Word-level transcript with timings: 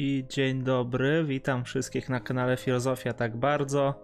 i 0.00 0.24
dzień 0.28 0.62
dobry. 0.62 1.24
Witam 1.24 1.64
wszystkich 1.64 2.08
na 2.08 2.20
kanale 2.20 2.56
Filozofia 2.56 3.12
tak 3.12 3.36
bardzo. 3.36 3.94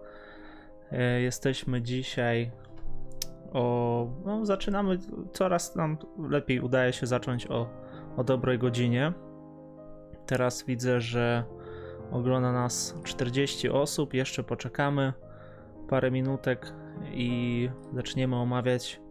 E, 0.91 1.21
jesteśmy 1.21 1.81
dzisiaj 1.81 2.51
o. 3.53 4.07
No, 4.25 4.45
zaczynamy. 4.45 4.99
Coraz 5.33 5.75
nam 5.75 5.97
lepiej 6.29 6.59
udaje 6.59 6.93
się 6.93 7.07
zacząć 7.07 7.47
o, 7.47 7.69
o 8.17 8.23
dobrej 8.23 8.59
godzinie. 8.59 9.13
Teraz 10.25 10.65
widzę, 10.65 11.01
że 11.01 11.43
ogląda 12.11 12.51
nas 12.51 12.95
40 13.03 13.69
osób. 13.69 14.13
Jeszcze 14.13 14.43
poczekamy 14.43 15.13
parę 15.89 16.11
minutek 16.11 16.73
i 17.11 17.69
zaczniemy 17.93 18.35
omawiać 18.35 19.01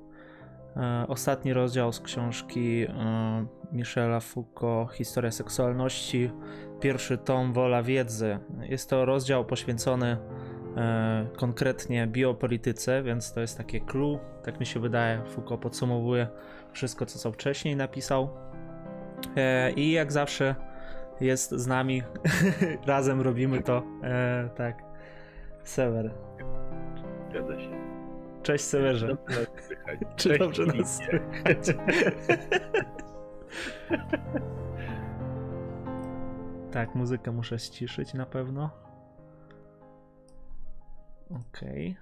ostatni 1.09 1.53
rozdział 1.53 1.93
z 1.93 2.01
książki 2.01 2.87
e, 2.89 3.47
Michela 3.73 4.21
Foucault 4.21 4.93
Historia 4.93 5.31
seksualności, 5.31 6.31
pierwszy 6.81 7.19
tom 7.19 7.53
Wola 7.53 7.83
wiedzy. 7.83 8.39
Jest 8.61 8.91
to 8.91 9.05
rozdział 9.05 9.45
poświęcony 9.45 10.17
e, 10.77 11.27
konkretnie 11.37 12.07
biopolityce, 12.07 13.03
więc 13.03 13.33
to 13.33 13.41
jest 13.41 13.59
takie 13.59 13.81
clue, 13.81 14.19
tak 14.45 14.61
mi 14.61 14.67
się 14.67 14.81
wydaje. 14.81 15.23
Foucault 15.27 15.63
podsumowuje 15.63 16.29
wszystko, 16.73 17.07
co, 17.07 17.19
co 17.19 17.33
wcześniej 17.33 17.77
napisał. 17.77 18.31
E, 19.37 19.73
I 19.73 19.93
jak 19.93 20.13
zawsze 20.13 20.55
jest 21.21 21.51
z 21.51 21.67
nami, 21.67 22.03
razem 22.87 23.21
robimy 23.21 23.63
to, 23.63 23.83
e, 24.03 24.49
tak. 24.57 24.83
Sewer. 25.65 26.15
Zgadza 27.31 27.61
się. 27.61 27.86
Cześć 28.47 28.65
Sewerze. 28.65 29.17
Czy 30.17 30.39
dobrze 30.39 30.67
nas 30.67 30.97
słychać? 30.97 31.59
tak, 36.73 36.95
muzykę 36.95 37.33
muszę 37.33 37.59
ściszyć 37.59 38.15
na 38.15 38.27
pewno. 38.27 38.71
Okej. 41.31 41.97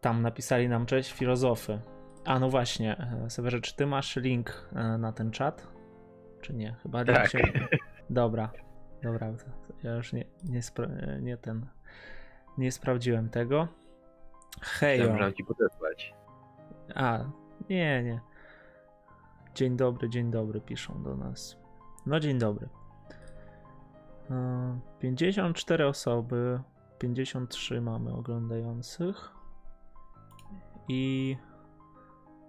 Tam 0.00 0.22
napisali 0.22 0.68
nam 0.68 0.86
cześć 0.86 1.12
filozofy. 1.12 1.80
A 2.24 2.38
no 2.38 2.50
właśnie, 2.50 2.96
e, 3.24 3.30
Sewerze, 3.30 3.60
czy 3.60 3.76
ty 3.76 3.86
masz 3.86 4.16
link 4.16 4.68
e, 4.74 4.98
na 4.98 5.12
ten 5.12 5.30
czat? 5.30 5.68
Czy 6.40 6.54
nie? 6.54 6.76
Chyba 6.82 7.04
Tak. 7.04 7.30
się... 7.30 7.38
Dobra, 8.10 8.52
dobra, 9.02 9.32
ja 9.82 9.94
już 9.94 10.12
nie, 10.12 10.24
nie, 10.44 10.60
nie 11.20 11.36
ten, 11.36 11.66
nie 12.58 12.72
sprawdziłem 12.72 13.28
tego. 13.28 13.68
Hejo. 14.60 15.14
Chciałem 15.14 15.34
ci 15.34 15.44
podesłać. 15.44 16.14
A, 16.94 17.18
nie, 17.70 18.02
nie. 18.02 18.20
Dzień 19.54 19.76
dobry, 19.76 20.08
dzień 20.08 20.30
dobry, 20.30 20.60
piszą 20.60 21.02
do 21.02 21.16
nas. 21.16 21.56
No, 22.06 22.20
dzień 22.20 22.38
dobry. 22.38 22.68
E, 24.30 24.78
54 25.00 25.86
osoby, 25.86 26.60
53 26.98 27.80
mamy 27.80 28.12
oglądających. 28.12 29.30
I 30.88 31.36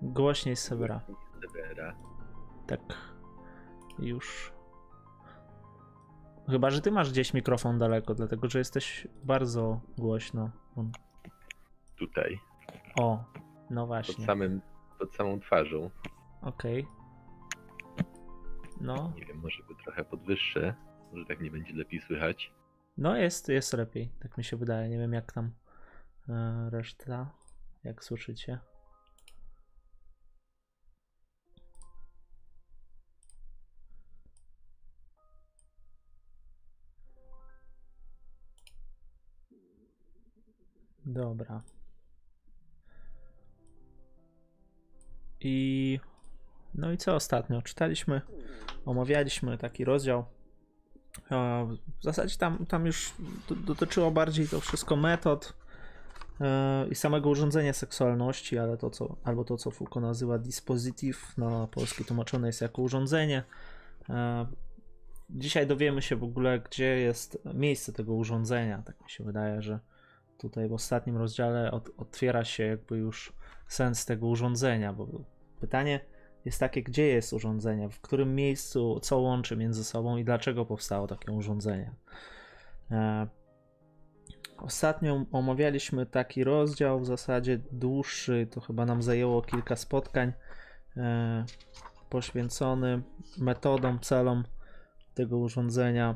głośniej 0.02 0.56
Severa. 0.56 1.02
Severa. 1.42 1.96
Tak. 2.68 2.80
Już. 4.00 4.54
Chyba, 6.50 6.70
że 6.70 6.82
ty 6.82 6.92
masz 6.92 7.12
gdzieś 7.12 7.34
mikrofon 7.34 7.80
daleko, 7.80 8.16
dlatego 8.16 8.50
że 8.50 8.60
jesteś 8.60 9.08
bardzo 9.24 9.80
głośno. 9.98 10.50
Tutaj. 11.98 12.40
O, 13.00 13.24
no 13.70 13.82
Pod, 13.82 13.88
właśnie. 13.88 14.26
samym, 14.26 14.62
pod 15.00 15.16
samą 15.16 15.40
twarzą. 15.40 15.90
Okej. 16.42 16.88
No, 18.82 19.14
Nie 19.16 19.26
wiem, 19.26 19.38
może 19.40 19.64
by 19.68 19.76
trochę 19.84 20.06
podwyższę. 20.06 20.74
Może 21.12 21.26
tak 21.26 21.42
nie 21.42 21.52
będzie 21.52 21.74
lepiej 21.74 22.02
słychać. 22.02 22.54
No 22.98 23.16
jest, 23.18 23.50
jest 23.50 23.74
lepiej, 23.74 24.12
tak 24.22 24.38
mi 24.38 24.44
się 24.44 24.58
wydaje. 24.58 24.90
Nie 24.90 24.98
wiem 24.98 25.14
jak 25.14 25.32
tam 25.32 25.52
e, 26.30 26.70
reszta, 26.70 27.30
jak 27.84 28.04
słyszycie. 28.04 28.60
Dobra. 41.14 41.62
I 45.40 46.00
no 46.76 46.92
i 46.92 46.98
co 46.98 47.16
ostatnio? 47.16 47.62
Czytaliśmy, 47.62 48.22
omawialiśmy 48.86 49.58
taki 49.58 49.86
rozdział 49.86 50.26
E, 51.32 51.66
W 52.00 52.04
zasadzie 52.04 52.38
tam, 52.38 52.66
tam 52.66 52.86
już 52.86 53.14
do- 53.50 53.56
dotyczyło 53.56 54.12
bardziej 54.12 54.48
to 54.48 54.60
wszystko 54.62 54.96
metod 54.96 55.54
e, 56.42 56.88
i 56.88 56.96
samego 56.96 57.30
urządzenia 57.30 57.74
seksualności, 57.74 58.58
ale 58.58 58.78
to 58.78 58.90
co, 58.90 59.16
albo 59.24 59.44
to 59.44 59.58
co 59.58 59.72
Foucault 59.72 60.06
nazywa 60.08 60.38
dispositif, 60.38 61.38
na 61.38 61.68
polski 61.68 62.06
tłumaczone 62.06 62.48
jest 62.48 62.62
jako 62.62 62.82
urządzenie. 62.82 63.44
E, 64.10 64.46
Dzisiaj 65.30 65.68
dowiemy 65.68 66.02
się 66.02 66.16
w 66.16 66.24
ogóle, 66.24 66.60
gdzie 66.60 66.86
jest 66.86 67.40
miejsce 67.54 67.94
tego 67.94 68.14
urządzenia. 68.14 68.82
Tak 68.86 69.02
mi 69.02 69.10
się 69.10 69.24
wydaje, 69.24 69.62
że 69.62 69.80
tutaj 70.44 70.68
w 70.70 70.74
ostatnim 70.74 71.18
rozdziale 71.18 71.72
od, 71.72 71.90
otwiera 71.98 72.44
się 72.44 72.64
jakby 72.64 72.98
już 72.98 73.34
sens 73.68 74.06
tego 74.06 74.28
urządzenia, 74.28 74.94
bo 74.94 75.08
pytanie, 75.60 76.00
jest 76.46 76.60
takie, 76.60 76.84
gdzie 76.84 77.08
jest 77.08 77.34
urządzenie, 77.34 77.90
w 77.90 78.02
którym 78.02 78.36
miejscu, 78.36 79.00
co 79.00 79.20
łączy 79.20 79.58
między 79.58 79.84
sobą 79.84 80.18
i 80.18 80.24
dlaczego 80.24 80.66
powstało 80.66 81.08
takie 81.08 81.32
urządzenie. 81.32 81.92
E, 82.92 83.28
Ostatnio 84.58 85.26
omawialiśmy 85.32 86.06
taki 86.06 86.44
rozdział, 86.44 87.00
w 87.00 87.06
zasadzie 87.06 87.60
dłuższy, 87.72 88.48
to 88.52 88.62
chyba 88.62 88.86
nam 88.86 89.02
zajęło 89.02 89.42
kilka 89.42 89.76
spotkań, 89.76 90.34
e, 90.98 91.46
poświęcony 92.10 93.02
metodom, 93.38 94.00
celom 94.00 94.44
tego 95.14 95.38
urządzenia, 95.38 96.16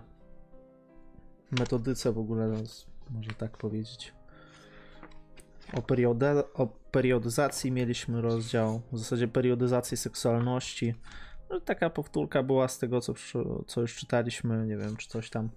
metodyce 1.51 2.11
w 2.11 2.17
ogóle, 2.17 2.47
może 3.09 3.31
tak 3.37 3.57
powiedzieć. 3.57 4.16
O, 5.73 5.81
perioda- 5.81 6.43
o 6.53 6.67
periodyzacji 6.67 7.71
mieliśmy 7.71 8.21
rozdział, 8.21 8.81
w 8.91 8.97
zasadzie 8.97 9.27
periodyzacji 9.27 9.97
seksualności. 9.97 10.95
No, 11.49 11.59
taka 11.59 11.89
powtórka 11.89 12.43
była 12.43 12.67
z 12.67 12.79
tego, 12.79 13.01
co, 13.01 13.13
co 13.67 13.81
już 13.81 13.95
czytaliśmy. 13.95 14.67
Nie 14.67 14.77
wiem, 14.77 14.97
czy 14.97 15.07
coś 15.07 15.29
tam. 15.29 15.49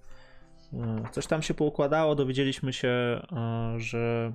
e, 0.72 1.02
Coś 1.12 1.26
tam 1.26 1.42
się 1.42 1.54
poukładało. 1.54 2.14
Dowiedzieliśmy 2.14 2.72
się, 2.72 2.88
e, 2.88 3.74
że 3.76 4.32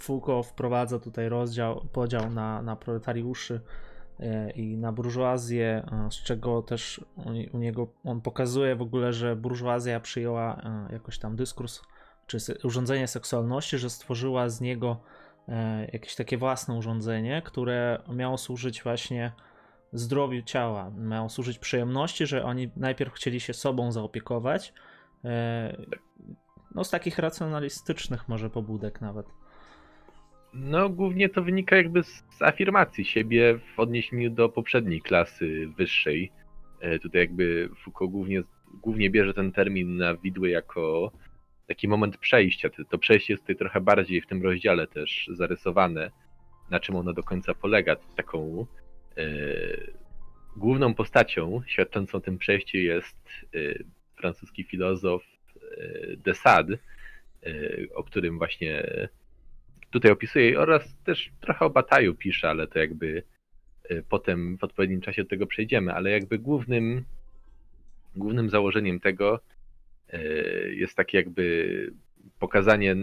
Foucault 0.00 0.46
wprowadza 0.46 0.98
tutaj 0.98 1.28
rozdział, 1.28 1.86
podział 1.92 2.30
na, 2.30 2.62
na 2.62 2.76
proletariuszy 2.76 3.60
e, 4.20 4.50
i 4.50 4.76
na 4.76 4.92
burżuazję, 4.92 5.86
z 6.10 6.14
czego 6.22 6.62
też 6.62 7.04
u, 7.52 7.58
niego 7.58 7.88
on 8.04 8.20
pokazuje 8.20 8.76
w 8.76 8.82
ogóle, 8.82 9.12
że 9.12 9.36
burżuazja 9.36 10.00
przyjęła 10.00 10.62
jakoś 10.92 11.18
tam 11.18 11.36
dyskurs 11.36 11.80
czy 12.26 12.38
urządzenie 12.64 13.08
seksualności, 13.08 13.78
że 13.78 13.90
stworzyła 13.90 14.48
z 14.48 14.60
niego 14.60 15.00
e, 15.48 15.88
jakieś 15.92 16.14
takie 16.14 16.36
własne 16.38 16.74
urządzenie, 16.74 17.42
które 17.44 18.02
miało 18.14 18.38
służyć 18.38 18.82
właśnie 18.82 19.32
zdrowiu 19.92 20.42
ciała, 20.42 20.90
miało 20.98 21.28
służyć 21.28 21.58
przyjemności, 21.58 22.26
że 22.26 22.44
oni 22.44 22.70
najpierw 22.76 23.12
chcieli 23.12 23.40
się 23.40 23.54
sobą 23.54 23.92
zaopiekować. 23.92 24.72
e, 25.24 25.76
No, 26.74 26.84
z 26.84 26.90
takich 26.90 27.18
racjonalistycznych 27.18 28.28
może 28.28 28.50
pobudek 28.50 29.00
nawet. 29.00 29.26
No, 30.54 30.88
głównie 30.88 31.28
to 31.28 31.42
wynika 31.42 31.76
jakby 31.76 32.02
z 32.02 32.42
afirmacji 32.42 33.04
siebie 33.04 33.58
w 33.76 33.80
odniesieniu 33.80 34.30
do 34.30 34.48
poprzedniej 34.48 35.00
klasy 35.00 35.66
wyższej. 35.76 36.32
E, 36.80 36.98
Tutaj 36.98 37.20
jakby 37.20 37.68
Foucault 37.84 38.10
głównie, 38.12 38.42
głównie 38.82 39.10
bierze 39.10 39.34
ten 39.34 39.52
termin 39.52 39.96
na 39.96 40.14
widły 40.16 40.48
jako 40.50 41.12
taki 41.72 41.88
moment 41.88 42.18
przejścia. 42.18 42.68
To- 42.90 42.98
przejście 42.98 43.32
jest 43.32 43.42
tutaj 43.42 43.56
trochę 43.56 43.80
bardziej 43.80 44.20
w 44.20 44.26
tym 44.26 44.42
rozdziale 44.42 44.86
też 44.86 45.28
zarysowane, 45.32 46.10
na 46.70 46.80
czym 46.80 46.96
ono 46.96 47.12
do 47.12 47.22
końca 47.22 47.54
polega. 47.54 47.96
Taką 48.16 48.66
e, 49.16 49.24
główną 50.56 50.94
postacią 50.94 51.62
świadczącą 51.66 52.18
o 52.18 52.20
tym 52.20 52.38
przejściu 52.38 52.78
jest 52.78 53.16
e, 53.54 53.58
francuski 54.16 54.64
filozof 54.64 55.22
e, 55.24 56.16
de 56.16 56.34
Sade, 56.34 56.78
o 57.94 58.04
którym 58.04 58.38
właśnie 58.38 58.86
tutaj 59.90 60.10
opisuje 60.10 60.60
oraz 60.60 60.96
też 61.04 61.30
trochę 61.40 61.64
o 61.64 61.70
Bataju 61.70 62.14
pisze, 62.14 62.50
ale 62.50 62.66
to 62.66 62.78
jakby 62.78 63.22
potem 64.08 64.58
w 64.58 64.64
odpowiednim 64.64 65.00
czasie 65.00 65.22
do 65.22 65.28
tego 65.28 65.46
przejdziemy, 65.46 65.94
ale 65.94 66.10
jakby 66.10 66.38
głównym 66.38 67.04
głównym 68.16 68.50
założeniem 68.50 69.00
tego 69.00 69.40
jest 70.70 70.96
takie 70.96 71.18
jakby 71.18 71.92
pokazanie 72.38 72.96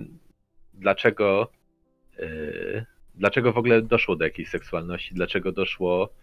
dlaczego 0.73 1.51
y, 2.19 2.85
dlaczego 3.15 3.53
w 3.53 3.57
ogóle 3.57 3.81
doszło 3.81 4.15
do 4.15 4.23
jakiejś 4.23 4.49
seksualności, 4.49 5.15
dlaczego 5.15 5.51
doszło 5.51 6.13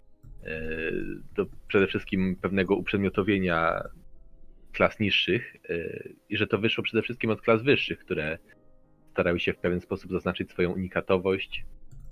do 1.35 1.45
przede 1.67 1.87
wszystkim 1.87 2.35
pewnego 2.41 2.75
uprzedmiotowienia 2.75 3.83
klas 4.73 4.99
niższych 4.99 5.55
i 6.29 6.37
że 6.37 6.47
to 6.47 6.57
wyszło 6.57 6.83
przede 6.83 7.01
wszystkim 7.01 7.29
od 7.29 7.41
klas 7.41 7.63
wyższych, 7.63 7.99
które 7.99 8.37
starały 9.11 9.39
się 9.39 9.53
w 9.53 9.57
pewien 9.57 9.81
sposób 9.81 10.11
zaznaczyć 10.11 10.51
swoją 10.51 10.71
unikatowość, 10.71 11.65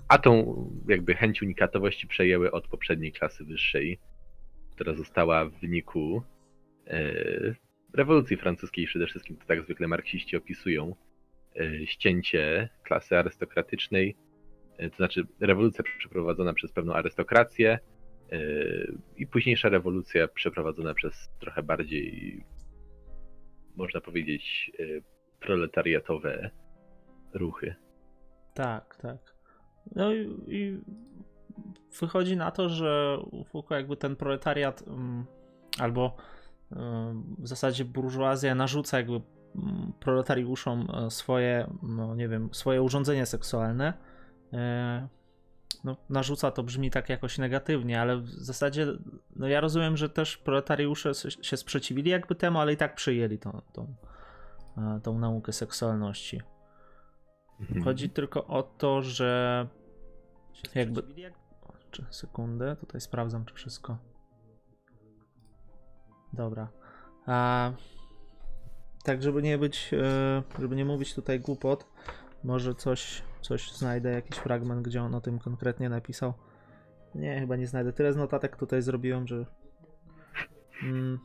a 0.07 0.17
tą 0.17 0.55
jakby 0.87 1.15
chęć 1.15 1.41
unikatowości 1.41 2.07
przejęły 2.07 2.51
od 2.51 2.67
poprzedniej 2.67 3.11
klasy 3.11 3.45
wyższej, 3.45 3.99
która 4.71 4.93
została 4.93 5.45
w 5.45 5.59
wyniku 5.59 6.23
rewolucji 7.95 8.37
francuskiej 8.37 8.85
przede 8.85 9.07
wszystkim, 9.07 9.37
to 9.37 9.45
tak 9.45 9.61
zwykle 9.61 9.87
marksiści 9.87 10.37
opisują, 10.37 10.95
ścięcie 11.85 12.69
klasy 12.83 13.17
arystokratycznej, 13.17 14.15
to 14.77 14.95
znaczy 14.95 15.27
rewolucja 15.39 15.83
przeprowadzona 15.97 16.53
przez 16.53 16.71
pewną 16.71 16.93
arystokrację 16.93 17.79
i 19.17 19.27
późniejsza 19.27 19.69
rewolucja 19.69 20.27
przeprowadzona 20.27 20.93
przez 20.93 21.29
trochę 21.39 21.63
bardziej, 21.63 22.43
można 23.75 24.01
powiedzieć, 24.01 24.71
proletariatowe 25.39 26.49
ruchy. 27.33 27.75
Tak, 28.53 28.97
tak. 29.01 29.35
No 29.95 30.13
i, 30.13 30.37
i 30.47 30.79
wychodzi 31.99 32.37
na 32.37 32.51
to, 32.51 32.69
że 32.69 33.17
Foucault 33.45 33.79
jakby 33.79 33.97
ten 33.97 34.15
proletariat 34.15 34.81
um, 34.81 35.25
albo 35.79 36.17
w 37.39 37.47
zasadzie 37.47 37.85
burżuazja 37.85 38.55
narzuca 38.55 38.97
jakby 38.97 39.13
um, 39.13 39.93
proletariuszom 39.99 40.87
e, 40.93 41.11
swoje, 41.11 41.67
no 41.83 42.15
nie 42.15 42.27
wiem, 42.27 42.49
swoje 42.51 42.81
urządzenie 42.81 43.25
seksualne. 43.25 43.93
E, 44.53 45.07
no, 45.83 45.97
narzuca 46.09 46.51
to 46.51 46.63
brzmi 46.63 46.91
tak 46.91 47.09
jakoś 47.09 47.37
negatywnie, 47.37 48.01
ale 48.01 48.17
w 48.17 48.29
zasadzie 48.29 48.87
no 49.35 49.47
ja 49.47 49.61
rozumiem, 49.61 49.97
że 49.97 50.09
też 50.09 50.37
proletariusze 50.37 51.11
się 51.41 51.57
sprzeciwili 51.57 52.11
jakby 52.11 52.35
temu, 52.35 52.59
ale 52.59 52.73
i 52.73 52.77
tak 52.77 52.95
przyjęli 52.95 53.37
tą, 53.37 53.61
tą, 53.73 53.95
e, 54.77 54.99
tą 55.03 55.19
naukę 55.19 55.53
seksualności. 55.53 56.41
Mhm. 57.59 57.83
Chodzi 57.83 58.09
tylko 58.09 58.47
o 58.47 58.63
to, 58.63 59.01
że 59.01 59.67
jakby. 60.75 61.03
Sekundę, 62.09 62.75
tutaj 62.75 63.01
sprawdzam, 63.01 63.45
czy 63.45 63.53
wszystko. 63.53 63.97
Dobra. 66.35 66.67
A, 67.25 67.71
tak, 69.03 69.23
żeby 69.23 69.41
nie 69.41 69.57
być, 69.57 69.91
e, 69.93 70.43
żeby 70.59 70.75
nie 70.75 70.85
mówić 70.85 71.15
tutaj 71.15 71.39
głupot, 71.39 71.87
może 72.43 72.75
coś, 72.75 73.23
coś 73.41 73.71
znajdę, 73.71 74.11
jakiś 74.11 74.37
fragment, 74.37 74.81
gdzie 74.81 75.03
on 75.03 75.15
o 75.15 75.21
tym 75.21 75.39
konkretnie 75.39 75.89
napisał. 75.89 76.33
Nie, 77.15 77.39
chyba 77.39 77.55
nie 77.55 77.67
znajdę. 77.67 77.93
Tyle 77.93 78.13
z 78.13 78.17
notatek 78.17 78.55
tutaj 78.55 78.81
zrobiłem, 78.81 79.27
że. 79.27 79.45
Mm. 80.83 81.19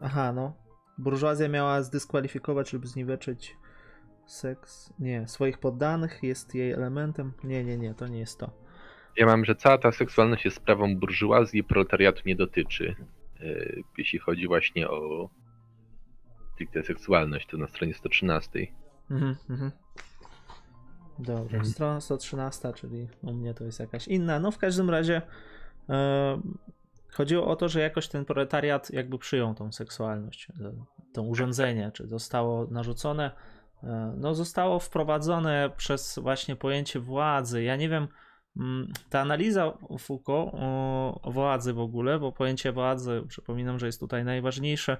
Aha, 0.00 0.32
no. 0.32 0.52
Burżuazja 0.98 1.48
miała 1.48 1.82
zdyskwalifikować 1.82 2.72
lub 2.72 2.86
zniweczyć 2.86 3.56
Seks. 4.26 4.92
Nie, 4.98 5.28
swoich 5.28 5.58
poddanych 5.58 6.22
jest 6.22 6.54
jej 6.54 6.72
elementem. 6.72 7.32
Nie, 7.44 7.64
nie, 7.64 7.78
nie, 7.78 7.94
to 7.94 8.08
nie 8.08 8.18
jest 8.18 8.38
to. 8.38 8.50
Ja 9.16 9.26
mam, 9.26 9.44
że 9.44 9.54
cała 9.54 9.78
ta 9.78 9.92
seksualność 9.92 10.44
jest 10.44 10.56
sprawą 10.56 10.96
burżuazji, 10.96 11.64
proletariatu 11.64 12.22
nie 12.26 12.36
dotyczy. 12.36 12.96
Yy, 13.40 13.82
jeśli 13.98 14.18
chodzi 14.18 14.46
właśnie 14.46 14.88
o 14.88 15.28
stricte 16.54 16.82
seksualność, 16.82 17.46
to 17.46 17.56
na 17.56 17.68
stronie 17.68 17.94
113. 17.94 18.66
Mhm, 19.10 19.36
mhm. 19.50 19.70
Dobra, 21.18 21.58
mhm. 21.58 21.64
strona 21.64 22.00
113, 22.00 22.72
czyli 22.72 23.08
u 23.22 23.32
mnie 23.32 23.54
to 23.54 23.64
jest 23.64 23.80
jakaś 23.80 24.08
inna. 24.08 24.40
No 24.40 24.50
w 24.50 24.58
każdym 24.58 24.90
razie 24.90 25.22
yy, 25.88 25.94
chodziło 27.12 27.46
o 27.46 27.56
to, 27.56 27.68
że 27.68 27.80
jakoś 27.80 28.08
ten 28.08 28.24
proletariat 28.24 28.90
jakby 28.90 29.18
przyjął 29.18 29.54
tą 29.54 29.72
seksualność, 29.72 30.48
to 31.12 31.22
urządzenie, 31.22 31.90
czy 31.94 32.06
zostało 32.06 32.66
narzucone 32.70 33.30
E, 33.84 34.14
no, 34.16 34.34
zostało 34.34 34.78
wprowadzone 34.78 35.70
przez 35.76 36.18
właśnie 36.18 36.56
pojęcie 36.56 37.00
władzy. 37.00 37.62
Ja 37.62 37.76
nie 37.76 37.88
wiem, 37.88 38.08
ta 39.10 39.20
analiza 39.20 39.72
Foucault 39.98 40.50
o, 40.54 41.30
władzy 41.30 41.72
w 41.72 41.80
ogóle, 41.80 42.18
bo 42.18 42.32
pojęcie 42.32 42.72
władzy, 42.72 43.22
przypominam, 43.28 43.78
że 43.78 43.86
jest 43.86 44.00
tutaj 44.00 44.24
najważniejsze. 44.24 44.96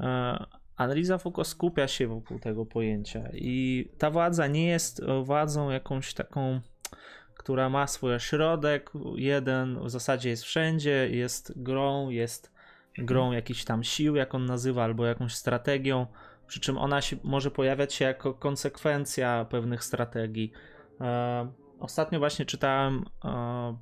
E, 0.00 0.46
analiza 0.76 1.18
Foucault 1.18 1.48
skupia 1.48 1.88
się 1.88 2.06
wokół 2.06 2.38
tego 2.38 2.66
pojęcia 2.66 3.28
i 3.32 3.88
ta 3.98 4.10
władza 4.10 4.46
nie 4.46 4.66
jest 4.66 5.02
władzą 5.24 5.70
jakąś 5.70 6.14
taką, 6.14 6.60
która 7.34 7.68
ma 7.68 7.86
swój 7.86 8.20
środek, 8.20 8.90
jeden 9.16 9.78
w 9.84 9.90
zasadzie 9.90 10.30
jest 10.30 10.42
wszędzie, 10.42 11.08
jest 11.10 11.62
grą, 11.62 12.08
jest 12.08 12.54
grą 12.98 13.32
jakichś 13.32 13.64
tam 13.64 13.84
sił, 13.84 14.16
jak 14.16 14.34
on 14.34 14.46
nazywa, 14.46 14.84
albo 14.84 15.06
jakąś 15.06 15.34
strategią 15.34 16.06
przy 16.46 16.60
czym 16.60 16.78
ona 16.78 17.00
się, 17.00 17.16
może 17.22 17.50
pojawiać 17.50 17.94
się 17.94 18.04
jako 18.04 18.34
konsekwencja 18.34 19.46
pewnych 19.50 19.84
strategii. 19.84 20.52
Ostatnio 21.84 22.18
właśnie 22.18 22.46
czytałem, 22.46 23.04
e, 23.24 23.76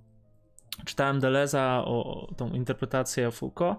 czytałem 0.85 1.21
Deleza 1.21 1.83
o, 1.85 2.27
o 2.29 2.35
tą 2.35 2.51
interpretację 2.51 3.31
Foucault. 3.31 3.79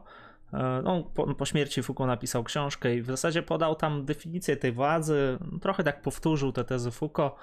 E, 0.54 0.82
no, 0.84 1.04
po, 1.04 1.36
po, 1.36 1.46
śmierci 1.46 1.84
Foucault 1.84 2.08
napisał 2.08 2.44
książkę 2.44 2.96
i 2.96 3.02
w 3.02 3.06
zasadzie 3.06 3.44
podał 3.44 3.76
tam 3.76 4.06
definicję 4.06 4.58
tej 4.58 4.72
władzy. 4.72 5.38
Trochę 5.62 5.84
tak 5.84 6.02
powtórzył 6.02 6.52
te 6.52 6.64
tezy 6.64 6.92
Foucault. 6.92 7.34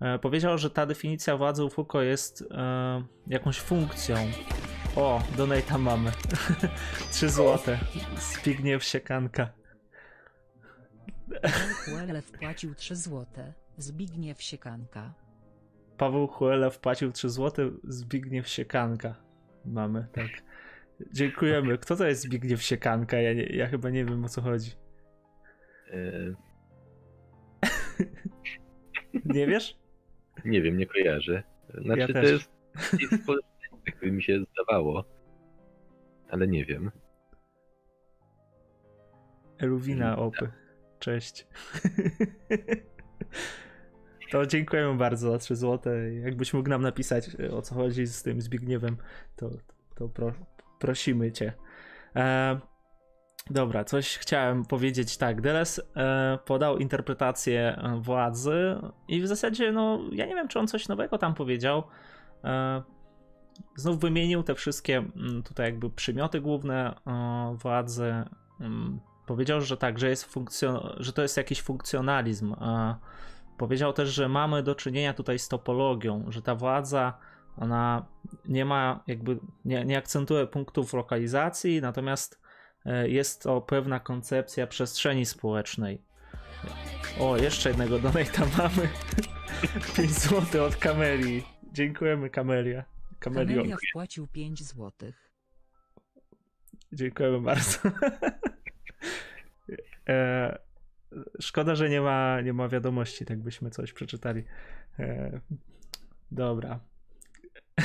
E, 0.00 0.18
powiedział, 0.18 0.58
że 0.58 0.70
ta 0.70 0.86
definicja 0.86 1.36
władzy 1.36 1.64
u 1.64 1.70
Foucault 1.70 2.06
jest 2.06 2.44
e, 2.50 3.04
jakąś 3.26 3.60
funkcją. 3.60 4.16
O, 4.96 5.22
donate 5.36 5.78
mamy. 5.78 6.12
3 7.12 7.30
złote. 7.30 7.78
Zbigniew 8.18 8.84
Siekanka. 8.84 9.48
Huele 11.84 12.22
wpłacił 12.22 12.74
3 12.74 12.96
złote. 12.96 13.52
Zbigniew 13.78 14.42
Siekanka. 14.42 15.23
Paweł 15.98 16.26
Huele 16.26 16.70
wpłacił 16.70 17.12
3 17.12 17.28
złote. 17.28 17.70
Zbigniew 17.84 18.48
Siekanka. 18.48 19.14
Mamy, 19.64 20.06
tak. 20.12 20.28
Dziękujemy. 21.12 21.78
Kto 21.78 21.96
to 21.96 22.06
jest 22.06 22.22
Zbigniew 22.22 22.62
Siekanka? 22.62 23.16
Ja, 23.16 23.32
nie, 23.32 23.42
ja 23.42 23.66
chyba 23.66 23.90
nie 23.90 24.04
wiem 24.04 24.24
o 24.24 24.28
co 24.28 24.42
chodzi. 24.42 24.70
E. 25.90 26.34
nie 29.24 29.46
wiesz? 29.46 29.78
Nie 30.44 30.62
wiem, 30.62 30.76
nie 30.76 30.86
kojarzę. 30.86 31.42
Znaczy 31.74 32.00
ja 32.00 32.06
to 32.06 32.12
też. 32.12 32.30
jest 32.30 32.50
jakby 33.86 34.12
mi 34.12 34.22
się 34.22 34.44
zdawało. 34.52 35.04
Ale 36.30 36.48
nie 36.48 36.64
wiem. 36.64 36.90
Eluwina 39.58 40.18
Opy. 40.18 40.50
Cześć. 40.98 41.46
To 44.30 44.46
dziękujemy 44.46 44.94
bardzo 44.96 45.30
za 45.30 45.38
3 45.38 45.56
złote. 45.56 46.14
Jakbyś 46.14 46.54
mógł 46.54 46.68
nam 46.68 46.82
napisać 46.82 47.30
o 47.52 47.62
co 47.62 47.74
chodzi 47.74 48.06
z 48.06 48.22
tym 48.22 48.40
Zbigniewem, 48.40 48.96
to, 49.36 49.50
to 49.94 50.08
pro, 50.08 50.32
prosimy 50.78 51.32
cię. 51.32 51.52
E, 52.16 52.60
dobra, 53.50 53.84
coś 53.84 54.18
chciałem 54.18 54.64
powiedzieć 54.64 55.16
tak. 55.16 55.40
Deles 55.40 55.80
e, 55.96 56.38
podał 56.44 56.78
interpretację 56.78 57.82
władzy 58.00 58.76
i 59.08 59.20
w 59.20 59.26
zasadzie, 59.26 59.72
no, 59.72 60.00
ja 60.12 60.26
nie 60.26 60.34
wiem, 60.34 60.48
czy 60.48 60.58
on 60.58 60.68
coś 60.68 60.88
nowego 60.88 61.18
tam 61.18 61.34
powiedział. 61.34 61.82
E, 62.44 62.82
znów 63.76 64.00
wymienił 64.00 64.42
te 64.42 64.54
wszystkie 64.54 64.96
mm, 64.96 65.42
tutaj 65.42 65.66
jakby 65.66 65.90
przymioty 65.90 66.40
główne 66.40 66.94
e, 67.06 67.56
władzy. 67.58 68.12
Mm, 68.60 69.00
Powiedział, 69.26 69.60
że 69.60 69.76
tak, 69.76 69.98
że, 69.98 70.08
jest 70.08 70.34
funkcjon- 70.34 70.94
że 70.98 71.12
to 71.12 71.22
jest 71.22 71.36
jakiś 71.36 71.62
funkcjonalizm. 71.62 72.54
A 72.58 72.96
powiedział 73.58 73.92
też, 73.92 74.08
że 74.08 74.28
mamy 74.28 74.62
do 74.62 74.74
czynienia 74.74 75.14
tutaj 75.14 75.38
z 75.38 75.48
topologią, 75.48 76.24
że 76.28 76.42
ta 76.42 76.54
władza 76.54 77.18
ona 77.56 78.06
nie 78.44 78.64
ma 78.64 79.04
jakby, 79.06 79.38
nie, 79.64 79.84
nie 79.84 79.98
akcentuje 79.98 80.46
punktów 80.46 80.92
lokalizacji, 80.92 81.80
natomiast 81.80 82.40
e, 82.84 83.08
jest 83.08 83.42
to 83.42 83.60
pewna 83.60 84.00
koncepcja 84.00 84.66
przestrzeni 84.66 85.26
społecznej. 85.26 86.02
O, 87.20 87.36
jeszcze 87.36 87.68
jednego 87.68 87.98
donate'a 87.98 88.46
mamy. 88.58 88.88
5 89.96 90.10
zł 90.10 90.64
od 90.64 90.76
Kamelii. 90.76 91.46
Dziękujemy 91.72 92.30
Kamelia. 92.30 92.84
Kamelia 93.18 93.76
wpłacił 93.90 94.26
5 94.26 94.62
zł. 94.62 95.12
Dziękujemy 96.92 97.40
bardzo. 97.40 97.78
E, 100.08 100.58
szkoda, 101.40 101.74
że 101.74 101.88
nie 101.88 102.00
ma, 102.00 102.40
nie 102.40 102.52
ma 102.52 102.68
wiadomości, 102.68 103.24
tak 103.24 103.38
byśmy 103.38 103.70
coś 103.70 103.92
przeczytali. 103.92 104.44
E, 104.98 105.40
dobra. 106.30 106.80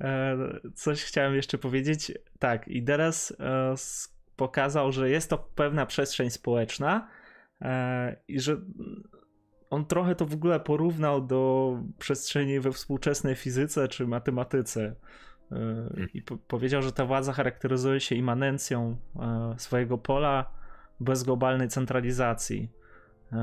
e, 0.00 0.36
coś 0.74 1.04
chciałem 1.04 1.34
jeszcze 1.34 1.58
powiedzieć. 1.58 2.12
Tak, 2.38 2.68
i 2.68 2.84
teraz 2.84 3.36
e, 3.40 3.74
pokazał, 4.36 4.92
że 4.92 5.10
jest 5.10 5.30
to 5.30 5.38
pewna 5.38 5.86
przestrzeń 5.86 6.30
społeczna 6.30 7.08
e, 7.60 8.16
i 8.28 8.40
że 8.40 8.56
on 9.72 9.86
trochę 9.86 10.14
to 10.14 10.26
w 10.26 10.34
ogóle 10.34 10.60
porównał 10.60 11.26
do 11.26 11.72
przestrzeni 11.98 12.60
we 12.60 12.72
współczesnej 12.72 13.34
fizyce 13.34 13.88
czy 13.88 14.06
matematyce. 14.06 14.94
y, 15.52 16.08
i 16.14 16.22
po 16.22 16.36
powiedział, 16.36 16.82
że 16.82 16.92
ta 16.92 17.06
władza 17.06 17.32
charakteryzuje 17.32 18.00
się 18.00 18.14
immanencją 18.14 18.96
y, 19.56 19.58
swojego 19.58 19.98
pola 19.98 20.61
bez 21.02 21.22
globalnej 21.22 21.68
centralizacji. 21.68 22.68
Y, 23.32 23.36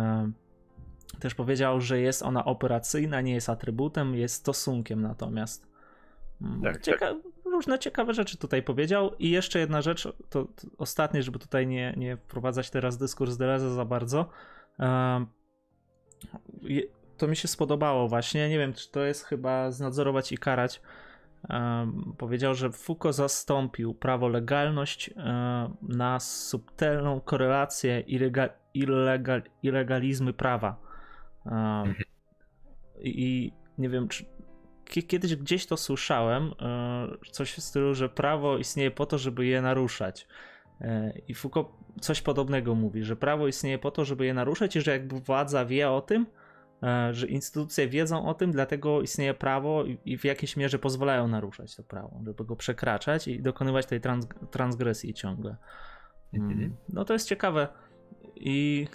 też 1.20 1.36
powiedział, 1.36 1.82
że 1.82 2.00
jest 2.00 2.24
ona 2.24 2.46
operacyjna, 2.46 3.22
nie 3.22 3.34
jest 3.34 3.50
atrybutem, 3.50 4.16
jest 4.16 4.36
stosunkiem 4.36 5.02
natomiast. 5.02 5.68
Mm, 6.42 6.62
Tak, 6.62 6.82
Cieka 6.82 7.16
Różne 7.46 7.80
ciekawe 7.80 8.14
rzeczy 8.14 8.38
tutaj 8.38 8.64
powiedział. 8.64 9.12
I 9.20 9.30
jeszcze 9.30 9.60
jedna 9.60 9.82
rzecz, 9.82 10.04
to, 10.30 10.44
to 10.44 10.48
ostatnie, 10.78 11.24
żeby 11.24 11.40
tutaj 11.40 11.68
nie, 11.68 11.94
nie 11.98 12.18
wprowadzać 12.18 12.70
teraz 12.70 12.98
dyskurs 12.98 13.38
Deleza 13.38 13.70
za 13.70 13.86
bardzo. 13.86 14.30
Je- 16.62 16.84
to 17.18 17.28
mi 17.28 17.36
się 17.36 17.48
spodobało 17.48 18.08
właśnie. 18.08 18.50
Nie 18.50 18.58
wiem, 18.58 18.74
czy 18.74 18.92
to 18.92 19.00
jest 19.04 19.24
chyba 19.24 19.72
znadzorować 19.72 20.32
i 20.32 20.38
karać. 20.38 20.82
Powiedział, 22.18 22.54
że 22.54 22.72
Foucault 22.72 23.16
zastąpił 23.16 23.94
prawo 23.94 24.28
legalność 24.28 25.10
na 25.82 26.20
subtelną 26.20 27.22
korelację 27.22 28.04
ilega- 28.08 28.50
illegal- 28.76 29.42
ilegalizmy 29.64 30.34
prawa. 30.34 30.82
Um, 31.46 31.96
I 33.02 33.52
nie 33.78 33.90
wiem, 33.90 34.08
czy 34.08 34.26
kie- 34.86 35.04
kiedyś 35.04 35.36
gdzieś 35.36 35.66
to 35.66 35.78
słyszałem, 35.78 36.54
e, 36.62 37.08
coś 37.32 37.54
w 37.54 37.62
stylu, 37.62 37.94
że 37.96 38.10
prawo 38.10 38.58
istnieje 38.58 38.92
po 38.92 39.06
to, 39.06 39.18
żeby 39.18 39.46
je 39.46 39.62
naruszać. 39.62 40.28
E, 40.82 41.14
I 41.28 41.34
Foucault 41.34 41.68
coś 42.02 42.22
podobnego 42.22 42.76
mówi, 42.76 43.04
że 43.04 43.16
prawo 43.16 43.48
istnieje 43.48 43.80
po 43.80 43.92
to, 43.92 44.06
żeby 44.06 44.26
je 44.26 44.34
naruszać 44.34 44.76
i 44.76 44.82
że 44.82 44.92
jakby 44.92 45.20
władza 45.20 45.66
wie 45.66 45.90
o 45.92 46.02
tym, 46.02 46.26
że 47.12 47.28
instytucje 47.28 47.88
wiedzą 47.88 48.26
o 48.28 48.34
tym, 48.34 48.52
dlatego 48.52 49.02
istnieje 49.02 49.34
prawo 49.34 49.86
i- 49.86 49.98
i 50.06 50.18
w 50.18 50.24
jakiejś 50.26 50.58
mierze 50.58 50.80
pozwalają 50.80 51.28
naruszać 51.28 51.76
to 51.76 51.84
prawo, 51.84 52.22
żeby 52.26 52.46
go 52.46 52.56
przekraczać 52.56 53.28
i 53.28 53.42
dokonywać 53.42 53.86
tej 53.86 54.02
trans 54.02 54.28
transgresji 54.52 55.14
ciągle. 55.14 55.56
Mm. 56.34 56.52
Mhm. 56.52 56.76
No 56.90 57.06
to 57.06 57.14
jest 57.14 57.28
ciekawe. 57.28 57.68
I 58.36 58.88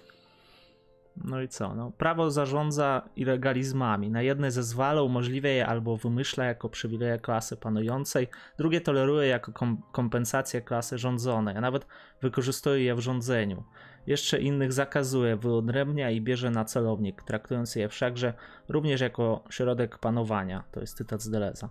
no 1.16 1.42
i 1.42 1.48
co? 1.48 1.74
No, 1.74 1.90
prawo 1.90 2.30
zarządza 2.30 3.08
ilegalizmami. 3.16 4.10
Na 4.10 4.22
jedne 4.22 4.50
zezwala, 4.50 5.02
umożliwia 5.02 5.50
je 5.50 5.66
albo 5.66 5.96
wymyśla 5.96 6.44
jako 6.44 6.68
przywileje 6.68 7.18
klasy 7.18 7.56
panującej, 7.56 8.28
drugie 8.58 8.80
toleruje 8.80 9.28
jako 9.28 9.52
kom 9.52 9.82
kompensację 9.92 10.60
klasy 10.60 10.98
rządzonej, 10.98 11.56
a 11.56 11.60
nawet 11.60 11.86
wykorzystuje 12.22 12.84
je 12.84 12.94
w 12.94 13.00
rządzeniu. 13.00 13.64
Jeszcze 14.06 14.40
innych 14.40 14.72
zakazuje, 14.72 15.36
wyodrębnia 15.36 16.10
i 16.10 16.20
bierze 16.20 16.50
na 16.50 16.64
celownik, 16.64 17.22
traktując 17.22 17.76
je 17.76 17.88
wszakże 17.88 18.34
również 18.68 19.00
jako 19.00 19.44
środek 19.50 19.98
panowania. 19.98 20.64
To 20.72 20.80
jest 20.80 20.96
cytat 20.96 21.22
z 21.22 21.30
Deleza. 21.30 21.68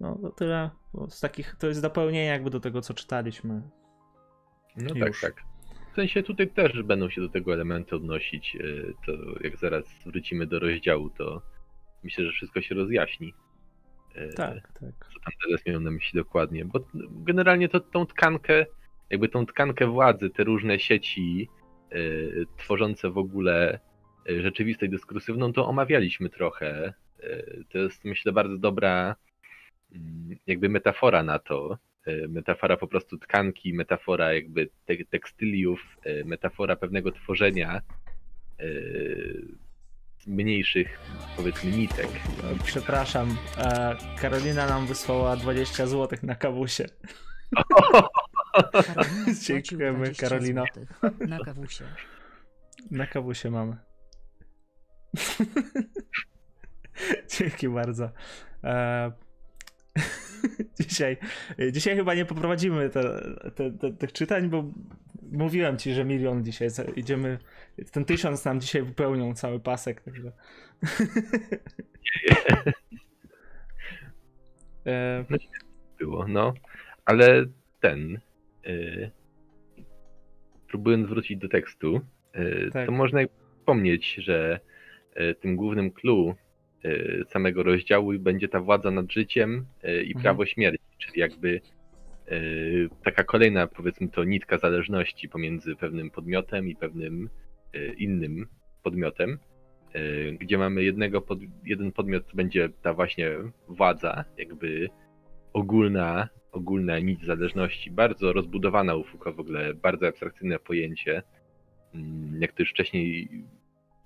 No 0.00 0.18
to 0.22 0.30
tyle. 0.30 0.70
Z 1.08 1.20
takich, 1.20 1.56
to 1.58 1.66
jest 1.66 1.82
dopełnienie 1.82 2.24
jakby 2.26 2.50
do 2.50 2.60
tego, 2.60 2.80
co 2.80 2.94
czytaliśmy. 2.94 3.62
No 4.76 4.94
Już. 4.94 5.20
tak, 5.20 5.32
tak. 5.34 5.44
W 5.92 5.94
sensie 5.94 6.22
tutaj 6.22 6.48
też 6.50 6.82
będą 6.82 7.10
się 7.10 7.20
do 7.20 7.28
tego 7.28 7.52
elementy 7.52 7.96
odnosić. 7.96 8.56
e, 8.56 8.60
To 9.06 9.12
jak 9.40 9.56
zaraz 9.56 9.84
wrócimy 10.06 10.46
do 10.46 10.58
rozdziału, 10.58 11.10
to 11.10 11.42
myślę, 12.04 12.24
że 12.24 12.32
wszystko 12.32 12.60
się 12.60 12.74
rozjaśni. 12.74 13.34
E, 14.14 14.28
Tak, 14.32 14.72
tak. 14.72 15.08
Co 15.14 15.20
tam 15.20 15.32
teraz 15.46 15.66
miałem 15.66 15.84
na 15.84 15.90
myśli 15.90 16.16
dokładnie. 16.20 16.64
Bo 16.64 16.80
generalnie 17.10 17.68
to 17.68 17.80
tą 17.80 18.06
tkankę, 18.06 18.66
jakby 19.10 19.28
tą 19.28 19.46
tkankę 19.46 19.86
władzy, 19.86 20.30
te 20.30 20.44
różne 20.44 20.78
sieci 20.78 21.48
tworzące 22.56 23.10
w 23.10 23.18
ogóle 23.18 23.78
e, 24.30 24.42
rzeczywistość 24.42 24.92
dyskursywną, 24.92 25.52
to 25.52 25.66
omawialiśmy 25.68 26.28
trochę. 26.30 26.92
E, 27.22 27.42
To 27.72 27.78
jest 27.78 28.04
myślę 28.04 28.32
bardzo 28.32 28.58
dobra 28.58 29.16
mm, 29.94 30.36
jakby 30.46 30.68
metafora 30.68 31.22
na 31.22 31.38
to. 31.38 31.78
Metafora 32.28 32.76
po 32.76 32.88
prostu 32.88 33.18
tkanki, 33.18 33.74
metafora 33.74 34.32
jakby 34.34 34.68
te- 34.86 35.04
tekstyliów, 35.10 35.96
metafora 36.24 36.76
pewnego 36.76 37.12
tworzenia 37.12 37.80
mniejszych 40.26 40.98
powiedzmy 41.36 41.70
nitek. 41.70 42.08
Przepraszam, 42.64 43.36
Karolina 44.20 44.66
nam 44.66 44.86
wysłała 44.86 45.36
20 45.36 45.86
zł 45.86 46.18
na 46.22 46.34
kawusie. 46.34 46.84
Dziękujemy, 49.46 49.98
20 49.98 50.28
Karolino. 50.28 50.64
Na 51.28 51.38
kawusie. 51.38 51.84
Na 52.90 53.06
kawusie 53.06 53.50
mamy. 53.50 53.76
Dzięki 57.38 57.68
bardzo. 57.68 58.10
E, 58.64 59.12
dzisiaj, 60.80 61.16
dzisiaj 61.72 61.96
chyba 61.96 62.14
nie 62.14 62.24
poprowadzimy 62.24 62.90
te, 62.90 63.02
te, 63.54 63.70
te, 63.70 63.92
tych 63.92 64.12
czytań, 64.12 64.48
bo 64.48 64.64
mówiłem 65.32 65.78
ci, 65.78 65.94
że 65.94 66.04
milion 66.04 66.44
dzisiaj. 66.44 66.68
Idziemy. 66.96 67.38
Ten 67.92 68.04
tysiąc 68.04 68.44
nam 68.44 68.60
dzisiaj 68.60 68.82
wypełnią 68.82 69.34
cały 69.34 69.60
pasek, 69.60 70.00
także. 70.00 70.32
E, 74.86 75.24
było, 75.98 76.28
no. 76.28 76.54
Ale 77.04 77.44
ten. 77.80 78.20
Y, 78.66 79.10
próbując 80.68 81.06
wrócić 81.08 81.38
do 81.38 81.48
tekstu, 81.48 82.00
y, 82.36 82.70
Tak. 82.72 82.86
to 82.86 82.92
można 82.92 83.20
wspomnieć, 83.58 84.14
że 84.14 84.60
y, 85.20 85.34
tym 85.34 85.56
głównym 85.56 85.90
clue 85.90 86.34
samego 87.28 87.62
rozdziału 87.62 88.12
będzie 88.18 88.48
ta 88.48 88.60
władza 88.60 88.90
nad 88.90 89.12
życiem 89.12 89.66
i 90.04 90.08
Mhm. 90.08 90.22
prawo 90.22 90.46
śmierci, 90.46 90.84
czyli 90.98 91.20
jakby 91.20 91.60
taka 93.04 93.24
kolejna, 93.24 93.66
powiedzmy 93.66 94.08
to, 94.08 94.24
nitka 94.24 94.58
zależności 94.58 95.28
pomiędzy 95.28 95.76
pewnym 95.76 96.10
podmiotem 96.10 96.68
i 96.68 96.76
pewnym 96.76 97.28
innym 97.96 98.46
podmiotem, 98.82 99.38
gdzie 100.38 100.58
mamy 100.58 100.82
jednego 100.84 101.20
pod, 101.20 101.38
jeden 101.64 101.92
podmiot, 101.92 102.26
to 102.30 102.36
będzie 102.36 102.68
ta 102.82 102.94
właśnie 102.94 103.30
władza, 103.68 104.24
jakby 104.36 104.88
ogólna, 105.52 106.28
ogólna 106.52 106.98
nić 106.98 107.24
zależności, 107.24 107.90
bardzo 107.90 108.32
rozbudowana 108.32 108.94
u 108.94 109.04
Foucault 109.04 109.36
w 109.36 109.40
ogóle, 109.40 109.74
bardzo 109.74 110.06
abstrakcyjne 110.06 110.58
pojęcie, 110.58 111.22
Mm, 111.94 112.42
jak 112.42 112.52
to 112.52 112.62
już 112.62 112.70
wcześniej 112.70 113.28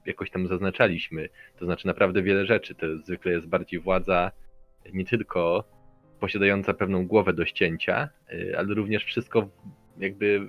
jakoś 0.06 0.30
tam 0.30 0.46
zaznaczaliśmy, 0.46 1.28
to 1.58 1.64
znaczy 1.64 1.86
naprawdę 1.86 2.22
wiele 2.22 2.46
rzeczy, 2.46 2.74
to 2.74 2.98
zwykle 2.98 3.32
jest 3.32 3.46
bardziej 3.46 3.80
władza 3.80 4.30
nie 4.92 5.04
tylko 5.04 5.64
posiadająca 6.20 6.74
pewną 6.74 7.06
głowę 7.06 7.32
do 7.32 7.44
ścięcia, 7.44 8.08
y, 8.32 8.58
ale 8.58 8.74
również 8.74 9.04
wszystko 9.04 9.48
jakby 9.98 10.48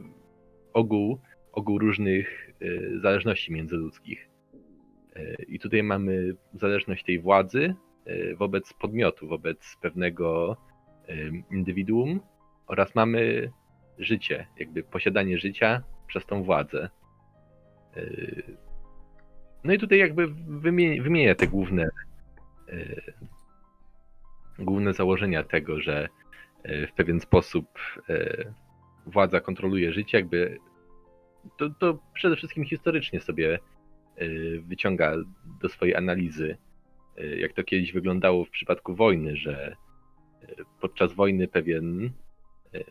ogół, 0.73 1.19
ogół 1.51 1.79
różnych 1.79 2.49
y, 2.61 2.99
zależności 2.99 3.53
międzyludzkich. 3.53 4.29
Y, 5.17 5.45
I 5.47 5.59
tutaj 5.59 5.83
mamy 5.83 6.35
zależność 6.53 7.03
tej 7.03 7.19
władzy 7.19 7.75
wobec 8.37 8.73
podmiotu, 8.73 9.27
wobec 9.27 9.77
pewnego 9.81 10.57
indywiduum 11.51 12.19
oraz 12.67 12.95
mamy 12.95 13.51
życie, 13.99 14.47
jakby 14.59 14.83
posiadanie 14.83 15.37
życia 15.37 15.83
przez 16.07 16.25
tą 16.25 16.43
władzę. 16.43 16.89
Yy, 17.95 18.57
No 19.63 19.73
i 19.73 19.79
tutaj 19.79 19.99
jakby 19.99 20.27
wymienię 21.01 21.35
te 21.35 21.47
główne 21.47 21.89
yy, 22.67 23.01
główne 24.59 24.93
założenia 24.93 25.43
tego, 25.43 25.79
że 25.79 26.09
yy, 26.65 26.87
w 26.87 26.93
pewien 26.93 27.19
sposób 27.19 27.65
władza 29.05 29.39
kontroluje 29.39 29.93
życie, 29.93 30.17
jakby 30.17 30.57
to, 31.57 31.69
to 31.69 31.99
przede 32.13 32.35
wszystkim 32.35 32.65
historycznie 32.65 33.19
sobie 33.19 33.59
wyciąga 34.61 35.15
do 35.61 35.69
swojej 35.69 35.95
analizy, 35.95 36.57
jak 37.37 37.53
to 37.53 37.63
kiedyś 37.63 37.93
wyglądało 37.93 38.45
w 38.45 38.49
przypadku 38.49 38.95
wojny, 38.95 39.35
że 39.35 39.75
podczas 40.81 41.13
wojny 41.13 41.47
pewien, 41.47 42.11
e, 42.73 42.83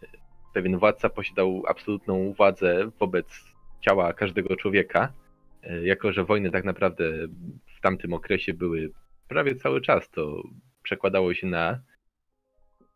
pewien 0.55 0.79
władca 0.79 1.09
posiadał 1.09 1.63
absolutną 1.69 2.33
władzę 2.33 2.91
wobec 3.01 3.45
ciała 3.81 4.13
każdego 4.13 4.57
człowieka, 4.57 5.13
e, 5.63 5.83
jako 5.87 6.13
że 6.13 6.25
wojny 6.25 6.51
tak 6.51 6.65
naprawdę 6.65 7.13
w 7.77 7.81
tamtym 7.81 8.13
okresie 8.13 8.55
były 8.55 8.91
prawie 9.29 9.57
cały 9.57 9.81
czas, 9.81 10.11
to 10.11 10.43
przekładało 10.83 11.35
się 11.35 11.47
na 11.47 11.81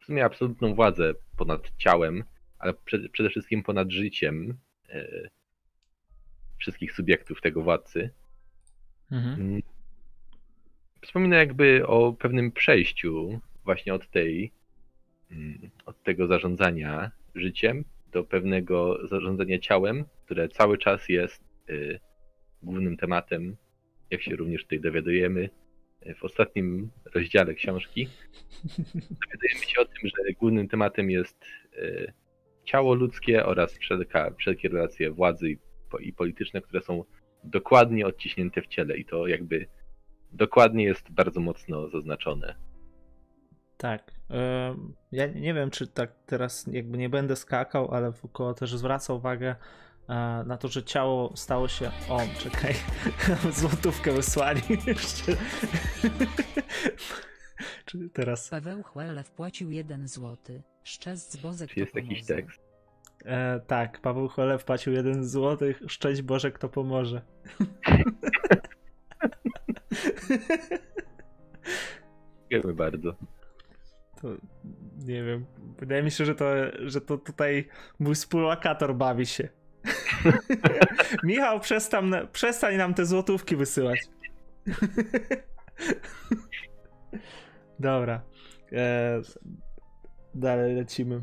w 0.01 0.05
sumie 0.05 0.25
absolutną 0.25 0.75
władzę 0.75 1.15
ponad 1.37 1.73
ciałem, 1.79 2.25
ale 2.59 2.75
przede, 3.13 3.31
wszystkim 3.31 3.63
ponad 3.63 3.91
życiem 3.91 4.59
e, 4.89 5.29
wszystkich 6.59 6.93
subiektów 6.93 7.41
tego 7.41 7.63
władcy. 7.63 8.11
mhm. 9.13 9.41
Mm. 9.41 9.63
Wspomina 11.03 11.37
jakby 11.37 11.87
o 11.87 12.13
pewnym 12.13 12.53
przejściu 12.53 13.41
właśnie 13.67 13.95
od 13.95 14.11
tej, 14.11 14.53
mm, 15.31 15.71
od 15.87 16.03
tego 16.03 16.27
zarządzania 16.27 17.11
życiem 17.35 17.85
do 18.13 18.25
pewnego 18.25 19.07
zarządzania 19.07 19.59
ciałem, 19.59 20.05
które 20.25 20.49
cały 20.49 20.79
czas 20.79 21.09
jest 21.09 21.45
y, 21.71 22.01
głównym 22.63 22.97
tematem, 22.97 23.57
jak 24.11 24.23
się 24.23 24.37
również 24.37 24.63
tutaj 24.63 24.81
dowiadujemy, 24.81 25.51
w 26.15 26.25
ostatnim 26.25 26.91
rozdziale 27.15 27.55
książki 27.55 28.09
dowiadujemy 29.23 29.67
się 29.67 29.81
o 29.81 29.85
tym, 29.85 30.09
że 30.09 30.33
głównym 30.33 30.69
tematem 30.69 31.11
jest 31.11 31.45
e, 31.79 32.13
ciało 32.65 32.95
ludzkie 32.95 33.47
oraz 33.47 33.79
wszelka, 33.79 34.35
wszelkie 34.39 34.69
relacje 34.69 35.11
władzy 35.11 35.51
i, 35.51 35.59
i 36.01 36.13
polityczne, 36.13 36.61
które 36.61 36.83
są 36.83 37.05
dokładnie 37.45 38.07
odciśnięte 38.07 38.63
w 38.63 38.67
ciele 38.67 38.97
i 38.97 39.05
to 39.05 39.27
jakby 39.27 39.67
dokładnie 40.33 40.85
jest 40.85 41.11
bardzo 41.11 41.41
mocno 41.41 41.89
zaznaczone. 41.89 42.66
Tak. 43.77 44.11
Ja 45.13 45.27
nie 45.27 45.55
wiem, 45.55 45.71
czy 45.71 45.87
tak 45.87 46.11
teraz 46.27 46.67
jakby 46.73 46.99
nie 46.99 47.09
będę 47.09 47.37
skakał, 47.37 47.95
ale 47.95 48.13
Foucault 48.13 48.59
też 48.59 48.77
zwraca 48.77 49.13
uwagę 49.15 49.57
e, 50.09 50.15
na 50.47 50.57
to, 50.57 50.69
że 50.69 50.83
ciało 50.83 51.37
stało 51.37 51.69
się. 51.69 51.91
O, 52.09 52.21
czekaj. 52.39 52.75
Złotówkę 53.53 54.13
wysłali 54.13 54.61
jeszcze. 54.87 55.33
Czy 57.85 58.11
teraz. 58.13 58.49
Paweł 58.49 58.83
Chwele 58.83 59.25
wpłacił 59.25 59.71
1 59.71 60.09
złoty. 60.09 60.63
Szczęść 60.85 61.43
Bozek 61.43 61.71
Czy 61.71 61.81
jest 61.81 61.93
to 61.93 61.99
jakiś 61.99 62.19
pomoże. 62.27 62.35
tekst? 62.43 62.61
E, 63.25 63.61
tak, 63.67 64.01
Paweł 64.01 64.29
Chole 64.29 64.59
wpłacił 64.59 64.93
jeden 64.93 65.25
złotych. 65.29 65.83
Szczęść 65.89 66.23
Boże, 66.23 66.53
kto 66.53 66.69
pomoże. 66.69 67.23
Dziękujemy 72.51 72.75
bardzo. 72.77 73.17
To 74.23 74.29
nie 75.07 75.25
wiem. 75.25 75.47
Wydaje 75.79 76.03
mi 76.03 76.11
się, 76.11 76.25
że 76.25 76.35
to, 76.35 76.47
że 76.79 77.01
to 77.01 77.19
tutaj 77.19 77.69
mój 77.99 78.15
współlokator 78.15 78.95
bawi 78.95 79.27
się. 79.27 79.49
Michał, 81.25 81.61
przestań, 81.61 82.11
przestań 82.33 82.77
nam 82.77 82.95
te 82.95 83.07
złotówki 83.07 83.57
wysyłać. 83.57 84.01
Dobra. 87.79 88.23
E, 88.73 89.21
dalej 90.35 90.75
lecimy. 90.75 91.23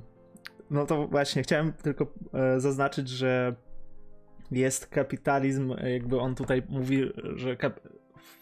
No 0.69 0.85
to 0.85 1.07
właśnie, 1.07 1.43
chciałem 1.43 1.73
tylko 1.73 2.13
e, 2.33 2.59
zaznaczyć, 2.59 3.09
że 3.09 3.55
jest 4.51 4.87
kapitalizm, 4.87 5.75
jakby 5.83 6.19
on 6.19 6.35
tutaj 6.35 6.63
mówi, 6.69 7.11
że 7.35 7.57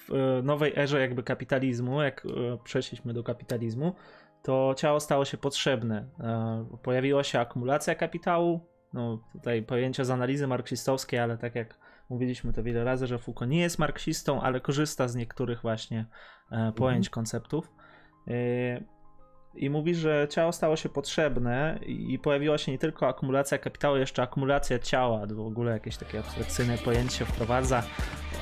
w 0.07 0.13
e, 0.13 0.41
nowej 0.43 0.73
erze 0.75 1.01
jakby 1.01 1.23
kapitalizmu, 1.23 2.01
jak 2.01 2.25
e, 2.25 2.57
przeszliśmy 2.63 3.13
do 3.13 3.23
kapitalizmu, 3.23 3.95
to 4.43 4.73
ciało 4.77 4.99
stało 4.99 5.25
się 5.25 5.37
potrzebne. 5.37 6.07
E, 6.19 6.65
Pojawiła 6.83 7.23
się 7.23 7.39
akumulacja 7.39 7.95
kapitału. 7.95 8.71
No, 8.93 9.23
tutaj 9.33 9.63
pojęcia 9.63 10.03
z 10.03 10.09
analizy 10.09 10.47
marksistowskiej, 10.47 11.19
ale 11.19 11.37
tak 11.37 11.55
jak 11.55 11.79
mówiliśmy 12.09 12.53
to 12.53 12.63
wiele 12.63 12.83
razy, 12.83 13.07
że 13.07 13.17
Foucault 13.17 13.51
nie 13.51 13.61
jest 13.61 13.79
marksistą, 13.79 14.41
ale 14.41 14.61
korzysta 14.61 15.07
z 15.07 15.15
niektórych 15.15 15.61
właśnie 15.61 16.05
e, 16.51 16.71
pojęć, 16.75 17.09
konceptów. 17.09 17.71
E, 18.27 18.33
I 19.55 19.69
mówi, 19.69 19.95
że 19.95 20.27
ciało 20.29 20.51
stało 20.51 20.75
się 20.75 20.89
potrzebne 20.89 21.79
i 21.85 22.19
pojawiła 22.19 22.57
się 22.57 22.71
nie 22.71 22.77
tylko 22.77 23.07
akumulacja 23.07 23.57
kapitału, 23.57 23.97
jeszcze 23.97 24.21
akumulacja 24.21 24.79
ciała. 24.79 25.25
W 25.27 25.39
ogóle 25.39 25.71
jakieś 25.71 25.97
takie 25.97 26.19
abstrakcyjne 26.19 26.77
pojęcie 26.77 27.25
wprowadza. 27.25 27.83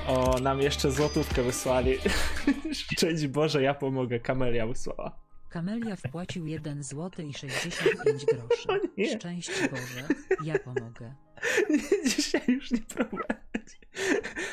O, 0.07 0.35
nam 0.41 0.61
jeszcze 0.61 0.91
złotówkę 0.91 1.43
wysłali. 1.43 1.97
Szczęść 2.73 3.27
Boże, 3.27 3.61
ja 3.61 3.73
pomogę. 3.73 4.19
Kamelia 4.19 4.67
wysłała. 4.67 5.28
Kamelia 5.49 5.95
wpłacił 5.95 6.47
1 6.47 6.83
złoty 6.83 7.23
i 7.23 7.33
65 7.33 8.25
groszy. 8.25 8.67
Szczęść 9.17 9.51
Boże, 9.71 10.07
ja 10.43 10.59
pomogę. 10.59 11.15
Dzisiaj 12.15 12.41
już 12.47 12.71
nie 12.71 12.81
prowadzi. 12.81 13.79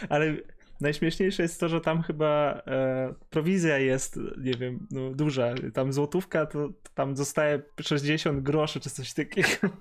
Ale 0.09 0.37
najśmieszniejsze 0.81 1.43
jest 1.43 1.61
to, 1.61 1.69
że 1.69 1.81
tam 1.81 2.03
chyba 2.03 2.63
e, 2.67 3.15
prowizja 3.31 3.79
jest, 3.79 4.19
nie 4.39 4.55
wiem, 4.55 4.87
no, 4.91 5.11
duża. 5.11 5.55
Tam 5.75 5.93
złotówka 5.93 6.47
to, 6.47 6.69
to 6.69 6.91
tam 6.95 7.17
zostaje 7.17 7.63
60 7.81 8.43
groszy 8.43 8.81
czy 8.81 8.91
coś 8.91 9.13
takiego. 9.13 9.49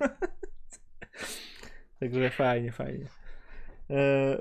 Także 2.00 2.30
fajnie, 2.30 2.72
fajnie. 2.72 3.06
E, 3.90 4.38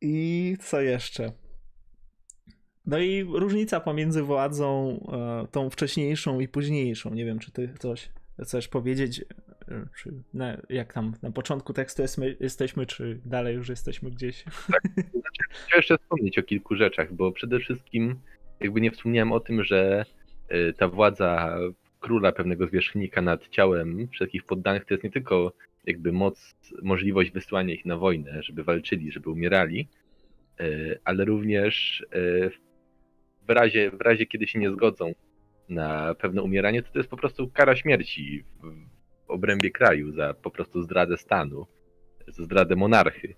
I 0.00 0.56
co 0.60 0.80
jeszcze? 0.80 1.32
No 2.86 2.98
i 2.98 3.22
różnica 3.22 3.80
pomiędzy 3.80 4.22
władzą 4.22 5.00
e, 5.12 5.46
tą 5.50 5.70
wcześniejszą 5.70 6.40
i 6.40 6.48
późniejszą. 6.48 7.14
Nie 7.14 7.24
wiem, 7.24 7.38
czy 7.38 7.52
ty 7.52 7.74
coś 7.78 8.08
chcesz 8.42 8.68
powiedzieć, 8.68 9.20
e, 9.68 9.86
czy 9.98 10.12
na, 10.34 10.56
jak 10.68 10.92
tam 10.92 11.12
na 11.22 11.30
początku 11.30 11.72
tekstu 11.72 12.02
jest, 12.02 12.20
jesteśmy, 12.40 12.86
czy 12.86 13.20
dalej 13.24 13.54
już 13.54 13.68
jesteśmy 13.68 14.10
gdzieś. 14.10 14.44
Chciałem 15.48 15.76
jeszcze 15.76 15.98
wspomnieć 15.98 16.38
o 16.38 16.42
kilku 16.42 16.74
rzeczach, 16.74 17.12
bo 17.12 17.32
przede 17.32 17.58
wszystkim 17.58 18.16
jakby 18.60 18.80
nie 18.80 18.90
wspomniałem 18.90 19.32
o 19.32 19.40
tym, 19.40 19.64
że 19.64 20.04
y, 20.52 20.72
ta 20.78 20.88
władza 20.88 21.56
króla, 22.00 22.32
pewnego 22.32 22.66
zwierzchnika 22.66 23.22
nad 23.22 23.48
ciałem 23.48 24.08
wszystkich 24.08 24.44
poddanych 24.44 24.84
to 24.84 24.94
jest 24.94 25.04
nie 25.04 25.10
tylko 25.10 25.52
jakby 25.86 26.12
moc, 26.12 26.54
możliwość 26.82 27.30
wysłania 27.30 27.74
ich 27.74 27.84
na 27.84 27.96
wojnę, 27.96 28.42
żeby 28.42 28.64
walczyli, 28.64 29.12
żeby 29.12 29.30
umierali, 29.30 29.88
ale 31.04 31.24
również 31.24 32.06
w 33.48 33.50
razie, 33.50 33.90
w 33.90 34.00
razie 34.00 34.26
kiedy 34.26 34.46
się 34.46 34.58
nie 34.58 34.70
zgodzą 34.70 35.12
na 35.68 36.14
pewne 36.14 36.42
umieranie, 36.42 36.82
to 36.82 36.92
to 36.92 36.98
jest 36.98 37.10
po 37.10 37.16
prostu 37.16 37.50
kara 37.50 37.76
śmierci 37.76 38.44
w, 38.62 38.94
obrębie 39.28 39.70
kraju 39.70 40.12
za 40.12 40.34
po 40.34 40.50
prostu 40.50 40.82
zdradę 40.82 41.16
stanu, 41.16 41.66
za 42.28 42.44
zdradę 42.44 42.76
monarchy. 42.76 43.34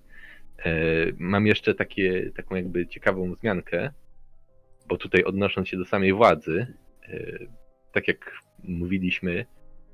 E, 0.59 0.73
Mam 1.19 1.47
jeszcze 1.47 1.75
takie, 1.75 2.31
taką 2.37 2.55
jakby 2.55 2.87
ciekawą 2.87 3.33
wzmiankę, 3.33 3.91
bo 4.89 4.97
tutaj 4.97 5.25
odnosząc 5.25 5.69
się 5.69 5.77
do 5.77 5.85
samej 5.85 6.13
władzy, 6.13 6.67
e, 7.09 7.39
tak 7.93 8.09
jak 8.09 8.33
mówiliśmy, 8.65 9.47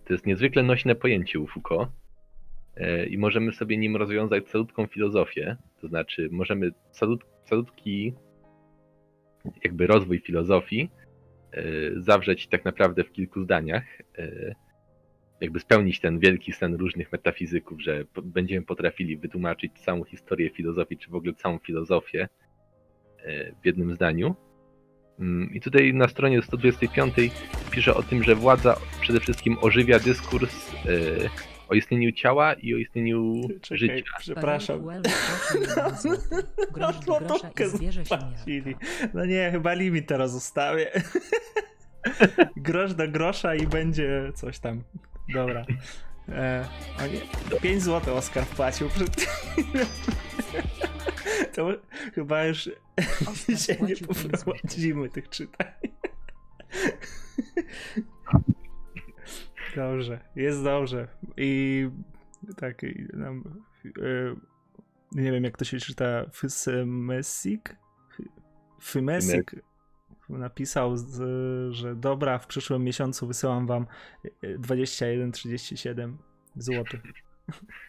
to 0.05 0.13
jest 0.13 0.27
niezwykle 0.27 0.63
nośne 0.63 0.95
pojęcie 0.95 1.41
u 1.41 1.47
Foucault 1.47 1.89
e, 2.77 3.07
i 3.07 3.19
możemy 3.19 3.53
sobie 3.53 3.77
nim 3.77 3.97
rozwiązać 3.97 4.45
calutką 4.45 4.87
filozofię, 4.87 5.57
to 5.81 5.89
znaczy 5.89 6.29
możemy 6.33 6.71
calut, 6.91 7.25
calutki 7.45 8.15
jakby 9.65 9.87
rozwój 9.87 10.19
filozofii 10.19 10.91
e, 11.53 11.63
zawrzeć 11.97 12.49
tak 12.49 12.65
naprawdę 12.65 13.05
w 13.05 13.13
kilku 13.13 13.43
zdaniach, 13.43 13.85
e, 14.19 14.55
jakby 15.41 15.61
spełnić 15.61 16.01
ten 16.01 16.19
wielki 16.19 16.53
sen 16.53 16.75
różnych 16.75 17.13
metafizyków, 17.13 17.83
że 17.83 18.05
będziemy 18.23 18.67
potrafili 18.67 19.17
wytłumaczyć 19.17 19.73
całą 19.85 20.05
historię 20.05 20.51
filozofii, 20.51 20.99
czy 20.99 21.11
w 21.11 21.15
ogóle 21.15 21.35
całą 21.35 21.59
filozofię 21.59 22.29
e, 23.19 23.53
w 23.53 23.67
jednym 23.67 23.95
zdaniu. 23.95 24.35
Mm, 25.19 25.55
I 25.55 25.61
tutaj 25.61 25.95
na 25.95 26.09
stronie 26.09 26.43
125 26.43 27.15
pisze 27.71 27.95
o 27.95 28.03
tym, 28.03 28.23
że 28.23 28.35
władza 28.35 28.77
przede 29.01 29.21
wszystkim 29.21 29.57
ożywia 29.61 29.99
dyskurs 29.99 30.71
o 31.73 31.75
istnieniu 31.75 32.13
ciała 32.13 32.55
i 32.55 32.75
o 32.75 32.77
istnieniu 32.77 33.33
Czekaj, 33.61 33.79
życia. 33.79 34.13
przepraszam. 34.19 34.79
Paweł 34.79 35.03
Chwele 35.03 35.67
wpłacił 35.67 35.71
1 35.71 35.97
złoty. 35.97 36.47
Grosz 36.73 36.99
do 36.99 37.21
grosza 37.21 37.69
zwierzę 37.69 38.05
śmiarka. 38.05 38.27
No 39.15 39.25
nie, 39.25 39.51
chyba 39.51 39.73
limit 39.75 40.07
teraz 40.07 40.35
ustawię. 40.35 40.91
Grosz 42.57 42.95
do 42.95 43.09
grosza 43.09 43.55
i 43.55 43.67
będzie 43.67 44.33
coś 44.35 44.59
tam. 44.59 44.83
Dobra. 45.35 45.65
E, 46.29 46.69
o 46.99 47.07
nie, 47.07 47.61
5 47.61 47.83
zł 47.83 48.17
Oskar 48.17 48.45
wpłacił 48.45 48.89
przed 48.89 49.17
tym. 49.17 49.27
To 51.55 51.69
chyba 52.15 52.45
już 52.45 52.71
Oskar 53.27 53.35
dzisiaj 53.49 53.79
nie 53.89 53.97
poprowadzimy 53.97 55.09
tych 55.09 55.29
czytań. 55.29 55.67
Dobrze, 59.77 60.21
jest 60.37 60.65
dobrze. 60.65 61.09
I 61.37 61.89
tak, 62.57 62.83
i 62.83 63.09
e, 64.03 64.37
nie 65.13 65.33
wiem 65.33 65.45
jak 65.45 65.57
to 65.57 65.65
się 65.65 65.79
czyta, 65.79 66.25
Fysymesik? 66.33 67.77
Fymesik 68.83 69.55
napisał, 70.29 70.97
że 71.71 71.97
dobra, 71.97 72.39
w 72.39 72.47
przyszłym 72.47 72.85
miesiącu 72.85 73.27
wysyłam 73.27 73.67
wam 73.67 73.87
e, 74.43 74.59
21,37 74.59 76.17
zł. 76.57 77.01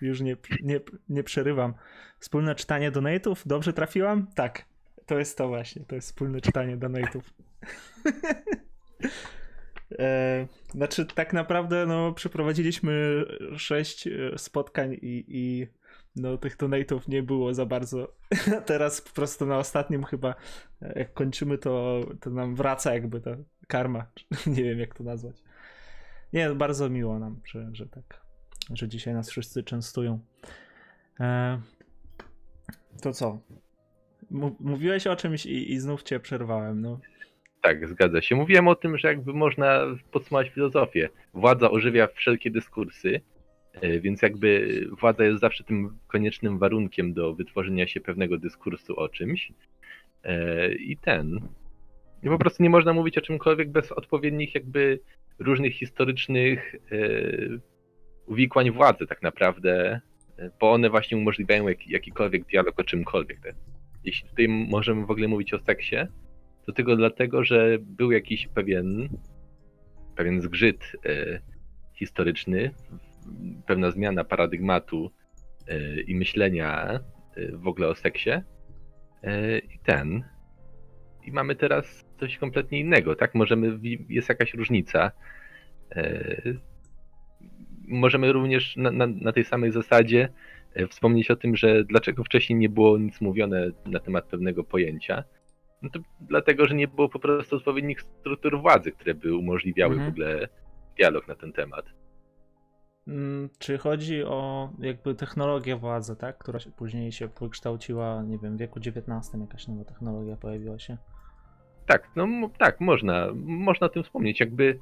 Już 0.01 0.21
nie, 0.21 0.37
nie, 0.63 0.79
nie 1.09 1.23
przerywam. 1.23 1.73
Wspólne 2.19 2.55
czytanie 2.55 2.91
donate'ów? 2.91 3.35
Dobrze 3.45 3.73
trafiłam? 3.73 4.27
Tak. 4.27 4.65
To 5.05 5.19
jest 5.19 5.37
to 5.37 5.47
właśnie. 5.47 5.85
To 5.85 5.95
jest 5.95 6.07
wspólne 6.07 6.41
czytanie 6.41 6.77
donate'ów. 6.77 7.21
E, 9.99 10.47
znaczy, 10.69 11.05
tak 11.05 11.33
naprawdę, 11.33 11.85
no, 11.85 12.13
przeprowadziliśmy 12.13 13.25
sześć 13.57 14.07
e, 14.07 14.11
spotkań 14.37 14.93
i, 14.93 15.25
i 15.27 15.67
no, 16.15 16.37
tych 16.37 16.57
donate'ów 16.57 16.99
nie 17.07 17.23
było 17.23 17.53
za 17.53 17.65
bardzo. 17.65 18.15
Teraz 18.65 19.01
po 19.01 19.09
prostu 19.09 19.45
na 19.45 19.57
ostatnim 19.57 20.03
chyba, 20.03 20.35
e, 20.81 20.99
jak 20.99 21.13
kończymy, 21.13 21.57
to, 21.57 22.01
to 22.21 22.29
nam 22.29 22.55
wraca 22.55 22.93
jakby 22.93 23.21
ta 23.21 23.31
karma. 23.67 24.05
Nie 24.47 24.63
wiem, 24.63 24.79
jak 24.79 24.95
to 24.95 25.03
nazwać. 25.03 25.43
Nie, 26.33 26.49
bardzo 26.49 26.89
miło 26.89 27.19
nam, 27.19 27.41
że, 27.45 27.69
że 27.73 27.87
tak, 27.87 28.21
że 28.73 28.87
dzisiaj 28.87 29.13
nas 29.13 29.29
wszyscy 29.29 29.63
częstują. 29.63 30.19
E, 31.19 31.61
to 33.01 33.13
co? 33.13 33.39
mówiłeś 34.59 35.07
o 35.07 35.15
czymś 35.15 35.45
i, 35.45 35.71
i 35.71 35.79
znów 35.79 36.03
cię 36.03 36.19
przerwałem, 36.19 36.81
no. 36.81 36.99
Tak, 37.63 37.87
zgadza 37.87 38.21
się. 38.21 38.35
Mówiłem 38.35 38.67
o 38.67 38.75
tym, 38.75 38.97
że 38.97 39.07
jakby 39.07 39.33
można 39.33 39.81
podsumować 40.11 40.49
filozofię. 40.49 41.09
Władza 41.33 41.71
ożywia 41.71 42.07
wszelkie 42.07 42.51
dyskursy, 42.51 43.21
e, 43.73 43.99
więc 43.99 44.21
jakby 44.21 44.79
władza 44.99 45.23
jest 45.23 45.39
zawsze 45.39 45.63
tym 45.63 45.99
koniecznym 46.07 46.59
warunkiem 46.59 47.13
do 47.13 47.33
wytworzenia 47.33 47.87
się 47.87 48.01
pewnego 48.01 48.37
dyskursu 48.37 48.99
o 48.99 49.09
czymś. 49.09 49.51
E, 50.23 50.73
I 50.73 50.97
ten. 50.97 51.39
I 52.23 52.27
po 52.27 52.37
prostu 52.37 52.63
nie 52.63 52.69
można 52.69 52.93
mówić 52.93 53.17
o 53.17 53.21
czymkolwiek 53.21 53.71
bez 53.71 53.91
odpowiednich 53.91 54.55
jakby 54.55 54.99
różnych 55.39 55.73
historycznych 55.73 56.75
e, 56.75 56.97
uwikłań 58.25 58.71
władzy 58.71 59.07
tak 59.07 59.21
naprawdę, 59.21 60.01
bo 60.59 60.71
one 60.71 60.89
właśnie 60.89 61.17
umożliwiają 61.17 61.65
jakikolwiek 61.87 62.45
dialog 62.45 62.79
o 62.79 62.83
czymkolwiek. 62.83 63.55
Jeśli 64.03 64.29
tutaj 64.29 64.47
możemy 64.47 65.05
w 65.05 65.11
ogóle 65.11 65.27
mówić 65.27 65.53
o 65.53 65.59
seksie, 65.59 65.95
to 66.65 66.71
tylko 66.71 66.95
dlatego, 66.95 67.43
że 67.43 67.77
był 67.81 68.11
jakiś 68.11 68.47
pewien, 68.47 69.09
pewien 70.15 70.41
zgrzyt 70.41 70.91
e, 71.05 71.39
historyczny, 71.93 72.71
pewna 73.65 73.91
zmiana 73.91 74.23
paradygmatu 74.23 75.11
e, 75.67 76.01
i 76.01 76.15
myślenia 76.15 76.99
e, 77.35 77.57
w 77.57 77.67
ogóle 77.67 77.87
o 77.87 77.95
seksie. 77.95 78.29
E, 79.23 79.59
I 79.59 79.79
ten. 79.83 80.23
I 81.23 81.31
mamy 81.31 81.55
teraz 81.55 82.05
coś 82.19 82.37
kompletnie 82.37 82.79
innego, 82.79 83.15
tak? 83.15 83.35
Możemy, 83.35 83.79
jest 84.09 84.29
jakaś 84.29 84.53
różnica. 84.53 85.11
E, 85.95 86.41
możemy 87.87 88.33
również 88.33 88.75
na, 88.75 88.91
na, 88.91 89.07
na 89.07 89.31
tej 89.31 89.45
samej 89.45 89.71
zasadzie 89.71 90.29
e, 90.73 90.87
wspomnieć 90.87 91.31
o 91.31 91.35
tym, 91.35 91.55
że 91.55 91.83
dlaczego 91.83 92.23
wcześniej 92.23 92.59
nie 92.59 92.69
było 92.69 92.97
nic 92.97 93.21
mówione 93.21 93.71
na 93.85 93.99
temat 93.99 94.25
pewnego 94.25 94.63
pojęcia. 94.63 95.23
No 95.83 95.89
to 95.89 95.99
dlatego, 96.21 96.65
że 96.65 96.75
nie 96.75 96.87
było 96.87 97.09
po 97.09 97.19
prostu 97.19 97.55
odpowiednich 97.55 98.01
struktur 98.01 98.61
władzy, 98.61 98.91
które 98.91 99.13
by 99.13 99.35
umożliwiały 99.37 99.93
mhm. 99.93 100.11
w 100.11 100.13
ogóle 100.13 100.47
dialog 100.97 101.27
na 101.27 101.35
ten 101.35 101.53
temat. 101.53 101.85
Mm, 103.07 103.49
czy 103.59 103.77
chodzi 103.77 104.23
o 104.23 104.69
jakby 104.79 105.15
technologię 105.15 105.75
władzy, 105.75 106.15
tak? 106.15 106.37
Która 106.37 106.59
się 106.59 106.71
później 106.71 107.11
się 107.11 107.27
wykształciła, 107.41 108.23
nie 108.23 108.37
wiem, 108.37 108.55
w 108.55 108.59
wieku 108.59 108.79
XIX 108.79 109.41
jakaś 109.41 109.67
nowa 109.67 109.83
technologia 109.83 110.35
pojawiła 110.35 110.79
się? 110.79 110.97
Tak, 111.85 112.09
no 112.15 112.49
tak, 112.57 112.81
można, 112.81 113.27
można 113.35 113.87
o 113.87 113.89
tym 113.89 114.03
wspomnieć. 114.03 114.39
Jakby 114.39 114.79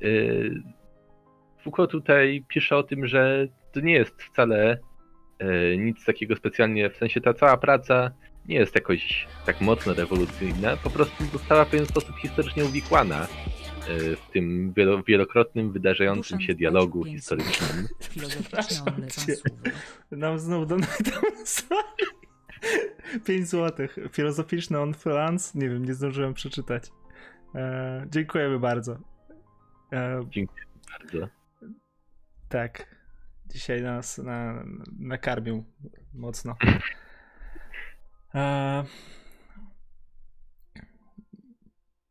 yy, 0.00 0.62
Foucault 1.62 1.90
tutaj 1.90 2.44
pisze 2.48 2.76
o 2.76 2.82
tym, 2.82 3.06
że 3.06 3.46
to 3.72 3.80
nie 3.80 3.92
jest 3.92 4.22
wcale 4.22 4.78
yy, 5.40 5.78
nic 5.78 6.04
takiego 6.04 6.36
specjalnie, 6.36 6.90
w 6.90 6.96
sensie 6.96 7.20
ta 7.20 7.34
cała 7.34 7.56
praca 7.56 8.10
nie 8.48 8.56
jest 8.56 8.74
jakoś 8.74 9.28
tak 9.46 9.60
mocno 9.60 9.94
rewolucyjna, 9.94 10.76
po 10.76 10.90
prostu 10.90 11.24
została 11.24 11.64
w 11.64 11.68
pewien 11.70 11.86
sposób 11.86 12.16
historycznie 12.16 12.64
uwikłana 12.64 13.22
e, 13.22 13.26
w 14.16 14.30
tym 14.32 14.72
wielokrotnym 15.06 15.72
wydarzającym 15.72 16.40
się 16.40 16.54
dialogu 16.54 17.04
historycznym. 17.04 17.88
Nam 20.10 20.38
znów 20.38 20.68
do 20.68 20.76
5 23.24 23.48
zł. 23.48 23.88
Filozoficzny 24.12 24.80
on 24.80 24.94
France. 24.94 25.58
Nie 25.58 25.68
wiem, 25.68 25.84
nie 25.84 25.94
zdążyłem 25.94 26.34
przeczytać. 26.34 26.90
E, 27.54 28.06
dziękujemy 28.10 28.58
bardzo. 28.58 28.98
E, 29.92 30.20
Dziękuję 30.30 30.64
bardzo. 30.90 31.28
Tak. 32.48 32.98
Dzisiaj 33.46 33.82
nas 33.82 34.18
na, 34.18 34.64
nakarmił 34.98 35.64
mocno. 36.14 36.56
E, 38.34 38.84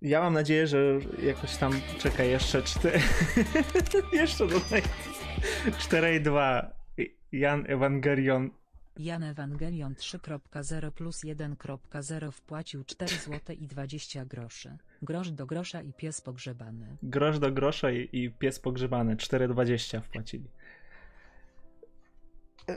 ja 0.02 0.22
mam 0.22 0.34
nadzieję, 0.34 0.68
że 0.68 1.00
jakoś 1.24 1.58
tam 1.58 1.74
czeka 2.00 2.24
jeszcze 2.24 2.64
4. 2.64 3.00
jeszcze 4.14 4.48
tutaj 4.48 4.82
4,2. 5.66 6.68
Jan 7.32 7.64
Ewangelion. 7.68 8.50
Jan 9.00 9.24
Ewangelion 9.24 9.94
3.0 9.94 10.92
plus 10.92 11.24
1.0 11.24 12.32
wpłacił 12.32 12.84
4 12.84 13.16
zł 13.16 13.56
i 13.60 13.68
20 13.68 14.26
groszy. 14.26 14.78
Grosz 15.02 15.32
do 15.32 15.46
grosza 15.46 15.82
i 15.82 15.94
pies 15.94 16.22
pogrzebany. 16.22 16.98
Grosz 17.04 17.40
do 17.40 17.52
grosza 17.52 17.92
i, 17.92 18.10
i 18.12 18.32
pies 18.32 18.60
pogrzebany. 18.60 19.16
4,20 19.16 20.02
wpłacili. 20.02 20.50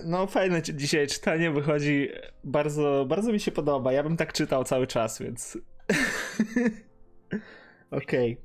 No 0.05 0.27
fajne 0.27 0.63
dzisiaj 0.63 1.07
czytanie 1.07 1.51
wychodzi. 1.51 2.09
Bardzo, 2.45 3.07
bardzo 3.09 3.33
mi 3.33 3.41
się 3.41 3.51
podoba. 3.51 3.93
Ja 3.93 4.03
bym 4.03 4.17
tak 4.17 4.33
czytał 4.33 4.65
cały 4.65 4.87
czas, 4.87 5.23
więc. 5.23 5.59
Okej. 7.91 8.37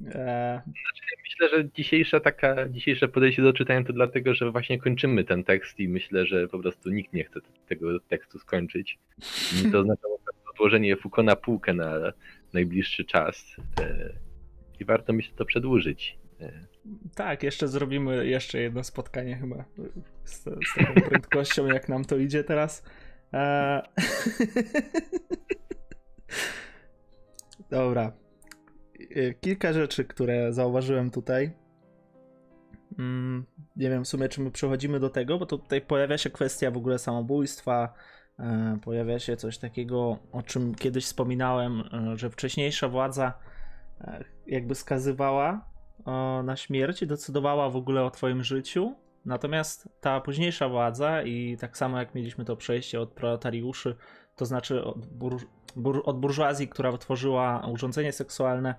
Okay. 0.00 0.14
E, 0.14 0.62
znaczy, 0.64 1.02
myślę, 1.22 1.58
że 1.58 1.68
dzisiejsza 1.74 2.20
taka, 2.20 2.68
dzisiejsze 2.68 3.08
podejście 3.08 3.42
do 3.42 3.52
czytania 3.52 3.84
to 3.84 3.92
dlatego, 3.92 4.34
że 4.34 4.50
właśnie 4.50 4.78
kończymy 4.78 5.24
ten 5.24 5.44
tekst 5.44 5.80
i 5.80 5.88
myślę, 5.88 6.26
że 6.26 6.48
po 6.48 6.58
prostu 6.58 6.90
nikt 6.90 7.12
nie 7.12 7.24
chce 7.24 7.40
tego 7.68 8.00
tekstu 8.00 8.38
skończyć. 8.38 8.98
I 9.62 9.72
to 9.72 9.78
oznaczało 9.78 10.14
odłożenie 10.54 10.96
Foucault 10.96 11.26
na 11.26 11.36
półkę 11.36 11.74
na 11.74 12.12
najbliższy 12.52 13.04
czas. 13.04 13.56
E, 13.80 14.12
I 14.80 14.84
warto 14.84 15.12
myślę 15.12 15.34
to 15.36 15.44
przedłużyć. 15.44 16.18
E, 16.40 16.52
tak, 17.14 17.42
jeszcze 17.42 17.68
zrobimy 17.68 18.26
jeszcze 18.26 18.58
jedno 18.58 18.84
spotkanie 18.84 19.36
chyba 19.36 19.64
z, 20.24 20.44
z 20.44 20.74
taką 20.76 21.00
prędkością, 21.08 21.66
jak 21.66 21.88
nam 21.88 22.04
to 22.04 22.16
idzie 22.16 22.44
teraz. 22.44 22.82
Eee... 23.32 23.82
Dobra. 27.70 28.12
E, 29.10 29.34
kilka 29.34 29.72
rzeczy, 29.72 30.04
które 30.04 30.52
zauważyłem 30.52 31.10
tutaj. 31.10 31.50
Mm, 32.98 33.44
nie 33.76 33.90
wiem 33.90 34.04
w 34.04 34.08
sumie, 34.08 34.28
czy 34.28 34.40
my 34.40 34.50
przechodzimy 34.50 35.00
do 35.00 35.10
tego, 35.10 35.38
bo 35.38 35.46
tutaj 35.46 35.80
pojawia 35.80 36.18
się 36.18 36.30
kwestia 36.30 36.70
w 36.70 36.76
ogóle 36.76 36.98
samobójstwa. 36.98 37.94
E, 38.38 38.78
pojawia 38.84 39.18
się 39.18 39.36
coś 39.36 39.58
takiego, 39.58 40.18
o 40.32 40.42
czym 40.42 40.74
kiedyś 40.74 41.04
wspominałem, 41.04 41.80
e, 41.80 42.16
że 42.16 42.30
wcześniejsza 42.30 42.88
władza 42.88 43.32
jakby 44.46 44.74
skazywała 44.74 45.73
na 46.44 46.56
śmierć 46.56 47.06
decydowała 47.06 47.70
w 47.70 47.76
ogóle 47.76 48.04
o 48.04 48.10
twoim 48.10 48.44
życiu. 48.44 48.94
Natomiast 49.24 49.88
ta 50.00 50.20
późniejsza 50.20 50.68
władza 50.68 51.22
i 51.22 51.56
tak 51.56 51.78
samo 51.78 51.98
jak 51.98 52.14
mieliśmy 52.14 52.44
to 52.44 52.56
przejście 52.56 53.00
od 53.00 53.10
proletariuszy, 53.10 53.96
to 54.36 54.46
znaczy 54.46 54.84
od, 54.84 55.06
bur, 55.06 55.40
bur, 55.76 56.02
od 56.04 56.20
burżuazji, 56.20 56.68
która 56.68 56.92
wytworzyła 56.92 57.66
urządzenie 57.72 58.12
seksualne, 58.12 58.74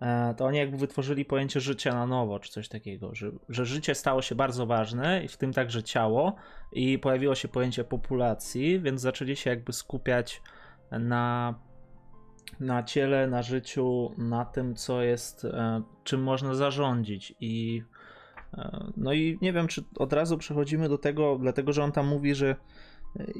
e, 0.00 0.34
to 0.34 0.44
oni 0.44 0.58
jakby 0.58 0.76
wytworzyli 0.76 1.24
pojęcie 1.24 1.60
życia 1.60 1.94
na 1.94 2.06
nowo, 2.06 2.38
czy 2.40 2.52
coś 2.52 2.68
takiego, 2.68 3.14
że, 3.14 3.30
że 3.48 3.66
życie 3.66 3.94
stało 3.94 4.22
się 4.22 4.34
bardzo 4.34 4.66
ważne, 4.66 5.24
i 5.24 5.28
w 5.28 5.36
tym 5.36 5.52
także 5.52 5.82
ciało, 5.82 6.34
i 6.72 6.98
pojawiło 6.98 7.34
się 7.34 7.48
pojęcie 7.48 7.84
populacji, 7.84 8.80
więc 8.80 9.00
zaczęli 9.00 9.36
się 9.36 9.50
jakby 9.50 9.72
skupiać 9.72 10.42
na 10.90 11.54
na 12.60 12.82
ciele, 12.82 13.26
na 13.26 13.42
życiu, 13.42 14.10
na 14.18 14.44
tym, 14.44 14.74
co 14.74 15.02
jest, 15.02 15.44
e, 15.44 15.82
czym 16.04 16.22
można 16.22 16.54
zarządzić. 16.54 17.34
I 17.40 17.82
e, 18.54 18.92
no 18.96 19.12
i 19.12 19.38
nie 19.42 19.52
wiem, 19.52 19.66
czy 19.66 19.84
od 19.98 20.12
razu 20.12 20.38
przechodzimy 20.38 20.88
do 20.88 20.98
tego, 20.98 21.38
dlatego 21.40 21.72
że 21.72 21.84
on 21.84 21.92
tam 21.92 22.06
mówi, 22.06 22.34
że 22.34 22.56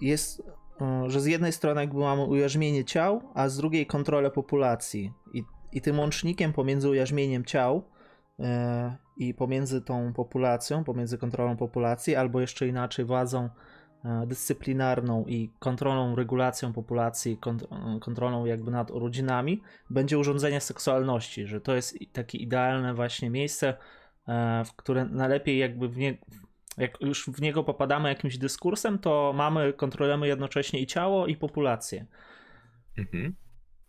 jest, 0.03 0.42
e, 0.81 1.11
że 1.11 1.21
z 1.21 1.27
jednej 1.27 1.53
strony 1.53 1.81
jakby 1.81 2.01
mamy 2.01 2.25
ujarzmienie 2.25 2.85
ciał, 2.85 3.23
a 3.35 3.49
z 3.49 3.57
drugiej 3.57 3.87
kontrolę 3.87 4.31
populacji. 4.31 5.12
I, 5.35 5.45
i 5.73 5.81
tym 5.81 5.99
łącznikiem 5.99 6.53
pomiędzy 6.53 6.90
ujarzmieniem 6.90 7.45
ciał 7.45 7.83
i 9.16 9.35
pomiędzy 9.35 9.83
tą 9.83 10.12
populacją, 10.12 10.85
pomiędzy 10.85 11.19
kontrolą 11.19 11.57
populacji, 11.57 12.16
albo 12.16 12.40
jeszcze 12.40 12.69
inaczej 12.69 13.05
władzą 13.05 13.49
dyscyplinarną 14.27 15.25
i 15.29 15.51
kontrolą, 15.59 16.16
regulacją 16.16 16.73
populacji, 16.73 17.38
e, 17.47 18.01
kontrolą 18.01 18.45
jakby 18.45 18.71
nad 18.71 18.90
rodzinami, 18.90 19.62
będzie 19.90 20.19
urządzenie 20.19 20.61
seksualności, 20.61 21.47
że 21.47 21.61
to 21.61 21.75
jest 21.75 21.99
takie 22.12 22.38
idealne 22.38 22.95
właśnie 22.95 23.31
miejsce, 23.31 23.77
e, 24.29 24.64
w 24.64 24.73
które 24.77 25.05
najlepiej 25.05 25.59
jakby 25.59 25.88
w 25.88 25.99
nie, 25.99 26.19
jak 26.79 27.01
już 27.01 27.27
w 27.27 27.40
niego 27.40 27.64
popadamy 27.64 28.09
jakimś 28.09 28.38
dyskursem, 28.38 28.99
to 28.99 29.33
mamy, 29.37 29.73
kontrolujemy 29.73 30.29
jednocześnie 30.29 30.81
i 30.81 30.87
ciało, 30.87 31.27
i 31.27 31.37
populację. 31.37 32.07
Mhm. 32.99 33.35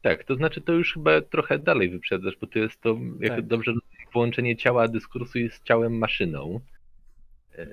Tak, 0.01 0.23
to 0.23 0.35
znaczy 0.35 0.61
to 0.61 0.73
już 0.73 0.93
chyba 0.93 1.21
trochę 1.21 1.59
dalej 1.59 1.89
wyprzedzasz, 1.89 2.37
bo 2.41 2.47
to 2.47 2.59
jest 2.59 2.81
to, 2.81 2.97
jak 3.19 3.35
tak. 3.35 3.47
dobrze 3.47 3.73
połączenie 4.13 4.57
ciała 4.57 4.87
dyskursu 4.87 5.39
jest 5.39 5.63
ciałem 5.63 5.97
maszyną. 5.97 6.59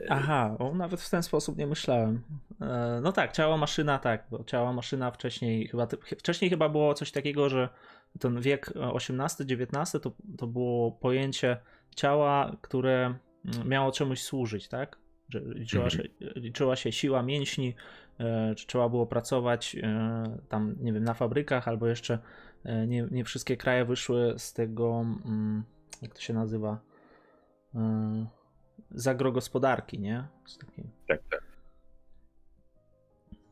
Aha, 0.08 0.56
o, 0.58 0.74
nawet 0.74 1.00
w 1.00 1.10
ten 1.10 1.22
sposób 1.22 1.58
nie 1.58 1.66
myślałem. 1.66 2.22
E, 2.60 3.00
no 3.02 3.12
tak, 3.12 3.32
ciało 3.32 3.56
maszyna, 3.56 3.98
tak, 3.98 4.26
bo 4.30 4.44
ciało 4.44 4.72
maszyna 4.72 5.10
wcześniej 5.10 5.68
chyba, 5.68 5.86
wcześniej 6.18 6.50
chyba 6.50 6.68
było 6.68 6.94
coś 6.94 7.12
takiego, 7.12 7.48
że 7.48 7.68
ten 8.20 8.40
wiek 8.40 8.72
XVIII-XIX 8.94 10.02
to, 10.02 10.12
to 10.38 10.46
było 10.46 10.92
pojęcie 10.92 11.56
ciała, 11.96 12.56
które 12.60 13.14
mm, 13.44 13.68
miało 13.68 13.92
czemuś 13.92 14.22
służyć, 14.22 14.68
tak? 14.68 14.98
Że 15.28 15.40
liczyła, 15.40 15.84
mhm. 15.84 16.02
się, 16.02 16.08
liczyła 16.40 16.76
się 16.76 16.92
siła 16.92 17.22
mięśni, 17.22 17.74
e, 18.18 18.54
czy 18.54 18.66
trzeba 18.66 18.88
było 18.88 19.06
pracować 19.06 19.76
e, 19.82 20.38
tam, 20.48 20.76
nie 20.80 20.92
wiem, 20.92 21.04
na 21.04 21.14
fabrykach, 21.14 21.68
albo 21.68 21.86
jeszcze 21.86 22.18
e, 22.64 22.86
nie, 22.86 23.08
nie 23.10 23.24
wszystkie 23.24 23.56
kraje 23.56 23.84
wyszły 23.84 24.34
z 24.38 24.52
tego, 24.52 25.04
mm, 25.24 25.64
jak 26.02 26.14
to 26.14 26.20
się 26.20 26.34
nazywa, 26.34 26.78
e, 27.74 28.26
z 28.94 29.06
agrogospodarki, 29.06 29.98
nie? 29.98 30.24
Z 30.46 30.58
takiej... 30.58 30.84
Tak, 31.08 31.20
tak. 31.30 31.42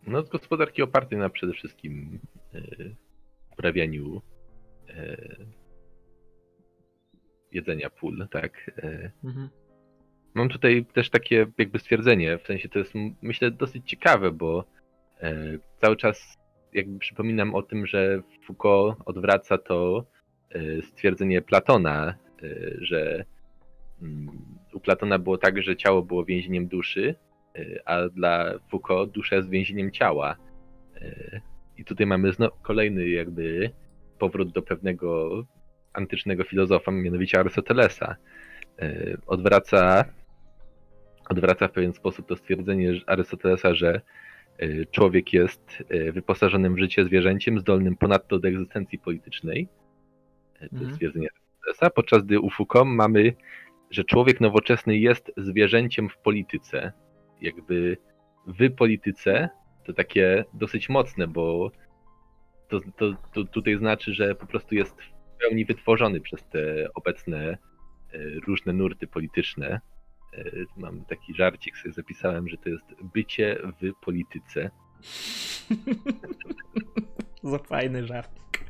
No 0.06 0.22
z 0.22 0.28
gospodarki 0.28 0.82
opartej 0.82 1.18
na 1.18 1.30
przede 1.30 1.52
wszystkim 1.52 2.18
e, 2.54 2.60
uprawianiu 3.52 4.22
e, 4.88 5.16
jedzenia 7.52 7.90
pól, 7.90 8.28
tak. 8.30 8.70
E, 8.78 9.10
Mhm. 9.24 9.48
Mam 10.34 10.48
tutaj 10.48 10.84
też 10.84 11.10
takie 11.10 11.46
jakby 11.58 11.78
stwierdzenie, 11.78 12.38
w 12.38 12.46
sensie 12.46 12.68
to 12.68 12.78
jest 12.78 12.92
myślę 13.22 13.50
dosyć 13.50 13.90
ciekawe, 13.90 14.30
bo 14.30 14.64
cały 15.80 15.96
czas 15.96 16.38
jakby 16.72 16.98
przypominam 16.98 17.54
o 17.54 17.62
tym, 17.62 17.86
że 17.86 18.22
Foucault 18.46 18.96
odwraca 19.04 19.58
to 19.58 20.06
stwierdzenie 20.82 21.42
Platona, 21.42 22.14
że 22.80 23.24
mm, 24.02 24.58
u 24.74 24.80
Platona 24.80 25.18
było 25.18 25.38
tak, 25.38 25.62
że 25.62 25.76
ciało 25.76 26.02
było 26.02 26.24
więzieniem 26.24 26.66
duszy, 26.68 27.14
e, 27.56 27.88
a 27.88 28.08
dla 28.08 28.58
Foucault 28.70 29.10
dusza 29.10 29.36
jest 29.36 29.48
więzieniem 29.50 29.90
ciała. 29.90 30.36
E, 30.96 31.40
I 31.78 31.84
tutaj 31.84 32.06
mamy 32.06 32.32
znowu 32.32 32.56
kolejny 32.62 33.08
jakby 33.08 33.70
powrót 34.18 34.52
do 34.52 34.62
pewnego 34.62 35.30
antycznego 35.92 36.44
filozofa, 36.44 36.90
mianowicie 36.90 37.38
Arystotelesa. 37.40 38.16
E, 38.78 39.16
Odwraca, 39.26 40.04
odwraca 41.28 41.68
w 41.68 41.72
pewien 41.72 41.92
sposób 41.92 42.28
to 42.28 42.36
stwierdzenie 42.36 43.00
Arystotelesa, 43.06 43.74
że 43.74 44.00
człowiek 44.90 45.32
jest 45.32 45.82
wyposażonym 46.12 46.74
w 46.74 46.78
życie 46.78 47.04
zwierzęciem, 47.04 47.60
zdolnym 47.60 47.96
ponadto 47.96 48.38
do 48.38 48.48
egzystencji 48.48 48.98
politycznej. 48.98 49.68
To 50.58 50.64
Mhm. 50.64 50.82
jest 50.82 50.94
stwierdzenie 50.94 51.28
Arystotelesa, 51.30 51.90
podczas 51.90 52.22
gdy 52.22 52.40
u 52.40 52.50
Foucault 52.50 52.88
mamy, 52.88 53.32
że 53.92 54.04
człowiek 54.04 54.40
nowoczesny 54.40 54.98
jest 54.98 55.32
zwierzęciem 55.36 56.08
w 56.08 56.18
polityce. 56.18 56.92
Jakby 57.40 57.96
w 58.46 58.74
polityce 58.74 59.48
to 59.84 59.92
takie 59.92 60.44
dosyć 60.54 60.88
mocne, 60.88 61.28
bo 61.28 61.70
to, 62.68 62.80
to, 62.96 63.12
to 63.32 63.44
tutaj 63.44 63.78
znaczy, 63.78 64.14
że 64.14 64.34
po 64.34 64.46
prostu 64.46 64.74
jest 64.74 65.02
w 65.02 65.40
pełni 65.40 65.64
wytworzony 65.64 66.20
przez 66.20 66.44
te 66.44 66.88
obecne 66.94 67.38
e, 67.38 67.58
różne 68.46 68.72
nurty 68.72 69.06
polityczne. 69.06 69.80
E, 70.34 70.44
Mam 70.76 71.04
taki 71.04 71.34
żarcik, 71.34 71.76
sobie 71.76 71.92
zapisałem, 71.92 72.48
że 72.48 72.56
to 72.56 72.68
jest 72.68 72.84
bycie 73.14 73.58
w 73.82 74.04
polityce. 74.04 74.70
Za 77.42 77.58
fajny 77.58 78.06
żartik. 78.06 78.64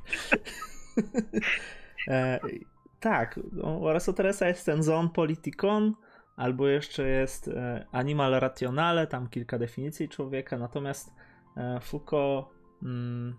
tak, 3.03 3.41
no, 3.53 3.79
u 3.79 3.88
Arystotelesa 3.88 4.49
jest 4.49 4.67
ten 4.67 4.83
zon 4.83 5.11
politikon, 5.11 5.95
albo 6.37 6.69
jeszcze 6.69 7.09
jest 7.09 7.49
e, 7.49 7.87
animal 7.93 8.33
rationale, 8.33 9.07
tam 9.07 9.29
kilka 9.29 9.59
definicji 9.59 10.09
człowieka, 10.09 10.59
natomiast 10.59 11.15
e, 11.57 11.81
Foucault 11.81 12.47
mm, 12.83 13.35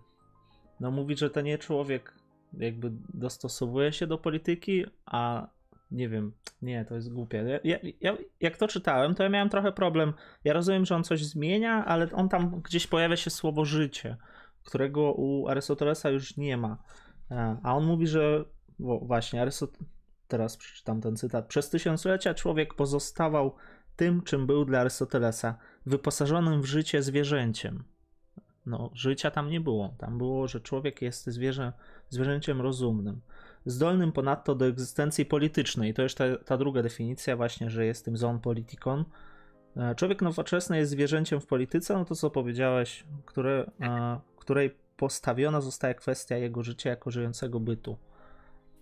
no, 0.80 0.90
mówi, 0.90 1.16
że 1.16 1.30
to 1.30 1.40
nie 1.40 1.58
człowiek 1.58 2.14
jakby 2.52 2.90
dostosowuje 3.14 3.92
się 3.92 4.06
do 4.06 4.18
polityki, 4.18 4.84
a 5.06 5.48
nie 5.90 6.08
wiem, 6.08 6.32
nie, 6.62 6.84
to 6.84 6.94
jest 6.94 7.12
głupie. 7.12 7.60
Ja, 7.64 7.78
ja, 7.78 7.78
ja, 8.00 8.16
jak 8.40 8.56
to 8.56 8.68
czytałem, 8.68 9.14
to 9.14 9.22
ja 9.22 9.28
miałem 9.28 9.48
trochę 9.48 9.72
problem. 9.72 10.12
Ja 10.44 10.52
rozumiem, 10.52 10.84
że 10.84 10.96
on 10.96 11.04
coś 11.04 11.24
zmienia, 11.24 11.84
ale 11.84 12.08
on 12.12 12.28
tam 12.28 12.60
gdzieś 12.60 12.86
pojawia 12.86 13.16
się 13.16 13.30
słowo 13.30 13.64
życie 13.64 14.16
którego 14.64 15.12
u 15.12 15.48
Arystotelesa 15.48 16.10
już 16.10 16.36
nie 16.36 16.56
ma. 16.56 16.78
E, 17.30 17.56
A 17.62 17.76
on 17.76 17.84
mówi, 17.84 18.06
że 18.06 18.44
właśnie 18.78 19.42
Arystot... 19.42 19.78
teraz 20.28 20.56
przeczytam 20.56 21.00
ten 21.00 21.16
cytat. 21.16 21.46
Przez 21.46 21.70
tysiąclecia 21.70 22.34
człowiek 22.34 22.74
pozostawał 22.74 23.54
tym, 23.96 24.22
czym 24.22 24.46
był 24.46 24.64
dla 24.64 24.80
Arystotelesa, 24.80 25.58
wyposażonym 25.86 26.62
w 26.62 26.66
życie 26.66 27.02
zwierzęciem. 27.02 27.84
No, 28.66 28.90
życia 28.94 29.30
tam 29.30 29.50
nie 29.50 29.60
było. 29.60 29.94
Tam 29.98 30.18
było, 30.18 30.48
że 30.48 30.60
człowiek 30.60 31.02
jest 31.02 31.26
zwierzę, 31.26 31.72
zwierzęciem 32.08 32.60
rozumnym. 32.60 33.20
Zdolnym 33.66 34.12
ponadto 34.12 34.54
do 34.54 34.66
egzystencji 34.66 35.26
politycznej. 35.26 35.94
To 35.94 36.02
już 36.02 36.14
ta, 36.14 36.24
ta 36.36 36.56
druga 36.56 36.82
definicja, 36.82 37.36
właśnie, 37.36 37.70
że 37.70 37.86
jest 37.86 38.04
tym 38.04 38.16
zon 38.16 38.40
politikon. 38.40 39.04
E, 39.76 39.94
Człowiek 39.94 40.22
nowoczesny 40.22 40.78
jest 40.78 40.90
zwierzęciem 40.90 41.40
w 41.40 41.46
polityce, 41.46 41.94
no 41.94 42.04
to 42.04 42.14
co 42.14 42.30
powiedziałeś, 42.30 43.04
które, 43.26 43.70
e, 43.80 44.20
której 44.36 44.76
postawiona 44.96 45.60
zostaje 45.60 45.94
kwestia 45.94 46.36
jego 46.36 46.62
życia 46.62 46.90
jako 46.90 47.10
żyjącego 47.10 47.60
bytu. 47.60 47.96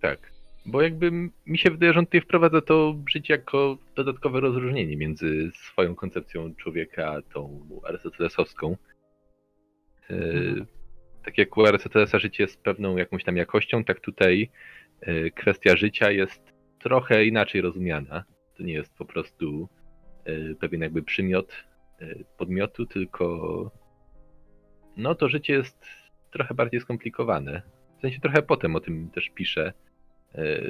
Tak. 0.02 0.32
Bo 0.66 0.82
jakby 0.82 1.10
mi 1.46 1.58
się 1.58 1.70
wydaje, 1.70 1.92
że 1.92 1.98
on 1.98 2.06
tutaj 2.06 2.20
wprowadza 2.20 2.60
to 2.60 2.94
życie 3.08 3.34
jako 3.34 3.78
dodatkowe 3.96 4.40
rozróżnienie 4.40 4.96
między 4.96 5.50
swoją 5.54 5.94
koncepcją 5.94 6.54
człowieka 6.54 7.10
a 7.10 7.22
tą 7.22 7.66
arystotelesowską. 7.84 8.76
E, 10.10 10.14
Mhm. 10.14 10.66
Tak 11.24 11.38
jak 11.38 11.56
u 11.56 11.66
Arystotelesa 11.66 12.18
życie 12.18 12.42
jest 12.42 12.62
pewną 12.62 12.96
jakąś 12.96 13.24
tam 13.24 13.36
jakością, 13.36 13.84
tak 13.84 14.00
tutaj 14.00 14.50
e, 15.00 15.30
kwestia 15.30 15.76
życia 15.76 16.10
jest 16.10 16.52
trochę 16.78 17.24
inaczej 17.24 17.60
rozumiana. 17.60 18.24
To 18.56 18.62
nie 18.62 18.72
jest 18.72 18.94
po 18.94 19.04
prostu 19.04 19.68
e, 20.24 20.54
pewien 20.54 20.80
jakby 20.80 21.02
przymiot 21.02 21.52
podmiotu, 22.38 22.86
tylko 22.86 23.26
no 24.96 25.14
to 25.14 25.28
życie 25.28 25.52
jest 25.52 25.86
trochę 26.32 26.54
bardziej 26.54 26.80
skomplikowane. 26.80 27.62
W 27.98 28.00
sensie 28.00 28.20
trochę 28.20 28.42
potem 28.42 28.76
o 28.76 28.80
tym 28.80 29.10
też 29.10 29.30
piszę. 29.34 29.72
E, 30.34 30.62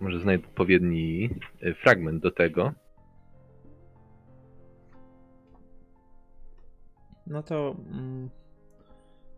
Może 0.00 0.20
znajdę 0.20 0.48
odpowiedni 0.48 1.30
e, 1.60 1.74
fragment 1.74 2.22
do 2.22 2.30
tego. 2.30 2.72
No 7.26 7.42
to 7.42 7.76
mm, 7.90 8.30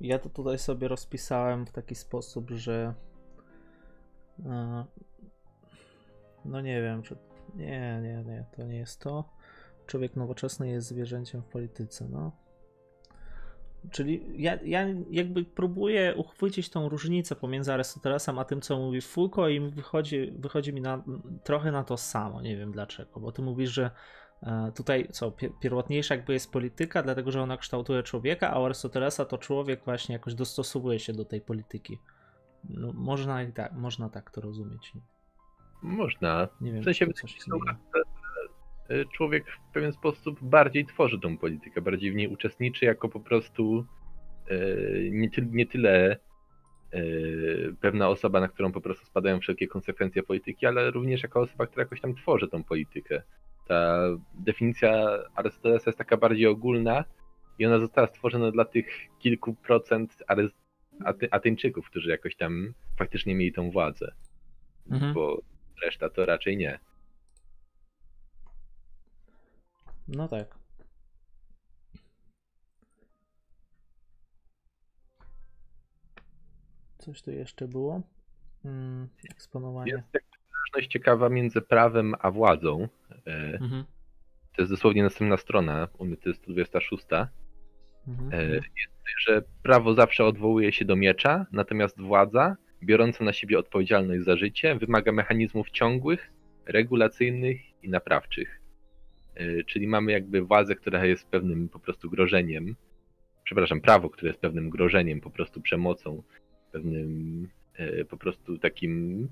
ja 0.01 0.19
to 0.19 0.29
tutaj 0.29 0.59
sobie 0.59 0.89
rozpisałem 0.89 1.67
w 1.67 1.73
taki 1.73 1.95
sposób, 1.95 2.51
że 2.51 2.95
e, 4.47 4.85
no 6.45 6.61
nie 6.61 6.83
wiem, 6.83 7.03
czy 7.03 7.17
nie, 7.55 8.01
nie, 8.03 8.25
nie, 8.25 8.45
to 8.57 8.63
nie 8.65 8.77
jest 8.77 9.01
to. 9.01 9.25
Człowiek 9.87 10.17
nowoczesny 10.17 10.69
jest 10.69 10.89
zwierzęciem 10.89 11.43
w 11.43 11.47
polityce, 11.47 12.09
no. 12.09 12.44
Czyli 13.91 14.43
ja, 14.43 14.59
ja 14.65 14.87
jakby 15.11 15.45
próbuję 15.45 16.15
uchwycić 16.17 16.71
tą 16.71 16.89
różnicę 16.89 17.37
pomiędzy 17.37 17.73
Arystotelesem 17.73 18.39
a 18.39 18.45
tym, 18.45 18.61
co 18.61 18.79
mówi 18.79 19.01
Foucault 19.01 19.53
i 19.53 19.61
wychodzi, 19.61 20.33
wychodzi 20.39 20.73
mi 20.73 20.81
na, 20.81 21.03
trochę 21.45 21.73
na 21.73 21.85
to 21.85 21.97
samo, 21.97 22.43
nie 22.43 22.57
wiem 22.57 22.73
dlaczego, 22.73 23.21
bo 23.21 23.33
ty 23.33 23.43
mówisz, 23.43 23.71
że 23.71 23.91
e, 24.43 24.73
tutaj 24.77 25.09
co, 25.11 25.31
pier- 25.31 25.53
pierwotniejsza 25.61 26.15
jakby 26.15 26.33
jest 26.33 26.53
polityka, 26.53 27.03
dlatego 27.03 27.31
że 27.31 27.43
ona 27.43 27.57
kształtuje 27.57 28.03
człowieka, 28.03 28.51
a 28.51 28.61
u 28.61 28.65
Arystotelesa 28.65 29.25
to 29.25 29.39
człowiek 29.39 29.85
właśnie 29.85 30.13
jakoś 30.13 30.35
dostosowuje 30.35 30.99
się 30.99 31.13
do 31.13 31.25
tej 31.25 31.41
polityki. 31.41 31.99
No, 32.71 32.93
można, 32.93 33.39
tak, 33.55 33.73
można 33.73 34.09
tak 34.09 34.31
to 34.31 34.41
rozumieć. 34.41 34.93
Można. 35.83 36.49
Nie 36.61 36.73
wiem, 36.73 36.83
W 36.83 36.85
sensie 36.85 37.07
czy 37.07 37.13
to 37.13 37.21
coś 37.21 37.37
człowiek 39.17 39.45
w 39.51 39.73
pewien 39.73 39.93
sposób 39.93 40.39
bardziej 40.43 40.87
tworzy 40.87 41.21
tą 41.21 41.39
politykę, 41.39 41.83
bardziej 41.83 42.13
w 42.13 42.15
niej 42.15 42.29
uczestniczy 42.29 42.85
jako 42.85 43.09
po 43.09 43.21
prostu 43.21 43.87
e, 44.51 44.57
nie, 45.11 45.31
ty, 45.31 45.49
nie 45.51 45.67
tyle 45.67 46.17
e, 46.93 47.01
pewna 47.81 48.09
osoba, 48.09 48.41
na 48.41 48.49
którą 48.49 48.73
po 48.73 48.81
prostu 48.81 49.07
spadają 49.07 49.41
wszelkie 49.41 49.69
konsekwencje 49.69 50.23
polityki, 50.23 50.67
ale 50.67 50.91
również 50.91 51.23
jako 51.23 51.41
osoba, 51.41 51.67
która 51.67 51.83
jakoś 51.83 52.01
tam 52.01 52.15
tworzy 52.15 52.49
tą 52.49 52.65
politykę. 52.65 53.23
Ta 53.69 53.99
definicja 54.35 55.19
Arystotelesa 55.35 55.91
jest 55.91 55.99
taka 55.99 56.17
bardziej 56.17 56.47
ogólna 56.47 57.05
i 57.59 57.67
ona 57.67 57.79
została 57.79 58.07
stworzona 58.07 58.51
dla 58.51 58.65
tych 58.65 58.87
kilku 59.19 59.55
procent 59.55 60.25
Ateńczyków, 61.31 61.87
którzy 61.91 62.11
jakoś 62.11 62.37
tam 62.37 62.75
faktycznie 62.99 63.35
mieli 63.35 63.53
tą 63.53 63.71
władzę, 63.71 64.13
Mhm. 64.91 65.15
bo 65.15 65.41
reszta 65.85 66.11
to 66.11 66.27
raczej 66.27 66.57
nie. 66.57 66.79
No 70.09 70.29
tak. 70.29 70.59
Coś 76.99 77.23
tu 77.23 77.31
jeszcze 77.31 77.69
było? 77.69 78.03
Mm, 78.65 79.09
eksponowanie. 79.31 79.93
Jest 79.93 80.27
zależność 80.53 80.93
ciekawa 80.93 81.29
między 81.29 81.61
prawem 81.61 82.15
a 82.19 82.31
władzą. 82.31 82.89
E, 83.27 83.59
Mhm. 83.61 83.85
To 84.57 84.63
jest 84.63 84.73
dosłownie 84.73 85.03
następna 85.03 85.37
strona, 85.37 85.89
u 85.99 86.05
mnie 86.05 86.17
to 86.17 86.29
jest 86.29 86.41
126, 86.43 87.05
Mhm. 88.09 88.33
e, 88.33 88.45
jest 88.55 88.69
tutaj, 88.99 89.15
że 89.19 89.43
prawo 89.63 89.95
zawsze 89.95 90.25
odwołuje 90.25 90.73
się 90.73 90.85
do 90.85 90.97
miecza, 90.97 91.47
natomiast 91.53 92.01
władza, 92.01 92.57
biorąca 92.83 93.25
na 93.25 93.33
siebie 93.33 93.59
odpowiedzialność 93.59 94.25
za 94.25 94.37
życie, 94.37 94.77
wymaga 94.77 95.13
mechanizmów 95.13 95.71
ciągłych, 95.71 96.33
regulacyjnych 96.67 97.83
i 97.83 97.89
naprawczych. 97.89 98.61
E, 99.35 99.65
czyli 99.65 99.87
mamy 99.89 100.13
jakby 100.13 100.43
władzę, 100.43 100.75
która 100.75 101.07
jest 101.07 101.29
pewnym 101.29 101.69
po 101.69 101.79
prostu 101.79 102.11
grożeniem, 102.11 102.77
przepraszam, 103.45 103.81
prawo, 103.81 104.11
które 104.11 104.29
jest 104.29 104.41
pewnym 104.41 104.71
grożeniem, 104.71 105.21
po 105.21 105.31
prostu 105.31 105.61
przemocą, 105.61 106.23
pewnym 106.73 107.49
e, 107.75 108.05
po 108.05 108.17
prostu 108.17 108.59
takim 108.59 109.29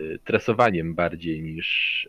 e, 0.00 0.18
tresowaniem 0.18 0.94
bardziej 0.94 1.42
niż, 1.42 2.08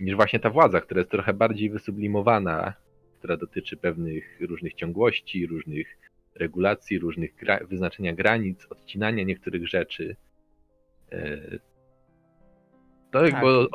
niż 0.00 0.14
właśnie 0.14 0.40
ta 0.40 0.50
władza, 0.50 0.80
która 0.80 0.98
jest 1.00 1.10
trochę 1.10 1.34
bardziej 1.34 1.70
wysublimowana, 1.70 2.74
która 3.18 3.36
dotyczy 3.36 3.76
pewnych 3.76 4.40
różnych 4.40 4.74
ciągłości, 4.74 5.46
różnych 5.46 5.98
regulacji, 6.34 6.98
różnych 6.98 7.34
gra 7.34 7.60
wyznaczenia 7.64 8.14
granic, 8.14 8.66
odcinania 8.70 9.24
niektórych 9.24 9.68
rzeczy. 9.68 10.16
To 13.10 13.20
tak. 13.20 13.32
jakby 13.32 13.66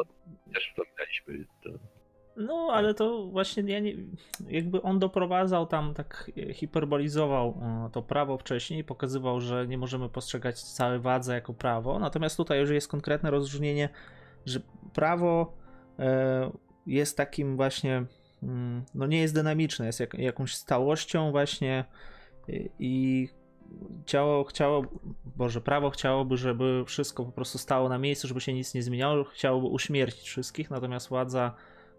też 0.54 0.70
wspominaliśmy 0.70 1.46
to. 1.64 1.70
No, 2.36 2.70
ale 2.74 2.94
to 2.94 3.28
właśnie 3.28 3.64
ja 3.64 3.80
nie, 3.80 3.96
jakby 4.48 4.82
on 4.82 5.00
doprowadzał 5.00 5.68
tam, 5.68 5.94
tak 5.94 6.32
hiperbolizował 6.54 7.62
e, 7.62 7.90
to 7.92 8.02
prawo 8.02 8.38
wcześniej, 8.38 8.84
pokazywał, 8.84 9.42
że 9.42 9.68
nie 9.68 9.78
możemy 9.78 10.10
postrzegać 10.10 10.62
całej 10.64 11.00
wadze 11.00 11.34
jako 11.34 11.54
prawo. 11.54 12.00
Natomiast 12.00 12.38
tutaj 12.38 12.60
już 12.60 12.70
jest 12.70 12.88
konkretne 12.88 13.32
rozróżnienie, 13.32 13.90
że 14.46 14.60
prawo 14.94 15.54
e, 16.00 16.52
jest 16.86 17.18
takim 17.18 17.56
właśnie, 17.56 18.04
mm, 18.44 18.86
no 18.96 19.08
nie 19.08 19.22
jest 19.22 19.34
dynamiczne, 19.34 19.86
jest 19.86 20.00
jak, 20.00 20.14
jakąś 20.14 20.56
stałością 20.56 21.32
właśnie 21.32 21.86
i 22.80 23.28
ciało 24.06 24.44
chciało, 24.44 24.86
Boże, 25.36 25.62
prawo 25.62 25.90
chciałoby, 25.90 26.38
żeby 26.38 26.84
wszystko 26.86 27.26
po 27.26 27.32
prostu 27.32 27.58
stało 27.58 27.90
na 27.90 27.98
miejscu, 27.98 28.28
żeby 28.28 28.42
się 28.42 28.54
nic 28.54 28.74
nie 28.74 28.84
zmieniało, 28.84 29.24
chciałoby 29.24 29.68
uśmiercić 29.68 30.30
wszystkich, 30.30 30.70
natomiast 30.70 31.10
władza 31.10 31.56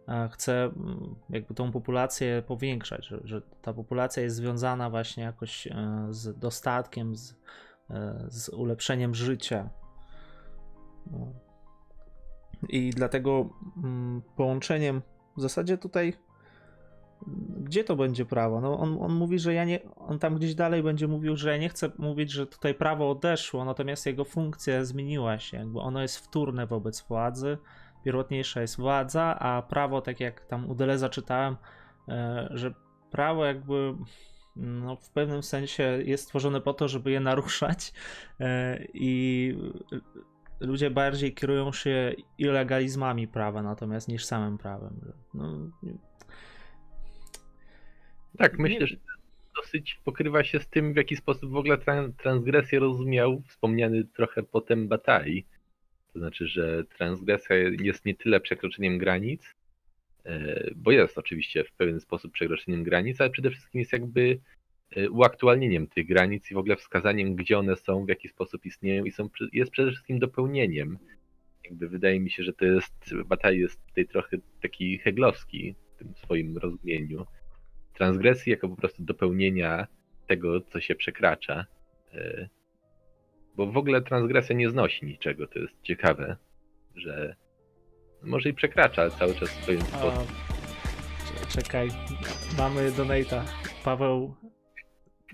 e, 0.09 0.29
chce 0.33 0.65
mm, 0.65 1.15
jakby 1.31 1.55
tą 1.55 1.73
populację 1.73 2.43
powiększać, 2.47 3.07
że, 3.07 3.21
że 3.25 3.43
ta 3.63 3.73
populacja 3.73 4.23
jest 4.23 4.37
związana 4.37 4.91
właśnie 4.91 5.23
jakoś 5.23 5.67
e, 5.67 6.07
z 6.11 6.39
dostatkiem, 6.39 7.17
z, 7.17 7.35
e, 7.91 8.27
z 8.29 8.49
ulepszeniem 8.49 9.15
życia. 9.15 9.71
No. 11.11 11.33
I 12.69 12.91
dlatego 12.91 13.49
mm, 13.77 14.23
połączeniem 14.37 15.03
w 15.37 15.41
zasadzie 15.41 15.79
tutaj 15.79 16.15
gdzie 17.59 17.85
to 17.85 17.97
będzie 17.97 18.25
prawo? 18.25 18.61
No 18.61 18.79
on, 18.79 18.99
on 19.01 19.13
mówi, 19.13 19.39
że 19.39 19.55
ja 19.55 19.65
nie, 19.65 19.81
on 19.97 20.19
tam 20.19 20.37
gdzieś 20.37 20.55
dalej 20.55 20.83
będzie 20.83 21.09
mówił, 21.09 21.37
że 21.37 21.51
ja 21.51 21.57
nie 21.57 21.69
chcę 21.69 21.91
mówić, 21.99 22.31
że 22.31 22.47
tutaj 22.47 22.75
prawo 22.75 23.11
odeszło, 23.11 23.65
natomiast 23.65 24.07
jego 24.07 24.25
funkcja 24.25 24.85
zmieniła 24.85 25.39
się, 25.39 25.57
jakby 25.57 25.81
ono 25.81 26.03
jest 26.03 26.19
wtórne 26.19 26.67
wobec 26.67 27.03
władzy, 27.03 27.59
pierwotniejsza 28.05 28.61
jest 28.61 28.77
władza, 28.77 29.39
a 29.39 29.63
prawo, 29.63 30.01
tak 30.01 30.21
jak 30.21 30.41
tam 30.47 30.71
u 30.71 30.75
Deleza 30.75 31.09
czytałem, 31.09 31.57
e, 32.09 32.49
że 32.51 32.75
prawo 33.11 33.45
jakby 33.45 33.95
no, 34.57 34.97
w 34.97 35.11
pewnym 35.11 35.43
sensie 35.43 35.83
jest 36.05 36.25
stworzone 36.25 36.61
po 36.61 36.75
to, 36.75 36.89
żeby 36.89 37.11
je 37.11 37.21
naruszać 37.21 37.93
e, 38.41 38.79
i 38.95 39.57
ludzie 40.61 40.91
bardziej 40.91 41.35
kierują 41.35 41.73
się 41.73 42.15
ilegalizmami 42.39 43.29
prawa 43.29 43.63
natomiast 43.63 44.09
niż 44.09 44.25
samym 44.25 44.59
prawem. 44.59 45.13
No, 45.35 45.71
tak, 48.39 48.59
myślę, 48.59 48.87
że 48.87 48.97
dosyć 49.57 50.01
pokrywa 50.05 50.45
się 50.45 50.61
z 50.61 50.69
tym, 50.69 50.93
w 50.93 50.97
jaki 50.97 51.17
sposób 51.17 51.51
w 51.51 51.57
ogóle 51.57 51.79
transgresję 52.17 52.79
rozumiał 52.79 53.43
wspomniany 53.47 54.05
trochę 54.05 54.43
potem 54.43 54.89
Batai. 54.89 55.45
To 56.13 56.19
znaczy, 56.19 56.47
że 56.47 56.85
transgresja 56.85 57.57
jest 57.57 58.05
nie 58.05 58.15
tyle 58.15 58.41
przekroczeniem 58.41 58.99
granic, 58.99 59.55
e, 60.25 60.71
bo 60.77 60.91
jest 60.91 61.19
oczywiście 61.19 61.65
w 61.65 61.73
pewien 61.73 62.01
sposób 62.01 62.33
przekroczeniem 62.33 62.83
granic, 62.83 63.21
ale 63.21 63.31
przede 63.31 63.51
wszystkim 63.51 63.79
jest 63.79 63.93
jakby 63.93 64.39
e, 64.91 65.11
uaktualnieniem 65.11 65.87
tych 65.87 66.07
granic 66.07 66.51
i 66.51 66.55
w 66.55 66.59
ogóle 66.59 66.77
wskazaniem, 66.77 67.35
gdzie 67.35 67.59
one 67.59 67.77
są, 67.77 68.05
w 68.05 68.09
jaki 68.09 68.29
sposób 68.29 68.67
istnieją 68.67 69.05
i 69.05 69.11
są, 69.11 69.29
jest 69.53 69.71
przede 69.71 69.91
wszystkim 69.91 70.19
dopełnieniem. 70.19 70.99
Jakby 71.65 71.89
wydaje 71.89 72.21
mi 72.21 72.31
się, 72.31 72.43
że 72.43 72.53
to 72.53 72.65
jest, 72.65 73.15
Batai 73.27 73.59
jest 73.59 73.87
tutaj 73.87 74.07
trochę 74.07 74.37
taki 74.63 74.99
heglowski 74.99 75.75
w 75.95 75.99
tym 75.99 76.15
swoim 76.15 76.59
rozumieniu 76.59 77.27
transgresji 77.95 78.51
jako 78.53 78.69
po 78.69 78.77
prostu 78.77 79.03
dopełnienia 79.03 79.87
tego, 80.27 80.61
co 80.61 80.81
się 80.81 80.95
przekracza. 80.95 81.67
E, 82.15 82.49
bo 83.57 83.67
w 83.67 83.77
ogóle 83.77 84.03
transgresja 84.03 84.57
nie 84.57 84.71
znosi 84.71 85.07
niczego, 85.07 85.47
to 85.47 85.59
jest 85.59 85.83
ciekawe, 85.83 86.37
że 86.95 87.37
może 88.23 88.49
i 88.49 88.55
przekracza, 88.55 89.03
ale 89.03 89.11
cały 89.11 89.35
czas 89.35 89.51
w 89.51 89.63
swoim 89.63 89.81
sposób. 89.81 90.33
Czekaj, 91.49 91.89
mamy 92.59 92.93
donata. 92.93 93.45
Paweł. 93.85 94.35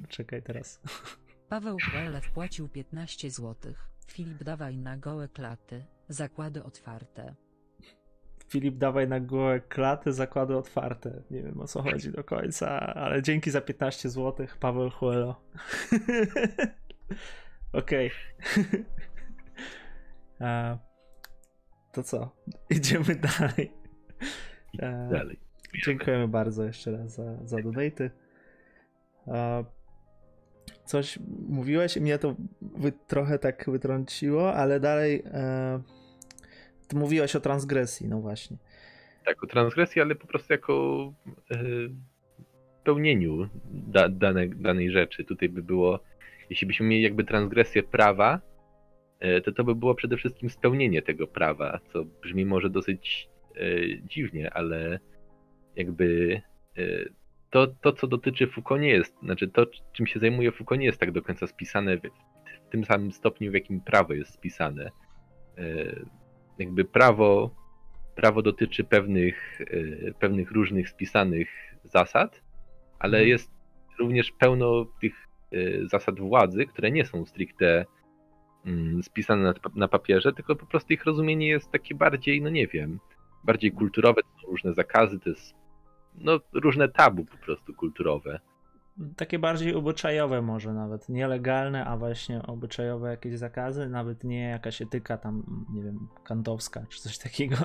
Czekaj 0.09 0.43
teraz. 0.43 0.81
Paweł 1.49 1.77
Kwele 1.77 2.21
wpłacił 2.21 2.69
15 2.69 3.31
zł. 3.31 3.73
Filip 4.07 4.45
dawaj 4.45 4.77
na 4.77 4.97
gołe 4.97 5.29
klaty, 5.29 5.85
zakłady 6.09 6.65
otwarte. 6.65 7.35
Filip, 8.49 8.77
dawaj 8.77 9.09
na 9.09 9.21
głowę 9.21 9.61
klaty, 9.61 10.13
zakłady 10.13 10.57
otwarte. 10.57 11.23
Nie 11.31 11.43
wiem 11.43 11.61
o 11.61 11.67
co 11.67 11.83
chodzi 11.83 12.13
do 12.13 12.25
końca, 12.25 12.81
ale 12.81 13.23
dzięki 13.23 13.51
za 13.51 13.61
15 13.61 14.09
zł, 14.09 14.47
Paweł 14.61 14.91
Huelo. 14.91 15.41
Okej. 17.73 18.11
to 21.93 22.03
co? 22.03 22.37
Idziemy 22.71 23.15
dalej. 23.39 23.73
dalej. 25.11 25.41
Dziękujemy 25.85 26.29
bardzo 26.29 26.65
jeszcze 26.65 26.93
raz 26.93 27.15
za, 27.15 27.47
za 27.47 27.57
donaty. 27.63 28.11
Coś 30.85 31.19
mówiłeś 31.49 31.97
i 31.97 32.01
mnie 32.01 32.19
to 32.19 32.37
trochę 33.07 33.39
tak 33.39 33.71
wytrąciło, 33.71 34.55
ale 34.55 34.81
dalej 34.81 35.23
e, 35.27 35.81
ty 36.89 36.97
mówiłeś 36.97 37.37
o 37.37 37.41
transgresji, 37.41 38.09
no 38.09 38.21
właśnie. 38.21 38.57
Tak, 39.25 39.45
o 39.45 39.47
transgresji, 39.47 40.03
ale 40.03 40.15
po 40.15 40.27
prostu 40.27 40.53
jako 40.53 41.13
e, 41.51 41.57
pełnieniu 42.85 43.49
da, 43.65 44.09
dane, 44.09 44.49
danej 44.49 44.91
rzeczy. 44.91 45.25
Tutaj 45.25 45.49
by 45.49 45.63
było, 45.63 46.01
jeśli 46.51 46.67
byśmy 46.67 46.87
mieli 46.87 47.03
jakby 47.03 47.25
transgresję 47.25 47.83
prawa, 47.83 48.41
e, 49.21 49.41
to 49.41 49.53
to 49.53 49.65
by 49.65 49.75
było 49.75 49.95
przede 49.95 50.17
wszystkim 50.17 50.51
spełnienie 50.51 51.03
tego 51.03 51.27
prawa, 51.27 51.81
co 51.93 52.05
brzmi 52.05 52.45
może 52.45 52.71
dosyć 52.71 53.29
e, 53.57 53.61
dziwnie, 54.03 54.55
ale 54.55 55.01
jakby 55.77 56.41
to, 57.51 57.67
to, 57.67 57.93
co 57.93 58.07
dotyczy 58.07 58.47
Foucault 58.47 58.83
nie 58.83 58.91
jest, 58.91 59.19
znaczy 59.23 59.49
to, 59.49 59.67
czym 59.93 60.07
się 60.07 60.21
zajmuje 60.21 60.53
Foucault 60.53 60.81
nie 60.81 60.87
jest 60.87 61.01
tak 61.01 61.13
do 61.13 61.23
końca 61.23 61.47
spisane 61.47 61.97
w, 61.97 62.01
w 62.67 62.71
tym 62.71 62.85
samym 62.85 63.13
stopniu, 63.13 63.51
w 63.51 63.55
jakim 63.55 63.81
prawo 63.81 64.13
jest 64.13 64.35
spisane. 64.35 64.91
Jakby 66.59 66.85
prawo, 66.85 67.51
prawo 68.15 68.43
dotyczy 68.43 68.85
pewnych, 68.85 69.61
e, 69.61 70.13
pewnych 70.13 70.51
różnych 70.51 70.89
spisanych 70.89 71.49
zasad, 71.85 72.43
ale 72.99 73.19
mhm. 73.19 73.29
jest 73.29 73.51
również 73.99 74.33
pełno 74.33 74.85
tych 75.01 75.29
e, 75.53 75.89
zasad 75.89 76.21
władzy, 76.21 76.67
które 76.67 76.91
nie 76.91 77.05
są 77.05 77.27
stricte 77.27 77.87
mm, 78.67 79.03
spisane 79.03 79.43
na, 79.43 79.55
na 79.75 79.89
papierze, 79.89 80.33
tylko 80.33 80.57
po 80.57 80.67
prostu 80.67 80.93
ich 80.93 81.05
rozumienie 81.05 81.49
jest 81.49 81.71
takie 81.71 81.95
bardziej, 81.95 82.43
no 82.43 82.51
nie 82.51 82.67
wiem, 82.67 82.99
bardziej 83.45 83.73
kulturowe, 83.73 84.23
to 84.23 84.43
są 84.43 84.51
różne 84.51 84.75
zakazy, 84.75 85.21
to 85.21 85.31
jest 85.31 85.55
no, 86.15 86.41
różne 86.53 86.89
tabu 86.89 87.25
po 87.25 87.37
prostu 87.37 87.75
kulturowe 87.75 88.41
takie 89.17 89.39
bardziej 89.39 89.75
obyczajowe 89.75 90.43
może 90.43 90.73
nawet, 90.73 91.09
nielegalne, 91.09 91.85
a 91.85 91.97
właśnie 91.97 92.43
obyczajowe 92.43 93.11
jakieś 93.11 93.39
zakazy, 93.39 93.89
nawet 93.89 94.25
nie 94.25 94.43
jakaś 94.43 94.83
etyka 94.83 95.19
tam, 95.19 95.67
nie 95.73 95.83
wiem, 95.83 96.09
kantowska 96.25 96.87
czy 96.89 97.01
coś 97.01 97.19
takiego. 97.19 97.57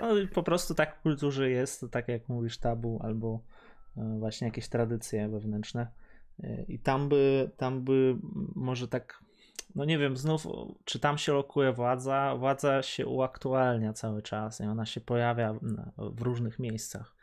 No, 0.00 0.08
po 0.34 0.42
prostu 0.42 0.74
tak 0.74 0.96
w 0.96 1.02
kulturze 1.02 1.50
jest, 1.50 1.84
tak 1.90 2.08
jak 2.08 2.28
mówisz, 2.28 2.58
tabu 2.58 3.00
albo 3.02 3.40
e, 3.96 4.16
właśnie 4.18 4.46
jakieś 4.46 4.68
tradycje 4.68 5.28
wewnętrzne. 5.28 5.86
E, 6.42 6.62
I 6.62 6.78
tam 6.78 7.08
by, 7.08 7.50
tam 7.56 7.84
by 7.84 8.16
może 8.54 8.88
tak, 8.88 9.24
no 9.74 9.84
nie 9.84 9.98
wiem, 9.98 10.16
znów, 10.16 10.46
czy 10.84 10.98
tam 10.98 11.18
się 11.18 11.32
lokuje 11.32 11.72
władza? 11.72 12.36
Władza 12.36 12.82
się 12.82 13.06
uaktualnia 13.06 13.92
cały 13.92 14.22
czas 14.22 14.60
i 14.60 14.64
ona 14.64 14.86
się 14.86 15.00
pojawia 15.00 15.54
w 15.98 16.22
różnych 16.22 16.58
miejscach. 16.58 17.14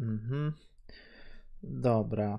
Mhm. 0.00 0.52
Dobra. 1.62 2.38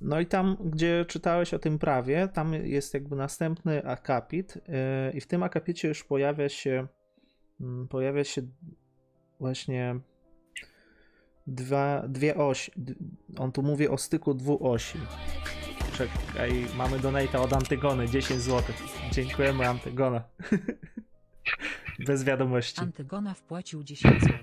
No 0.00 0.20
i 0.20 0.26
tam, 0.26 0.56
gdzie 0.64 1.04
czytałeś 1.08 1.54
o 1.54 1.58
tym 1.58 1.78
prawie, 1.78 2.28
tam 2.28 2.54
jest 2.54 2.94
jakby 2.94 3.16
następny 3.16 3.86
akapit 3.86 4.54
yy, 4.56 5.12
i 5.12 5.20
w 5.20 5.26
tym 5.26 5.42
akapicie 5.42 5.88
już 5.88 6.04
pojawia 6.04 6.48
się 6.48 6.86
mm, 7.60 7.88
pojawia 7.88 8.24
się 8.24 8.42
właśnie 9.40 10.00
dwa, 11.46 12.04
dwie 12.08 12.36
osi. 12.36 12.72
On 13.38 13.52
tu 13.52 13.62
mówi 13.62 13.88
o 13.88 13.98
styku 13.98 14.34
dwóch 14.34 14.62
osi. 14.62 14.98
Czekaj, 15.92 16.66
mamy 16.76 16.98
donata 16.98 17.40
od 17.40 17.52
Antygony, 17.52 18.08
10 18.08 18.40
zł. 18.40 18.74
Dziękujemy 19.12 19.68
Antygona. 19.68 20.22
Bez 22.06 22.24
wiadomości. 22.24 22.80
Antygona 22.80 23.34
wpłacił 23.34 23.84
10 23.84 24.22
zł. 24.22 24.38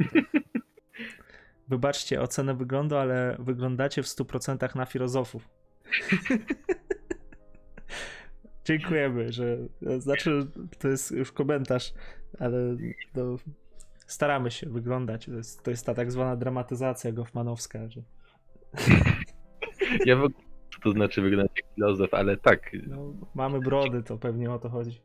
Wybaczcie 1.67 2.21
ocenę 2.21 2.55
wyglądu, 2.55 2.97
ale 2.97 3.35
wyglądacie 3.39 4.03
w 4.03 4.05
100% 4.05 4.75
na 4.75 4.85
filozofów. 4.85 5.49
Dziękujemy, 8.65 9.31
że. 9.31 9.57
Znaczy, 9.97 10.47
to 10.79 10.87
jest 10.87 11.11
już 11.11 11.31
komentarz, 11.31 11.93
ale 12.39 12.57
no, 13.15 13.35
staramy 14.07 14.51
się 14.51 14.69
wyglądać. 14.69 15.25
To 15.25 15.31
jest, 15.31 15.63
to 15.63 15.71
jest 15.71 15.85
ta 15.85 15.93
tak 15.93 16.11
zwana 16.11 16.35
dramatyzacja 16.35 17.11
goffmanowska. 17.11 17.89
Że... 17.89 18.01
Ja 20.05 20.15
w 20.15 20.23
ogóle, 20.23 20.43
co 20.73 20.79
to 20.83 20.91
znaczy 20.91 21.21
wyglądać 21.21 21.51
jak 21.57 21.75
filozof, 21.75 22.13
ale 22.13 22.37
tak. 22.37 22.71
No, 22.87 23.13
mamy 23.35 23.59
brody, 23.59 24.03
to 24.03 24.17
pewnie 24.17 24.51
o 24.51 24.59
to 24.59 24.69
chodzi. 24.69 25.01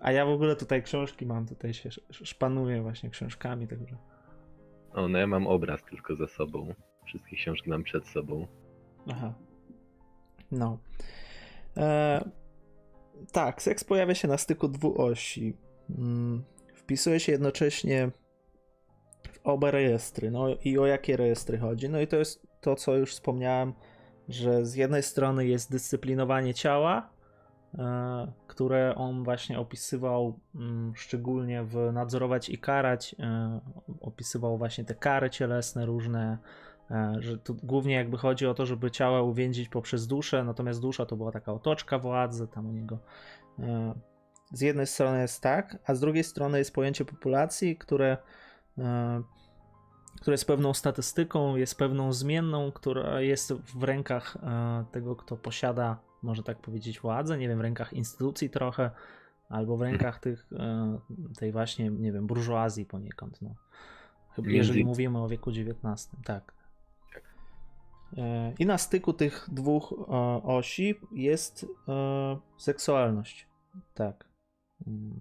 A 0.00 0.12
ja 0.12 0.26
w 0.26 0.28
ogóle 0.28 0.56
tutaj 0.56 0.82
książki 0.82 1.26
mam, 1.26 1.46
tutaj 1.46 1.74
się 1.74 1.90
szpanuję 2.10 2.82
właśnie 2.82 3.10
książkami, 3.10 3.68
także. 3.68 3.96
O, 4.94 5.08
no 5.08 5.18
ja 5.18 5.26
mam 5.26 5.46
obraz 5.46 5.84
tylko 5.84 6.16
za 6.16 6.26
sobą. 6.26 6.74
Wszystkie 7.06 7.36
książki 7.36 7.70
mam 7.70 7.82
przed 7.82 8.08
sobą. 8.08 8.46
Aha. 9.08 9.34
No. 10.50 10.78
E, 11.76 12.24
tak, 13.32 13.62
seks 13.62 13.84
pojawia 13.84 14.14
się 14.14 14.28
na 14.28 14.38
styku 14.38 14.68
dwóch 14.68 15.00
osi. 15.00 15.56
Mm, 15.98 16.44
wpisuje 16.74 17.20
się 17.20 17.32
jednocześnie 17.32 18.10
w 19.32 19.40
oba 19.44 19.70
rejestry. 19.70 20.30
No 20.30 20.46
i 20.64 20.78
o 20.78 20.86
jakie 20.86 21.16
rejestry 21.16 21.58
chodzi? 21.58 21.88
No 21.88 22.00
i 22.00 22.06
to 22.06 22.16
jest 22.16 22.46
to, 22.60 22.76
co 22.76 22.96
już 22.96 23.10
wspomniałem, 23.10 23.72
że 24.28 24.66
z 24.66 24.74
jednej 24.74 25.02
strony 25.02 25.46
jest 25.46 25.70
dyscyplinowanie 25.70 26.54
ciała, 26.54 27.10
które 28.46 28.94
on 28.94 29.24
właśnie 29.24 29.58
opisywał 29.58 30.38
mm, 30.54 30.92
szczególnie 30.96 31.62
w 31.64 31.90
Nadzorować 31.92 32.48
i 32.48 32.58
Karać. 32.58 33.16
E, 33.18 33.60
opisywał 34.00 34.58
właśnie 34.58 34.84
te 34.84 34.94
kary 34.94 35.30
cielesne 35.30 35.86
różne, 35.86 36.38
E, 36.90 37.16
że 37.18 37.38
tu 37.38 37.54
głównie 37.54 37.94
jakby 37.94 38.18
chodzi 38.18 38.46
o 38.46 38.54
to, 38.54 38.66
żeby 38.66 38.90
ciała 38.90 39.22
uwięzić 39.22 39.68
poprzez 39.68 40.06
duszę, 40.06 40.44
natomiast 40.44 40.80
dusza 40.80 41.06
to 41.06 41.16
była 41.16 41.32
taka 41.32 41.52
otoczka 41.52 41.98
władzy, 41.98 42.48
tam 42.48 42.66
u 42.66 42.72
niego 42.72 42.98
e, 43.58 43.94
z 44.52 44.60
jednej 44.60 44.86
strony 44.86 45.20
jest 45.20 45.42
tak, 45.42 45.78
a 45.86 45.94
z 45.94 46.00
drugiej 46.00 46.24
strony 46.24 46.58
jest 46.58 46.74
pojęcie 46.74 47.04
populacji, 47.04 47.76
które, 47.76 48.16
e, 48.78 49.22
które 50.20 50.34
jest 50.34 50.46
pewną 50.46 50.74
statystyką, 50.74 51.56
jest 51.56 51.78
pewną 51.78 52.12
zmienną, 52.12 52.72
która 52.72 53.20
jest 53.20 53.52
w 53.52 53.82
rękach 53.82 54.36
tego, 54.92 55.16
kto 55.16 55.36
posiada, 55.36 55.98
może 56.22 56.42
tak 56.42 56.58
powiedzieć, 56.58 57.00
władzę, 57.00 57.38
nie 57.38 57.48
wiem, 57.48 57.58
w 57.58 57.60
rękach 57.60 57.92
instytucji 57.92 58.50
trochę, 58.50 58.90
albo 59.48 59.76
w 59.76 59.82
rękach 59.82 60.20
tych, 60.20 60.50
tej 61.38 61.52
właśnie, 61.52 61.90
nie 61.90 62.12
wiem, 62.12 62.26
burżuazji 62.26 62.86
poniekąd, 62.86 63.42
no. 63.42 63.54
Jeżeli 64.38 64.84
mówimy 64.84 65.22
o 65.22 65.28
wieku 65.28 65.50
XIX, 65.50 66.10
tak. 66.24 66.52
E, 68.16 68.52
I 68.58 68.66
na 68.66 68.78
styku 68.78 69.12
tych 69.12 69.48
dwóch 69.52 69.92
e, 69.92 70.12
osi 70.42 70.94
jest 71.12 71.66
e, 71.88 72.38
seksualność. 72.58 73.46
Tak. 73.94 74.28
Mm. 74.86 75.20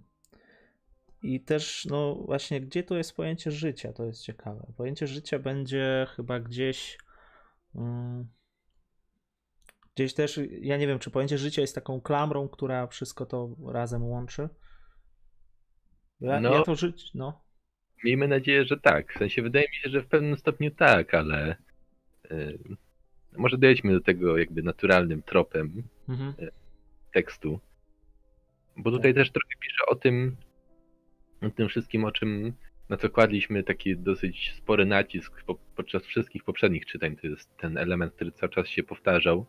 I 1.23 1.41
też, 1.41 1.85
no 1.85 2.15
właśnie, 2.15 2.61
gdzie 2.61 2.83
tu 2.83 2.95
jest 2.95 3.15
pojęcie 3.15 3.51
życia? 3.51 3.93
To 3.93 4.05
jest 4.05 4.21
ciekawe. 4.21 4.67
Pojęcie 4.77 5.07
życia 5.07 5.39
będzie 5.39 6.07
chyba 6.15 6.39
gdzieś. 6.39 6.97
Mm, 7.75 8.27
gdzieś 9.99 10.13
też, 10.13 10.39
ja 10.61 10.77
nie 10.77 10.87
wiem, 10.87 10.99
czy 10.99 11.11
pojęcie 11.11 11.37
życia 11.37 11.61
jest 11.61 11.75
taką 11.75 12.01
klamrą, 12.01 12.49
która 12.49 12.87
wszystko 12.87 13.25
to 13.25 13.55
razem 13.67 14.03
łączy. 14.03 14.49
Ja, 16.21 16.39
no, 16.39 16.53
ja 16.53 16.63
to 16.63 16.75
żyć, 16.75 17.13
no. 17.13 17.41
Miejmy 18.03 18.27
nadzieję, 18.27 18.65
że 18.65 18.79
tak. 18.79 19.13
W 19.13 19.17
sensie 19.17 19.41
wydaje 19.41 19.67
mi 19.67 19.75
się, 19.75 19.89
że 19.89 20.01
w 20.01 20.07
pewnym 20.07 20.37
stopniu 20.37 20.71
tak, 20.71 21.13
ale 21.13 21.55
może 23.37 23.57
dojedźmy 23.57 23.93
do 23.93 24.01
tego 24.01 24.37
jakby 24.37 24.63
naturalnym 24.63 25.21
tropem 25.21 25.83
mhm. 26.09 26.33
E, 26.39 26.51
tekstu. 27.13 27.59
Bo 28.77 28.91
tutaj 28.91 29.13
tak. 29.13 29.23
też 29.23 29.31
trochę 29.31 29.55
pisze 29.59 29.85
o 29.87 29.95
tym, 29.95 30.35
o 31.41 31.49
tym 31.49 31.69
wszystkim, 31.69 32.05
o 32.05 32.11
czym 32.11 32.53
na 32.89 32.97
co 32.97 33.09
kładliśmy 33.09 33.63
taki 33.63 33.97
dosyć 33.97 34.53
spory 34.57 34.85
nacisk 34.85 35.43
podczas 35.75 36.05
wszystkich 36.05 36.43
poprzednich 36.43 36.85
czytań. 36.85 37.15
To 37.15 37.27
jest 37.27 37.57
ten 37.57 37.77
element, 37.77 38.13
który 38.13 38.31
cały 38.31 38.51
czas 38.51 38.67
się 38.67 38.83
powtarzał. 38.83 39.45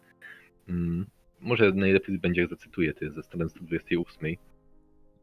Mm, 0.69 1.07
może 1.41 1.73
najlepiej 1.73 2.19
będzie, 2.19 2.41
jak 2.41 2.51
zacytuję, 2.51 2.95
to 2.95 3.05
jest 3.05 3.17
ze 3.17 3.23
strony 3.23 3.49
128. 3.49 4.37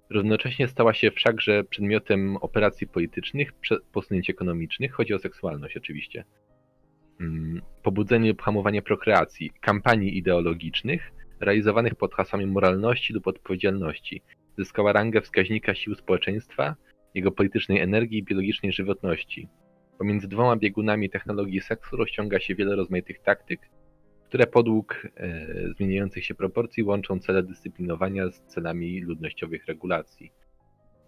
Równocześnie 0.09 0.67
stała 0.67 0.93
się 0.93 1.11
wszakże 1.11 1.63
przedmiotem 1.63 2.37
operacji 2.37 2.87
politycznych, 2.87 3.51
posunięć 3.93 4.29
ekonomicznych, 4.29 4.93
chodzi 4.93 5.13
o 5.13 5.19
seksualność 5.19 5.77
oczywiście. 5.77 6.23
Mm, 7.19 7.61
pobudzenie 7.83 8.29
lub 8.29 8.41
hamowanie 8.41 8.81
prokreacji, 8.81 9.51
kampanii 9.61 10.17
ideologicznych 10.17 11.11
realizowanych 11.39 11.95
pod 11.95 12.13
hasłami 12.13 12.45
moralności 12.45 13.13
lub 13.13 13.27
odpowiedzialności. 13.27 14.21
Zyskała 14.57 14.93
rangę 14.93 15.21
wskaźnika 15.21 15.75
sił 15.75 15.95
społeczeństwa, 15.95 16.75
jego 17.13 17.31
politycznej 17.31 17.79
energii 17.79 18.19
i 18.19 18.23
biologicznej 18.23 18.71
żywotności. 18.71 19.47
Pomiędzy 19.97 20.27
dwoma 20.27 20.55
biegunami 20.55 21.09
technologii 21.09 21.61
seksu 21.61 21.97
rozciąga 21.97 22.39
się 22.39 22.55
wiele 22.55 22.75
rozmaitych 22.75 23.19
taktyk, 23.19 23.59
które 24.27 24.47
podług 24.47 25.07
e, 25.17 25.47
zmieniających 25.77 26.25
się 26.25 26.35
proporcji 26.35 26.83
łączą 26.83 27.19
cele 27.19 27.43
dyscyplinowania 27.43 28.29
z 28.29 28.41
celami 28.41 29.01
ludnościowych 29.01 29.65
regulacji. 29.65 30.31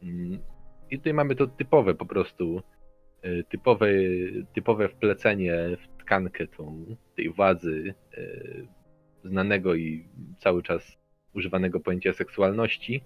Mm, 0.04 0.40
I 0.92 0.98
tutaj 0.98 1.14
mamy 1.14 1.36
to 1.36 1.48
typowe 1.48 1.96
po 1.96 2.06
prostu, 2.06 2.62
e, 3.22 3.44
typowe, 3.44 3.88
typowe 4.54 4.90
wplecenie 4.90 5.78
w 5.78 6.02
tkankę 6.04 6.48
tą, 6.48 6.86
tej 7.16 7.30
władzy 7.30 7.94
e, 8.18 9.30
znanego 9.30 9.76
i 9.76 10.10
cały 10.38 10.64
czas 10.64 10.98
używanego 11.34 11.80
pojęcia 11.80 12.14
seksualności 12.14 13.04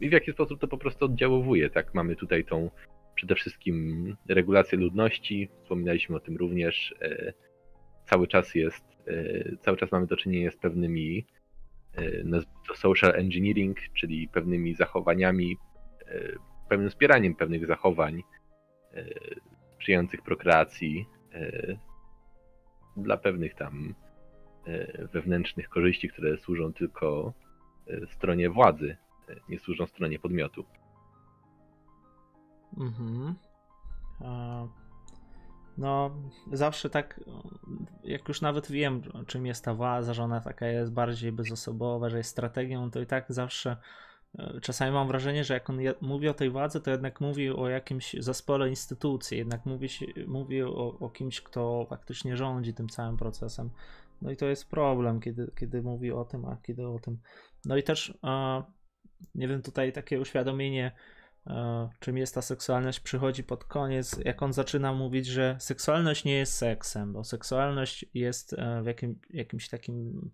i 0.00 0.08
w 0.08 0.12
jaki 0.12 0.32
sposób 0.32 0.60
to 0.60 0.68
po 0.68 0.78
prostu 0.78 1.04
oddziałowuje. 1.04 1.70
Tak, 1.70 1.94
mamy 1.94 2.16
tutaj 2.16 2.44
tą 2.44 2.70
przede 3.14 3.34
wszystkim 3.34 4.16
regulację 4.28 4.78
ludności, 4.78 5.48
wspominaliśmy 5.62 6.16
o 6.16 6.20
tym 6.20 6.36
również. 6.36 6.94
E, 8.06 8.08
cały 8.08 8.28
czas 8.28 8.54
jest, 8.54 8.84
cały 9.60 9.76
czas 9.76 9.92
mamy 9.92 10.06
do 10.06 10.16
czynienia 10.16 10.50
z 10.50 10.56
pewnymi 10.56 11.26
to 12.68 12.74
social 12.74 13.12
engineering, 13.14 13.78
czyli 13.94 14.28
pewnymi 14.28 14.74
zachowaniami, 14.74 15.56
pewnym 16.68 16.90
wspieraniem 16.90 17.34
pewnych 17.34 17.66
zachowań 17.66 18.22
sprzyjających 19.76 20.22
prokreacji 20.22 21.06
e, 21.32 21.78
dla 22.96 23.16
pewnych 23.16 23.54
tam 23.54 23.94
e, 24.66 25.08
wewnętrznych 25.08 25.68
korzyści, 25.68 26.08
które 26.08 26.38
służą 26.38 26.72
tylko 26.72 27.32
e, 27.86 28.06
stronie 28.06 28.50
władzy, 28.50 28.96
nie 29.48 29.58
służą 29.58 29.86
stronie 29.86 30.18
podmiotu. 30.18 30.64
Mhm. 32.78 33.34
No, 35.78 36.16
zawsze 36.52 36.90
tak, 36.90 37.20
jak 38.04 38.28
już 38.28 38.40
nawet 38.40 38.70
wiem, 38.70 39.02
czym 39.26 39.46
jest 39.46 39.64
ta 39.64 39.74
władza, 39.74 40.14
że 40.14 40.22
ona 40.22 40.40
taka 40.40 40.66
jest 40.66 40.92
bardziej 40.92 41.32
bezosobowa, 41.32 42.10
że 42.10 42.18
jest 42.18 42.30
strategią, 42.30 42.90
to 42.90 43.00
i 43.00 43.06
tak 43.06 43.26
zawsze 43.28 43.76
Czasami 44.62 44.92
mam 44.92 45.08
wrażenie, 45.08 45.44
że 45.44 45.54
jak 45.54 45.70
on 45.70 45.78
mówi 46.00 46.28
o 46.28 46.34
tej 46.34 46.50
władzy, 46.50 46.80
to 46.80 46.90
jednak 46.90 47.20
mówi 47.20 47.50
o 47.50 47.68
jakimś 47.68 48.16
zespole 48.18 48.68
instytucji, 48.68 49.38
jednak 49.38 49.66
mówi, 49.66 49.88
mówi 50.26 50.62
o, 50.62 50.98
o 50.98 51.10
kimś, 51.10 51.40
kto 51.40 51.86
faktycznie 51.88 52.36
rządzi 52.36 52.74
tym 52.74 52.88
całym 52.88 53.16
procesem. 53.16 53.70
No 54.22 54.30
i 54.30 54.36
to 54.36 54.46
jest 54.46 54.70
problem, 54.70 55.20
kiedy, 55.20 55.50
kiedy 55.58 55.82
mówi 55.82 56.12
o 56.12 56.24
tym, 56.24 56.44
a 56.44 56.56
kiedy 56.56 56.88
o 56.88 56.98
tym. 56.98 57.18
No 57.64 57.76
i 57.76 57.82
też, 57.82 58.18
nie 59.34 59.48
wiem, 59.48 59.62
tutaj 59.62 59.92
takie 59.92 60.20
uświadomienie, 60.20 60.92
czym 62.00 62.16
jest 62.16 62.34
ta 62.34 62.42
seksualność, 62.42 63.00
przychodzi 63.00 63.44
pod 63.44 63.64
koniec, 63.64 64.18
jak 64.24 64.42
on 64.42 64.52
zaczyna 64.52 64.92
mówić, 64.92 65.26
że 65.26 65.56
seksualność 65.58 66.24
nie 66.24 66.34
jest 66.34 66.54
seksem, 66.54 67.12
bo 67.12 67.24
seksualność 67.24 68.04
jest 68.14 68.52
e, 68.52 68.82
w 68.82 68.86
jakim, 68.86 69.18
jakimś 69.30 69.68
takim 69.68 70.30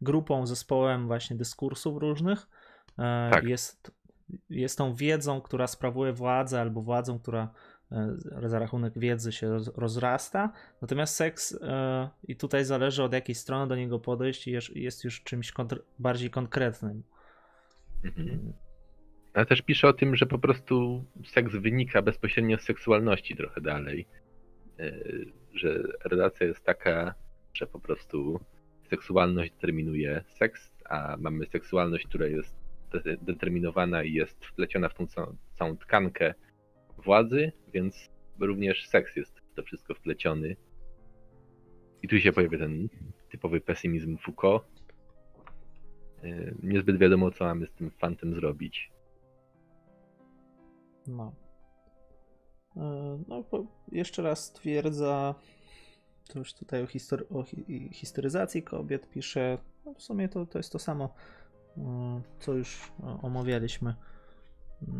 grupą, 0.00 0.46
zespołem 0.46 1.06
właśnie 1.06 1.36
dyskursów 1.36 1.96
różnych 1.96 2.46
E, 2.98 3.30
tak. 3.32 3.44
jest, 3.44 3.92
jest 4.50 4.78
tą 4.78 4.94
wiedzą, 4.94 5.40
która 5.40 5.66
sprawuje 5.66 6.12
władzę, 6.12 6.60
albo 6.60 6.82
władzą, 6.82 7.18
która 7.18 7.50
e, 7.92 8.16
za 8.48 8.58
rachunek 8.58 8.98
wiedzy 8.98 9.32
się 9.32 9.58
rozrasta. 9.76 10.52
Natomiast 10.82 11.16
seks 11.16 11.58
e, 11.62 12.08
i 12.28 12.36
tutaj 12.36 12.64
zależy 12.64 13.02
od 13.02 13.12
jakiej 13.12 13.34
strony 13.34 13.68
do 13.68 13.76
niego 13.76 13.98
podejść 13.98 14.46
jest, 14.46 14.76
jest 14.76 15.04
już 15.04 15.22
czymś 15.22 15.52
kontr 15.52 15.82
bardziej 15.98 16.30
konkretnym. 16.30 17.02
Mhm. 18.04 18.52
Ale 19.38 19.46
też 19.46 19.62
pisze 19.62 19.88
o 19.88 19.92
tym, 19.92 20.16
że 20.16 20.26
po 20.26 20.38
prostu 20.38 21.04
seks 21.24 21.52
wynika 21.56 22.02
bezpośrednio 22.02 22.58
z 22.58 22.62
seksualności 22.62 23.36
trochę 23.36 23.60
dalej. 23.60 24.06
Że 25.54 25.82
relacja 26.04 26.46
jest 26.46 26.64
taka, 26.64 27.14
że 27.54 27.66
po 27.66 27.80
prostu 27.80 28.40
seksualność 28.90 29.52
determinuje 29.52 30.24
seks, 30.28 30.74
a 30.84 31.16
mamy 31.20 31.46
seksualność, 31.46 32.06
która 32.06 32.26
jest 32.26 32.56
de- 32.92 33.16
determinowana 33.22 34.02
i 34.02 34.12
jest 34.12 34.44
wpleciona 34.44 34.88
w 34.88 34.94
tą 34.94 35.06
całą, 35.54 35.76
tkankę 35.76 36.34
władzy, 37.04 37.52
więc 37.72 38.10
również 38.40 38.86
seks 38.88 39.16
jest 39.16 39.40
w 39.40 39.54
to 39.54 39.62
wszystko 39.62 39.94
wpleciony. 39.94 40.56
I 42.02 42.08
tu 42.08 42.20
się 42.20 42.32
pojawia 42.32 42.58
ten 42.58 42.88
typowy 43.30 43.60
pesymizm 43.60 44.18
Foucault. 44.18 44.64
Yy, 46.22 46.54
Niezbyt 46.62 46.98
wiadomo, 46.98 47.30
co 47.30 47.44
mamy 47.44 47.66
z 47.66 47.72
tym 47.72 47.90
fantem 47.90 48.34
zrobić. 48.34 48.97
No. 51.08 51.32
E, 52.76 53.18
No, 53.28 53.44
jeszcze 53.92 54.22
raz 54.22 54.44
stwierdza, 54.44 55.34
to 56.28 56.38
już 56.38 56.54
tutaj 56.54 56.82
o, 56.82 56.86
histor- 56.86 57.24
o 57.38 57.42
hi- 57.42 57.90
historyzacji 57.92 58.62
kobiet 58.62 59.08
pisze, 59.10 59.58
no 59.84 59.94
w 59.94 60.02
sumie 60.02 60.28
to, 60.28 60.46
to 60.46 60.58
jest 60.58 60.72
to 60.72 60.78
samo, 60.78 61.14
e, 61.78 62.20
co 62.40 62.52
już 62.52 62.92
e, 63.02 63.18
omawialiśmy. 63.22 63.94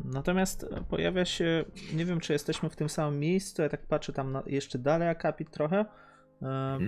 Natomiast 0.05 0.67
pojawia 0.89 1.25
się, 1.25 1.65
nie 1.95 2.05
wiem 2.05 2.21
czy 2.21 2.33
jesteśmy 2.33 2.71
w 2.71 2.77
tym 2.77 2.89
samym 2.89 3.21
miejscu, 3.21 3.63
ja 3.63 3.69
tak 3.69 3.87
patrzę 3.87 4.13
tam 4.13 4.33
na, 4.33 4.43
jeszcze 4.47 4.79
dalej 4.79 5.09
akapit 5.09 5.51
trochę, 5.51 5.85
e, 6.43 6.79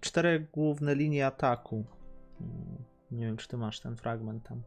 cztery 0.00 0.46
główne 0.52 0.94
linie 0.94 1.26
ataku. 1.26 1.84
Mm, 2.40 2.84
Nie 3.10 3.26
wiem 3.26 3.36
czy 3.36 3.48
ty 3.48 3.56
masz 3.56 3.80
ten 3.80 3.96
fragment 3.96 4.48
tam. 4.48 4.62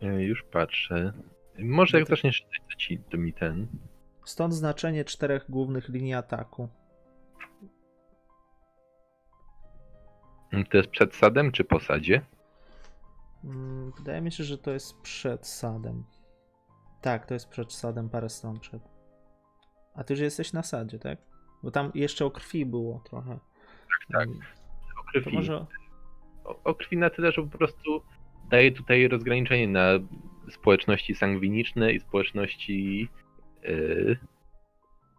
Już 0.00 0.42
patrzę. 0.42 1.12
Może 1.58 1.96
No 1.96 1.98
jak 1.98 2.08
to- 2.08 2.16
zaczniesz 2.16 2.46
czytać, 2.52 2.88
to, 3.04 3.10
to 3.10 3.16
mi 3.18 3.32
ten. 3.32 3.68
Stąd 4.24 4.54
znaczenie 4.54 5.04
czterech 5.04 5.44
głównych 5.48 5.88
linii 5.88 6.14
ataku. 6.14 6.68
To 10.70 10.76
jest 10.76 10.90
przed 10.90 11.14
sadem 11.14 11.52
czy 11.52 11.64
po 11.64 11.80
sadzie? 11.80 12.26
Mm, 13.44 13.92
Wydaje 13.98 14.20
mi 14.20 14.32
się, 14.32 14.44
że 14.44 14.58
to 14.58 14.70
jest 14.70 15.00
przed 15.00 15.46
sadem. 15.46 16.04
Tak, 17.00 17.26
to 17.26 17.34
jest 17.34 17.48
przed 17.48 17.72
sadem, 17.72 18.08
parę 18.10 18.28
stron 18.28 18.60
przed. 18.60 18.82
A 19.94 20.04
ty 20.04 20.12
już 20.14 20.20
jesteś 20.20 20.52
na 20.52 20.62
sadzie, 20.62 20.98
tak? 20.98 21.18
Bo 21.62 21.70
tam 21.70 21.90
jeszcze 21.94 22.24
o 22.24 22.30
krwi 22.30 22.66
było 22.66 23.00
trochę. 23.10 23.38
tak. 24.12 24.26
Mm, 24.28 24.38
O 24.40 25.12
To 25.14 25.20
krwi. 25.20 25.36
może. 25.36 25.66
o, 26.44 26.62
o 26.64 26.74
krwi 26.74 26.96
na 26.96 27.10
tyle, 27.10 27.32
że 27.32 27.42
po 27.42 27.58
prostu 27.58 28.02
daje 28.48 28.72
tutaj 28.72 29.08
rozgraniczenie 29.08 29.68
na 29.68 29.88
społeczności 30.50 31.14
sangwiniczne 31.14 31.92
i 31.92 32.00
społeczności, 32.00 33.08
yy, 33.62 34.18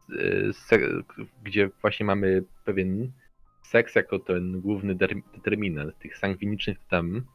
yy, 0.10 1.04
gdzie 1.44 1.70
właśnie 1.82 2.06
mamy 2.06 2.44
pewien 2.66 3.12
seks 3.64 3.96
jako 3.96 4.20
ten 4.20 4.62
główny 4.62 4.96
determinant. 5.36 6.00
Tych 6.00 6.18
sangwinicznych 6.18 6.78
tam 6.90 7.26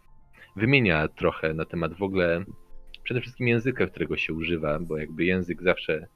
wymienia 0.56 1.08
trochę 1.08 1.54
na 1.54 1.64
temat 1.64 1.94
w 1.94 2.02
ogóle 2.02 2.44
przede 3.02 3.20
wszystkim 3.20 3.48
języka, 3.48 3.86
którego 3.86 4.16
się 4.16 4.32
używa, 4.32 4.78
bo 4.78 4.98
jakby 4.98 5.24
język 5.24 5.62
zawsze 5.62 6.06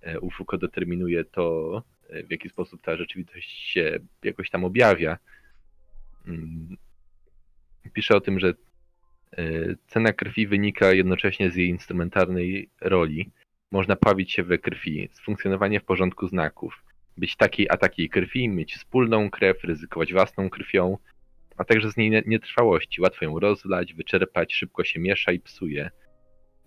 e, 0.00 0.20
u 0.20 0.30
determinuje 0.58 1.24
to, 1.24 1.82
w 2.28 2.30
jaki 2.30 2.48
sposób 2.48 2.82
ta 2.82 2.96
rzeczywistość 2.96 3.50
się 3.50 3.98
jakoś 4.22 4.50
tam 4.50 4.64
objawia. 4.64 5.18
Mm, 6.26 6.76
pisze 7.92 8.16
o 8.16 8.20
tym, 8.20 8.40
że 8.40 8.54
cena 9.86 10.12
krwi 10.12 10.46
wynika 10.46 10.92
jednocześnie 10.92 11.50
z 11.50 11.56
jej 11.56 11.68
instrumentalnej 11.68 12.68
roli. 12.80 13.30
Można 13.70 13.96
pławić 13.96 14.32
się 14.32 14.42
we 14.42 14.58
krwi, 14.58 15.08
z 15.12 15.20
funkcjonowania 15.20 15.80
w 15.80 15.84
porządku 15.84 16.28
znaków, 16.28 16.84
być 17.16 17.36
takiej 17.36 17.66
a 17.70 17.76
takiej 17.76 18.08
krwi, 18.08 18.48
mieć 18.48 18.74
wspólną 18.74 19.30
krew, 19.30 19.64
ryzykować 19.64 20.12
własną 20.12 20.50
krwią, 20.50 20.98
a 21.56 21.64
także 21.64 21.90
z 21.90 21.96
niej 21.96 22.10
nie- 22.10 22.22
nietrwałości. 22.26 23.00
Łatwo 23.00 23.24
ją 23.24 23.40
rozlać, 23.40 23.94
wyczerpać, 23.94 24.54
szybko 24.54 24.84
się 24.84 25.00
miesza 25.00 25.32
i 25.32 25.40
psuje. 25.40 25.90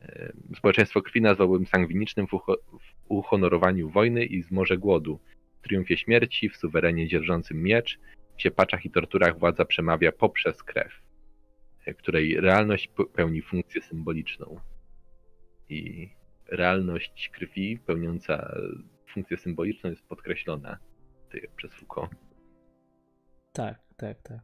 E, 0.01 0.33
Społeczeństwo 0.55 1.01
krwi 1.01 1.21
nazwałbym 1.21 1.65
sangwinicznym 1.65 2.27
w, 2.27 2.31
ucho- 2.31 2.57
w 2.79 3.05
uhonorowaniu 3.07 3.89
wojny 3.89 4.25
i 4.25 4.41
zmorze 4.41 4.77
głodu, 4.77 5.19
w 5.61 5.67
triumfie 5.67 5.97
śmierci, 5.97 6.49
w 6.49 6.57
suwerenie 6.57 7.07
dzierżącym 7.07 7.63
miecz, 7.63 7.99
w 8.37 8.41
siepaczach 8.41 8.85
i 8.85 8.89
torturach 8.89 9.39
władza 9.39 9.65
przemawia 9.65 10.11
poprzez 10.11 10.63
krew, 10.63 10.87
e, 10.87 11.06
której 11.93 12.41
realność 12.41 12.89
pe- 12.97 13.09
pełni 13.09 13.41
funkcję 13.41 13.81
symboliczną. 13.81 14.59
I 15.69 16.09
realność 16.47 17.29
krwi 17.33 17.79
pełniąca 17.79 18.57
funkcję 19.13 19.37
symboliczną 19.37 19.89
jest 19.89 20.07
podkreślona 20.07 20.77
przez 21.55 21.73
Foucault. 21.73 22.11
Tak, 23.53 23.79
tak, 23.97 24.21
tak. 24.21 24.39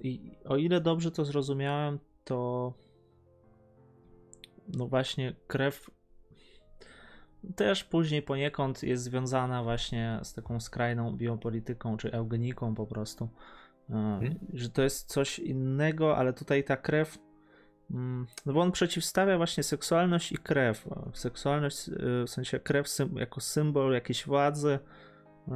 I 0.00 0.36
o 0.44 0.56
ile 0.56 0.80
dobrze 0.80 1.10
to 1.10 1.24
zrozumiałem, 1.24 1.98
to 2.24 2.72
no 4.68 4.86
właśnie 4.86 5.34
krew 5.46 5.90
też 7.56 7.84
później 7.84 8.22
poniekąd 8.22 8.82
jest 8.82 9.02
związana 9.02 9.62
właśnie 9.62 10.20
z 10.22 10.34
taką 10.34 10.60
skrajną 10.60 11.16
biopolityką 11.16 11.96
czy 11.96 12.12
eugeniką 12.12 12.74
po 12.74 12.86
prostu. 12.86 13.28
A, 13.94 14.20
Że 14.52 14.70
to 14.70 14.82
jest 14.82 15.08
coś 15.08 15.38
innego, 15.38 16.16
ale 16.16 16.32
tutaj 16.32 16.64
ta 16.64 16.76
krew. 16.76 17.18
mm, 17.90 18.26
No 18.46 18.52
bo 18.52 18.60
on 18.60 18.72
przeciwstawia 18.72 19.36
właśnie 19.36 19.62
seksualność 19.62 20.32
i 20.32 20.36
krew. 20.36 20.88
Seksualność 21.12 21.88
y, 21.88 21.92
w 22.26 22.30
sensie 22.30 22.60
krew 22.60 22.86
jako 23.16 23.40
symbol 23.40 23.92
jakiejś 23.92 24.26
władzy, 24.26 24.78
y, 25.48 25.50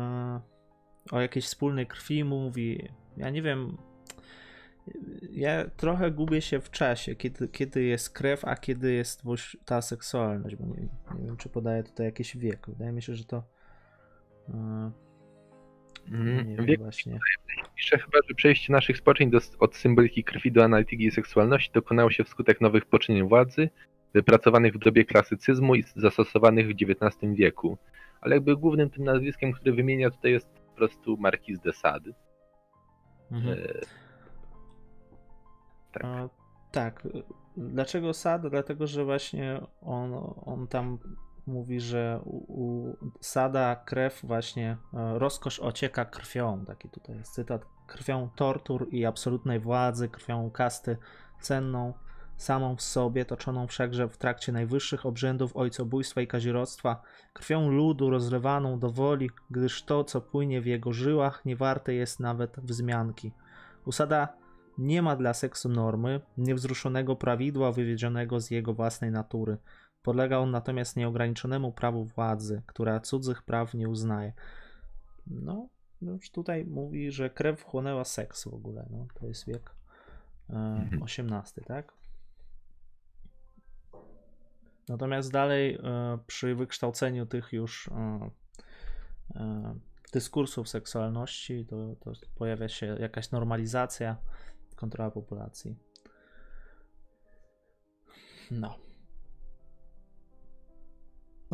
o 1.12 1.20
jakiejś 1.20 1.44
wspólnej 1.46 1.86
krwi 1.86 2.24
mówi. 2.24 2.88
Ja 3.16 3.30
nie 3.30 3.42
wiem. 3.42 3.76
Ja 5.30 5.70
trochę 5.76 6.10
gubię 6.10 6.40
się 6.42 6.60
w 6.60 6.70
czasie, 6.70 7.14
kiedy, 7.16 7.48
kiedy 7.48 7.82
jest 7.82 8.10
krew, 8.10 8.44
a 8.44 8.56
kiedy 8.56 8.92
jest 8.92 9.22
ta 9.64 9.82
seksualność, 9.82 10.56
bo 10.56 10.66
nie, 10.66 10.82
nie 11.20 11.26
wiem, 11.26 11.36
czy 11.36 11.48
podaję 11.48 11.82
tutaj 11.82 12.06
jakiś 12.06 12.36
wiek. 12.36 12.66
Wydaje 12.68 12.92
mi 12.92 13.02
się, 13.02 13.14
że 13.14 13.24
to. 13.24 13.42
y, 14.48 14.52
Nie 16.44 16.56
wiem 16.56 16.66
Wiek 16.66 16.80
właśnie. 16.80 17.18
Pisze 17.82 17.98
chyba, 17.98 18.18
że 18.28 18.34
przejście 18.34 18.72
naszych 18.72 18.96
spoczeń 18.96 19.30
do, 19.30 19.38
od 19.58 19.76
symboliki 19.76 20.24
krwi 20.24 20.52
do 20.52 20.64
analityki 20.64 21.10
seksualności 21.10 21.70
dokonało 21.74 22.10
się 22.10 22.24
wskutek 22.24 22.60
nowych 22.60 22.84
poczynień 22.86 23.28
władzy, 23.28 23.70
wypracowanych 24.14 24.74
w 24.74 24.78
dobie 24.78 25.04
klasycyzmu 25.04 25.74
i 25.74 25.84
zastosowanych 25.96 26.68
w 26.68 26.70
XIX 26.70 27.34
wieku. 27.34 27.78
Ale 28.20 28.36
jakby 28.36 28.56
głównym 28.56 28.90
tym 28.90 29.04
nazwiskiem, 29.04 29.52
które 29.52 29.72
wymienia 29.72 30.10
tutaj 30.10 30.32
jest 30.32 30.48
po 30.48 30.76
prostu 30.76 31.16
Marquis 31.16 31.60
de 31.60 31.72
Sade. 31.72 32.10
Mhm. 33.30 33.58
E, 33.58 33.72
Tak. 35.92 36.04
A, 36.04 36.28
tak. 36.70 37.08
Dlaczego 37.56 38.14
Sad? 38.14 38.48
Dlatego, 38.48 38.86
że 38.86 39.04
właśnie 39.04 39.60
on, 39.80 40.34
on 40.44 40.66
tam 40.68 40.98
mówi, 41.46 41.80
że 41.80 42.20
u, 42.24 42.62
u 42.62 42.96
Sada 43.20 43.76
krew 43.76 44.20
właśnie, 44.24 44.76
e, 44.94 45.18
rozkosz 45.18 45.60
ocieka 45.60 46.04
krwią. 46.04 46.64
Taki 46.64 46.88
tutaj 46.88 47.16
jest 47.16 47.34
cytat. 47.34 47.64
Krwią 47.86 48.30
tortur 48.36 48.88
i 48.90 49.04
absolutnej 49.04 49.60
władzy, 49.60 50.08
krwią 50.08 50.50
kasty 50.50 50.96
cenną 51.40 51.92
samą 52.36 52.76
w 52.76 52.82
sobie, 52.82 53.24
toczoną 53.24 53.66
wszakże 53.66 54.08
w 54.08 54.16
trakcie 54.16 54.52
najwyższych 54.52 55.06
obrzędów 55.06 55.56
ojcobójstwa 55.56 56.20
i 56.20 56.26
kazirodztwa, 56.26 57.02
krwią 57.32 57.70
ludu 57.70 58.10
rozlewaną 58.10 58.78
do 58.78 58.90
woli, 58.90 59.30
gdyż 59.50 59.82
to, 59.82 60.04
co 60.04 60.20
płynie 60.20 60.60
w 60.60 60.66
jego 60.66 60.92
żyłach, 60.92 61.44
nie 61.44 61.56
warte 61.56 61.94
jest 61.94 62.20
nawet 62.20 62.60
wzmianki. 62.60 63.32
Usada 63.84 64.28
nie 64.78 65.02
ma 65.02 65.16
dla 65.16 65.34
seksu 65.34 65.68
normy, 65.68 66.20
niewzruszonego 66.38 67.16
prawidła 67.16 67.72
wywiedzionego 67.72 68.40
z 68.40 68.50
jego 68.50 68.74
własnej 68.74 69.10
natury. 69.10 69.56
Podlega 70.02 70.38
on 70.38 70.50
natomiast 70.50 70.96
nieograniczonemu 70.96 71.72
prawu 71.72 72.04
władzy, 72.04 72.62
która 72.66 73.00
cudzych 73.00 73.42
praw 73.42 73.74
nie 73.74 73.88
uznaje. 73.88 74.32
No, 75.26 75.68
już 76.02 76.30
tutaj 76.30 76.64
mówi, 76.64 77.10
że 77.10 77.30
krew 77.30 77.60
wchłonęła 77.60 78.04
seks 78.04 78.44
w 78.44 78.54
ogóle. 78.54 78.86
No, 78.90 79.06
to 79.14 79.26
jest 79.26 79.46
wiek 79.46 79.74
e, 80.50 80.54
Mhm. 80.54 81.02
XVIII, 81.02 81.64
tak? 81.66 81.92
Natomiast 84.88 85.32
dalej 85.32 85.74
e, 85.74 86.18
przy 86.26 86.54
wykształceniu 86.54 87.26
tych 87.26 87.52
już 87.52 87.88
e, 87.88 88.30
dyskursów 90.12 90.68
seksualności 90.68 91.66
to, 91.66 91.96
to 92.00 92.12
pojawia 92.34 92.68
się 92.68 92.86
jakaś 92.86 93.30
normalizacja, 93.30 94.16
kontrola 94.76 95.10
populacji. 95.10 95.76
No. 98.50 98.91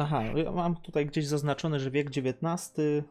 Aha, 0.00 0.22
mam 0.54 0.76
tutaj 0.76 1.06
gdzieś 1.06 1.26
zaznaczone, 1.26 1.80
że 1.80 1.90
wiek 1.90 2.06
XIX, 2.06 2.78
e, 2.78 3.02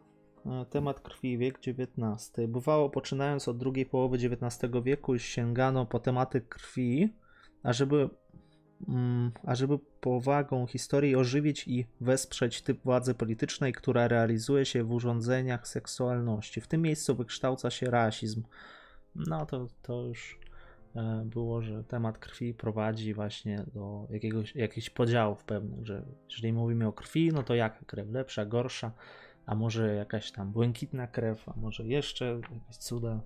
temat 0.70 1.00
krwi, 1.00 1.38
wiek 1.38 1.60
XIX. 1.68 2.32
Bywało, 2.48 2.90
poczynając 2.90 3.48
od 3.48 3.58
drugiej 3.58 3.86
połowy 3.86 4.18
XIX 4.18 4.74
wieku, 4.84 5.20
sięgano 5.20 5.86
po 5.86 6.00
tematy 6.00 6.42
krwi, 6.42 7.14
ażeby 7.64 8.10
mm, 8.88 9.32
ażeby 9.46 9.80
powagą 10.02 10.68
historii 10.68 11.16
ożywić 11.16 11.68
i 11.68 11.86
wesprzeć 12.02 12.62
typ 12.62 12.84
władzy 12.84 13.14
politycznej, 13.14 13.74
która 13.74 14.08
realizuje 14.08 14.66
się 14.66 14.84
w 14.84 14.92
urządzeniach 14.92 15.68
seksualności. 15.68 16.62
W 16.62 16.68
tym 16.68 16.82
miejscu 16.82 17.16
wykształca 17.16 17.70
się 17.70 17.92
rasizm. 17.92 18.44
No 19.16 19.46
to, 19.46 19.68
to 19.82 20.02
już 20.02 20.40
było, 21.26 21.62
że 21.62 21.84
temat 21.84 22.18
krwi 22.18 22.54
prowadzi 22.54 23.14
właśnie 23.14 23.64
do 23.74 24.08
jakiegoś, 24.10 24.56
jakichś 24.56 24.90
podziałów 24.90 25.44
pewnych, 25.44 25.86
że 25.86 26.06
jeżeli 26.30 26.54
mówimy 26.54 26.88
o 26.88 26.94
krwi, 26.94 27.32
no 27.34 27.44
to 27.44 27.56
jaka 27.56 27.86
krew? 27.86 28.10
Lepsza, 28.10 28.46
gorsza, 28.46 28.92
a 29.46 29.56
może 29.56 29.96
jakaś 29.96 30.32
tam 30.32 30.52
błękitna 30.52 31.08
krew, 31.08 31.50
a 31.50 31.54
może 31.56 31.84
jeszcze 31.84 32.26
jakieś 32.26 32.78
cuda. 32.78 33.22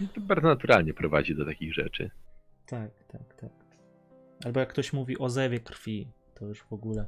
I 0.00 0.08
to 0.08 0.20
bardzo 0.20 0.48
naturalnie 0.48 0.94
prowadzi 0.94 1.34
do 1.34 1.44
takich 1.44 1.74
rzeczy. 1.74 2.10
Tak, 2.66 2.90
tak, 3.08 3.34
tak. 3.34 3.50
Albo 4.44 4.60
jak 4.60 4.68
ktoś 4.68 4.92
mówi 4.92 5.18
o 5.18 5.28
zewie 5.28 5.60
krwi, 5.60 6.08
to 6.34 6.46
już 6.46 6.62
w 6.62 6.72
ogóle. 6.72 7.06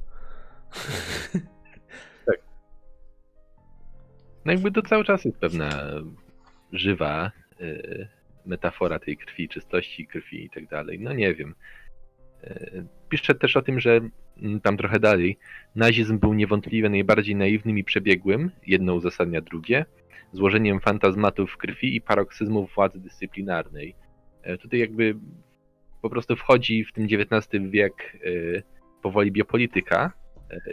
No 4.45 4.51
jakby 4.51 4.71
to 4.71 4.81
cały 4.81 5.03
czas 5.03 5.25
jest 5.25 5.37
pewna 5.37 5.69
żywa 6.71 7.31
y, 7.61 8.07
metafora 8.45 8.99
tej 8.99 9.17
krwi, 9.17 9.49
czystości 9.49 10.07
krwi 10.07 10.45
i 10.45 10.49
tak 10.49 10.67
dalej. 10.67 10.99
No 10.99 11.13
nie 11.13 11.35
wiem. 11.35 11.55
Y, 12.43 12.85
pisze 13.09 13.35
też 13.35 13.57
o 13.57 13.61
tym, 13.61 13.79
że 13.79 13.99
mm, 14.37 14.61
tam 14.61 14.77
trochę 14.77 14.99
dalej, 14.99 15.37
nazizm 15.75 16.19
był 16.19 16.33
niewątpliwie 16.33 16.89
najbardziej 16.89 17.35
naiwnym 17.35 17.77
i 17.77 17.83
przebiegłym, 17.83 18.51
jedno 18.67 18.93
uzasadnia 18.93 19.41
drugie, 19.41 19.85
złożeniem 20.33 20.79
fantazmatów 20.79 21.57
krwi 21.57 21.95
i 21.95 22.01
paroksyzmów 22.01 22.75
władzy 22.75 22.99
dyscyplinarnej. 22.99 23.95
Y, 24.47 24.57
tutaj 24.57 24.79
jakby 24.79 25.15
po 26.01 26.09
prostu 26.09 26.35
wchodzi 26.35 26.85
w 26.85 26.93
tym 26.93 27.05
XIX 27.05 27.63
wiek 27.69 28.17
y, 28.25 28.63
powoli 29.01 29.31
biopolityka 29.31 30.11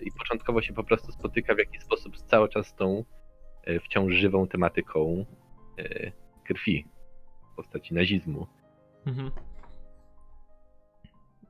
i 0.03 0.11
początkowo 0.19 0.63
się 0.63 0.75
po 0.75 0.85
prostu 0.85 1.13
spotyka 1.13 1.55
w 1.55 1.59
jakiś 1.59 1.83
sposób 1.83 2.17
cały 2.17 2.49
czas 2.49 2.75
tą 2.75 3.05
wciąż 3.85 4.15
żywą 4.15 4.49
tematyką 4.49 5.25
krwi 6.47 6.87
postaci 7.63 7.95
nazizmu. 7.95 8.47
Mhm. 9.07 9.31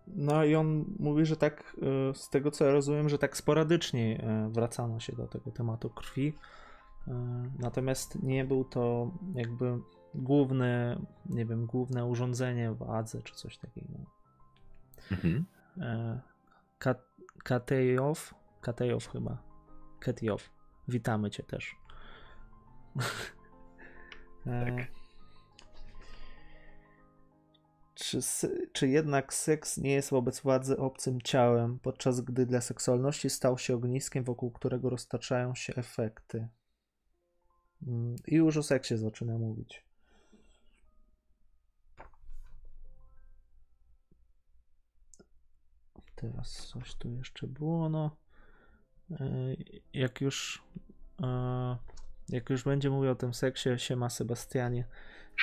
No 0.06 0.44
i 0.44 0.54
on 0.54 0.84
mówi, 0.98 1.26
że 1.26 1.36
tak, 1.36 1.76
z 2.14 2.30
tego 2.30 2.50
co 2.50 2.64
ja 2.64 2.72
rozumiem, 2.72 3.08
że 3.08 3.18
tak 3.18 3.36
sporadycznie 3.36 4.24
wracano 4.48 5.00
się 5.00 5.12
do 5.16 5.28
tego 5.28 5.50
tematu 5.50 5.90
krwi. 5.90 6.32
Natomiast 7.58 8.22
nie 8.22 8.44
był 8.44 8.64
to 8.64 9.11
jakby 9.34 9.78
główne, 10.14 11.00
nie 11.26 11.46
wiem, 11.46 11.66
główne 11.66 12.06
urządzenie 12.06 12.72
władzy 12.72 13.22
czy 13.22 13.34
coś 13.34 13.58
takiego. 13.58 13.88
Mhm. 15.12 15.44
E, 15.80 16.20
Katejow, 17.44 18.34
Katejow 18.61 19.08
chyba, 19.08 19.42
Ketiow, 20.00 20.50
witamy 20.88 21.30
cię 21.30 21.42
też. 21.42 21.76
E, 24.46 24.76
tak. 24.76 24.99
Czy, 28.01 28.20
czy 28.72 28.88
jednak 28.88 29.34
seks 29.34 29.78
nie 29.78 29.92
jest 29.92 30.11
wobec 30.11 30.40
władzy 30.40 30.76
obcym 30.76 31.22
ciałem, 31.22 31.78
podczas 31.78 32.20
gdy 32.20 32.46
dla 32.46 32.61
seksualności 32.61 33.30
stał 33.30 33.59
się 33.59 33.74
ogniskiem, 33.74 34.24
wokół 34.24 34.51
którego 34.51 34.90
roztaczają 34.90 35.55
się 35.55 35.74
efekty? 35.74 36.48
Mm, 37.86 38.16
I 38.26 38.34
już 38.34 38.57
o 38.57 38.62
seksie 38.62 38.96
zaczyna 38.96 39.38
mówić. 39.38 39.84
Teraz 46.14 46.66
coś 46.66 46.94
tu 46.94 47.11
jeszcze 47.11 47.46
było, 47.46 47.88
no. 47.88 48.16
E, 49.11 49.26
jak 49.92 50.20
już 50.20 50.62
e, 51.22 51.76
jak 52.28 52.51
już 52.51 52.64
będzie 52.64 52.90
mówił 52.90 53.11
o 53.11 53.14
tym 53.14 53.34
seksie, 53.34 53.68
siema 53.76 54.11
Sebastianie, 54.11 54.84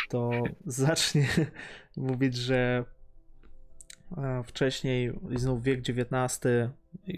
to 0.09 0.31
zacznie 0.65 1.27
mówić, 1.97 2.35
że 2.35 2.85
e, 4.17 4.43
wcześniej, 4.43 5.19
znów 5.35 5.63
wiek 5.63 5.79
XIX, 5.79 6.39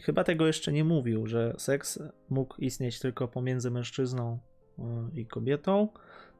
chyba 0.03 0.23
tego 0.23 0.47
jeszcze 0.47 0.71
nie 0.71 0.83
mówił, 0.83 1.27
że 1.27 1.53
seks 1.57 1.99
mógł 2.29 2.61
istnieć 2.61 2.99
tylko 2.99 3.27
pomiędzy 3.27 3.71
mężczyzną 3.71 4.39
i 5.13 5.25
kobietą, 5.25 5.89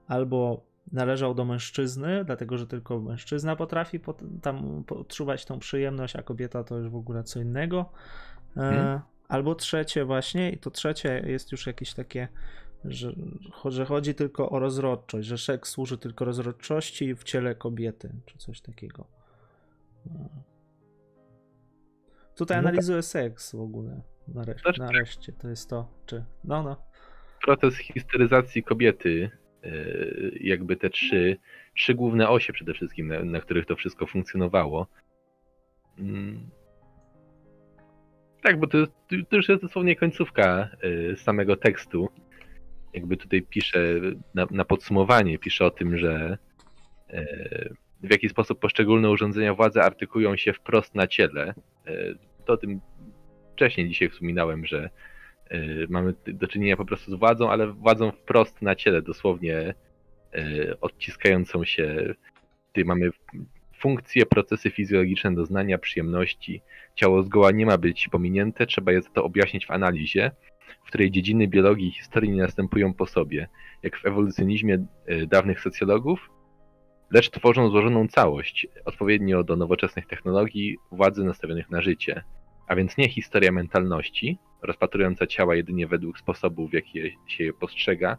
albo 0.07 0.69
należał 0.91 1.33
do 1.33 1.45
mężczyzny, 1.45 2.25
dlatego 2.25 2.57
że 2.57 2.67
tylko 2.67 2.99
mężczyzna 2.99 3.55
potrafi 3.55 3.99
pot, 3.99 4.21
tam 4.41 4.83
odczuwać 4.89 5.45
tą 5.45 5.59
przyjemność, 5.59 6.15
a 6.15 6.21
kobieta 6.21 6.63
to 6.63 6.77
już 6.77 6.89
w 6.89 6.95
ogóle 6.95 7.23
co 7.23 7.41
innego. 7.41 7.91
E, 8.57 8.59
hmm. 8.59 8.99
Albo 9.27 9.55
trzecie 9.55 10.05
właśnie, 10.05 10.51
i 10.51 10.57
to 10.57 10.71
trzecie 10.71 11.23
jest 11.27 11.51
już 11.51 11.67
jakieś 11.67 11.93
takie, 11.93 12.27
że, 12.85 13.13
że 13.65 13.85
chodzi 13.85 14.15
tylko 14.15 14.49
o 14.49 14.59
rozrodczość, 14.59 15.27
że 15.27 15.37
seks 15.37 15.69
służy 15.69 15.97
tylko 15.97 16.25
rozrodczości 16.25 17.15
w 17.15 17.23
ciele 17.23 17.55
kobiety, 17.55 18.11
czy 18.25 18.37
coś 18.37 18.61
takiego. 18.61 19.07
E. 20.07 20.29
Tutaj 22.35 22.57
no 22.57 22.69
analizuję 22.69 23.01
seks 23.01 23.51
w 23.55 23.61
ogóle. 23.61 24.01
Nareszcie, 24.27 24.71
nareszcie 24.77 25.33
to 25.33 25.49
jest 25.49 25.69
to, 25.69 25.91
czy. 26.05 26.25
No, 26.43 26.63
no. 26.63 26.75
Proces 27.45 27.77
histeryzacji 27.77 28.63
kobiety 28.63 29.31
E, 29.63 29.71
jakby 30.39 30.75
te 30.75 30.89
trzy, 30.89 31.37
trzy 31.75 31.95
główne 31.95 32.29
osie 32.29 32.53
przede 32.53 32.73
wszystkim, 32.73 33.07
na, 33.07 33.23
na 33.23 33.41
których 33.41 33.65
to 33.65 33.75
wszystko 33.75 34.05
funkcjonowało. 34.05 34.87
Mm. 35.97 36.49
Tak, 38.43 38.59
bo 38.59 38.67
to, 38.67 38.77
to 39.29 39.35
już 39.35 39.49
jest 39.49 39.61
dosłownie 39.61 39.95
końcówka 39.95 40.69
e, 41.11 41.15
samego 41.15 41.55
tekstu. 41.55 42.09
Jakby 42.93 43.17
tutaj 43.17 43.41
pisze 43.41 43.79
na, 44.33 44.47
na 44.51 44.65
podsumowanie, 44.65 45.39
pisze 45.39 45.65
o 45.65 45.71
tym, 45.71 45.97
że 45.97 46.37
e, 47.09 47.25
w 48.03 48.11
jaki 48.11 48.29
sposób 48.29 48.59
poszczególne 48.59 49.09
urządzenia 49.09 49.53
władzy 49.53 49.81
artykują 49.81 50.37
się 50.37 50.53
wprost 50.53 50.95
na 50.95 51.07
ciele. 51.07 51.53
To 52.45 52.53
o 52.53 52.57
tym 52.57 52.81
wcześniej 53.53 53.89
dzisiaj 53.89 54.09
wspominałem, 54.09 54.65
że 54.65 54.89
Y, 55.53 55.87
mamy 55.89 56.13
do 56.27 56.47
czynienia 56.47 56.77
po 56.77 56.85
prostu 56.85 57.11
z 57.11 57.19
władzą, 57.19 57.51
ale 57.51 57.67
władzą 57.67 58.11
wprost 58.11 58.61
na 58.61 58.75
ciele, 58.75 59.01
dosłownie 59.01 59.73
odciskającą 60.81 61.65
się. 61.65 62.13
Tutaj 62.67 62.85
mamy 62.85 63.09
funkcje, 63.79 64.25
procesy 64.25 64.71
fizjologiczne 64.71 65.35
doznania, 65.35 65.77
przyjemności. 65.77 66.61
Ciało 66.95 67.23
zgoła 67.23 67.51
nie 67.51 67.65
ma 67.65 67.77
być 67.77 68.07
pominięte, 68.07 68.65
trzeba 68.65 68.91
je 68.91 69.01
za 69.01 69.09
to 69.09 69.23
objaśnić 69.23 69.65
w 69.65 69.71
analizie, 69.71 70.31
w 70.83 70.87
której 70.87 71.11
dziedziny 71.11 71.47
biologii 71.47 71.87
i 71.87 71.91
historii 71.91 72.31
nie 72.31 72.41
następują 72.41 72.93
po 72.93 73.05
sobie, 73.05 73.47
jak 73.83 73.97
w 73.97 74.05
ewolucjonizmie 74.05 74.85
y, 75.09 75.27
dawnych 75.27 75.61
socjologów, 75.61 76.29
lecz 77.11 77.29
tworzą 77.29 77.69
złożoną 77.69 78.07
całość, 78.07 78.67
odpowiednio 78.85 79.43
do 79.43 79.55
nowoczesnych 79.55 80.07
technologii, 80.07 80.77
władzy 80.91 81.23
nastawionych 81.23 81.69
na 81.69 81.81
życie. 81.81 82.23
A 82.67 82.75
więc 82.75 82.97
nie 82.97 83.09
historia 83.09 83.51
mentalności, 83.51 84.37
rozpatrująca 84.61 85.27
ciała 85.27 85.55
jedynie 85.55 85.87
według 85.87 86.19
sposobu, 86.19 86.67
w 86.67 86.73
jaki 86.73 87.17
się 87.27 87.43
je 87.43 87.53
postrzega 87.53 88.17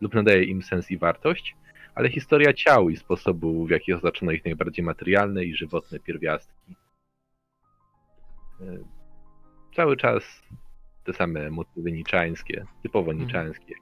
lub 0.00 0.14
nadaje 0.14 0.44
im 0.44 0.62
sens 0.62 0.90
i 0.90 0.98
wartość, 0.98 1.56
ale 1.94 2.08
historia 2.08 2.52
ciał 2.52 2.90
i 2.90 2.96
sposobu, 2.96 3.66
w 3.66 3.70
jaki 3.70 3.92
oznaczono 3.92 4.32
ich 4.32 4.44
najbardziej 4.44 4.84
materialne 4.84 5.44
i 5.44 5.54
żywotne 5.54 6.00
pierwiastki. 6.00 6.76
E, 8.60 8.78
cały 9.76 9.96
czas 9.96 10.42
te 11.10 11.16
same 11.16 11.50
motywy 11.50 11.92
niczańskie, 11.92 12.66
typowo 12.82 13.10
mhm. 13.10 13.26
niczańskie. 13.26 13.74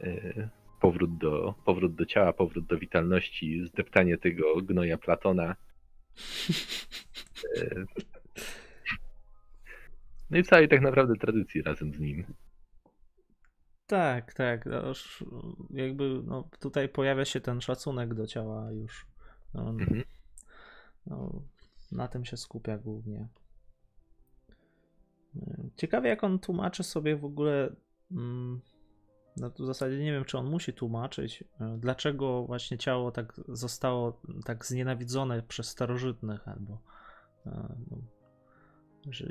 E, 0.00 0.48
powrót 0.80 1.18
do, 1.18 1.54
powrót 1.64 1.94
do 1.94 2.06
ciała, 2.06 2.32
powrót 2.32 2.66
do 2.66 2.78
witalności, 2.78 3.66
zdeptanie 3.66 4.18
tego 4.18 4.56
gnoja 4.56 4.98
Platona. 4.98 5.56
E, 7.56 7.84
no 10.30 10.38
i 10.38 10.42
całej 10.42 10.68
tak 10.68 10.80
naprawdę 10.80 11.14
tradycji 11.14 11.62
razem 11.62 11.94
z 11.94 12.00
nim. 12.00 12.24
Tak, 13.86 14.34
tak. 14.34 14.66
No 14.66 14.88
już 14.88 15.24
jakby 15.70 16.22
no, 16.24 16.48
tutaj 16.60 16.88
pojawia 16.88 17.24
się 17.24 17.40
ten 17.40 17.60
szacunek 17.60 18.14
do 18.14 18.26
ciała 18.26 18.72
już. 18.72 19.06
No, 19.54 19.70
mhm. 19.70 20.02
no, 21.06 21.42
na 21.92 22.08
tym 22.08 22.24
się 22.24 22.36
skupia 22.36 22.78
głównie. 22.78 23.28
Ciekawie, 25.78 26.08
jak 26.08 26.24
on 26.24 26.38
tłumaczy 26.38 26.82
sobie 26.82 27.16
w 27.16 27.24
ogóle. 27.24 27.76
Mm, 28.10 28.60
no 29.36 29.50
w 29.50 29.66
zasadzie 29.66 29.98
nie 29.98 30.12
wiem, 30.12 30.24
czy 30.24 30.38
on 30.38 30.50
musi 30.50 30.72
tłumaczyć, 30.72 31.44
e, 31.60 31.76
dlaczego 31.78 32.44
właśnie 32.44 32.78
ciało 32.78 33.10
tak 33.10 33.40
zostało 33.48 34.20
tak 34.44 34.66
znienawidzone 34.66 35.42
przez 35.42 35.68
starożytnych 35.68 36.48
albo. 36.48 36.78
E, 37.46 37.76
no, 37.90 37.96
że, 39.10 39.26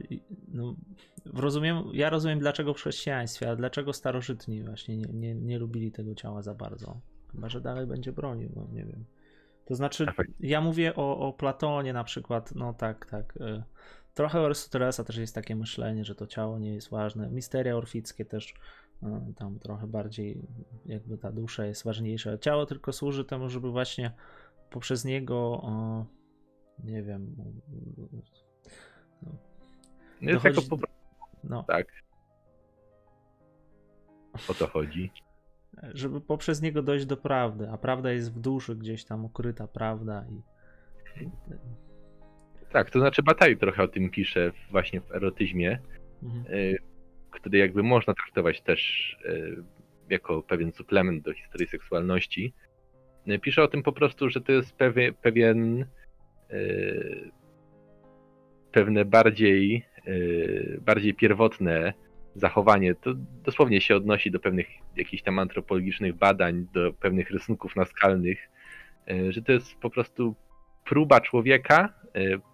no, 0.47 0.75
rozumiem, 1.25 1.83
ja 1.93 2.09
rozumiem 2.09 2.39
dlaczego 2.39 2.73
w 2.73 2.77
chrześcijaństwie, 2.77 3.47
ale 3.47 3.57
dlaczego 3.57 3.93
starożytni 3.93 4.63
właśnie 4.63 4.97
nie, 4.97 5.13
nie, 5.13 5.35
nie 5.35 5.59
lubili 5.59 5.91
tego 5.91 6.15
ciała 6.15 6.41
za 6.41 6.53
bardzo. 6.53 7.01
Chyba, 7.31 7.49
że 7.49 7.61
dalej 7.61 7.87
będzie 7.87 8.11
bronił, 8.11 8.49
no 8.55 8.67
nie 8.71 8.85
wiem. 8.85 9.05
To 9.65 9.75
znaczy, 9.75 10.05
fakt- 10.05 10.31
ja 10.39 10.61
mówię 10.61 10.95
o, 10.95 11.19
o 11.19 11.33
Platonie 11.33 11.93
na 11.93 12.03
przykład, 12.03 12.55
no 12.55 12.73
tak, 12.73 13.05
tak. 13.05 13.33
Trochę 14.17 14.39
Arystotelesa 14.39 15.03
też 15.03 15.17
jest 15.17 15.35
takie 15.35 15.55
myślenie, 15.55 16.05
że 16.05 16.15
to 16.15 16.27
ciało 16.27 16.59
nie 16.59 16.73
jest 16.73 16.89
ważne. 16.89 17.29
Misteria 17.29 17.75
orfickie 17.75 18.25
też 18.25 18.53
y, 19.03 19.33
tam 19.35 19.59
trochę 19.59 19.87
bardziej 19.87 20.41
jakby 20.85 21.17
ta 21.17 21.31
dusza 21.31 21.65
jest 21.65 21.83
ważniejsza. 21.83 22.37
Ciało 22.37 22.65
tylko 22.65 22.93
służy 22.93 23.25
temu, 23.25 23.49
żeby 23.49 23.71
właśnie 23.71 24.11
poprzez 24.69 25.05
niego, 25.05 25.61
nie 26.83 27.03
wiem, 27.03 27.35
No 29.21 29.31
jest 30.21 30.33
dochodzi- 30.43 30.55
jako 30.55 30.69
po 30.69 30.77
prostu 30.77 30.97
no, 31.43 31.63
tak. 31.63 31.87
O 34.49 34.53
to 34.53 34.67
chodzi. 34.67 35.11
żeby 35.93 36.21
poprzez 36.21 36.61
niego 36.61 36.81
dojść 36.81 37.05
do 37.05 37.17
prawdy, 37.17 37.69
a 37.69 37.77
prawda 37.77 38.11
jest 38.11 38.33
w 38.33 38.39
duszy 38.39 38.75
gdzieś 38.75 39.05
tam 39.05 39.25
ukryta 39.25 39.67
prawda 39.67 40.25
i 40.29 40.41
Tak, 42.71 42.89
to 42.89 42.99
znaczy 42.99 43.23
Bataille 43.23 43.57
trochę 43.57 43.83
o 43.83 43.87
tym 43.87 44.09
pisze 44.09 44.51
właśnie 44.71 45.01
w 45.01 45.11
erotyzmie, 45.11 45.79
mhm. 46.23 46.55
y, 46.55 46.77
który 47.31 47.57
jakby 47.57 47.83
można 47.83 48.13
traktować 48.13 48.61
też 48.61 49.11
y, 49.25 49.63
jako 50.09 50.43
pewien 50.43 50.71
suplement 50.71 51.23
do 51.23 51.33
historii 51.33 51.67
seksualności. 51.67 52.53
Y, 53.27 53.39
Pisze 53.39 53.63
o 53.63 53.67
tym 53.67 53.83
po 53.83 53.91
prostu, 53.91 54.29
że 54.29 54.41
to 54.41 54.51
jest 54.51 54.75
pewien, 54.75 55.13
pewien 55.13 55.85
pewne 58.71 59.05
bardziej, 59.05 59.85
bardziej 60.81 61.13
pierwotne 61.13 61.93
zachowanie. 62.35 62.95
To 62.95 63.13
dosłownie 63.43 63.81
się 63.81 63.95
odnosi 63.95 64.31
do 64.31 64.39
pewnych 64.39 64.67
jakichś 64.95 65.23
tam 65.23 65.39
antropologicznych 65.39 66.15
badań, 66.15 66.67
do 66.73 66.93
pewnych 66.93 67.31
rysunków 67.31 67.75
naskalnych, 67.75 68.49
że 69.29 69.41
to 69.41 69.51
jest 69.51 69.75
po 69.75 69.89
prostu 69.89 70.35
próba 70.89 71.21
człowieka, 71.21 71.93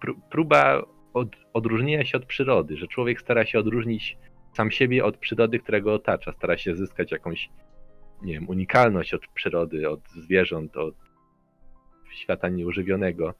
pró- 0.02 0.20
próba 0.30 0.82
od, 1.14 1.28
odróżnienia 1.52 2.04
się 2.04 2.18
od 2.18 2.26
przyrody, 2.26 2.76
że 2.76 2.86
człowiek 2.88 3.20
stara 3.20 3.44
się 3.46 3.58
odróżnić 3.58 4.16
sam 4.52 4.70
siebie 4.70 5.04
od 5.04 5.16
przyrody, 5.16 5.58
która 5.58 5.80
go 5.80 5.94
otacza, 5.94 6.32
stara 6.32 6.56
się 6.58 6.76
zyskać 6.76 7.12
jakąś, 7.12 7.48
nie 8.22 8.32
wiem, 8.32 8.48
unikalność 8.48 9.14
od 9.14 9.26
przyrody, 9.34 9.90
od 9.90 10.08
zwierząt, 10.10 10.76
od 10.76 10.94
świata 12.12 12.48
nieużywionego. 12.48 13.34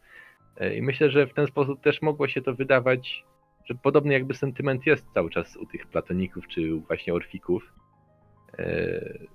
Y, 0.60 0.74
I 0.76 0.82
myślę, 0.82 1.10
że 1.10 1.26
w 1.26 1.34
ten 1.34 1.46
sposób 1.46 1.80
też 1.80 2.02
mogło 2.02 2.28
się 2.28 2.42
to 2.42 2.54
wydawać, 2.54 3.24
że 3.64 3.74
podobny 3.74 4.12
jakby 4.12 4.34
sentyment 4.34 4.86
jest 4.86 5.06
cały 5.14 5.30
czas 5.30 5.56
u 5.56 5.66
tych 5.66 5.86
platoników 5.86 6.48
czy 6.48 6.74
właśnie 6.74 7.14
orfików. 7.14 7.72
Y, 8.58 9.26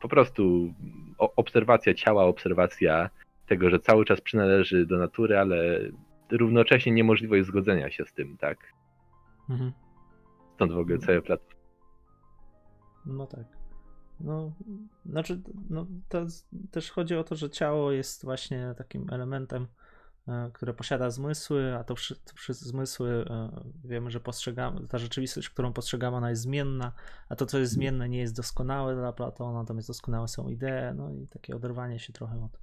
Po 0.00 0.08
prostu 0.08 0.74
obserwacja 1.36 1.94
ciała, 1.94 2.24
obserwacja 2.24 3.10
tego, 3.46 3.70
że 3.70 3.78
cały 3.78 4.04
czas 4.04 4.20
przynależy 4.20 4.86
do 4.86 4.98
natury, 4.98 5.38
ale 5.38 5.80
równocześnie 6.30 6.92
niemożliwość 6.92 7.46
zgodzenia 7.46 7.90
się 7.90 8.04
z 8.04 8.12
tym, 8.12 8.36
tak? 8.36 8.58
Mhm. 9.50 9.72
Stąd 10.54 10.72
w 10.72 10.78
ogóle 10.78 10.98
cały 10.98 11.22
Platon. 11.22 11.56
No 13.06 13.26
tak. 13.26 13.56
No, 14.20 14.52
znaczy, 15.06 15.42
no, 15.70 15.86
to 16.08 16.26
też 16.70 16.90
chodzi 16.90 17.16
o 17.16 17.24
to, 17.24 17.34
że 17.34 17.50
ciało 17.50 17.92
jest 17.92 18.24
właśnie 18.24 18.74
takim 18.78 19.06
elementem, 19.10 19.66
e, 20.28 20.50
które 20.54 20.74
posiada 20.74 21.10
zmysły, 21.10 21.74
a 21.74 21.84
to 21.84 21.94
przy, 22.34 22.54
zmysły 22.54 23.24
e, 23.30 23.50
wiemy, 23.84 24.10
że 24.10 24.20
postrzegamy, 24.20 24.88
ta 24.88 24.98
rzeczywistość, 24.98 25.50
którą 25.50 25.72
postrzegamy, 25.72 26.16
ona 26.16 26.30
jest 26.30 26.42
zmienna, 26.42 26.92
a 27.28 27.36
to, 27.36 27.46
co 27.46 27.58
jest 27.58 27.72
zmienne, 27.72 28.08
nie 28.08 28.18
jest 28.18 28.36
doskonałe 28.36 28.94
dla 28.94 29.12
Platona, 29.12 29.58
natomiast 29.58 29.88
doskonałe 29.88 30.28
są 30.28 30.48
idee, 30.48 30.94
no 30.94 31.10
i 31.10 31.28
takie 31.28 31.56
oderwanie 31.56 31.98
się 31.98 32.12
trochę 32.12 32.44
od, 32.44 32.58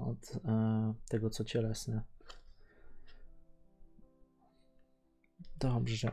od 0.00 0.36
e, 0.44 0.94
tego, 1.08 1.30
co 1.30 1.44
cielesne. 1.44 2.02
Dobrze. 5.58 6.10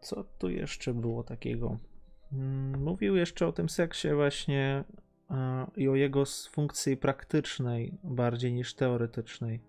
Co 0.00 0.24
tu 0.24 0.50
jeszcze 0.50 0.94
było 0.94 1.22
takiego? 1.22 1.78
Mm, 2.32 2.82
Mówił 2.82 3.16
jeszcze 3.16 3.46
o 3.46 3.52
tym 3.52 3.68
seksie 3.68 4.08
właśnie 4.14 4.84
e, 5.30 5.66
i 5.76 5.88
o 5.88 5.94
jego 5.94 6.24
funkcji 6.50 6.96
praktycznej 6.96 7.98
bardziej 8.04 8.52
niż 8.52 8.74
teoretycznej. 8.74 9.60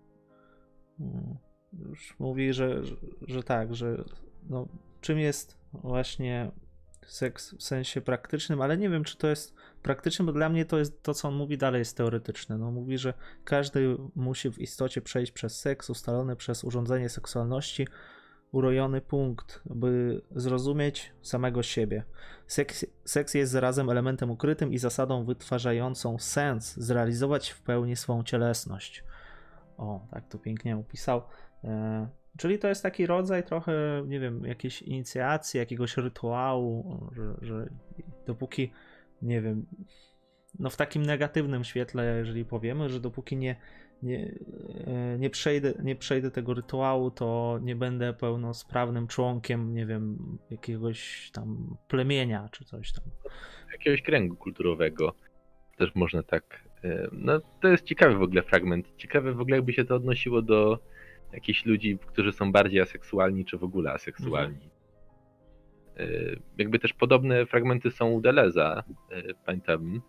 Mm, 1.00 1.36
Już 1.72 2.18
mówi, 2.18 2.52
że, 2.52 2.84
że, 2.84 2.96
że 3.22 3.42
tak, 3.42 3.74
że 3.74 4.04
no, 4.50 4.68
czym 5.00 5.18
jest 5.18 5.58
właśnie 5.72 6.50
seks 7.06 7.54
w 7.54 7.62
sensie 7.62 8.00
praktycznym, 8.00 8.60
ale 8.60 8.76
nie 8.76 8.90
wiem, 8.90 9.04
czy 9.04 9.16
to 9.16 9.28
jest 9.28 9.54
praktyczne, 9.82 10.24
bo 10.24 10.32
dla 10.32 10.48
mnie 10.48 10.64
to 10.64 10.78
jest 10.78 11.02
to, 11.02 11.14
co 11.14 11.28
on 11.28 11.34
mówi 11.34 11.58
dalej 11.58 11.78
jest 11.78 11.96
teoretyczne. 11.96 12.58
No, 12.58 12.70
mówi, 12.70 12.98
że 12.98 13.14
każdy 13.44 13.96
musi 14.16 14.50
w 14.50 14.58
istocie 14.58 15.00
przejść 15.00 15.32
przez 15.32 15.60
seks 15.60 15.90
ustalony 15.90 16.36
przez 16.36 16.64
urządzenie 16.64 17.08
seksualności, 17.08 17.88
urojony 18.52 19.00
punkt, 19.00 19.62
by 19.66 20.22
zrozumieć 20.30 21.12
samego 21.22 21.62
siebie. 21.62 22.04
Seks, 22.46 22.86
seks 23.04 23.34
jest 23.34 23.52
zarazem 23.52 23.90
elementem 23.90 24.30
ukrytym 24.30 24.72
i 24.72 24.78
zasadą 24.78 25.24
wytwarzającą 25.24 26.18
sens, 26.18 26.74
zrealizować 26.76 27.50
w 27.50 27.62
pełni 27.62 27.96
swą 27.96 28.22
cielesność. 28.22 29.04
O, 29.76 30.06
tak 30.10 30.28
to 30.28 30.38
pięknie 30.38 30.76
opisał. 30.76 31.22
Czyli 32.38 32.58
to 32.58 32.68
jest 32.68 32.82
taki 32.82 33.06
rodzaj 33.06 33.44
trochę, 33.44 34.04
nie 34.06 34.20
wiem, 34.20 34.44
jakiejś 34.44 34.82
inicjacji, 34.82 35.58
jakiegoś 35.58 35.96
rytuału, 35.96 37.00
że, 37.12 37.34
że 37.42 37.68
dopóki, 38.26 38.72
nie 39.22 39.40
wiem, 39.40 39.66
no 40.58 40.70
w 40.70 40.76
takim 40.76 41.02
negatywnym 41.02 41.64
świetle, 41.64 42.18
jeżeli 42.18 42.44
powiemy, 42.44 42.88
że 42.88 43.00
dopóki 43.00 43.36
nie, 43.36 43.56
nie, 44.02 44.34
e, 44.86 45.18
nie, 45.18 45.30
przejdę, 45.30 45.74
nie 45.82 45.96
przejdę 45.96 46.30
tego 46.30 46.54
rytuału, 46.54 47.10
to 47.10 47.58
nie 47.62 47.76
będę 47.76 48.12
pełnosprawnym 48.12 49.06
członkiem, 49.06 49.74
nie 49.74 49.86
wiem, 49.86 50.18
jakiegoś 50.50 51.30
tam 51.32 51.76
plemienia 51.88 52.48
czy 52.52 52.64
coś 52.64 52.92
tam. 52.92 53.04
Jakiegoś 53.72 54.02
kręgu 54.02 54.36
kulturowego 54.36 55.14
też 55.76 55.94
można 55.94 56.22
tak. 56.22 56.64
e, 56.84 57.08
No 57.12 57.40
to 57.62 57.68
jest 57.68 57.84
ciekawy 57.84 58.16
w 58.16 58.22
ogóle 58.22 58.42
fragment. 58.42 58.86
Ciekawe 58.96 59.32
w 59.32 59.40
ogóle 59.40 59.56
jakby 59.56 59.72
się 59.72 59.84
to 59.84 59.94
odnosiło 59.94 60.42
do 60.42 60.78
jakichś 61.34 61.64
ludzi, 61.64 61.98
którzy 62.06 62.32
są 62.32 62.52
bardziej 62.52 62.80
aseksualni, 62.80 63.44
czy 63.44 63.58
w 63.58 63.64
ogóle 63.64 63.92
aseksualni. 63.92 64.70
E, 65.96 66.06
Jakby 66.58 66.78
też 66.78 66.92
podobne 66.92 67.46
fragmenty 67.46 67.90
są 67.90 68.10
u 68.10 68.20
Deleza. 68.20 68.84
E, 69.10 69.34
Pamiętam 69.46 70.00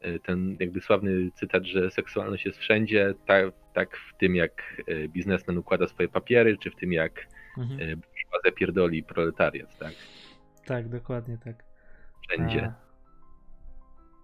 e, 0.00 0.18
ten 0.18 0.56
jakby 0.60 0.80
sławny 0.80 1.30
cytat, 1.34 1.64
że 1.64 1.90
seksualność 1.90 2.44
jest 2.46 2.58
wszędzie, 2.58 3.14
tak, 3.26 3.52
tak 3.74 3.96
w 3.96 4.16
tym 4.18 4.34
jak 4.36 4.82
biznesmen 5.08 5.58
układa 5.58 5.86
swoje 5.86 6.08
papiery, 6.08 6.56
czy 6.58 6.70
w 6.70 6.76
tym 6.76 6.92
jak 6.92 7.26
Mhm. 7.58 8.00
pierdoli 8.56 9.02
proletariat, 9.02 9.78
tak? 9.78 9.92
Tak, 10.66 10.88
dokładnie 10.88 11.38
tak. 11.44 11.64
Wszędzie. 12.28 12.64
A, 12.66 12.83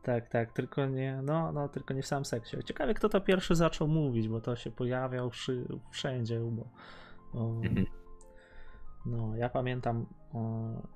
tak, 0.02 0.28
tak, 0.28 0.52
tylko 0.52 0.86
nie, 0.86 1.20
no, 1.22 1.52
no, 1.52 1.68
tylko 1.68 1.94
nie 1.94 2.02
w 2.02 2.06
samym 2.06 2.24
seksie. 2.24 2.56
Ciekawe, 2.64 2.94
kto 2.94 3.08
to 3.08 3.20
pierwszy 3.20 3.54
zaczął 3.54 3.88
mówić, 3.88 4.28
bo 4.28 4.40
to 4.40 4.56
się 4.56 4.70
pojawiał 4.70 5.30
wszy, 5.30 5.68
wszędzie, 5.90 6.40
bo, 6.40 6.68
Mhm. 7.34 7.86
no, 9.06 9.36
ja 9.36 9.48
pamiętam, 9.48 10.06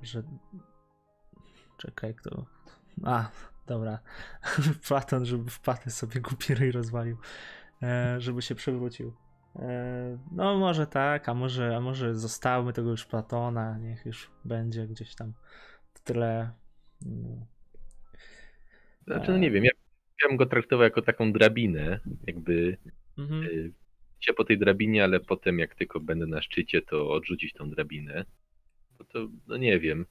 że 0.03 0.23
czekaj, 1.77 2.15
kto, 2.15 2.45
a, 3.05 3.31
dobra, 3.67 3.99
Platon, 4.89 5.25
żeby 5.25 5.51
wpadł 5.51 5.91
sobie 5.91 6.21
głupi 6.21 6.55
ryj 6.55 6.73
rozwalił, 6.73 7.17
e, 7.83 8.21
żeby 8.21 8.43
się 8.43 8.55
przewrócił. 8.55 9.15
E, 9.57 10.19
no 10.33 10.59
może 10.59 10.87
tak, 10.87 11.29
a 11.29 11.35
może, 11.35 11.77
a 11.77 11.81
może 11.81 12.15
zostawmy 12.15 12.73
tego 12.73 12.91
już 12.91 13.05
Platona, 13.05 13.79
niech 13.79 14.07
już 14.07 14.31
będzie 14.45 14.89
gdzieś 14.89 15.15
tam 15.15 15.33
w 15.95 16.01
tle. 16.01 16.51
No. 17.03 17.47
Znaczy, 19.07 19.31
no 19.31 19.39
nie 19.39 19.51
wiem, 19.51 19.65
ja, 19.65 19.71
ja 20.23 20.29
bym 20.29 20.37
go 20.37 20.47
traktował 20.47 20.85
jako 20.85 21.03
taką 21.03 21.33
drabinę, 21.33 22.01
jakby 22.27 22.77
Mhm. 23.19 23.43
y, 23.45 23.73
się 24.21 24.33
po 24.33 24.45
tej 24.45 24.59
drabinie, 24.59 25.05
ale 25.05 25.21
potem 25.21 25.59
jak 25.59 25.75
tylko 25.75 26.01
będę 26.01 26.27
na 26.27 26.43
szczycie, 26.43 26.83
to 26.83 27.11
odrzucić 27.11 27.53
tą 27.53 27.71
drabinę. 27.71 28.25
Bo 28.99 29.05
to, 29.05 29.29
no 29.47 29.57
nie 29.57 29.81
wiem, 29.81 30.07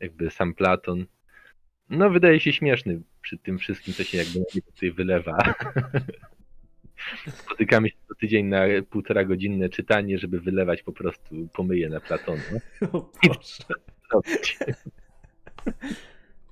jakby 0.00 0.30
sam 0.30 0.54
Platon, 0.54 1.06
no 1.90 2.10
wydaje 2.10 2.40
się 2.40 2.52
śmieszny 2.52 3.02
przy 3.22 3.38
tym 3.38 3.58
wszystkim, 3.58 3.94
co 3.94 4.04
się 4.04 4.18
jakby 4.18 4.40
tutaj 4.72 4.92
wylewa. 4.92 5.38
Spotykamy 7.28 7.88
się 7.88 7.96
co 8.08 8.14
tydzień 8.14 8.46
na 8.46 8.62
półtora 8.90 9.24
godzinne 9.24 9.68
czytanie, 9.68 10.18
żeby 10.18 10.40
wylewać 10.40 10.82
po 10.82 10.92
prostu 10.92 11.48
pomyje 11.52 11.88
na 11.88 12.00
Platona. 12.00 12.42
O 12.92 13.10
Boże. 13.28 13.64
Robić. 14.12 14.58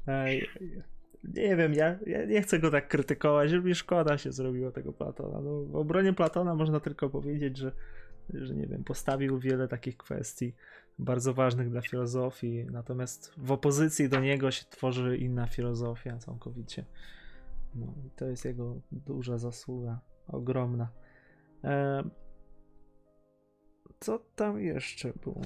Ej, 0.06 0.48
Nie 1.24 1.56
wiem, 1.56 1.74
ja, 1.74 1.98
ja 2.06 2.24
nie 2.24 2.42
chcę 2.42 2.58
go 2.58 2.70
tak 2.70 2.88
krytykować, 2.88 3.50
że 3.50 3.60
mi 3.60 3.74
szkoda 3.74 4.18
się 4.18 4.32
zrobiło 4.32 4.70
tego 4.70 4.92
Platona. 4.92 5.40
No, 5.40 5.60
w 5.64 5.76
obronie 5.76 6.12
Platona 6.12 6.54
można 6.54 6.80
tylko 6.80 7.10
powiedzieć, 7.10 7.58
że, 7.58 7.72
że 8.34 8.54
nie 8.54 8.66
wiem, 8.66 8.84
postawił 8.84 9.38
wiele 9.38 9.68
takich 9.68 9.96
kwestii 9.96 10.54
bardzo 10.98 11.34
ważnych 11.34 11.70
dla 11.70 11.80
filozofii, 11.80 12.66
natomiast 12.70 13.34
w 13.36 13.52
opozycji 13.52 14.08
do 14.08 14.20
niego 14.20 14.50
się 14.50 14.64
tworzy 14.70 15.16
inna 15.16 15.46
filozofia 15.46 16.18
całkowicie. 16.18 16.84
No, 17.74 17.94
i 18.06 18.10
to 18.10 18.26
jest 18.26 18.44
jego 18.44 18.80
duża 18.92 19.38
zasługa, 19.38 20.00
ogromna. 20.28 20.88
E, 21.64 22.04
co 24.00 24.18
tam 24.36 24.60
jeszcze 24.60 25.12
było? 25.24 25.42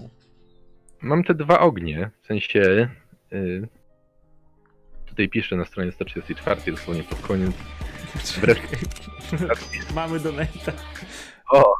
Mam 1.02 1.24
te 1.24 1.34
dwa 1.34 1.60
ognie, 1.60 2.10
w 2.22 2.26
sensie 2.26 2.88
y, 3.32 3.68
tutaj 5.18 5.28
piszę 5.28 5.56
na 5.56 5.64
stronie 5.64 5.92
134, 5.92 6.72
dosłownie 6.72 7.02
pod 7.02 7.18
koniec. 7.20 7.52
Wreszcie. 8.40 8.76
Mamy 9.94 10.20
donata. 10.20 10.72
O! 11.50 11.74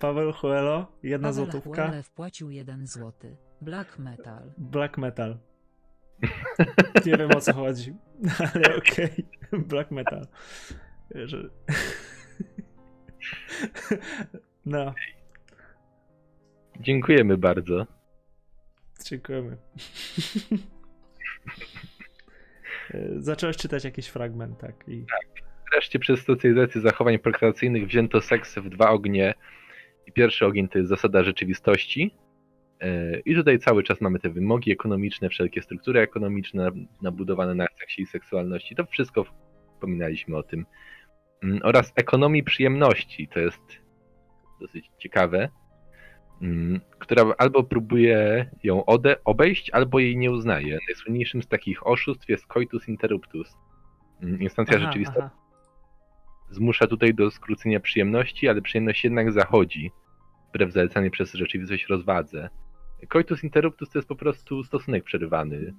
Paweł 0.00 0.32
Huelo, 0.32 0.92
jedna 1.02 1.28
Paweł 1.28 1.44
złotówka. 1.44 1.86
Huele 1.86 2.02
wpłacił 2.02 2.50
1 2.50 2.86
złoty. 2.86 3.36
Black 3.60 3.98
Metal. 3.98 4.52
Black 4.58 4.98
metal. 4.98 5.38
Nie 7.06 7.16
wiem 7.16 7.30
o 7.36 7.40
co 7.40 7.52
chodzi, 7.52 7.94
ale 8.38 8.76
okej. 8.76 9.26
Black 9.52 9.90
metal. 9.90 10.26
No, 14.66 14.94
Dziękujemy 16.80 17.38
bardzo. 17.38 17.86
dziękujemy. 19.04 19.56
Zacząłeś 23.16 23.56
czytać 23.56 23.84
jakiś 23.84 24.06
fragment, 24.06 24.58
tak? 24.58 24.74
I... 24.88 25.04
Wreszcie 25.72 25.98
przez 25.98 26.24
socjalizację 26.24 26.80
zachowań 26.80 27.18
prokreacyjnych 27.18 27.86
wzięto 27.86 28.20
seks 28.20 28.54
w 28.58 28.68
dwa 28.68 28.90
ognie. 28.90 29.34
I 30.06 30.12
pierwszy 30.12 30.46
ogień 30.46 30.68
to 30.68 30.78
jest 30.78 30.90
zasada 30.90 31.22
rzeczywistości. 31.22 32.14
E, 32.80 33.20
I 33.20 33.34
tutaj 33.34 33.58
cały 33.58 33.82
czas 33.82 34.00
mamy 34.00 34.18
te 34.18 34.30
wymogi 34.30 34.72
ekonomiczne, 34.72 35.28
wszelkie 35.28 35.62
struktury 35.62 36.00
ekonomiczne 36.00 36.70
nabudowane 37.02 37.54
na 37.54 37.66
seksie 37.80 38.02
i 38.02 38.06
seksualności. 38.06 38.74
To 38.74 38.86
wszystko 38.86 39.24
wspominaliśmy 39.74 40.36
o 40.36 40.42
tym. 40.42 40.66
Mm, 41.42 41.60
Oraz 41.62 41.92
ekonomii 41.96 42.42
przyjemności, 42.42 43.28
to 43.28 43.40
jest 43.40 43.62
dosyć 44.60 44.90
ciekawe, 44.98 45.48
która 46.98 47.22
albo 47.38 47.64
próbuje 47.64 48.50
ją 48.62 48.84
ode- 48.84 49.16
obejść, 49.24 49.70
albo 49.70 49.98
jej 49.98 50.16
nie 50.16 50.30
uznaje. 50.30 50.78
Najsłynniejszym 50.88 51.42
z 51.42 51.48
takich 51.48 51.86
oszustw 51.86 52.28
jest 52.28 52.46
coitus 52.46 52.88
interruptus. 52.88 53.56
Mm, 54.22 54.40
Instancja 54.40 54.76
Aha, 54.76 54.90
aha. 55.08 55.30
zmusza 56.50 56.86
tutaj 56.86 57.14
do 57.14 57.30
skrócenia 57.30 57.80
przyjemności, 57.80 58.48
ale 58.48 58.62
przyjemność 58.62 59.04
jednak 59.04 59.32
zachodzi, 59.32 59.90
wbrew 60.48 60.72
zalecanej 60.72 61.10
przez 61.10 61.32
rzeczywistość 61.32 61.86
rozwadze. 61.86 62.48
Coitus 63.08 63.44
interruptus 63.44 63.90
to 63.90 63.98
jest 63.98 64.08
po 64.08 64.16
prostu 64.16 64.64
stosunek 64.64 65.04
przerywany. 65.04 65.74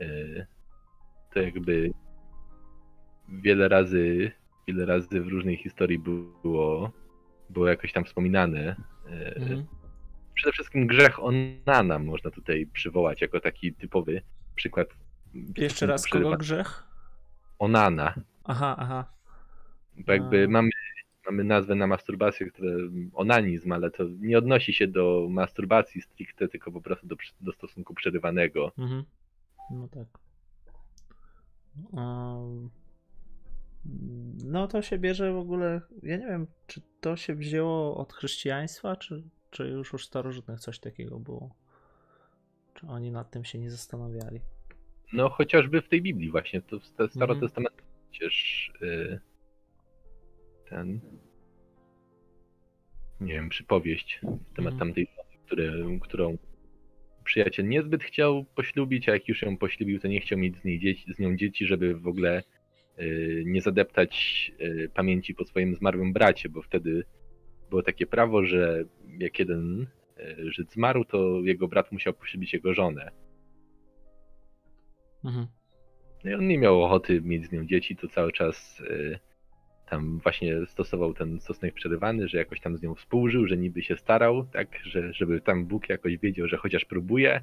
Yy, 0.00 0.46
To 1.34 1.40
jakby 1.40 1.90
wiele 3.28 3.68
razy, 3.68 4.32
wiele 4.68 4.86
razy 4.86 5.20
w 5.20 5.28
różnej 5.28 5.56
historii 5.56 5.98
było, 5.98 6.90
było 7.50 7.68
jakoś 7.68 7.92
tam 7.92 8.04
wspominane. 8.04 8.76
Mhm. 9.36 9.66
Przede 10.34 10.52
wszystkim 10.52 10.86
grzech 10.86 11.24
Onana 11.24 11.98
można 11.98 12.30
tutaj 12.30 12.66
przywołać 12.66 13.20
jako 13.22 13.40
taki 13.40 13.74
typowy 13.74 14.22
przykład. 14.54 14.88
Jeszcze 15.56 15.86
raz 15.86 16.06
kogo 16.06 16.24
przerywa- 16.24 16.38
grzech? 16.38 16.84
Onana. 17.58 18.14
Aha, 18.44 18.76
aha. 18.78 19.04
Bo 19.96 20.12
jakby 20.12 20.44
A. 20.44 20.48
mamy, 20.48 20.70
mamy 21.26 21.44
nazwę 21.44 21.74
na 21.74 21.86
masturbację, 21.86 22.46
które 22.50 22.76
onanizm, 23.14 23.72
ale 23.72 23.90
to 23.90 24.04
nie 24.20 24.38
odnosi 24.38 24.72
się 24.72 24.88
do 24.88 25.26
masturbacji 25.30 26.02
stricte, 26.02 26.48
tylko 26.48 26.72
po 26.72 26.80
prostu 26.80 27.06
do, 27.06 27.16
do 27.40 27.52
stosunku 27.52 27.94
przerywanego. 27.94 28.72
Mhm. 28.78 29.04
No 29.70 29.88
tak. 29.88 30.06
Um, 31.92 32.70
no 34.44 34.68
to 34.68 34.82
się 34.82 34.98
bierze 34.98 35.32
w 35.32 35.36
ogóle. 35.36 35.80
Ja 36.02 36.16
nie 36.16 36.26
wiem, 36.26 36.46
czy 36.66 36.80
to 37.00 37.16
się 37.16 37.34
wzięło 37.34 37.96
od 37.96 38.12
chrześcijaństwa, 38.12 38.96
czy, 38.96 39.22
czy 39.50 39.68
już 39.68 39.94
u 39.94 39.98
starożytnych 39.98 40.60
coś 40.60 40.78
takiego 40.78 41.18
było. 41.20 41.54
Czy 42.74 42.86
oni 42.86 43.10
nad 43.10 43.30
tym 43.30 43.44
się 43.44 43.58
nie 43.58 43.70
zastanawiali. 43.70 44.40
No 45.12 45.28
chociażby 45.28 45.82
w 45.82 45.88
tej 45.88 46.02
Biblii 46.02 46.30
właśnie, 46.30 46.62
to 46.62 46.78
w 46.80 46.84
sta- 46.86 47.04
Mhm. 47.04 47.40
Przecież 48.10 48.68
y, 48.82 49.20
ten 50.68 51.00
nie 53.20 53.32
wiem, 53.32 53.48
przypowieść 53.48 54.20
na 54.22 54.30
temat 54.30 54.72
Mhm. 54.72 54.78
tamtej 54.78 55.08
które, 55.46 55.72
którą 56.00 56.38
przyjaciel 57.24 57.68
niezbyt 57.68 58.02
chciał 58.04 58.44
poślubić, 58.44 59.08
a 59.08 59.12
jak 59.12 59.28
już 59.28 59.42
ją 59.42 59.56
poślubił, 59.56 60.00
to 60.00 60.08
nie 60.08 60.20
chciał 60.20 60.38
mieć 60.38 60.56
z, 60.60 60.64
niej 60.64 60.78
dzieci, 60.80 61.14
z 61.14 61.18
nią 61.18 61.36
dzieci, 61.36 61.66
żeby 61.66 61.94
w 61.96 62.06
ogóle 62.06 62.42
nie 63.44 63.62
zadeptać 63.62 64.52
y, 64.60 64.90
pamięci 64.94 65.34
po 65.34 65.44
swoim 65.44 65.74
zmarłym 65.74 66.12
bracie, 66.12 66.48
bo 66.48 66.62
wtedy 66.62 67.04
było 67.70 67.82
takie 67.82 68.06
prawo, 68.06 68.44
że 68.44 68.84
jak 69.18 69.38
jeden 69.38 69.86
y, 70.18 70.52
Żyd 70.52 70.72
zmarł, 70.72 71.04
to 71.04 71.40
jego 71.40 71.68
brat 71.68 71.92
musiał 71.92 72.14
poślubić 72.14 72.52
jego 72.52 72.74
żonę. 72.74 73.10
Mhm. 75.24 75.46
No 76.24 76.30
i 76.30 76.34
on 76.34 76.48
nie 76.48 76.58
miał 76.58 76.82
ochoty 76.82 77.20
mieć 77.22 77.46
z 77.46 77.52
nią 77.52 77.66
dzieci, 77.66 77.96
to 77.96 78.08
cały 78.08 78.32
czas 78.32 78.80
y, 78.80 79.18
tam 79.90 80.18
właśnie 80.18 80.66
stosował 80.66 81.14
ten 81.14 81.40
stosunek 81.40 81.74
przerywany, 81.74 82.28
że 82.28 82.38
jakoś 82.38 82.60
tam 82.60 82.76
z 82.76 82.82
nią 82.82 82.94
współżył, 82.94 83.46
że 83.46 83.56
niby 83.56 83.82
się 83.82 83.96
starał, 83.96 84.44
tak, 84.44 84.68
że, 84.84 85.12
żeby 85.12 85.40
tam 85.40 85.66
Bóg 85.66 85.88
jakoś 85.88 86.18
wiedział, 86.18 86.48
że 86.48 86.56
chociaż 86.56 86.84
próbuje, 86.84 87.42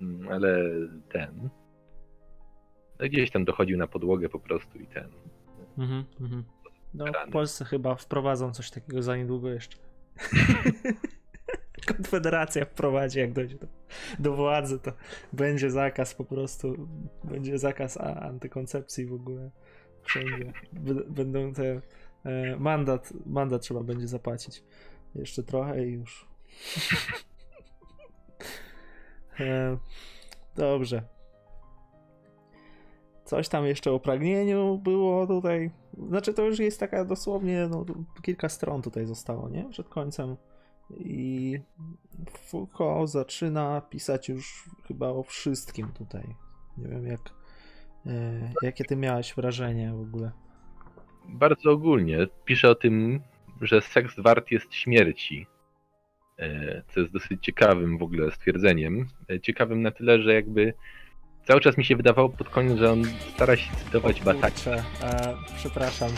Mm, 0.00 0.28
ale 0.28 0.70
ten. 1.08 1.48
Gdzieś 3.00 3.30
tam 3.30 3.44
dochodził 3.44 3.78
na 3.78 3.86
podłogę 3.86 4.28
po 4.28 4.38
prostu 4.38 4.78
i 4.78 4.86
ten. 4.86 5.08
Mhm, 5.78 6.04
mhm. 6.20 6.44
No, 6.94 7.04
w. 7.26 7.32
Polsce 7.32 7.64
chyba 7.64 7.94
wprowadzą 7.94 8.52
coś 8.52 8.70
takiego 8.70 9.02
za 9.02 9.16
niedługo 9.16 9.50
jeszcze. 9.50 9.76
Konfederacja 11.96 12.64
wprowadzi, 12.64 13.18
jak 13.18 13.32
dojdzie 13.32 13.56
do, 13.56 13.66
do 14.18 14.36
władzy, 14.36 14.78
to 14.78 14.92
będzie 15.32 15.70
zakaz 15.70 16.14
po 16.14 16.24
prostu, 16.24 16.88
będzie 17.24 17.58
zakaz 17.58 17.96
a- 17.96 18.20
antykoncepcji 18.20 19.06
w 19.06 19.12
ogóle 19.12 19.50
wszędzie. 20.02 20.52
Będą 21.08 21.52
te, 21.52 21.80
e, 22.24 22.56
mandat, 22.56 23.12
mandat 23.26 23.62
trzeba 23.62 23.80
będzie 23.80 24.08
zapłacić. 24.08 24.62
Jeszcze 25.14 25.42
trochę 25.42 25.86
i 25.86 25.92
już. 25.92 26.28
e, 29.40 29.78
dobrze. 30.56 31.17
Coś 33.28 33.48
tam 33.48 33.66
jeszcze 33.66 33.92
o 33.92 34.00
pragnieniu 34.00 34.78
było 34.78 35.26
tutaj. 35.26 35.70
Znaczy, 36.08 36.34
to 36.34 36.44
już 36.44 36.58
jest 36.58 36.80
taka 36.80 37.04
dosłownie, 37.04 37.68
no, 37.70 37.84
kilka 38.22 38.48
stron 38.48 38.82
tutaj 38.82 39.06
zostało, 39.06 39.48
nie? 39.48 39.68
Przed 39.70 39.88
końcem. 39.88 40.36
I 40.98 41.58
Foucault 42.30 43.10
zaczyna 43.10 43.80
pisać 43.80 44.28
już 44.28 44.64
chyba 44.86 45.08
o 45.08 45.22
wszystkim 45.22 45.88
tutaj. 45.88 46.34
Nie 46.78 46.88
wiem, 46.88 47.06
jak. 47.06 47.20
E, 48.06 48.52
jakie 48.62 48.84
ty 48.84 48.96
miałeś 48.96 49.34
wrażenie 49.34 49.92
w 49.92 50.00
ogóle? 50.00 50.32
Bardzo 51.28 51.70
ogólnie 51.70 52.26
pisze 52.44 52.70
o 52.70 52.74
tym, 52.74 53.20
że 53.60 53.80
seks 53.80 54.20
wart 54.20 54.50
jest 54.50 54.74
śmierci. 54.74 55.46
E, 56.38 56.82
Co 56.94 57.00
jest 57.00 57.12
dosyć 57.12 57.44
ciekawym 57.44 57.98
w 57.98 58.02
ogóle 58.02 58.30
stwierdzeniem. 58.30 59.06
E, 59.30 59.40
Ciekawym 59.40 59.82
na 59.82 59.90
tyle, 59.90 60.22
że 60.22 60.34
jakby 60.34 60.74
cały 61.48 61.60
czas 61.60 61.78
mi 61.78 61.84
się 61.84 61.96
wydawało 61.96 62.28
pod 62.28 62.48
koniec, 62.48 62.78
że 62.78 62.92
on 62.92 63.04
stara 63.34 63.56
się 63.56 63.76
cytować 63.76 64.20
O 64.20 64.24
Batakia. 64.24 64.50
kurczę, 64.50 64.84
e, 65.02 65.36
przepraszam. 65.56 66.10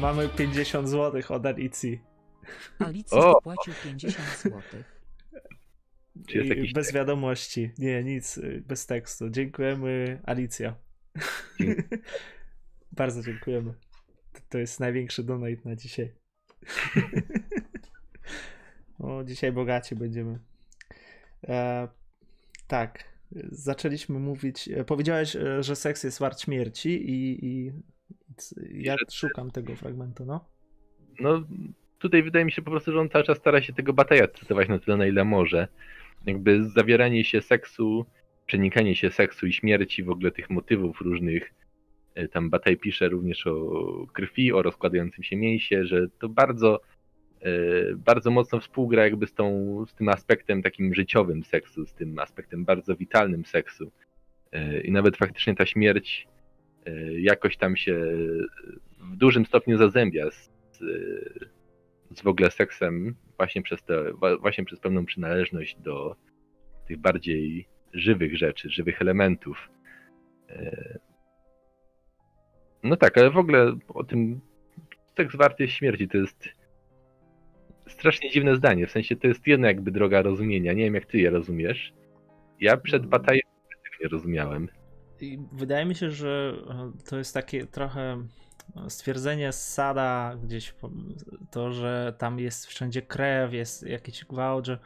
Mamy 0.00 0.28
50 0.28 0.88
zł 0.88 1.22
od 1.36 1.46
Alicji. 1.46 2.00
Alicja 2.78 3.18
O! 3.18 3.40
wpłacił 3.40 3.74
50 3.84 4.38
złotych. 4.42 5.02
Czy 6.28 6.38
jest 6.38 6.46
I 6.46 6.48
jakiś 6.50 6.72
bez 6.72 6.86
tekst? 6.86 6.94
wiadomości. 6.94 7.70
Nie, 7.78 8.04
nic, 8.04 8.38
y, 8.38 8.62
bez 8.66 8.86
tekstu. 8.86 9.30
Dziękujemy, 9.30 10.20
Alicja. 10.26 10.74
Bardzo 12.92 13.22
dziękujemy. 13.22 13.74
To- 14.32 14.40
To 14.48 14.58
jest 14.58 14.80
największy 14.80 15.24
donate 15.24 15.56
na 15.64 15.76
dzisiaj. 15.76 16.12
o, 18.98 19.24
dzisiaj 19.24 19.52
bogaci 19.52 19.96
będziemy. 19.96 20.38
E, 21.48 21.88
tak, 22.66 23.11
zaczęliśmy 23.50 24.18
mówić. 24.18 24.68
e, 24.68 24.84
Powiedziałeś, 24.84 25.36
e, 25.36 25.62
że 25.62 25.76
seks 25.76 26.04
jest 26.04 26.18
wart 26.18 26.40
śmierci 26.40 27.10
i, 27.10 27.46
i 27.46 27.72
ja 28.72 28.96
szukam 29.12 29.50
tego 29.50 29.76
fragmentu, 29.76 30.24
no. 30.24 30.44
No, 31.20 31.44
tutaj 31.98 32.22
wydaje 32.22 32.44
mi 32.44 32.52
się 32.52 32.62
po 32.62 32.70
prostu, 32.70 32.92
że 32.92 33.00
on 33.00 33.08
cały 33.08 33.24
czas 33.24 33.38
stara 33.38 33.62
się 33.62 33.72
tego 33.72 33.92
Bataja 33.92 34.28
cytować 34.28 34.68
na 34.68 34.78
tyle, 34.78 34.96
na 34.96 35.06
ile 35.06 35.24
może. 35.24 35.68
Jakby 36.26 36.68
zawieranie 36.68 37.24
się 37.24 37.42
seksu, 37.42 38.06
przenikanie 38.46 38.96
się 38.96 39.10
seksu 39.10 39.46
i 39.46 39.52
śmierci, 39.52 40.02
w 40.02 40.10
ogóle 40.10 40.30
tych 40.30 40.50
motywów 40.50 41.00
różnych. 41.00 41.54
E, 42.14 42.28
Tam 42.28 42.50
Bataj 42.50 42.76
pisze 42.76 43.08
również 43.08 43.46
o 43.46 44.06
krwi, 44.12 44.52
o 44.52 44.62
rozkładającym 44.62 45.24
się 45.24 45.36
mięsie, 45.36 45.86
że 45.86 46.08
to 46.08 46.28
bardzo, 46.28 46.80
bardzo 47.96 48.30
mocno 48.30 48.60
współgra 48.60 49.04
jakby 49.04 49.26
z, 49.26 49.34
tą, 49.34 49.76
z 49.86 49.94
tym 49.94 50.08
aspektem 50.08 50.62
takim 50.62 50.94
życiowym 50.94 51.44
seksu, 51.44 51.86
z 51.86 51.94
tym 51.94 52.18
aspektem 52.18 52.64
bardzo 52.64 52.96
witalnym 52.96 53.44
seksu. 53.44 53.92
E, 54.52 54.80
I 54.80 54.92
nawet 54.92 55.16
faktycznie 55.16 55.54
ta 55.54 55.66
śmierć 55.66 56.28
e, 56.86 57.20
jakoś 57.20 57.56
tam 57.56 57.76
się 57.76 58.00
w 59.00 59.16
dużym 59.16 59.46
stopniu 59.46 59.78
zazębia 59.78 60.30
z, 60.30 60.50
z 62.10 62.22
w 62.22 62.26
ogóle 62.26 62.50
seksem 62.50 63.14
właśnie 63.36 63.62
przez, 63.62 63.82
te, 63.82 64.12
właśnie 64.40 64.64
przez 64.64 64.80
pewną 64.80 65.04
przynależność 65.04 65.76
do 65.76 66.16
tych 66.88 66.98
bardziej 66.98 67.68
żywych 67.92 68.36
rzeczy, 68.36 68.70
żywych 68.70 69.02
elementów. 69.02 69.68
No 72.82 72.96
tak, 72.96 73.18
ale 73.18 73.30
w 73.30 73.36
ogóle 73.36 73.76
o 73.88 74.04
tym 74.04 74.40
seks 75.16 75.36
warty 75.36 75.68
śmierci 75.68 76.08
to 76.08 76.18
jest 76.18 76.48
strasznie 77.92 78.30
dziwne 78.30 78.56
zdanie. 78.56 78.86
W 78.86 78.90
sensie 78.90 79.16
to 79.16 79.26
jest 79.26 79.46
jedna 79.46 79.68
jakby 79.68 79.90
droga 79.90 80.22
rozumienia. 80.22 80.72
Nie 80.72 80.84
wiem 80.84 80.94
jak 80.94 81.06
ty 81.06 81.18
je 81.18 81.30
rozumiesz. 81.30 81.92
Ja 82.60 82.76
przed 82.76 83.06
Batajem 83.06 83.42
nie 84.02 84.08
rozumiałem. 84.08 84.68
I 85.20 85.38
wydaje 85.52 85.84
mi 85.84 85.94
się, 85.94 86.10
że 86.10 86.54
e, 86.70 86.92
to 87.08 87.18
jest 87.18 87.34
takie 87.34 87.66
trochę 87.66 88.26
stwierdzenie 88.88 89.52
Sada 89.52 90.36
gdzieś 90.42 90.74
to, 91.50 91.72
że 91.72 92.14
tam 92.18 92.38
jest 92.38 92.66
wszędzie 92.66 93.02
krew, 93.02 93.52
jest 93.52 93.86
jakiś 93.86 94.24
gwałt, 94.24 94.66
że 94.66 94.78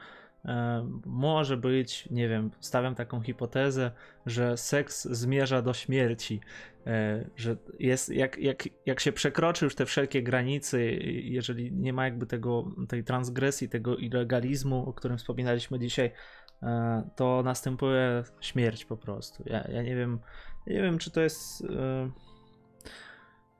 może 1.06 1.56
być, 1.56 2.08
nie 2.10 2.28
wiem, 2.28 2.50
stawiam 2.60 2.94
taką 2.94 3.20
hipotezę, 3.20 3.90
że 4.26 4.56
seks 4.56 5.04
zmierza 5.04 5.62
do 5.62 5.74
śmierci, 5.74 6.40
e, 6.86 7.24
że 7.36 7.56
jest, 7.78 8.08
jak, 8.08 8.38
jak, 8.38 8.64
jak 8.86 9.00
się 9.00 9.12
przekroczy 9.12 9.64
już 9.64 9.74
te 9.74 9.86
wszelkie 9.86 10.22
granice, 10.22 10.82
jeżeli 10.82 11.72
nie 11.72 11.92
ma 11.92 12.04
jakby 12.04 12.26
tego, 12.26 12.72
tej 12.88 13.04
transgresji, 13.04 13.68
tego 13.68 13.96
ilegalizmu, 13.96 14.88
o 14.88 14.92
którym 14.92 15.18
wspominaliśmy 15.18 15.78
dzisiaj, 15.78 16.10
e, 16.62 17.10
to 17.16 17.42
następuje 17.42 18.22
śmierć 18.40 18.84
po 18.84 18.96
prostu. 18.96 19.42
Ja, 19.46 19.68
ja 19.68 19.82
nie 19.82 19.96
wiem, 19.96 20.18
nie 20.66 20.82
wiem, 20.82 20.98
czy 20.98 21.10
to 21.10 21.20
jest 21.20 21.66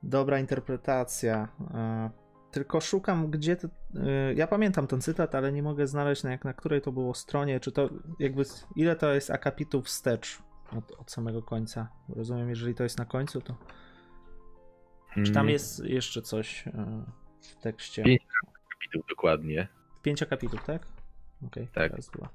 dobra 0.03 0.39
interpretacja. 0.39 1.47
Tylko 2.57 2.81
szukam, 2.81 3.31
gdzie. 3.31 3.55
To, 3.55 3.67
e, 3.67 4.33
ja 4.33 4.47
pamiętam 4.47 4.87
ten 4.87 5.01
cytat, 5.01 5.35
ale 5.35 5.51
nie 5.51 5.63
mogę 5.63 5.87
znaleźć 5.87 6.23
na, 6.23 6.31
jak, 6.31 6.45
na 6.45 6.53
której 6.53 6.81
to 6.81 6.91
było 6.91 7.13
stronie. 7.13 7.59
Czy 7.59 7.71
to 7.71 7.89
jakby. 8.19 8.43
Ile 8.75 8.95
to 8.95 9.13
jest 9.13 9.31
akapitów 9.31 9.85
wstecz 9.85 10.37
od, 10.77 10.91
od 10.91 11.11
samego 11.11 11.41
końca? 11.41 11.89
Rozumiem, 12.09 12.49
jeżeli 12.49 12.75
to 12.75 12.83
jest 12.83 12.97
na 12.97 13.05
końcu, 13.05 13.41
to. 13.41 13.55
Czy 15.25 15.31
tam 15.31 15.41
mm. 15.41 15.49
jest 15.49 15.85
jeszcze 15.85 16.21
coś 16.21 16.67
e, 16.67 16.71
w 17.41 17.55
tekście? 17.55 18.03
Pięć 18.03 18.21
akapitów 18.67 19.05
dokładnie. 19.09 19.67
Pięć 20.01 20.23
akapitów, 20.23 20.65
tak? 20.65 20.87
Okej, 21.47 21.63
okay, 21.63 21.67
tak. 21.73 21.91
Raz, 21.91 22.09
dwa. 22.09 22.29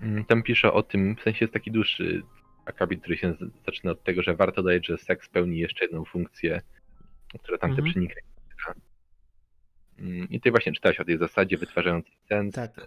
Mm, 0.00 0.24
tam 0.24 0.42
pisze 0.42 0.72
o 0.72 0.82
tym, 0.82 1.16
w 1.16 1.22
sensie 1.22 1.44
jest 1.44 1.54
taki 1.54 1.70
dłuższy 1.70 2.22
akapit, 2.68 3.00
który 3.00 3.16
się 3.16 3.34
zaczyna 3.66 3.92
od 3.92 4.04
tego, 4.04 4.22
że 4.22 4.34
warto 4.34 4.62
dodać, 4.62 4.86
że 4.86 4.98
seks 4.98 5.28
pełni 5.28 5.58
jeszcze 5.58 5.84
jedną 5.84 6.04
funkcję, 6.04 6.60
która 7.42 7.58
tam 7.58 7.70
mhm. 7.70 7.86
te 7.86 7.90
przeniknie. 7.90 8.22
Mm, 9.98 10.28
I 10.30 10.40
ty 10.40 10.50
właśnie 10.50 10.72
czytałeś 10.72 11.00
o 11.00 11.04
tej 11.04 11.18
zasadzie 11.18 11.58
wytwarzającej 11.58 12.12
sens. 12.28 12.54
Tak. 12.54 12.86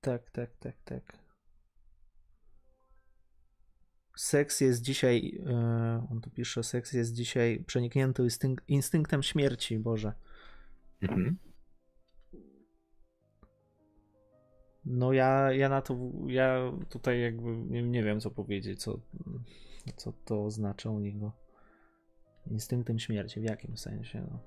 Tak, 0.00 0.30
tak, 0.30 0.56
tak, 0.56 0.74
tak. 0.84 1.02
Seks 4.16 4.60
jest 4.60 4.82
dzisiaj, 4.82 5.40
e, 5.46 6.06
on 6.10 6.20
tu 6.20 6.30
pisze, 6.30 6.62
seks 6.62 6.92
jest 6.92 7.12
dzisiaj 7.12 7.64
przeniknięty 7.66 8.26
instynktem 8.68 9.22
śmierci, 9.22 9.78
Boże. 9.78 10.12
Mhm. 11.02 11.36
No 14.86 15.12
ja, 15.12 15.52
ja 15.52 15.68
na 15.68 15.82
to, 15.82 15.98
ja 16.26 16.72
tutaj 16.90 17.20
jakby 17.20 17.56
nie, 17.56 17.82
nie 17.82 18.02
wiem 18.02 18.20
co 18.20 18.30
powiedzieć, 18.30 18.82
co, 18.82 19.00
co 19.96 20.12
to 20.24 20.44
oznacza 20.44 20.90
u 20.90 21.00
niego. 21.00 21.32
Instynktem 22.50 22.98
śmierci, 22.98 23.40
w 23.40 23.44
jakim 23.44 23.76
sensie? 23.76 24.26
No. 24.30 24.38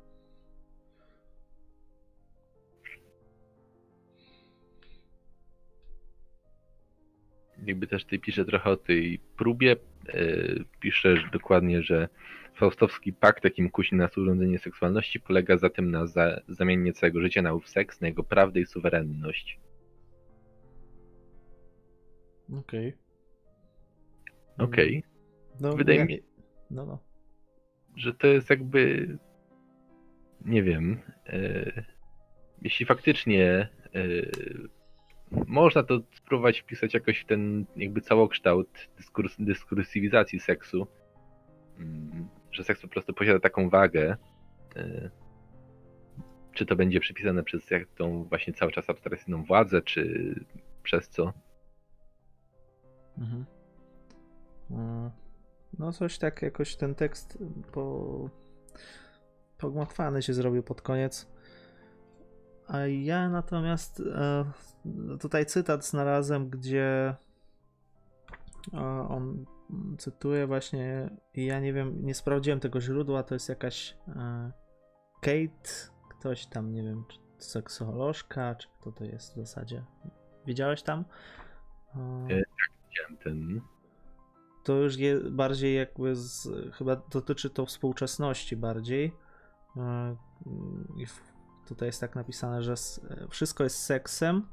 Jakby 7.65 7.87
też 7.87 8.05
ty 8.05 8.19
pisze 8.19 8.45
trochę 8.45 8.69
o 8.69 8.77
tej 8.77 9.19
próbie. 9.37 9.75
Yy, 10.13 10.65
piszesz 10.79 11.29
dokładnie, 11.31 11.83
że 11.83 12.09
Faustowski 12.55 13.13
pakt, 13.13 13.43
jakim 13.43 13.69
kusi 13.69 13.95
nas 13.95 14.17
urządzenie 14.17 14.59
seksualności, 14.59 15.19
polega 15.19 15.57
zatem 15.57 15.91
na 15.91 16.07
za, 16.07 16.41
zamianie 16.47 16.93
całego 16.93 17.21
życia 17.21 17.41
na 17.41 17.53
ów 17.53 17.69
seks, 17.69 18.01
na 18.01 18.07
jego 18.07 18.23
prawdę 18.23 18.59
i 18.59 18.65
suwerenność. 18.65 19.59
Okej. 22.57 22.87
Okay. 24.55 24.67
Okej. 24.67 24.97
Okay. 24.97 25.09
No, 25.59 25.73
Wydaje 25.73 25.99
ja... 25.99 26.05
mi 26.05 26.13
się, 26.13 26.21
no, 26.71 26.85
no. 26.85 26.99
że 27.95 28.13
to 28.13 28.27
jest 28.27 28.49
jakby, 28.49 29.07
nie 30.45 30.63
wiem, 30.63 30.99
e, 31.27 31.83
jeśli 32.61 32.85
faktycznie 32.85 33.69
e, 33.95 33.99
można 35.31 35.83
to 35.83 36.01
spróbować 36.11 36.59
wpisać 36.59 36.93
jakoś 36.93 37.19
w 37.19 37.25
ten 37.25 37.65
jakby 37.75 38.01
całokształt 38.01 38.89
dyskurs, 38.97 39.35
dyskursywizacji 39.39 40.39
seksu, 40.39 40.87
mm, 41.79 42.27
że 42.51 42.63
seks 42.63 42.81
po 42.81 42.87
prostu 42.87 43.13
posiada 43.13 43.39
taką 43.39 43.69
wagę, 43.69 44.17
e, 44.75 45.09
czy 46.53 46.65
to 46.65 46.75
będzie 46.75 46.99
przypisane 46.99 47.43
przez 47.43 47.71
jak 47.71 47.87
tą 47.87 48.23
właśnie 48.23 48.53
cały 48.53 48.71
czas 48.71 48.89
abstrakcyjną 48.89 49.43
władzę, 49.43 49.81
czy 49.81 50.35
przez 50.83 51.09
co, 51.09 51.33
Mhm. 53.19 53.45
E, 54.71 55.11
no 55.79 55.91
coś 55.91 56.17
tak 56.17 56.41
jakoś 56.41 56.75
ten 56.75 56.95
tekst 56.95 57.37
po... 57.71 58.29
pogmatwany 59.57 60.21
się 60.21 60.33
zrobił 60.33 60.63
pod 60.63 60.81
koniec. 60.81 61.27
A 62.67 62.79
ja 62.79 63.29
natomiast 63.29 63.99
e, 63.99 64.45
tutaj 65.19 65.45
cytat 65.45 65.85
znalazłem, 65.85 66.49
gdzie 66.49 67.15
e, 68.73 68.79
on 69.09 69.45
cytuje 69.97 70.47
właśnie 70.47 71.09
i 71.33 71.45
ja 71.45 71.59
nie 71.59 71.73
wiem, 71.73 72.05
nie 72.05 72.13
sprawdziłem 72.13 72.59
tego 72.59 72.81
źródła, 72.81 73.23
to 73.23 73.35
jest 73.35 73.49
jakaś 73.49 73.97
Kate, 75.21 75.69
ktoś 76.09 76.45
tam, 76.45 76.71
nie 76.71 76.83
wiem, 76.83 77.03
czy 77.09 77.19
seksuolożka, 77.37 78.55
czy 78.55 78.67
kto 78.79 78.91
to 78.91 79.03
jest 79.03 79.33
w 79.33 79.35
zasadzie. 79.35 79.83
Widziałeś 80.45 80.83
tam? 80.83 81.05
Ten. 83.23 83.61
To 84.63 84.73
już 84.73 84.97
je 84.97 85.19
bardziej 85.19 85.75
jakby 85.75 86.15
z, 86.15 86.49
chyba 86.73 86.95
dotyczy 86.95 87.49
to 87.49 87.65
współczesności 87.65 88.55
bardziej. 88.55 89.11
E, 89.77 90.15
I 90.97 91.05
tutaj 91.67 91.87
jest 91.87 92.01
tak 92.01 92.15
napisane, 92.15 92.63
że 92.63 92.73
wszystko 93.29 93.63
jest 93.63 93.77
seksem. 93.77 94.47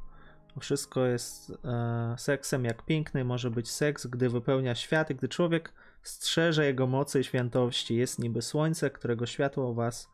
Wszystko 0.61 1.07
jest 1.07 1.53
e, 1.65 2.15
seksem, 2.19 2.65
jak 2.65 2.83
piękny 2.83 3.25
może 3.25 3.51
być 3.51 3.71
seks, 3.71 4.07
gdy 4.07 4.29
wypełnia 4.29 4.75
świat 4.75 5.13
gdy 5.13 5.29
człowiek 5.29 5.73
strzeże 6.03 6.67
jego 6.67 6.87
mocy 6.87 7.21
i 7.21 7.25
świętości. 7.25 7.97
Jest 7.97 8.19
niby 8.19 8.43
słońce, 8.43 8.91
którego 8.91 9.27
światło 9.27 9.75
was 9.75 10.11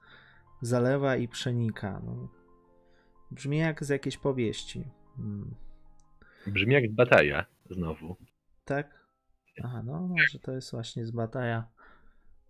zalewa 0.61 1.16
i 1.16 1.28
przenika. 1.28 2.01
No, 2.05 2.28
brzmi 3.30 3.59
jak 3.59 3.85
z 3.85 3.89
jakiejś 3.89 4.18
powieści. 4.18 4.85
Hmm. 5.16 5.55
Brzmi 6.47 6.74
jak 6.74 6.93
bataja 6.93 7.47
znowu. 7.73 8.16
Tak? 8.64 9.03
Aha, 9.64 9.83
no 9.87 10.01
może 10.01 10.39
to 10.39 10.53
jest 10.53 10.70
właśnie 10.70 11.07
z 11.07 11.11
bataja. 11.11 11.64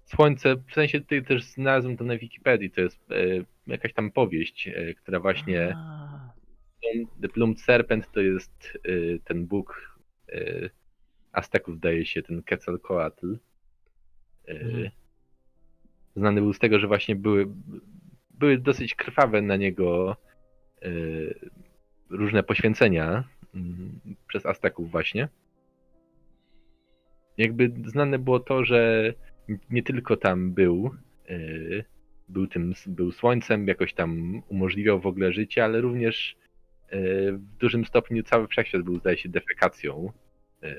Słońce, 0.05 0.57
w 0.57 0.73
sensie 0.73 1.01
ty 1.01 1.23
też 1.23 1.45
znalazłem 1.45 1.97
to 1.97 2.05
na 2.05 2.19
Wikipedii, 2.19 2.71
to 2.71 2.81
jest 2.81 3.13
e, 3.13 3.15
jakaś 3.67 3.93
tam 3.93 4.11
powieść, 4.11 4.69
e, 4.69 4.95
która 4.95 5.21
właśnie 5.21 5.75
A. 5.77 6.33
The 7.23 7.29
Plumed 7.29 7.61
Serpent 7.61 8.13
to 8.13 8.21
jest 8.21 8.79
e, 8.85 9.19
ten 9.25 9.47
bóg 9.47 9.99
e, 10.33 10.71
Azteków, 11.33 11.77
zdaje 11.77 12.07
się, 12.07 12.23
ten 12.23 12.43
Quetzalcoatl. 12.43 13.39
E, 14.49 14.61
mhm. 14.61 14.91
Znany 16.17 16.41
był 16.41 16.53
z 16.53 16.59
tego, 16.59 16.79
że 16.79 16.87
właśnie 16.87 17.17
były, 17.17 17.47
były 18.31 18.59
dosyć 18.59 18.95
krwawe 18.95 19.43
na 19.43 19.57
niego 19.57 20.17
e, 20.83 20.89
różne 22.11 22.43
poświęcenia 22.43 23.25
przez 24.29 24.47
Azteków 24.47 24.91
właśnie. 24.91 25.29
Jakby 27.37 27.73
znane 27.87 28.19
było 28.19 28.41
to, 28.41 28.65
że 28.65 29.13
nie 29.71 29.83
tylko 29.83 30.17
tam 30.17 30.53
był, 30.53 30.91
e, 31.29 31.39
był 32.29 32.47
tym, 32.47 32.73
był 32.87 33.13
słońcem, 33.13 33.69
jakoś 33.69 33.95
tam 33.95 34.43
umożliwiał 34.49 35.01
w 35.01 35.07
ogóle 35.07 35.33
życie, 35.33 35.65
ale 35.65 35.81
również 35.81 36.37
e, 36.89 36.99
w 37.33 37.57
dużym 37.59 37.85
stopniu 37.85 38.23
cały 38.23 38.49
wszechświat 38.49 38.83
był, 38.83 38.99
zdaje 38.99 39.19
się, 39.19 39.29
defekacją 39.29 40.13
e, 40.63 40.75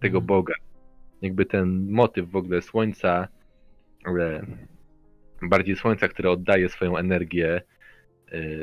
tego 0.00 0.18
mhm. 0.18 0.26
Boga. 0.26 0.54
Jakby 1.22 1.46
ten 1.46 1.90
motyw 1.90 2.30
w 2.30 2.36
ogóle 2.36 2.62
słońca, 2.62 3.28
ale 4.04 4.46
bardziej 5.42 5.76
słońca, 5.76 6.08
które 6.08 6.30
oddaje 6.30 6.68
swoją 6.68 6.96
energię 6.96 7.62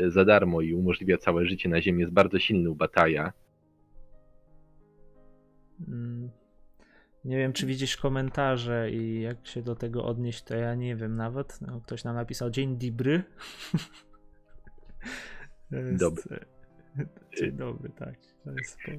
za 0.07 0.26
darmo 0.26 0.61
i 0.61 0.74
umożliwia 0.74 1.17
całe 1.17 1.45
życie 1.45 1.70
na 1.70 1.82
Ziemi, 1.82 1.99
jest 2.01 2.13
bardzo 2.13 2.39
silny 2.39 2.70
u 2.70 2.76
Bataja. 2.76 3.34
Mm, 5.88 6.30
Nie 7.26 7.38
wiem, 7.38 7.53
czy 7.53 7.65
widzisz 7.65 7.97
komentarze 7.97 8.91
i 8.91 9.22
jak 9.22 9.47
się 9.47 9.61
do 9.61 9.76
tego 9.76 10.05
odnieść, 10.05 10.43
to 10.43 10.55
ja 10.55 10.76
nie 10.76 10.95
wiem 10.95 11.15
nawet. 11.15 11.61
No, 11.61 11.82
ktoś 11.82 12.03
nam 12.03 12.15
napisał 12.15 12.49
dzień 12.49 12.78
dobry. 12.78 13.24
Jest- 15.72 15.99
Dobry. 15.99 16.39
Dzień 17.39 17.51
dobry, 17.51 17.89
tak. 17.89 18.15
To 18.43 18.51
jest 18.51 18.78
po... 18.86 18.91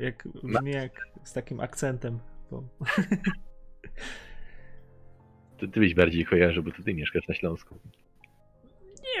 jak, 0.00 0.28
brzmi 0.44 0.70
jak 0.70 0.92
z 1.24 1.32
takim 1.32 1.60
akcentem. 1.60 2.18
Bo... 2.50 2.68
To 5.58 5.66
ty 5.68 5.80
byś 5.80 5.94
bardziej 5.94 6.24
kojarzył, 6.24 6.62
bo 6.62 6.70
to 6.72 6.82
ty 6.82 6.94
mieszkasz 6.94 7.28
na 7.28 7.34
Śląsku. 7.34 7.78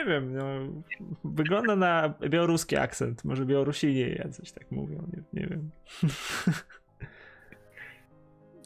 Nie 0.02 0.08
wiem, 0.08 0.34
no, 0.34 0.44
wygląda 1.24 1.76
na 1.76 2.14
białoruski 2.28 2.76
akcent. 2.76 3.24
Może 3.24 3.46
Białorusini 3.46 4.14
jacyś 4.14 4.52
tak 4.52 4.70
mówią, 4.70 5.06
nie, 5.12 5.40
nie 5.40 5.46
wiem. 5.46 5.70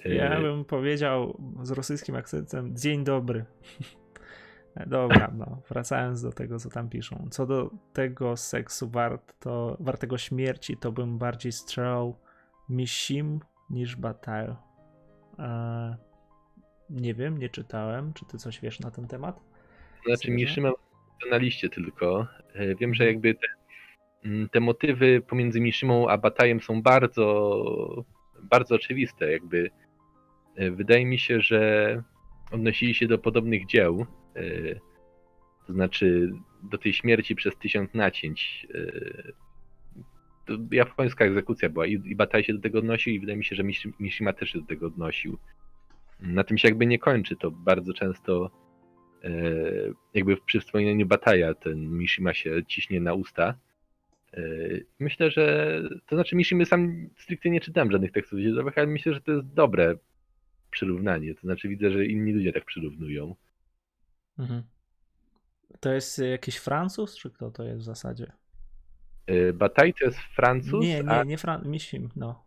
Ja 0.04 0.30
E, 0.30 0.40
bym 0.40 0.64
powiedział 0.64 1.40
z 1.62 1.70
rosyjskim 1.70 2.16
akcentem 2.16 2.76
dzień 2.76 3.04
dobry. 3.04 3.44
Dobra, 4.86 5.32
no, 5.34 5.62
wracając 5.68 6.22
do 6.22 6.32
tego, 6.32 6.58
co 6.58 6.70
tam 6.70 6.88
piszą. 6.88 7.28
Co 7.30 7.46
do 7.46 7.70
tego 7.92 8.36
seksu 8.36 8.88
wart, 8.88 9.34
to, 9.40 9.76
wartego 9.80 10.18
śmierci, 10.18 10.76
to 10.76 10.92
bym 10.92 11.18
bardziej 11.18 11.52
strzelał 11.52 12.16
Mishim 12.68 13.40
niż 13.70 13.96
Bataille. 13.96 14.56
Eee, 15.38 15.94
nie 16.90 17.14
wiem, 17.14 17.38
nie 17.38 17.48
czytałem. 17.48 18.12
Czy 18.12 18.24
ty 18.24 18.38
coś 18.38 18.60
wiesz 18.60 18.80
na 18.80 18.90
ten 18.90 19.06
temat? 19.06 19.40
Znaczy, 20.06 20.32
Serze? 20.54 20.72
Na 21.30 21.36
liście 21.36 21.68
tylko. 21.68 22.26
E, 22.54 22.74
Wiem, 22.74 22.94
że 22.94 23.06
jakby 23.06 23.34
te, 23.34 23.46
mm, 24.24 24.48
te 24.48 24.60
motywy 24.60 25.20
pomiędzy 25.28 25.60
Mishimą 25.60 26.08
a 26.08 26.18
Batajem 26.18 26.60
są 26.60 26.82
bardzo, 26.82 28.04
bardzo 28.42 28.74
oczywiste. 28.74 29.32
Jakby 29.32 29.70
e, 30.56 30.70
wydaje 30.70 31.06
mi 31.06 31.18
się, 31.18 31.40
że 31.40 32.02
odnosili 32.52 32.94
się 32.94 33.06
do 33.06 33.18
podobnych 33.18 33.66
dzieł. 33.66 34.06
e, 34.36 34.42
To 35.66 35.72
znaczy 35.72 36.32
do 36.62 36.78
tej 36.78 36.92
śmierci 36.92 37.34
przez 37.34 37.56
tysiąc 37.58 37.94
nacięć. 37.94 38.66
To 40.46 40.52
japońska 40.72 41.24
egzekucja 41.24 41.68
była 41.68 41.86
i, 41.86 41.92
i 42.04 42.16
Bataj 42.16 42.44
się 42.44 42.54
do 42.54 42.60
tego 42.60 42.78
odnosił 42.78 43.12
i 43.14 43.20
wydaje 43.20 43.36
mi 43.38 43.44
się, 43.44 43.56
że 43.56 43.64
Mishi- 43.64 43.92
Mishima 44.00 44.32
też 44.32 44.50
się 44.50 44.60
do 44.60 44.66
tego 44.66 44.86
odnosił. 44.86 45.38
Na 46.20 46.44
tym 46.44 46.58
się 46.58 46.68
jakby 46.68 46.86
nie 46.86 46.98
kończy. 46.98 47.36
To 47.36 47.50
bardzo 47.50 47.92
często 47.92 48.50
jakby 50.14 50.36
przy 50.36 50.60
wspominaniu 50.60 51.06
Bataja 51.06 51.54
ten 51.54 51.98
Mishima 51.98 52.34
się 52.34 52.64
ciśnie 52.66 53.00
na 53.00 53.14
usta. 53.14 53.54
E, 54.34 54.40
Myślę, 54.98 55.30
że 55.30 55.82
to 56.06 56.16
znaczy 56.16 56.36
Mishimy 56.36 56.66
sam 56.66 57.08
stricte 57.18 57.50
nie 57.50 57.60
czytałem 57.60 57.90
żadnych 57.92 58.12
tekstów 58.12 58.38
źródłowych, 58.40 58.78
ale 58.78 58.86
myślę, 58.86 59.14
że 59.14 59.20
to 59.20 59.32
jest 59.32 59.46
dobre 59.46 59.94
przyrównanie. 60.70 61.34
To 61.34 61.40
znaczy 61.40 61.68
widzę, 61.68 61.90
że 61.90 62.06
inni 62.06 62.32
ludzie 62.32 62.52
tak 62.52 62.64
przyrównują. 62.64 63.34
Mhm. 64.38 64.62
To 65.80 65.92
jest 65.92 66.18
jakiś 66.18 66.56
Francuz, 66.56 67.16
czy 67.16 67.30
kto 67.30 67.50
to 67.50 67.64
jest 67.64 67.80
w 67.80 67.84
zasadzie? 67.84 68.32
E, 69.26 69.52
Bataj 69.52 69.94
to 69.94 70.04
jest 70.04 70.18
Francuz, 70.18 70.84
nie, 70.84 71.02
nie, 71.02 71.10
a 71.10 71.24
nie 71.24 71.38
Fran... 71.38 71.68
Mishim, 71.68 72.08
no. 72.16 72.42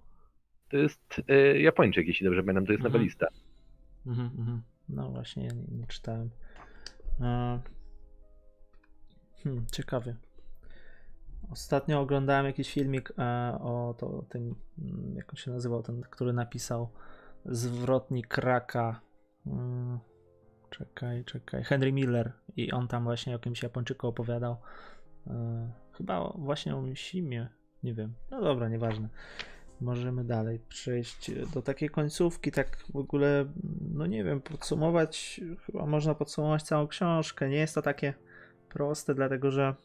to 0.69 0.77
jest 0.77 1.21
e, 1.27 1.61
Japończyk, 1.61 2.07
jeśli 2.07 2.25
dobrze 2.25 2.41
pamiętam, 2.43 2.65
to 2.65 2.71
jest 2.71 2.85
Mhm. 2.85 2.93
nowelista. 2.93 3.27
Mhm, 4.07 4.29
mhm. 4.39 4.61
No 4.89 5.09
właśnie, 5.09 5.45
ja 5.45 5.51
nie, 5.53 5.77
nie 5.79 5.87
czytałem. 5.87 6.29
E, 7.21 7.59
Hmm, 9.43 9.65
ciekawy. 9.71 10.15
Ostatnio 11.51 11.99
oglądałem 12.01 12.45
jakiś 12.45 12.73
filmik 12.73 13.11
e, 13.17 13.57
o 13.61 13.95
to, 13.97 14.07
o 14.07 14.21
tym, 14.21 14.55
mm, 14.79 15.15
jak 15.15 15.29
on 15.29 15.35
się 15.35 15.51
nazywał, 15.51 15.83
ten, 15.83 16.01
który 16.01 16.33
napisał 16.33 16.89
Zwrotnik 17.45 18.37
Raka. 18.37 19.01
Mm, 19.45 19.99
Czekaj, 20.69 21.25
czekaj. 21.25 21.63
Henry 21.63 21.91
Miller. 21.93 22.31
I 22.55 22.71
on 22.71 22.87
tam 22.87 23.03
właśnie 23.03 23.33
o 23.33 23.37
jakimś 23.37 23.63
Japończyku 23.63 24.07
opowiadał. 24.07 24.57
E, 25.27 25.71
Chyba 25.93 26.33
właśnie 26.35 26.75
o 26.75 26.81
Mishimie. 26.81 27.47
Nie 27.83 27.93
wiem. 27.93 28.13
No 28.31 28.41
dobra, 28.41 28.69
nieważne. 28.69 29.09
Możemy 29.81 30.23
dalej 30.23 30.59
przejść 30.69 31.31
do 31.53 31.61
takiej 31.61 31.89
końcówki, 31.89 32.51
tak 32.51 32.77
w 32.93 32.95
ogóle, 32.95 33.45
no 33.91 34.05
nie 34.05 34.23
wiem, 34.23 34.41
podsumować, 34.41 35.41
chyba 35.65 35.85
można 35.85 36.15
podsumować 36.15 36.63
całą 36.63 36.87
książkę. 36.87 37.49
Nie 37.49 37.57
jest 37.57 37.75
to 37.75 37.81
takie 37.81 38.13
proste, 38.69 39.15
dlatego 39.15 39.51
że 39.51 39.75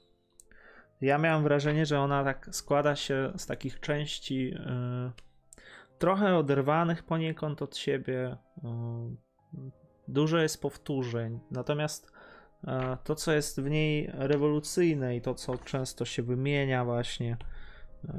ja 1.00 1.18
miałem 1.18 1.42
wrażenie, 1.42 1.86
że 1.86 2.00
ona 2.00 2.24
tak 2.24 2.48
składa 2.52 2.96
się 2.96 3.32
z 3.36 3.46
takich 3.46 3.80
części 3.80 4.50
yy, 4.50 5.12
trochę 5.98 6.36
oderwanych 6.36 7.02
poniekąd 7.02 7.62
od 7.62 7.76
siebie. 7.76 8.36
Yy, 8.62 9.70
dużo 10.08 10.38
jest 10.38 10.62
powtórzeń, 10.62 11.40
natomiast 11.50 12.12
yy, 12.64 12.72
to, 13.04 13.14
co 13.14 13.32
jest 13.32 13.60
w 13.60 13.70
niej 13.70 14.10
rewolucyjne 14.12 15.16
i 15.16 15.20
to, 15.20 15.34
co 15.34 15.58
często 15.58 16.04
się 16.04 16.22
wymienia 16.22 16.84
właśnie 16.84 17.36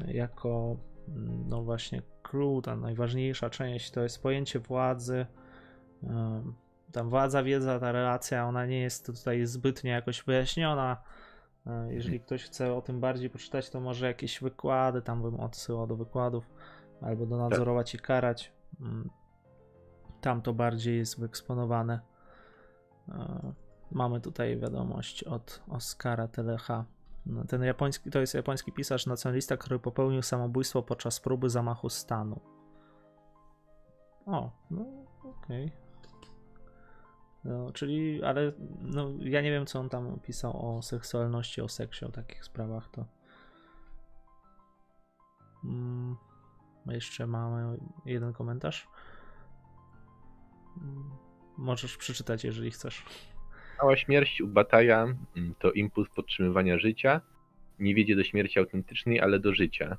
jako 0.07 0.78
no 1.49 1.64
właśnie 1.64 2.01
clue, 2.24 2.62
ta 2.62 2.76
najważniejsza 2.76 3.49
część 3.49 3.91
to 3.91 4.03
jest 4.03 4.24
pojęcie 4.24 4.60
władzy. 4.60 5.26
Tam 6.91 7.10
władza, 7.10 7.43
wiedza, 7.43 7.80
ta 7.80 7.91
relacja, 7.91 8.47
ona 8.47 8.66
nie 8.66 8.82
jest 8.82 9.06
tutaj 9.06 9.45
zbytnio 9.45 9.91
jakoś 9.91 10.24
wyjaśniona. 10.24 10.97
Yy, 11.66 11.93
Jeżeli 11.93 12.20
ktoś 12.20 12.43
chce 12.43 12.74
o 12.74 12.82
tym 12.82 12.99
bardziej 12.99 13.30
poczytać, 13.30 13.70
to 13.70 13.80
może 13.80 14.08
jakieś 14.08 14.41
wykłady, 14.41 15.01
tam 15.01 15.22
bym 15.22 15.39
odsyłał 15.39 15.88
do 15.88 15.95
wykładów, 15.95 16.49
albo 17.01 17.26
do 17.26 17.38
nadzorować 17.38 17.95
i 17.95 17.99
karać. 17.99 18.53
Ym, 18.82 19.10
Tam 20.22 20.41
to 20.41 20.53
bardziej 20.53 20.97
jest 20.97 21.20
wyeksponowane. 21.20 21.99
Yy, 23.08 23.16
Mamy 23.91 24.22
tutaj 24.22 24.60
wiadomość 24.60 25.24
od 25.24 25.64
Oskara 25.68 26.28
Telecha. 26.28 26.86
No, 27.26 27.45
Ten 27.45 27.63
japoński, 27.63 28.11
to 28.11 28.19
jest 28.19 28.34
japoński 28.34 28.71
pisarz 28.71 29.05
nacjonalista, 29.05 29.57
który 29.57 29.80
popełnił 29.80 30.21
samobójstwo 30.21 30.84
podczas 30.84 31.19
próby 31.19 31.49
zamachu 31.49 31.89
stanu. 31.89 32.39
O, 34.26 34.52
no 34.72 34.85
okej. 35.23 35.72
No, 37.43 37.72
czyli, 37.72 38.23
ale 38.23 38.52
no, 38.81 39.10
ja 39.19 39.41
nie 39.41 39.52
wiem, 39.52 39.65
co 39.65 39.80
on 39.80 39.89
tam 39.89 40.19
pisał 40.19 40.77
o 40.77 40.81
seksualności, 40.81 41.61
o 41.61 41.69
seksie, 41.69 42.06
o 42.06 42.10
takich 42.10 42.45
sprawach, 42.45 42.89
to. 42.89 43.06
Mm, 45.64 46.15
jeszcze 46.85 47.27
mamy 47.27 47.77
jeden 48.06 48.34
komentarz. 48.34 48.88
Mm, 50.81 51.11
Możesz 51.57 51.97
przeczytać, 51.97 52.43
jeżeli 52.43 52.72
chcesz. 52.72 53.06
Mała 53.81 53.97
śmierć 53.97 54.41
u 54.41 54.47
Bataja 54.47 55.03
mm, 55.38 55.56
to 55.60 55.72
impuls 55.72 56.10
podtrzymywania 56.15 56.80
życia. 56.80 57.22
Nie 57.80 57.95
wiedzie 57.95 58.15
do 58.15 58.23
śmierci 58.23 58.60
autentycznej, 58.60 59.22
ale 59.22 59.39
do 59.39 59.53
życia. 59.53 59.97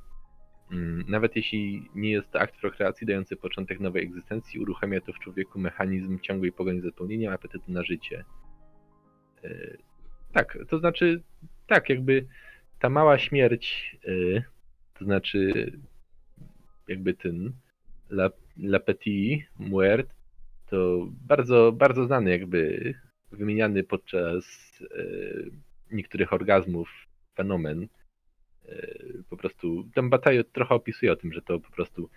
Mm, 0.73 1.05
Nawet 1.09 1.37
jeśli 1.37 1.89
nie 1.95 2.11
jest 2.11 2.31
to 2.31 2.41
akt 2.41 2.61
prokreacji 2.61 3.07
dający 3.07 3.37
początek 3.37 3.81
nowej 3.81 4.03
egzystencji, 4.05 4.61
uruchamia 4.61 5.01
to 5.01 5.13
w 5.13 5.19
człowieku 5.19 5.59
mechanizm 5.59 6.19
ciągłej 6.21 6.53
pogoni 6.53 6.81
za 6.81 6.91
spełnieniem 6.91 7.33
apetytu 7.33 7.73
na 7.73 7.83
życie. 7.83 8.25
E, 9.45 9.77
Tak, 10.33 10.59
to 10.69 10.79
znaczy, 10.79 11.23
tak, 11.67 11.89
jakby 11.89 12.27
ta 12.79 12.89
mała 12.89 13.19
śmierć, 13.19 13.97
e, 14.37 14.43
to 14.99 15.05
znaczy, 15.05 15.73
jakby 16.89 17.15
ten 17.15 17.53
La, 18.11 18.31
La 18.59 18.81
to 20.67 21.07
bardzo, 21.11 21.73
bardzo 21.73 22.07
znany, 22.07 22.31
jakby 22.31 22.95
wymieniany 23.33 23.83
podczas 23.83 24.45
e, 24.83 25.05
niektórych 25.91 26.33
orgazmów 26.33 26.89
fenomen. 27.35 27.89
E, 28.69 28.87
po 29.31 29.37
prostu 29.37 29.89
ten 29.95 30.11
Bataille 30.11 30.45
trochę 30.45 30.75
opisuje 30.75 31.13
o 31.13 31.17
tym, 31.17 31.33
że 31.33 31.43
to 31.43 31.61
po 31.61 31.71
prostu 31.71 32.11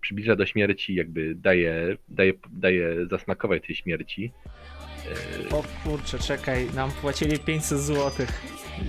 przybliża 0.00 0.36
do 0.36 0.46
śmierci, 0.46 0.94
jakby 0.94 1.34
daje, 1.34 1.96
daje, 2.08 2.32
daje 2.52 3.06
zasmakować 3.06 3.66
tej 3.66 3.76
śmierci. 3.76 4.32
E, 5.46 5.56
O 5.56 5.64
kurczę, 5.84 6.18
czekaj, 6.18 6.74
nam 6.74 6.90
płacili 6.90 7.38
500 7.38 7.78
zł. 7.78 8.26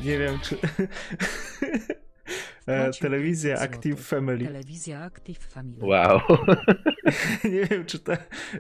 Nie 0.04 0.18
wiem, 0.18 0.40
czy. 0.44 0.58
e, 2.68 2.92
telewizja 2.92 3.56
500 3.56 3.74
Active. 3.74 4.02
Family. 4.02 4.46
Telewizja 4.46 5.04
Active 5.04 5.40
Family. 5.40 5.86
Wow. 5.86 6.22
Nie 7.54 7.66
wiem, 7.66 7.86
czy 7.86 8.00
to, 8.00 8.14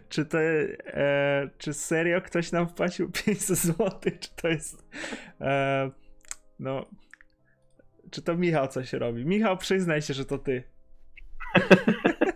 czy 0.09 0.25
to, 0.25 0.37
e, 0.41 1.49
czy 1.57 1.73
serio 1.73 2.21
ktoś 2.21 2.51
nam 2.51 2.69
wpłacił 2.69 3.11
500 3.11 3.57
zł, 3.57 3.99
czy 4.19 4.29
to 4.35 4.47
jest, 4.47 4.85
e, 5.41 5.91
no, 6.59 6.85
czy 8.11 8.21
to 8.21 8.35
Michał 8.35 8.67
coś 8.67 8.93
robi. 8.93 9.25
Michał, 9.25 9.57
przyznaj 9.57 10.01
się, 10.01 10.13
że 10.13 10.25
to 10.25 10.37
ty. 10.37 10.63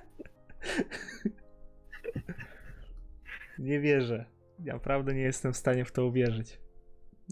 Nie 3.60 3.80
wierzę. 3.80 4.26
Ja 4.64 4.74
naprawdę 4.74 5.14
nie 5.14 5.22
jestem 5.22 5.54
w 5.54 5.58
stanie 5.58 5.86
w 5.86 5.92
to 5.92 6.06
uwierzyć. 6.06 6.60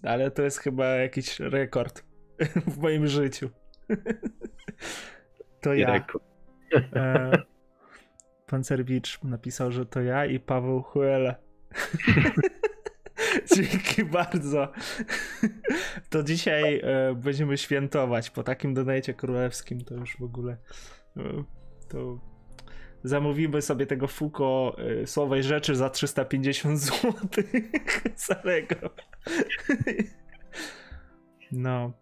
ale 0.04 0.32
to 0.32 0.42
jest 0.42 0.58
chyba 0.58 0.86
jakiś 0.86 1.40
rekord 1.40 2.04
w 2.74 2.78
moim 2.78 3.08
życiu. 3.08 3.50
To 5.62 5.74
ja. 5.74 6.06
E, 6.94 7.32
Pancerwicz 8.48 9.24
napisał, 9.24 9.72
że 9.72 9.86
to 9.86 10.02
ja 10.02 10.26
i 10.26 10.40
Paweł 10.40 10.82
Huele. 10.82 11.36
Dzięki 13.56 14.06
bardzo. 14.06 14.72
To 16.10 16.24
dzisiaj 16.24 16.82
e, 16.84 17.16
będziemy 17.16 17.58
świętować. 17.58 18.30
Po 18.30 18.44
takim 18.44 18.74
donajcie 18.74 19.14
królewskim 19.14 19.82
to 19.82 19.96
już 19.96 20.18
w 20.18 20.24
ogóle 20.24 20.58
e, 21.18 21.44
to 21.88 22.20
zamówimy 23.04 23.62
sobie 23.62 23.86
tego 23.86 24.08
Fuko 24.08 24.76
e, 25.02 25.08
słowej 25.08 25.44
rzeczy 25.44 25.76
za 25.76 25.90
350 25.90 26.80
zł 26.80 27.14
samego. 28.16 28.76
No. 31.52 31.94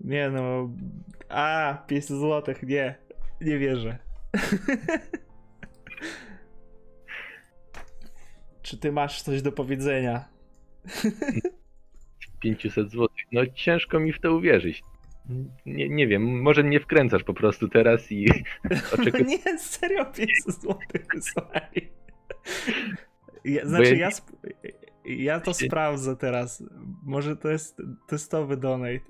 Nie 0.00 0.30
no. 0.30 0.70
A, 1.28 1.74
500 1.86 2.16
zł, 2.16 2.54
nie. 2.62 2.94
Nie 3.40 3.58
wierzę. 3.58 3.98
Czy 8.62 8.78
ty 8.78 8.92
masz 8.92 9.22
coś 9.22 9.42
do 9.42 9.52
powiedzenia? 9.52 10.28
500 12.40 12.90
zł. 12.90 13.08
No 13.32 13.46
ciężko 13.46 14.00
mi 14.00 14.12
w 14.12 14.20
to 14.20 14.34
uwierzyć. 14.36 14.82
Nie, 15.66 15.88
nie 15.88 16.06
wiem, 16.06 16.42
może 16.42 16.62
mnie 16.62 16.80
wkręcasz 16.80 17.24
po 17.24 17.34
prostu 17.34 17.68
teraz 17.68 18.12
i 18.12 18.26
oczekuję. 19.00 19.24
Nie, 19.24 19.58
serio 19.58 20.04
500 20.04 20.54
zł 20.62 20.78
wysłali. 21.14 21.92
Ja, 23.44 23.66
znaczy 23.66 23.96
ja- 23.96 24.08
ja, 25.04 25.40
to 25.40 25.54
sprawdzę 25.54 26.16
teraz. 26.16 26.62
Może 27.02 27.36
to 27.36 27.50
jest 27.50 27.82
testowy 28.08 28.56
donate. 28.56 29.00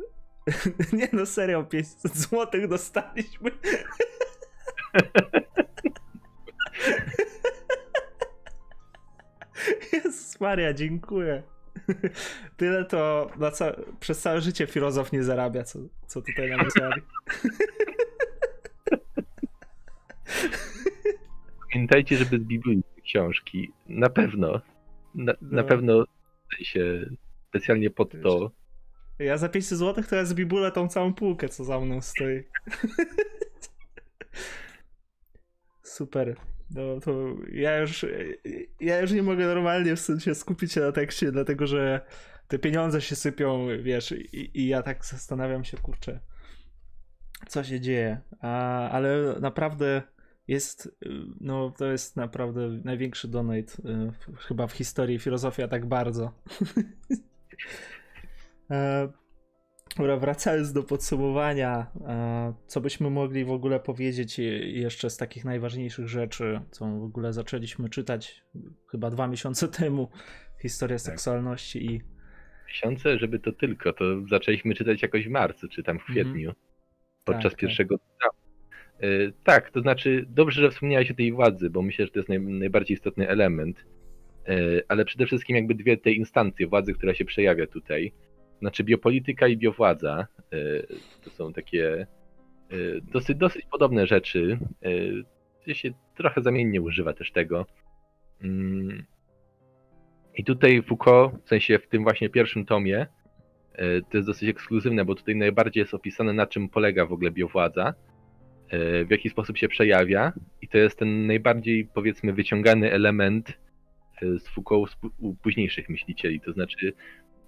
Nie 0.93 1.09
no, 1.13 1.27
serio 1.27 1.65
500 1.65 2.17
zł 2.17 2.69
dostaliśmy. 2.69 3.51
Jezus 9.93 10.41
Maria, 10.41 10.73
dziękuję. 10.73 11.43
Tyle 12.57 12.85
to 12.85 13.31
na 13.37 13.51
ca- 13.51 13.77
przez 14.01 14.21
całe 14.21 14.41
życie 14.41 14.67
filozof 14.67 15.13
nie 15.13 15.23
zarabia, 15.25 15.63
co, 15.65 15.79
co 16.07 16.23
tutaj 16.23 16.51
nam 16.51 16.65
wysłali. 16.65 17.03
Pamiętajcie, 21.73 22.17
żeby 22.17 22.39
zbiblić 22.39 22.87
książki. 23.05 23.73
Na 23.89 24.11
pewno. 24.11 24.61
Na, 25.15 25.33
na 25.43 25.63
No. 25.63 25.65
pewno 25.65 26.05
się 26.63 27.07
specjalnie 27.49 27.91
pod 27.91 28.23
to. 28.23 28.51
Ja 29.19 29.39
za 29.39 29.49
500 29.49 29.79
zł 29.79 30.05
to 30.11 30.17
ja 30.17 30.25
zbibulę 30.25 30.73
tą 30.73 30.89
całą 30.89 31.15
półkę, 31.15 31.49
co 31.49 31.65
za 31.65 31.81
mną 31.81 32.01
stoi. 32.01 32.45
Super. 35.83 36.37
No 36.71 37.01
to 37.01 37.35
ja 37.53 37.79
już, 37.79 38.07
ja 38.81 39.01
już 39.01 39.13
nie 39.13 39.23
mogę 39.23 39.47
normalnie 39.47 39.97
w 39.97 40.01
sensie 40.01 40.35
skupić 40.35 40.73
się 40.73 40.81
na 40.81 40.93
tekście, 40.93 41.33
dlatego 41.33 41.67
że 41.67 42.01
te 42.49 42.59
pieniądze 42.59 43.01
się 43.01 43.17
sypią, 43.17 43.67
wiesz, 43.83 44.13
i, 44.13 44.61
i 44.61 44.69
ja 44.69 44.83
tak 44.83 45.05
zastanawiam 45.05 45.65
się, 45.65 45.77
kurczę, 45.77 46.21
co 47.49 47.65
się 47.65 47.81
dzieje. 47.81 48.21
A, 48.41 48.91
ale 48.91 49.41
naprawdę 49.41 50.03
jest, 50.49 50.97
no 51.41 51.71
to 51.71 51.87
jest 51.87 52.17
naprawdę 52.17 52.69
największy 52.69 53.29
donate 53.29 53.59
y, 53.59 54.13
chyba 54.39 54.67
w 54.67 54.73
historii 54.73 55.19
filozofia 55.19 55.69
tak 55.69 55.87
bardzo. 55.87 56.33
E, 58.71 59.09
Dobra, 59.99 60.17
wracając 60.17 60.73
do 60.73 60.83
podsumowania, 60.83 61.87
e, 62.07 62.55
co 62.67 62.81
byśmy 62.81 63.11
mogli 63.11 63.45
w 63.45 63.51
ogóle 63.51 63.81
powiedzieć 63.81 64.39
je- 64.39 64.73
jeszcze 64.81 65.11
z 65.11 65.17
takich 65.17 65.45
najważniejszych 65.45 66.09
rzeczy, 66.09 66.61
co 66.71 66.85
w 66.87 67.03
ogóle 67.05 67.33
zaczęliśmy 67.33 67.89
czytać 67.89 68.43
chyba 68.91 69.11
dwa 69.11 69.29
miesiące 69.29 69.69
temu, 69.81 70.09
historię 70.63 70.99
seksualności 70.99 71.87
i 71.95 72.01
Miesiące, 72.69 73.19
żeby 73.19 73.39
to 73.39 73.53
tylko. 73.53 73.93
To 73.93 74.05
zaczęliśmy 74.31 74.75
czytać 74.75 75.03
jakoś 75.03 75.27
w 75.29 75.31
marcu, 75.31 75.69
czy 75.69 75.83
tam 75.83 75.99
w 75.99 76.01
Mhm. 76.09 76.15
kwietniu. 76.27 76.53
Podczas 77.25 77.53
tak. 77.53 77.61
pierwszego 77.61 77.97
dnia. 77.97 78.31
Y, 79.11 79.33
Tak, 79.45 79.71
to 79.71 79.81
znaczy 79.81 80.25
dobrze, 80.29 80.61
że 80.63 80.71
wspomniałeś 80.71 81.11
o 81.11 81.15
tej 81.15 81.33
władzy, 81.33 81.71
bo 81.71 81.83
myślę, 81.83 82.05
że 82.05 82.13
to 82.13 82.19
jest 82.19 82.29
naj, 82.29 82.41
najbardziej 82.41 82.95
istotny 82.95 83.29
element. 83.29 83.85
Ale 84.89 85.05
przede 85.05 85.27
wszystkim 85.27 85.57
jakby 85.57 85.75
dwie 85.75 85.97
te 85.97 86.13
instancje 86.13 86.67
władzy, 86.67 86.95
która 86.95 87.15
się 87.15 87.25
przejawia 87.25 87.67
tutaj. 87.67 88.13
Znaczy 88.61 88.85
biopolityka 88.85 89.47
i 89.49 89.57
biowładza. 89.57 90.27
y, 90.55 90.87
To 91.25 91.31
są 91.31 91.53
takie 91.53 92.07
y, 92.73 93.01
dosyć, 93.13 93.37
dosyć 93.39 93.67
podobne 93.71 94.07
rzeczy. 94.07 94.59
gdzie 95.65 95.75
się 95.75 95.91
trochę 96.17 96.43
zamiennie 96.43 96.81
używa 96.83 97.13
też 97.13 97.33
tego. 97.33 97.67
Mm. 98.43 99.05
I 100.37 100.45
tutaj 100.45 100.83
Foucault, 100.83 101.45
w 101.45 101.49
sensie 101.49 101.79
w 101.79 101.89
tym 101.89 102.03
właśnie 102.03 102.29
pierwszym 102.29 102.65
tomie, 102.67 103.07
to 104.11 104.17
jest 104.17 104.29
dosyć 104.29 104.49
ekskluzywne, 104.49 105.05
bo 105.05 105.15
tutaj 105.15 105.37
najbardziej 105.37 105.81
jest 105.81 105.95
opisane, 105.95 106.33
na 106.33 106.47
czym 106.47 106.69
polega 106.69 107.07
w 107.07 107.13
ogóle 107.13 107.31
biowładza, 107.31 107.95
w 109.07 109.11
jaki 109.11 109.31
sposób 109.31 109.59
się 109.59 109.69
przejawia, 109.69 110.33
i 110.63 110.69
to 110.69 110.79
jest 110.79 110.99
ten 110.99 111.27
najbardziej, 111.27 111.89
powiedzmy, 111.95 112.33
wyciągany 112.33 112.93
element 112.93 113.59
z 114.23 114.49
Foucault 114.49 114.97
u 115.19 115.35
późniejszych 115.35 115.89
myślicieli. 115.89 116.41
To 116.41 116.53
znaczy, 116.53 116.93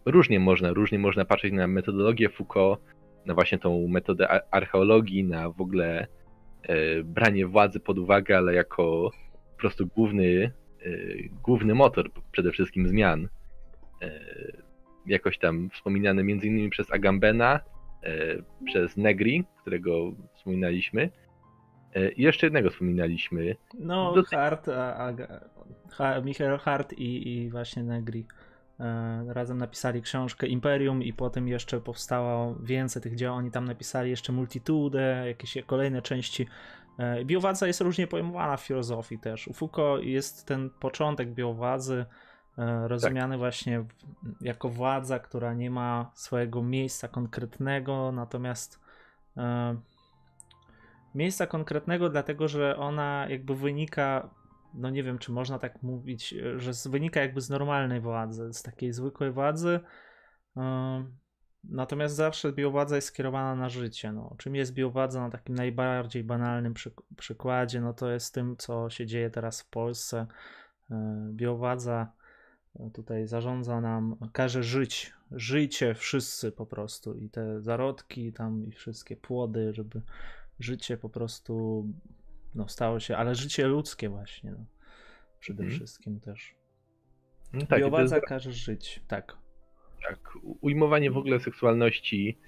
różnie 0.07 0.41
można, 0.41 0.73
różnie 0.73 0.99
można 0.99 1.25
patrzeć 1.25 1.53
na 1.53 1.67
metodologię 1.67 2.29
Foucault, 2.29 2.81
na 3.27 3.35
właśnie 3.35 3.59
tą 3.59 3.89
metodę 3.89 4.55
archeologii, 4.55 5.25
na 5.25 5.51
w 5.51 5.61
ogóle 5.61 6.07
y, 6.71 7.05
branie 7.05 7.47
władzy 7.47 7.81
pod 7.81 7.99
uwagę, 7.99 8.37
ale 8.37 8.55
jako 8.55 9.11
po 9.53 9.59
prostu 9.61 9.87
główny, 9.87 10.53
y, 10.87 11.31
główny 11.43 11.75
motor 11.75 12.11
przede 12.33 12.51
wszystkim 12.53 12.89
zmian. 12.89 13.29
Y, 14.03 14.67
Jakoś 15.07 15.39
tam 15.39 15.71
wspominany 15.71 16.25
między 16.25 16.47
innymi 16.47 16.71
przez 16.71 16.93
Agambena, 16.93 17.61
przez 18.65 18.97
Negri, 18.97 19.45
którego 19.61 20.13
wspominaliśmy. 20.35 21.11
I 22.17 22.23
jeszcze 22.23 22.47
jednego 22.47 22.71
wspominaliśmy. 22.71 23.57
no 23.79 24.13
Dosyć- 24.15 24.31
Hart, 24.37 24.69
a, 24.69 25.09
a, 25.09 25.13
ha, 25.91 26.21
Michael 26.21 26.59
Hart 26.59 26.93
i, 26.93 27.29
i 27.29 27.51
właśnie 27.51 27.83
Negri 27.83 28.21
e, 28.21 28.46
razem 29.29 29.59
napisali 29.59 30.03
książkę 30.03 30.47
Imperium 30.47 31.03
i 31.03 31.13
potem 31.13 31.49
jeszcze 31.49 31.81
powstało 31.81 32.55
więcej 32.63 33.03
tych 33.03 33.15
dzieł, 33.17 33.35
oni 33.35 33.51
tam 33.51 33.65
napisali 33.65 34.11
jeszcze 34.11 34.33
Multitude, 34.33 35.25
jakieś 35.27 35.59
kolejne 35.67 36.03
części 36.03 36.47
E, 36.99 37.25
Biowładza 37.25 37.67
jest 37.67 37.81
różnie 37.81 38.07
pojmowana 38.07 38.57
w 38.57 38.61
filozofii 38.61 39.19
też. 39.19 39.49
U 39.49 39.53
Foucault 39.53 40.05
jest 40.05 40.47
ten 40.47 40.71
początek 40.71 41.31
biowładzy 41.35 42.07
e, 42.59 42.89
rozumiany 42.89 43.39
właśnie 43.39 43.81
w- 43.81 43.87
jako 44.41 44.69
władza, 44.69 45.19
która 45.19 45.55
nie 45.55 45.71
ma 45.71 46.11
swojego 46.15 46.63
miejsca 46.63 47.09
konkretnego, 47.09 48.13
natomiast 48.13 48.81
e, 49.37 49.77
miejsca 51.15 51.47
konkretnego, 51.47 52.09
dlatego 52.09 52.49
że 52.49 52.77
ona 52.77 53.27
jakby 53.29 53.55
wynika, 53.55 54.31
no 54.77 54.91
nie 54.91 55.03
wiem, 55.03 55.19
czy 55.19 55.33
można 55.33 55.59
tak 55.59 55.83
mówić, 55.83 56.33
e, 56.33 56.59
że 56.59 56.73
wynika 56.91 57.21
jakby 57.21 57.41
z 57.41 57.51
normalnej 57.51 58.01
władzy, 58.01 58.53
z 58.53 58.63
takiej 58.63 58.93
zwykłej 58.93 59.31
władzy. 59.31 59.81
e, 60.57 61.05
Natomiast 61.69 62.15
zawsze 62.15 62.53
biowładza 62.53 62.97
jest 62.97 63.09
skierowana 63.09 63.55
na 63.55 63.69
życie. 63.69 64.13
No. 64.13 64.35
Czym 64.39 64.55
jest 64.55 64.73
biowładza 64.73 65.21
na 65.21 65.31
takim 65.31 65.55
najbardziej 65.55 66.25
banalnym 66.25 66.75
przyk- 66.75 67.03
przykładzie? 67.17 67.81
No 67.81 67.93
to 67.95 68.11
jest 68.11 68.35
tym, 68.35 68.57
co 68.57 68.91
się 68.91 69.07
dzieje 69.07 69.31
teraz 69.31 69.63
w 69.63 69.71
Polsce. 69.71 70.27
E, 70.91 71.29
Biowładza 71.33 72.13
tutaj 72.95 73.27
zarządza 73.27 73.81
nam, 73.81 74.17
każe 74.33 74.63
żyć, 74.63 75.13
żyjcie 75.31 75.95
wszyscy 75.95 76.53
po 76.53 76.67
prostu 76.67 77.15
i 77.15 77.31
te 77.31 77.61
zarodki 77.61 78.33
tam 78.33 78.67
i 78.67 78.73
wszystkie 78.73 79.17
płody, 79.17 79.73
żeby 79.73 80.03
życie 80.61 80.97
po 80.97 81.09
prostu 81.09 81.85
no, 82.57 82.69
stało 82.69 83.01
się, 83.01 83.17
ale 83.17 83.35
życie 83.35 83.67
ludzkie 83.67 84.09
właśnie, 84.09 84.51
no. 84.51 84.67
przede 85.41 85.63
Mhm. 85.63 85.79
wszystkim 85.79 86.21
też. 86.21 86.55
No 87.53 87.67
tak, 87.67 87.87
i 87.87 87.91
to 87.91 88.01
jest 88.01 88.15
każe 88.29 88.53
żyć, 88.53 89.03
tak. 89.09 89.37
tak, 90.09 90.39
ujmowanie 90.61 91.11
w 91.11 91.17
ogóle 91.17 91.41
seksualności 91.41 92.39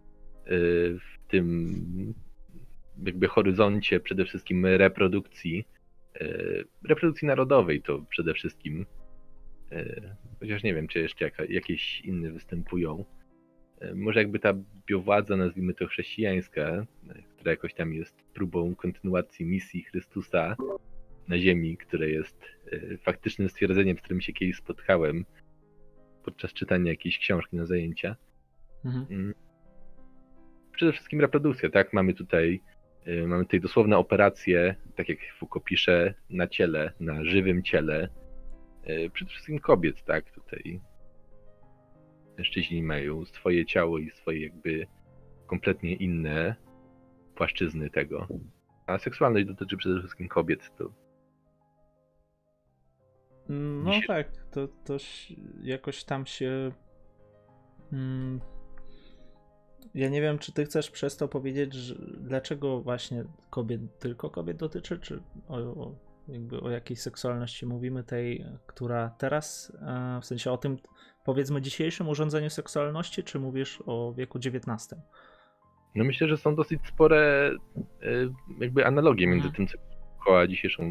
y, 0.46 0.98
w 0.98 1.28
tym 1.28 2.14
jakby 3.04 3.28
horyzoncie 3.28 4.00
przede 4.00 4.24
wszystkim 4.24 4.66
reprodukcji, 4.66 5.68
y, 6.20 6.64
reprodukcji 6.88 7.28
narodowej 7.28 7.82
to 7.82 7.98
przede 7.98 8.34
wszystkim, 8.34 8.86
y, 9.72 10.16
chociaż 10.40 10.62
nie 10.62 10.74
wiem, 10.74 10.88
czy 10.88 10.98
jeszcze 10.98 11.24
jaka, 11.24 11.44
jakieś 11.44 12.00
inne 12.00 12.30
występują. 12.30 13.04
Może 13.94 14.20
jakby 14.20 14.38
ta 14.38 14.54
biowładza, 14.86 15.36
nazwijmy 15.36 15.74
to 15.74 15.86
chrześcijańska, 15.86 16.86
która 17.36 17.50
jakoś 17.50 17.74
tam 17.74 17.92
jest 17.92 18.22
próbą 18.34 18.74
kontynuacji 18.74 19.46
misji 19.46 19.82
Chrystusa 19.82 20.56
na 21.28 21.38
ziemi, 21.38 21.76
które 21.76 22.10
jest 22.10 22.44
y, 22.72 22.98
faktycznym 23.02 23.48
stwierdzeniem, 23.48 23.96
z 23.96 24.00
którym 24.00 24.20
się 24.20 24.32
kiedyś 24.32 24.56
spotkałem 24.56 25.24
podczas 26.24 26.52
czytania 26.52 26.90
jakiejś 26.90 27.18
książki 27.18 27.56
na 27.56 27.66
zajęcia. 27.66 28.16
Mhm. 28.84 29.06
Mm. 29.10 29.34
Przede 30.72 30.92
wszystkim 30.92 31.20
reprodukcja, 31.20 31.70
tak? 31.70 31.92
Mamy 31.92 32.14
tutaj, 32.14 32.60
y, 33.08 33.26
mamy 33.26 33.44
tutaj 33.44 33.60
dosłowne 33.60 33.98
operacje, 33.98 34.74
tak 34.96 35.08
jak 35.08 35.18
Foucault 35.38 35.64
pisze, 35.64 36.14
na 36.30 36.46
ciele, 36.46 36.92
na 37.00 37.24
żywym 37.24 37.62
ciele. 37.62 38.08
Y, 38.88 39.10
Przede 39.12 39.30
wszystkim 39.30 39.58
kobiet, 39.58 40.04
tak? 40.04 40.30
Tutaj 40.30 40.80
mężczyźni 42.38 42.82
mają 42.82 43.24
swoje 43.24 43.66
ciało 43.66 43.98
i 43.98 44.10
swoje 44.10 44.42
jakby 44.42 44.86
kompletnie 45.46 45.94
inne 45.94 46.56
płaszczyzny 47.34 47.90
tego. 47.90 48.28
A 48.86 48.98
seksualność 48.98 49.46
dotyczy 49.46 49.76
przede 49.76 49.98
wszystkim 50.00 50.28
kobiet. 50.28 50.70
To 50.78 50.92
No 53.48 53.90
Dzisiaj- 53.90 54.06
tak, 54.06 54.36
to, 54.50 54.68
to 54.68 54.96
jakoś 55.62 56.04
tam 56.04 56.26
się. 56.26 56.72
Mm, 57.92 58.40
ja 59.94 60.08
nie 60.08 60.20
wiem, 60.20 60.38
czy 60.38 60.52
ty 60.52 60.64
chcesz 60.64 60.90
przez 60.90 61.16
to 61.16 61.28
powiedzieć, 61.28 61.74
że 61.74 61.94
dlaczego 62.20 62.80
właśnie 62.80 63.24
kobiet, 63.50 63.98
tylko 63.98 64.30
kobiet 64.30 64.56
dotyczy, 64.56 64.98
czy 64.98 65.22
o, 65.48 65.56
o, 65.56 65.94
jakby 66.28 66.60
o 66.60 66.70
jakiej 66.70 66.96
seksualności 66.96 67.66
mówimy, 67.66 68.04
tej, 68.04 68.44
która 68.66 69.10
teraz, 69.18 69.72
e, 69.82 70.20
w 70.22 70.26
sensie 70.26 70.50
o 70.52 70.58
tym, 70.58 70.76
powiedzmy, 71.24 71.60
dzisiejszym 71.62 72.08
urządzeniu 72.08 72.50
seksualności, 72.50 73.22
czy 73.24 73.38
mówisz 73.38 73.82
o 73.86 74.12
wieku 74.16 74.38
XIX? 74.38 74.94
No 75.94 76.04
myślę, 76.04 76.28
że 76.28 76.36
są 76.36 76.54
dosyć 76.54 76.80
spore 76.88 77.50
e, 78.02 78.08
jakby 78.60 78.86
analogie 78.86 79.26
między 79.26 79.48
Mhm. 79.48 79.66
tym, 79.68 79.78
co 80.26 80.38
a 80.38 80.46
dzisiejszą 80.46 80.82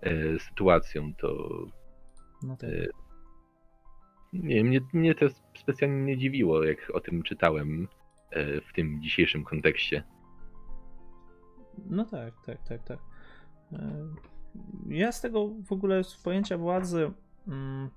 e, 0.00 0.38
sytuacją. 0.38 1.14
To 1.14 1.48
No 2.42 2.56
tak. 2.56 2.70
nie 4.32 4.64
mnie, 4.64 4.80
mnie 4.92 5.14
to 5.14 5.26
specjalnie 5.58 6.02
nie 6.04 6.18
dziwiło, 6.18 6.64
jak 6.64 6.90
o 6.94 7.00
tym 7.00 7.22
czytałem 7.22 7.88
w 8.68 8.72
tym 8.74 9.02
dzisiejszym 9.02 9.44
kontekście. 9.44 10.04
No 11.86 12.04
tak, 12.04 12.34
tak, 12.46 12.62
tak, 12.68 12.82
tak. 12.84 12.98
Ja 14.88 15.12
z 15.12 15.20
tego 15.20 15.48
w 15.48 15.72
ogóle 15.72 16.04
z 16.04 16.16
pojęcia 16.16 16.58
władzy 16.58 17.10
mm, 17.48 17.90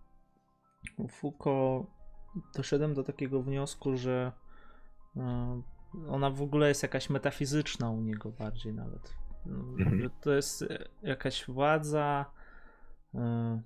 u 0.98 1.07
Foucault 1.07 1.88
doszedłem 2.56 2.94
do 2.94 3.03
takiego 3.03 3.44
wniosku, 3.44 3.98
że 3.98 4.31
e, 5.18 5.61
ona 6.10 6.30
w 6.30 6.41
ogóle 6.41 6.68
jest 6.68 6.84
jakaś 6.84 7.10
metafizyczna 7.10 7.90
u 7.90 8.02
niego 8.02 8.31
bardziej 8.31 8.73
nawet. 8.73 9.14
Mhm. 9.45 10.02
Że 10.02 10.10
to 10.10 10.31
jest 10.34 10.65
jakaś 11.03 11.45
władza, 11.45 12.26
e, 13.15 13.61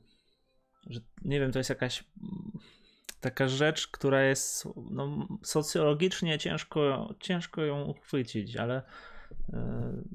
że 0.88 0.99
nie 1.26 1.40
wiem, 1.40 1.52
to 1.52 1.60
jest 1.60 1.70
jakaś 1.70 2.03
taka 3.22 3.48
rzecz, 3.48 3.88
która 3.88 4.24
jest 4.24 4.68
no, 4.91 5.28
socjologicznie 5.41 6.40
ciężko, 6.40 7.14
ciężko 7.20 7.61
ją 7.61 7.84
uchwycić, 7.84 8.57
ale 8.57 8.84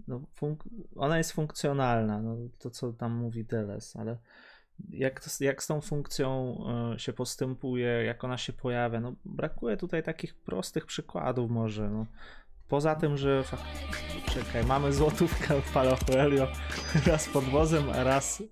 no, 0.09 0.21
funk- 0.41 0.69
ona 0.97 1.19
jest 1.19 1.33
funkcjonalna, 1.33 2.23
no, 2.23 2.37
to 2.59 2.71
co 2.71 2.93
tam 2.93 3.13
mówi 3.13 3.45
Deleuze, 3.45 4.01
ale 4.01 4.19
jak, 4.91 5.21
to, 5.21 5.31
jak 5.41 5.63
z 5.63 5.67
tą 5.67 5.81
funkcją 5.81 6.59
e, 6.95 6.99
się 6.99 7.13
postępuje, 7.13 7.89
jak 7.89 8.25
ona 8.25 8.39
się 8.39 8.53
pojawia, 8.53 9.01
no 9.01 9.15
brakuje 9.25 9.77
tutaj 9.77 10.03
takich 10.03 10.35
prostych 10.35 10.87
przykładów 10.87 11.51
może, 11.51 11.91
no. 11.91 12.07
Poza 12.69 12.95
tym, 12.95 13.17
że 13.17 13.45
czekaj, 14.35 14.65
mamy 14.65 14.93
złotówkę 14.93 15.61
w 15.61 15.73
Palochoelio 15.73 16.49
raz 17.07 17.29
pod 17.29 17.45
wozem, 17.45 17.91
a 17.91 18.05
raz, 18.05 18.43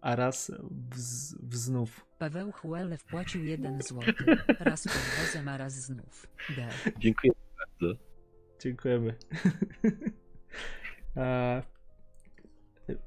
a 0.00 0.16
raz 0.16 0.52
wz, 0.90 1.34
wznów. 1.42 2.06
Paweł 2.18 2.52
Huele 2.52 2.98
wpłacił 2.98 3.44
1 3.44 3.82
zł. 3.82 4.02
Raz 4.60 4.84
pod 4.84 5.02
wozem, 5.18 5.48
a 5.48 5.56
raz 5.56 5.72
znów. 5.72 6.26
D. 6.56 6.68
Dziękuję 6.98 7.32
bardzo. 7.58 8.09
Dziękujemy. 8.60 9.14
E, 11.16 11.62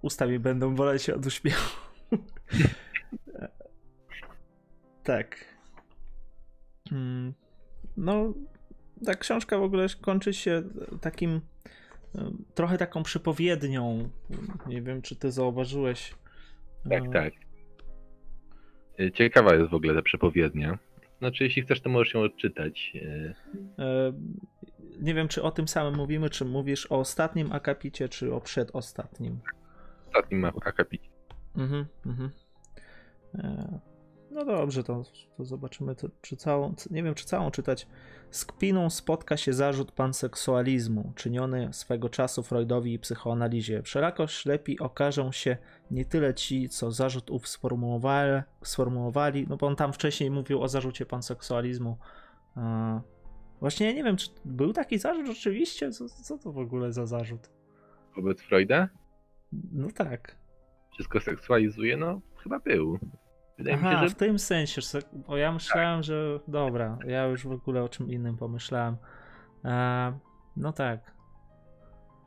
Usta 0.02 0.26
mi 0.26 0.40
będą 0.40 0.76
boleć 0.76 1.10
od 1.10 1.26
uśmiechu. 1.26 1.78
Tak. 5.04 5.46
Mm, 6.92 7.34
No, 7.98 8.34
ta 9.06 9.16
książka 9.16 9.58
w 9.58 9.64
ogóle 9.64 9.86
kończy 10.02 10.34
się 10.34 10.64
takim 11.02 11.42
e, 12.16 12.32
trochę 12.56 12.78
taką 12.78 13.04
przypowiednią. 13.04 14.10
Nie 14.68 14.82
wiem, 14.82 15.02
czy 15.02 15.16
ty 15.16 15.32
zauważyłeś. 15.32 16.14
Tak, 16.90 17.04
E, 17.04 17.10
tak. 17.12 17.34
E, 19.00 19.12
Ciekawa 19.12 19.56
jest 19.56 19.72
w 19.72 19.74
ogóle 19.74 19.96
ta 19.96 20.02
przepowiednia. 20.02 20.78
Znaczy, 21.24 21.44
jeśli 21.44 21.62
chcesz, 21.62 21.82
to 21.82 21.90
możesz 21.90 22.14
ją 22.14 22.22
odczytać. 22.22 22.94
E, 22.96 23.34
E, 23.84 24.14
Nie 25.02 25.14
wiem, 25.14 25.28
czy 25.28 25.44
o 25.44 25.52
tym 25.52 25.68
samym 25.68 25.96
mówimy, 25.96 26.30
czy 26.30 26.46
mówisz 26.46 26.92
o 26.92 27.00
ostatnim 27.00 27.52
akapicie, 27.52 28.10
czy 28.10 28.34
o 28.34 28.42
przedostatnim. 28.42 29.40
Ostatnim 30.08 30.46
akapicie. 30.46 31.10
Mhm, 31.58 31.86
mhm. 32.06 32.30
No 34.34 34.46
dobrze, 34.46 34.84
to, 34.84 35.04
to 35.38 35.46
zobaczymy, 35.46 35.96
to, 35.96 36.08
czy 36.22 36.38
całą, 36.38 36.74
nie 36.92 37.04
wiem, 37.04 37.16
czy 37.16 37.26
całą 37.26 37.52
czytać. 37.52 37.88
Z 38.32 38.46
kpiną 38.46 38.90
spotka 38.90 39.38
się 39.38 39.54
zarzut 39.54 39.92
panseksualizmu, 39.92 41.14
czyniony 41.16 41.74
swego 41.74 42.10
czasu 42.10 42.44
Freudowi 42.44 42.94
i 42.94 43.00
psychoanalizie. 43.00 43.84
Wszelako 43.84 44.28
ślepi 44.28 44.80
okażą 44.80 45.32
się 45.32 45.58
nie 45.92 46.06
tyle 46.06 46.34
ci, 46.34 46.70
co 46.70 46.92
zarzut 46.92 47.30
ów 47.32 47.48
sformułowali, 47.48 48.42
sformułowali, 48.64 49.46
no 49.50 49.58
bo 49.58 49.68
on 49.68 49.76
tam 49.76 49.94
wcześniej 49.94 50.32
mówił 50.32 50.62
o 50.62 50.68
zarzucie 50.68 51.06
panseksualizmu. 51.06 51.98
E, 52.58 53.02
Właśnie 53.60 53.86
ja 53.88 53.94
nie 53.94 54.04
wiem, 54.04 54.18
czy 54.18 54.30
był 54.46 54.74
taki 54.74 55.00
zarzut 55.00 55.26
rzeczywiście? 55.26 55.92
Co, 55.92 56.10
co 56.10 56.38
to 56.38 56.52
w 56.52 56.58
ogóle 56.58 56.92
za 56.92 57.06
zarzut? 57.06 57.50
Wobec 58.16 58.42
Freuda? 58.42 58.90
No 59.72 59.88
tak. 59.92 60.38
Wszystko 60.94 61.20
seksualizuje? 61.20 61.98
No, 61.98 62.22
chyba 62.44 62.60
był. 62.60 63.00
Wydaje 63.64 63.78
mi 63.78 63.88
Aha, 63.88 64.00
się, 64.02 64.06
w 64.06 64.10
że 64.10 64.16
tym 64.16 64.40
sensie, 64.40 64.82
bo 65.14 65.38
ja 65.38 65.52
myślałem, 65.52 66.04
że 66.04 66.40
dobra, 66.48 66.98
ja 67.08 67.26
już 67.26 67.48
w 67.48 67.52
ogóle 67.52 67.84
o 67.84 67.90
czym 67.90 68.12
innym 68.12 68.38
pomyślałem. 68.38 68.98
E, 69.66 70.20
no 70.58 70.74
tak. 70.74 71.14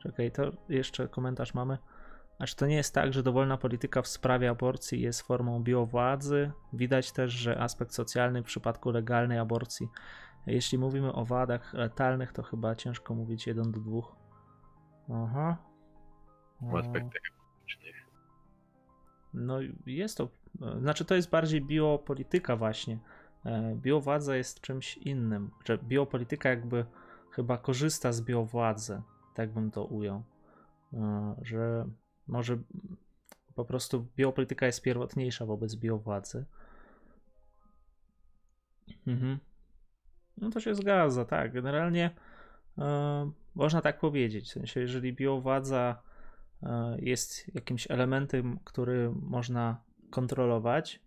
Czekaj, 0.03 0.31
to 0.31 0.51
jeszcze 0.69 1.07
komentarz 1.07 1.53
mamy. 1.53 1.77
A 2.39 2.45
czy 2.45 2.55
to 2.55 2.67
nie 2.67 2.75
jest 2.75 2.93
tak, 2.93 3.13
że 3.13 3.23
dowolna 3.23 3.57
polityka 3.57 4.01
w 4.01 4.07
sprawie 4.07 4.49
aborcji 4.49 5.01
jest 5.01 5.21
formą 5.21 5.63
biowładzy? 5.63 6.51
Widać 6.73 7.11
też, 7.11 7.31
że 7.31 7.59
aspekt 7.59 7.93
socjalny 7.93 8.41
w 8.41 8.45
przypadku 8.45 8.91
legalnej 8.91 9.39
aborcji. 9.39 9.87
Jeśli 10.45 10.77
mówimy 10.77 11.13
o 11.13 11.25
wadach 11.25 11.73
letalnych, 11.73 12.31
to 12.31 12.43
chyba 12.43 12.75
ciężko 12.75 13.13
mówić 13.13 13.47
jeden 13.47 13.71
do 13.71 13.79
dwóch. 13.79 14.15
Aha. 15.13 15.57
w 16.61 16.75
aspektach 16.75 17.21
ekonomicznych. 17.31 17.96
No 19.37 19.59
jest 19.85 20.17
to, 20.17 20.29
znaczy 20.79 21.05
to 21.05 21.15
jest 21.15 21.29
bardziej 21.29 21.61
biopolityka 21.61 22.55
właśnie. 22.55 22.99
E, 23.45 23.75
Biowładza 23.75 24.35
jest 24.35 24.61
czymś 24.61 24.97
innym, 24.97 25.51
że 25.65 25.77
biopolityka 25.77 26.49
jakby 26.49 26.85
chyba 27.31 27.57
korzysta 27.57 28.11
z 28.11 28.21
biowładzy, 28.21 29.01
tak 29.33 29.53
bym 29.53 29.71
to 29.71 29.85
ujął. 29.85 30.23
E, 30.93 31.35
Że 31.41 31.89
może 32.27 32.57
po 33.55 33.65
prostu 33.65 34.07
biopolityka 34.15 34.65
jest 34.65 34.81
pierwotniejsza 34.81 35.45
wobec 35.45 35.75
biowładzy. 35.75 36.45
Mhm. 39.07 39.39
No 40.37 40.49
to 40.49 40.59
się 40.59 40.75
zgadza, 40.75 41.25
tak. 41.25 41.53
Generalnie 41.53 42.11
e, 42.77 43.31
można 43.55 43.81
tak 43.81 43.99
powiedzieć. 43.99 44.49
W 44.49 44.51
sensie, 44.51 44.79
jeżeli 44.79 45.13
biowładza 45.13 46.01
e, 46.03 46.06
jest 46.99 47.55
jakimś 47.55 47.91
elementem, 47.91 48.59
który 48.63 49.11
można 49.21 49.83
kontrolować, 50.09 50.99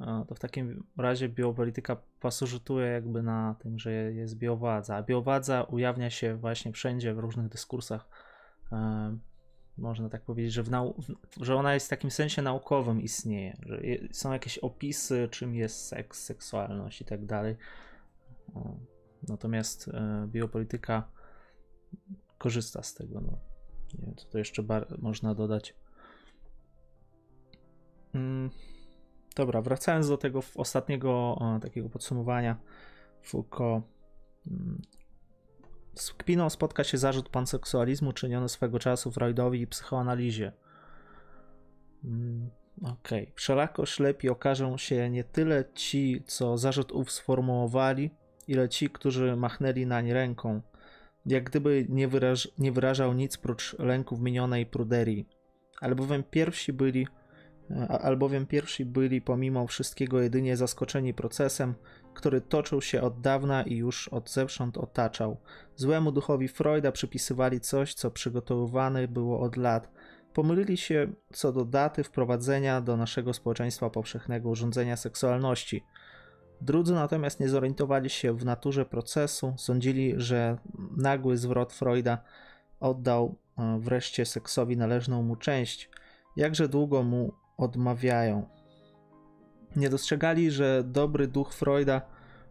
e, 0.00 0.24
to 0.28 0.34
w 0.34 0.38
takim 0.40 0.86
razie 0.98 1.28
biopolityka 1.28 1.96
pasożytuje 2.20 2.86
jakby 2.86 3.22
na 3.22 3.56
tym, 3.58 3.78
że 3.78 3.92
jest 3.92 4.38
biowładza. 4.38 5.04
A 5.08 5.62
ujawnia 5.64 6.10
się 6.10 6.36
właśnie 6.36 6.72
wszędzie 6.72 7.14
w 7.14 7.18
różnych 7.18 7.48
dyskursach. 7.48 8.08
E, 8.72 9.18
Można 9.78 10.08
tak 10.08 10.22
powiedzieć, 10.22 10.52
że, 10.52 10.62
w 10.62 10.70
nau- 10.70 10.94
że 11.40 11.56
ona 11.56 11.74
jest 11.74 11.86
w 11.86 11.90
takim 11.90 12.10
sensie 12.10 12.42
naukowym 12.42 13.00
istnieje, 13.02 13.56
że 13.66 13.80
są 14.12 14.32
jakieś 14.32 14.58
opisy, 14.58 15.28
czym 15.30 15.54
jest 15.54 15.86
seks, 15.86 16.24
seksualność 16.24 17.00
i 17.00 17.04
tak 17.04 17.26
dalej. 17.26 17.56
E, 18.56 18.78
Natomiast 19.28 19.88
e, 19.88 20.26
biopolityka 20.30 21.08
korzysta 22.38 22.82
z 22.82 22.94
tego. 22.94 23.20
No. 23.20 23.53
Nie 23.98 24.14
co 24.14 24.28
to 24.28 24.38
jeszcze 24.38 24.62
można 24.98 25.34
dodać. 25.34 25.74
Mm, 28.14 28.50
Dobra, 29.36 29.62
wracając 29.62 30.08
do 30.08 30.16
tego 30.16 30.40
ostatniego 30.54 31.38
e, 31.56 31.60
takiego 31.60 31.88
podsumowania 31.88 32.56
Foucault. 33.22 33.84
mm, 34.46 34.82
Z 35.94 36.12
kpiną 36.12 36.50
spotka 36.50 36.84
się 36.84 36.98
zarzut 36.98 37.28
panseksualizmu 37.28 38.12
czyniony 38.12 38.48
swego 38.48 38.78
czasu 38.78 39.10
Freudowi 39.10 39.60
i 39.60 39.66
psychoanalizie. 39.66 40.52
Mm, 42.04 42.50
Okej. 42.82 43.22
Okay. 43.22 43.32
Wszelako 43.36 43.86
ślepi 43.86 44.28
okażą 44.28 44.76
się 44.78 45.10
nie 45.10 45.24
tyle 45.24 45.64
ci, 45.74 46.22
co 46.26 46.58
zarzut 46.58 46.92
ów 46.92 47.12
sformułowali, 47.12 48.10
ile 48.48 48.68
ci, 48.68 48.90
którzy 48.90 49.36
machnęli 49.36 49.86
nań 49.86 50.12
ręką, 50.12 50.60
jak 51.26 51.44
gdyby 51.44 51.86
nie, 51.88 52.08
wyraż, 52.08 52.48
nie 52.58 52.72
wyrażał 52.72 53.12
nic 53.12 53.36
prócz 53.36 53.78
lęków 53.78 54.20
minionej 54.20 54.66
pruderii. 54.66 55.28
Albowiem 55.80 56.24
pierwsi 56.30 56.72
byli, 56.72 57.06
albowiem 57.88 58.46
pierwsi 58.46 58.84
byli 58.84 59.20
pomimo 59.20 59.66
wszystkiego 59.66 60.20
jedynie 60.20 60.56
zaskoczeni 60.56 61.14
procesem, 61.14 61.74
który 62.14 62.40
toczył 62.40 62.82
się 62.82 63.02
od 63.02 63.20
dawna 63.20 63.62
i 63.62 63.76
już 63.76 64.08
od 64.08 64.30
zewsząd 64.30 64.78
otaczał. 64.78 65.36
Złemu 65.76 66.12
duchowi 66.12 66.48
Freuda 66.48 66.92
przypisywali 66.92 67.60
coś, 67.60 67.94
co 67.94 68.10
przygotowywane 68.10 69.08
było 69.08 69.40
od 69.40 69.56
lat. 69.56 69.90
Pomylili 70.34 70.76
się 70.76 71.12
co 71.32 71.52
do 71.52 71.64
daty 71.64 72.04
wprowadzenia 72.04 72.80
do 72.80 72.96
naszego 72.96 73.32
społeczeństwa 73.32 73.90
powszechnego 73.90 74.48
urządzenia 74.48 74.96
seksualności. 74.96 75.84
Drudzy 76.60 76.94
natomiast 76.94 77.40
nie 77.40 77.48
zorientowali 77.48 78.10
się 78.10 78.32
w 78.32 78.44
naturze 78.44 78.84
procesu, 78.84 79.54
sądzili, 79.56 80.14
że 80.16 80.58
nagły 80.96 81.36
zwrot 81.36 81.72
Freuda 81.72 82.18
oddał 82.80 83.34
e, 83.58 83.78
wreszcie 83.80 84.26
seksowi 84.26 84.76
należną 84.76 85.22
mu 85.22 85.36
część. 85.36 85.90
Jakże 86.36 86.68
długo 86.68 87.02
mu 87.02 87.32
odmawiają. 87.56 88.48
Nie 89.76 89.90
dostrzegali, 89.90 90.50
że 90.50 90.84
dobry 90.84 91.28
duch 91.28 91.54
Freuda 91.54 92.02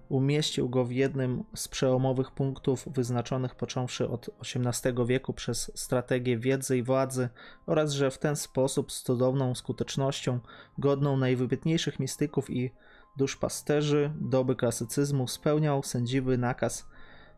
umieścił 0.10 0.70
go 0.70 0.86
w 0.86 0.92
jednym 0.92 1.44
z 1.56 1.68
przełomowych 1.68 2.32
punktów 2.32 2.88
wyznaczonych 2.88 3.56
począwszy 3.56 4.10
od 4.10 4.30
XVIII 4.56 5.06
wieku 5.06 5.34
przez 5.34 5.72
strategię 5.76 6.38
wiedzy 6.38 6.78
i 6.78 6.84
władzy 6.84 7.30
oraz 7.66 7.92
że 7.92 8.12
w 8.12 8.18
ten 8.18 8.36
sposób 8.36 8.92
z 8.92 9.04
cudowną 9.04 9.56
skutecznością, 9.56 10.40
godną 10.78 11.18
najwybitniejszych 11.18 12.00
mistyków 12.00 12.50
i 12.50 12.72
duszpasterzy 13.18 14.14
doby 14.22 14.56
klasycyzmu 14.56 15.28
spełniał 15.28 15.84
sędziwy 15.84 16.38
nakaz 16.38 16.90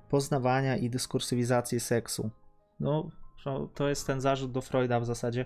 poznawania 0.09 0.77
i 0.77 0.89
dyskursywizacji 0.89 1.79
seksu. 1.79 2.29
No, 2.79 3.09
to 3.73 3.89
jest 3.89 4.07
ten 4.07 4.21
zarzut 4.21 4.51
do 4.51 4.61
Freuda 4.61 4.99
w 4.99 5.05
zasadzie, 5.05 5.45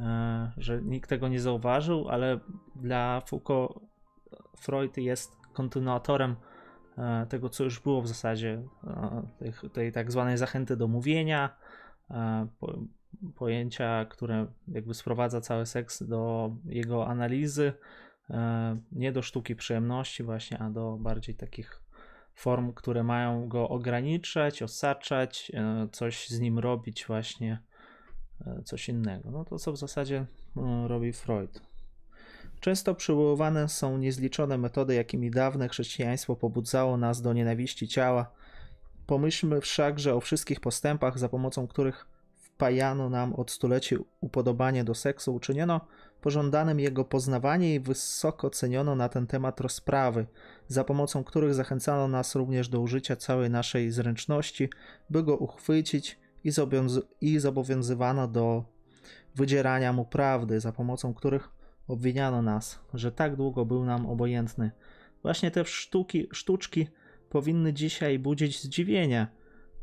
e, 0.00 0.52
że 0.56 0.82
nikt 0.82 1.10
tego 1.10 1.28
nie 1.28 1.40
zauważył, 1.40 2.08
ale 2.08 2.40
dla 2.76 3.20
Foucault 3.20 3.80
Freud 4.56 4.96
jest 4.96 5.36
kontynuatorem 5.52 6.36
e, 6.98 7.26
tego, 7.26 7.48
co 7.48 7.64
już 7.64 7.80
było 7.80 8.02
w 8.02 8.08
zasadzie, 8.08 8.62
e, 8.86 9.22
tej, 9.38 9.70
tej 9.70 9.92
tak 9.92 10.12
zwanej 10.12 10.38
zachęty 10.38 10.76
do 10.76 10.88
mówienia, 10.88 11.56
pojęcia, 13.34 14.04
które 14.04 14.46
jakby 14.68 14.94
sprowadza 14.94 15.40
cały 15.40 15.66
seks 15.66 16.02
do 16.02 16.50
jego 16.64 17.06
analizy, 17.06 17.72
nie 18.92 19.12
do 19.12 19.22
sztuki 19.22 19.56
przyjemności 19.56 20.22
właśnie, 20.22 20.58
a 20.58 20.70
do 20.70 20.96
bardziej 21.00 21.34
takich 21.34 21.84
form, 22.34 22.72
które 22.72 23.04
mają 23.04 23.48
go 23.48 23.68
ograniczać, 23.68 24.62
osaczać, 24.62 25.52
e, 25.54 25.88
coś 25.92 26.28
z 26.28 26.40
nim 26.40 26.58
robić 26.58 27.06
właśnie, 27.06 27.62
e, 28.46 28.62
coś 28.64 28.88
innego. 28.88 29.30
No 29.30 29.44
to 29.44 29.58
co 29.58 29.72
w 29.72 29.76
zasadzie 29.76 30.26
e, 30.56 30.88
robi 30.88 31.12
Freud. 31.12 31.60
Często 32.60 32.94
przywoływane 32.94 33.68
są 33.68 33.98
niezliczone 33.98 34.58
metody, 34.58 34.94
jakimi 34.94 35.30
dawne 35.30 35.68
chrześcijaństwo 35.68 36.36
pobudzało 36.36 36.96
nas 36.96 37.22
do 37.22 37.32
nienawiści 37.32 37.88
ciała. 37.88 38.30
Pomyślmy 39.06 39.60
wszakże 39.60 40.14
o 40.14 40.20
wszystkich 40.20 40.60
postępach, 40.60 41.18
za 41.18 41.28
pomocą 41.28 41.66
których 41.66 42.06
wpajano 42.36 43.10
nam 43.10 43.34
od 43.34 43.50
stuleci 43.50 43.96
upodobanie 44.20 44.84
do 44.84 44.94
seksu, 44.94 45.34
uczyniono 45.34 45.80
pożądanym 46.24 46.80
jego 46.80 47.04
poznawanie 47.04 47.74
i 47.74 47.80
wysoko 47.80 48.50
ceniono 48.50 48.94
na 48.94 49.08
ten 49.08 49.26
temat 49.26 49.60
rozprawy, 49.60 50.26
za 50.68 50.84
pomocą 50.84 51.24
których 51.24 51.54
zachęcano 51.54 52.08
nas 52.08 52.34
również 52.34 52.68
do 52.68 52.80
użycia 52.80 53.16
całej 53.16 53.50
naszej 53.50 53.90
zręczności, 53.90 54.68
by 55.10 55.22
go 55.22 55.36
uchwycić 55.36 56.18
i, 56.44 56.50
zobowiąz- 56.50 57.02
i 57.20 57.38
zobowiązywano 57.38 58.28
do 58.28 58.64
wydzierania 59.34 59.92
mu 59.92 60.04
prawdy, 60.04 60.60
za 60.60 60.72
pomocą 60.72 61.14
których 61.14 61.48
obwiniano 61.88 62.42
nas, 62.42 62.80
że 62.94 63.12
tak 63.12 63.36
długo 63.36 63.64
był 63.64 63.84
nam 63.84 64.06
obojętny. 64.06 64.70
Właśnie 65.22 65.50
te 65.50 65.64
sztuki, 65.64 66.28
sztuczki 66.32 66.86
powinny 67.30 67.72
dzisiaj 67.72 68.18
budzić 68.18 68.62
zdziwienie. 68.62 69.26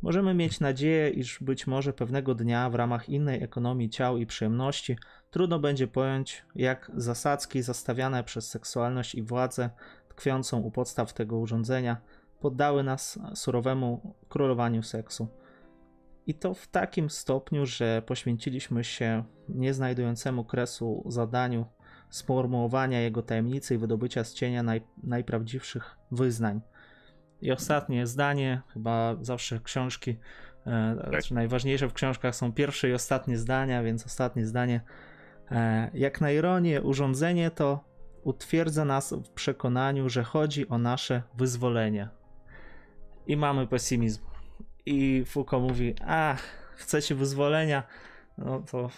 Możemy 0.01 0.33
mieć 0.33 0.59
nadzieję, 0.59 1.09
iż 1.09 1.43
być 1.43 1.67
może 1.67 1.93
pewnego 1.93 2.35
dnia 2.35 2.69
w 2.69 2.75
ramach 2.75 3.09
innej 3.09 3.43
ekonomii 3.43 3.89
ciał 3.89 4.17
i 4.17 4.25
przyjemności 4.25 4.97
Trudno 5.31 5.59
będzie 5.59 5.87
pojąć, 5.87 6.43
jak 6.55 6.91
zasadzki 6.95 7.61
zastawiane 7.61 8.23
przez 8.23 8.49
seksualność 8.49 9.15
i 9.15 9.23
władzę 9.23 9.69
tkwiącą 10.09 10.59
u 10.59 10.71
podstaw 10.71 11.13
tego 11.13 11.37
urządzenia 11.37 11.97
poddały 12.39 12.83
nas 12.83 13.19
surowemu 13.35 14.15
królowaniu 14.29 14.83
seksu. 14.83 15.27
I 16.27 16.33
to 16.33 16.53
w 16.53 16.67
takim 16.67 17.09
stopniu, 17.09 17.65
że 17.65 18.01
poświęciliśmy 18.01 18.83
się 18.83 19.23
nieznajdującemu 19.49 20.43
kresu 20.45 21.03
zadaniu 21.07 21.65
sformułowania 22.09 22.99
jego 22.99 23.21
tajemnicy 23.21 23.75
i 23.75 23.77
wydobycia 23.77 24.23
z 24.23 24.33
cienia 24.33 24.63
naj, 24.63 24.81
najprawdziwszych 25.03 25.97
wyznań. 26.11 26.61
I 27.41 27.51
ostatnie 27.51 28.07
zdanie, 28.07 28.61
chyba 28.73 29.15
zawsze 29.21 29.59
książki, 29.59 30.19
e, 30.67 30.95
znaczy 31.09 31.33
najważniejsze 31.33 31.87
w 31.87 31.93
książkach 31.93 32.35
są 32.35 32.53
pierwsze 32.53 32.89
i 32.89 32.93
ostatnie 32.93 33.37
zdania, 33.37 33.83
więc 33.83 34.05
ostatnie 34.05 34.45
zdanie 34.45 34.81
jak 35.93 36.21
na 36.21 36.31
ironię, 36.31 36.81
urządzenie 36.81 37.51
to 37.51 37.83
utwierdza 38.23 38.85
nas 38.85 39.13
w 39.13 39.29
przekonaniu, 39.29 40.09
że 40.09 40.23
chodzi 40.23 40.69
o 40.69 40.77
nasze 40.77 41.23
wyzwolenie. 41.33 42.09
I 43.27 43.37
mamy 43.37 43.67
pesymizm. 43.67 44.21
I 44.85 45.25
Foucault 45.25 45.69
mówi: 45.69 45.95
A, 46.07 46.35
chcecie 46.75 47.15
wyzwolenia? 47.15 47.83
No 48.37 48.59
to, 48.71 48.89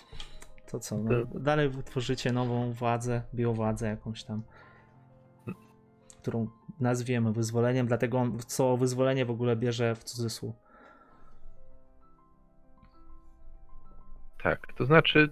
to 0.71 0.79
co? 0.79 0.97
No, 0.97 1.25
dalej 1.25 1.69
wytworzycie 1.69 2.31
nową 2.31 2.71
władzę, 2.71 3.21
biowładzę 3.33 3.87
jakąś 3.87 4.23
tam, 4.23 4.43
którą 6.21 6.47
nazwiemy 6.79 7.33
wyzwoleniem, 7.33 7.87
dlatego 7.87 8.25
co 8.47 8.77
wyzwolenie 8.77 9.25
w 9.25 9.31
ogóle 9.31 9.55
bierze 9.55 9.95
w 9.95 10.03
cudzysłów. 10.03 10.55
Tak, 14.43 14.73
to 14.73 14.85
znaczy 14.85 15.29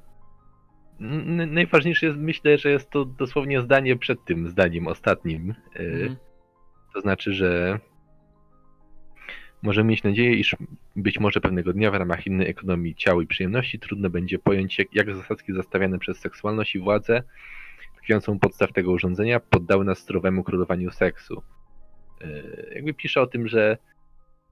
najważniejsze 1.47 2.05
jest, 2.05 2.17
myślę, 2.19 2.57
że 2.57 2.69
jest 2.69 2.89
to 2.89 3.05
dosłownie 3.05 3.61
zdanie 3.61 3.95
przed 3.95 4.25
tym 4.25 4.49
zdaniem 4.49 4.87
ostatnim. 4.87 5.55
E, 5.75 5.79
mhm. 5.79 6.15
To 6.93 7.01
znaczy, 7.01 7.33
że 7.33 7.79
możemy 9.61 9.89
mieć 9.89 10.03
nadzieję, 10.03 10.33
iż 10.33 10.55
być 10.95 11.19
może 11.19 11.41
pewnego 11.41 11.73
dnia 11.73 11.91
w 11.91 11.95
ramach 11.95 12.27
innej 12.27 12.49
ekonomii 12.49 12.95
ciała 12.95 13.23
i 13.23 13.27
przyjemności 13.27 13.79
trudno 13.79 14.09
będzie 14.09 14.39
pojąć, 14.39 14.79
jak, 14.79 14.95
jak 14.95 15.15
zasadzki 15.15 15.53
zastawiane 15.53 15.99
przez 15.99 16.19
seksualność 16.19 16.75
i 16.75 16.79
władzę, 16.79 17.23
tkwiącą 17.97 18.39
podstaw 18.39 18.73
tego 18.73 18.91
urządzenia, 18.91 19.39
poddały 19.39 19.85
nas 19.85 19.99
zdrowemu 19.99 20.43
królowaniu 20.43 20.91
seksu. 20.91 21.43
E, 22.21 22.27
jakby 22.75 22.93
pisze 22.93 23.21
o 23.21 23.27
tym, 23.27 23.47
że 23.47 23.77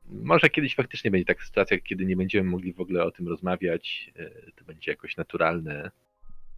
może 0.09 0.49
kiedyś 0.49 0.75
faktycznie 0.75 1.11
będzie 1.11 1.25
taka 1.25 1.45
sytuacja, 1.45 1.77
kiedy 1.79 2.05
nie 2.05 2.15
będziemy 2.15 2.49
mogli 2.49 2.73
w 2.73 2.81
ogóle 2.81 3.03
o 3.03 3.11
tym 3.11 3.27
rozmawiać, 3.27 4.11
e, 4.15 4.51
to 4.55 4.65
będzie 4.65 4.91
jakoś 4.91 5.17
naturalne, 5.17 5.91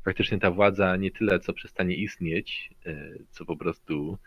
faktycznie 0.06 0.40
ta 0.40 0.52
władza 0.52 0.95
nie 0.95 1.11
tyle 1.11 1.40
co 1.40 1.53
przestanie 1.53 1.95
istnieć, 1.95 2.73
e, 2.86 3.10
co 3.32 3.45
po 3.45 3.57
prostu 3.57 4.18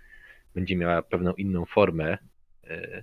będzie 0.54 0.76
miała 0.76 1.02
pewną 1.02 1.32
inną 1.32 1.64
formę. 1.64 2.18
E, 2.64 3.02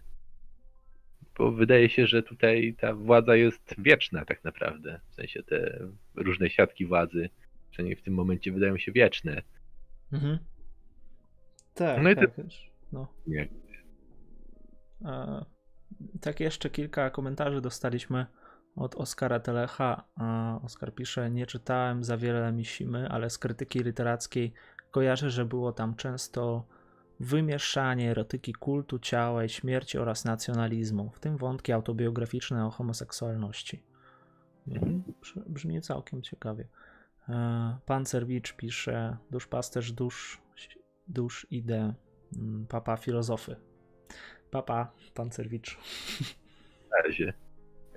bo 1.37 1.51
wydaje 1.51 1.89
się, 1.89 2.07
że 2.07 2.23
tutaj 2.23 2.75
ta 2.79 2.93
władza 2.93 3.35
jest 3.35 3.75
wieczna 3.77 4.25
tak 4.25 4.43
naprawdę. 4.43 4.99
W 5.09 5.15
sensie 5.15 5.43
te 5.43 5.87
różne 6.15 6.49
siatki 6.49 6.85
władzy, 6.85 7.29
przynajmniej 7.71 7.95
w 7.95 8.01
tym 8.01 8.13
momencie 8.13 8.51
wydają 8.51 8.77
się 8.77 8.91
wieczne. 8.91 9.41
Mhm. 10.13 10.37
Tak, 11.73 12.03
no 12.03 12.09
i 12.09 12.15
tak. 12.15 12.35
Te... 12.35 12.43
No. 12.91 13.07
Nie. 13.27 13.47
A, 15.05 15.45
tak 16.21 16.39
jeszcze 16.39 16.69
kilka 16.69 17.09
komentarzy 17.09 17.61
dostaliśmy 17.61 18.25
od 18.75 18.95
Oskara 18.95 19.39
Telecha. 19.39 20.03
Oskar 20.63 20.93
pisze: 20.93 21.31
Nie 21.31 21.45
czytałem 21.45 22.03
za 22.03 22.17
wiele 22.17 22.51
Misimy, 22.51 23.09
ale 23.09 23.29
z 23.29 23.37
krytyki 23.37 23.79
literackiej 23.79 24.53
kojarzę, 24.91 25.29
że 25.29 25.45
było 25.45 25.71
tam 25.71 25.95
często 25.95 26.65
wymieszanie 27.19 28.11
erotyki 28.11 28.53
kultu 28.53 28.99
ciała 28.99 29.43
i 29.43 29.49
śmierci 29.49 29.97
oraz 29.97 30.25
nacjonalizmu, 30.25 31.11
w 31.13 31.19
tym 31.19 31.37
wątki 31.37 31.71
autobiograficzne 31.71 32.65
o 32.65 32.69
homoseksualności. 32.69 33.83
Brzmi 35.47 35.81
całkiem 35.81 36.21
ciekawie. 36.21 36.67
E, 37.29 37.77
Pancerwicz 37.85 38.53
pisze: 38.53 39.17
Duszpasterz 39.31 39.91
dusz, 39.91 40.41
dusz 41.07 41.47
ide, 41.51 41.93
mm, 42.37 42.67
papa 42.67 42.97
filozofy. 42.97 43.55
Papa 44.51 44.91
Pancerwicz. 45.13 45.77
Na 46.91 47.01
razie. 47.01 47.33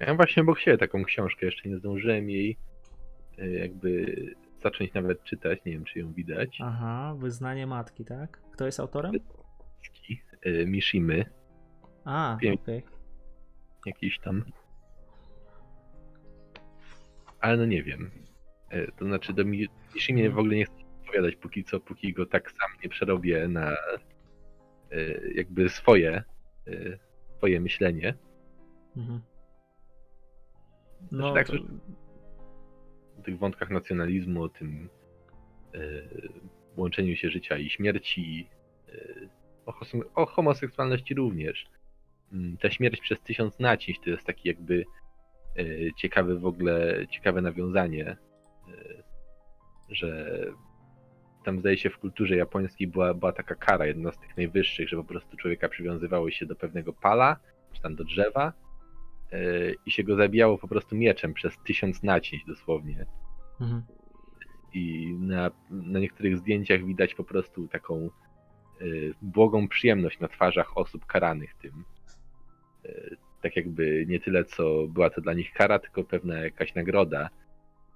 Ja 0.01 0.15
właśnie 0.15 0.43
obok 0.43 0.59
siebie 0.61 0.79
taką 0.79 1.05
książkę 1.05 1.47
jeszcze 1.47 1.69
nie 1.69 1.77
zdążyłem 1.79 2.31
jej 2.31 2.57
e, 3.39 3.51
jakby 3.51 4.17
zacząć 4.63 4.93
nawet 4.95 5.23
czytać, 5.25 5.59
nie 5.67 5.73
wiem 5.73 5.85
czy 5.85 5.99
ją 5.99 6.13
widać. 6.13 6.59
Aha, 6.63 7.15
Wyznanie 7.19 7.67
Matki, 7.67 8.05
tak? 8.05 8.41
Kto 8.53 8.67
jest 8.67 8.81
autorem? 8.81 9.13
E, 10.43 10.67
Mishimy. 10.67 11.25
A, 12.05 12.39
okej. 12.55 12.83
jakiś 13.87 14.19
tam. 14.19 14.45
Ale 17.41 17.57
no 17.57 17.67
nie 17.67 17.83
wiem. 17.83 18.11
E, 18.71 18.93
To 18.93 19.05
znaczy 19.05 19.33
do 19.33 19.45
Mi- 19.45 19.69
Mishimie 19.95 20.31
w 20.31 20.39
ogóle 20.39 20.57
nie 20.57 20.65
chcę 20.65 20.75
odpowiadać 21.01 21.37
póki 21.37 21.65
co, 21.65 21.81
póki 21.81 22.13
go 22.13 22.27
tak 22.27 22.51
sam 22.51 22.71
nie 22.83 22.89
przerobię 22.89 23.49
na 23.49 23.77
jakby 25.35 25.69
swoje, 25.69 26.23
swoje 27.37 27.61
myślenie. 27.61 28.15
Mhm. 28.97 29.21
Znaczy 31.09 31.29
No, 31.29 31.35
tak, 31.35 31.47
to, 31.47 31.55
O 33.19 33.23
tych 33.23 33.39
wątkach 33.39 33.71
nacjonalizmu, 33.71 34.43
o 34.43 34.49
tym 34.49 34.89
e, 35.75 35.79
łączeniu 36.77 37.17
się 37.17 37.31
życia 37.31 37.59
i 37.59 37.71
śmierci, 37.71 38.49
e, 38.89 39.75
o, 40.15 40.27
homoseksualności 40.27 41.15
również. 41.15 41.67
Mm, 42.33 42.57
Ta 42.57 42.71
śmierć 42.71 43.01
przez 43.01 43.21
tysiąc 43.21 43.59
nacięć 43.59 44.01
to 44.01 44.11
jest 44.11 44.27
taki 44.27 44.49
jakby 44.49 44.85
e, 45.59 45.65
ciekawy 45.97 46.39
w 46.39 46.47
ogóle, 46.47 47.07
ciekawe 47.11 47.43
nawiązanie, 47.43 48.17
że 49.89 50.41
tam 51.45 51.61
zdaje 51.61 51.79
się 51.79 51.91
w 51.91 51.99
kulturze 51.99 52.37
japońskiej 52.37 52.87
była, 52.87 53.15
była 53.15 53.33
taka 53.33 53.55
kara, 53.55 53.87
jedna 53.87 54.13
z 54.13 54.19
tych 54.19 54.37
najwyższych, 54.37 54.89
że 54.89 54.97
po 54.97 55.05
prostu 55.05 55.37
człowieka 55.37 55.69
przywiązywało 55.69 56.31
się 56.31 56.47
do 56.47 56.57
pewnego 56.57 56.93
pala, 56.93 57.37
czy 57.73 57.83
tam 57.83 57.97
do 57.97 58.05
drzewa 58.05 58.53
i 59.87 59.91
się 59.91 60.05
go 60.05 60.17
zabijało 60.17 60.59
po 60.59 60.69
prostu 60.69 60.97
mieczem 60.97 61.35
przez 61.35 61.59
tysiąc 61.67 62.03
nacięć 62.03 62.45
dosłownie. 62.45 63.07
mhm. 63.61 63.83
I 64.75 65.15
na, 65.19 65.51
na 65.71 65.99
niektórych 65.99 66.37
zdjęciach 66.37 66.85
widać 66.85 67.15
po 67.15 67.25
prostu 67.25 67.69
taką 67.69 68.11
y, 68.81 69.15
błogą 69.23 69.69
przyjemność 69.69 70.21
na 70.21 70.29
twarzach 70.29 70.79
osób 70.79 71.07
karanych 71.07 71.55
tym. 71.55 71.85
Y, 72.85 73.17
tak 73.43 73.57
jakby 73.57 74.05
nie 74.09 74.21
tyle, 74.21 74.45
co 74.45 74.89
była 74.89 75.11
to 75.11 75.21
dla 75.21 75.35
nich 75.35 75.53
kara, 75.53 75.79
tylko 75.79 76.05
pewna 76.05 76.35
jakaś 76.35 76.75
nagroda. 76.75 77.31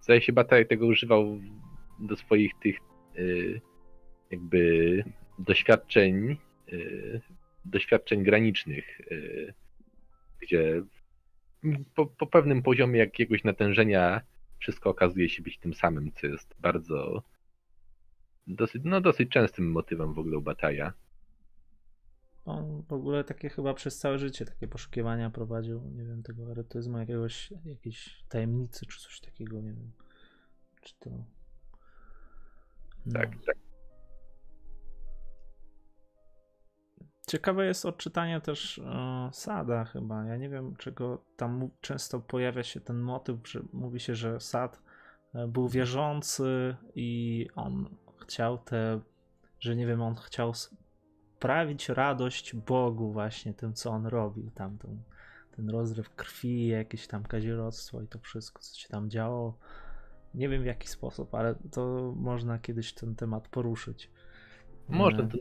Zdaje 0.01 0.21
się, 0.21 0.33
Bataj 0.33 0.67
tego 0.67 0.87
używał 0.87 1.39
do 2.01 2.17
swoich 2.17 2.53
tych 2.63 2.77
jakby 4.31 5.05
doświadczeń, 5.39 6.37
doświadczeń 7.65 8.23
granicznych, 8.23 9.01
gdzie 10.43 10.83
po, 11.95 12.07
po 12.07 12.27
pewnym 12.27 12.63
poziomie 12.63 12.99
jakiegoś 12.99 13.45
natężenia 13.45 14.21
wszystko 14.59 14.91
okazuje 14.91 15.29
się 15.29 15.43
być 15.43 15.59
tym 15.59 15.75
samym, 15.75 16.13
co 16.13 16.27
jest 16.27 16.55
bardzo 16.61 17.23
dosyć, 18.47 18.83
no, 18.85 19.01
dosyć 19.01 19.31
częstym 19.31 19.71
motywem 19.71 20.15
w 20.15 20.19
ogóle 20.19 20.39
u 20.39 20.43
Bataja. 20.43 20.93
On 22.45 22.83
w 22.83 22.93
ogóle 22.93 23.25
takie 23.25 23.49
chyba 23.49 23.75
przez 23.75 23.99
całe 23.99 24.19
życie 24.19 24.45
takie 24.45 24.69
poszukiwania 24.69 25.31
prowadził, 25.31 25.91
nie 25.91 26.05
wiem, 26.05 26.23
tego 26.23 26.51
erotyzmu, 26.51 26.99
jakiegoś, 26.99 27.53
jakiejś 27.65 28.25
tajemnicy 28.29 28.87
czy 28.87 29.01
coś 29.01 29.21
takiego, 29.21 29.61
nie 29.61 29.73
wiem. 29.73 29.93
Czy 30.83 30.95
to... 30.99 31.11
No. 33.07 33.13
Tak, 33.13 33.31
tak. 33.47 33.57
Ciekawe 37.29 37.67
jest 37.67 37.87
odczytanie 37.87 38.41
też 38.41 38.79
e, 38.79 39.31
Sada 39.33 39.85
chyba. 39.85 40.25
Ja 40.25 40.37
nie 40.37 40.49
wiem, 40.49 40.77
czego 40.77 41.25
tam 41.37 41.71
często 41.81 42.21
pojawia 42.21 42.63
się 42.63 42.81
ten 42.81 42.99
motyw, 42.99 43.49
że 43.49 43.61
mówi 43.73 44.01
się, 44.01 44.15
że 44.15 44.41
Sad 44.41 44.83
e, 45.35 45.49
był 45.49 45.69
wierzący 45.69 46.77
i 46.95 47.47
on 47.55 47.97
chciał 48.21 48.59
te, 48.59 49.01
że 49.61 49.77
nie 49.77 49.87
wiem, 49.87 50.03
on 50.03 50.15
chciał 50.15 50.53
sprawić 50.55 51.89
radość 51.89 52.55
Bogu 52.57 53.13
właśnie 53.13 53.55
tym, 53.55 53.75
co 53.75 53.91
on 53.91 54.07
robił, 54.07 54.51
tam 54.51 54.79
ten, 54.79 55.03
ten 55.57 55.71
rozryw 55.71 56.15
krwi, 56.15 56.67
jakieś 56.67 57.07
tam 57.07 57.23
kazirodztwo 57.23 58.03
i 58.03 58.09
to 58.09 58.19
wszystko, 58.19 58.63
co 58.63 58.79
się 58.79 58.89
tam 58.89 59.11
działo. 59.11 59.59
Nie 60.35 60.49
wiem 60.49 60.63
w 60.63 60.67
jaki 60.67 60.89
sposób, 60.89 61.35
ale 61.35 61.55
to 61.73 62.13
można 62.17 62.59
kiedyś 62.59 62.93
ten 62.93 63.15
temat 63.15 63.49
poruszyć. 63.49 64.11
Można. 64.89 65.25
E, 65.25 65.29
To, 65.29 65.39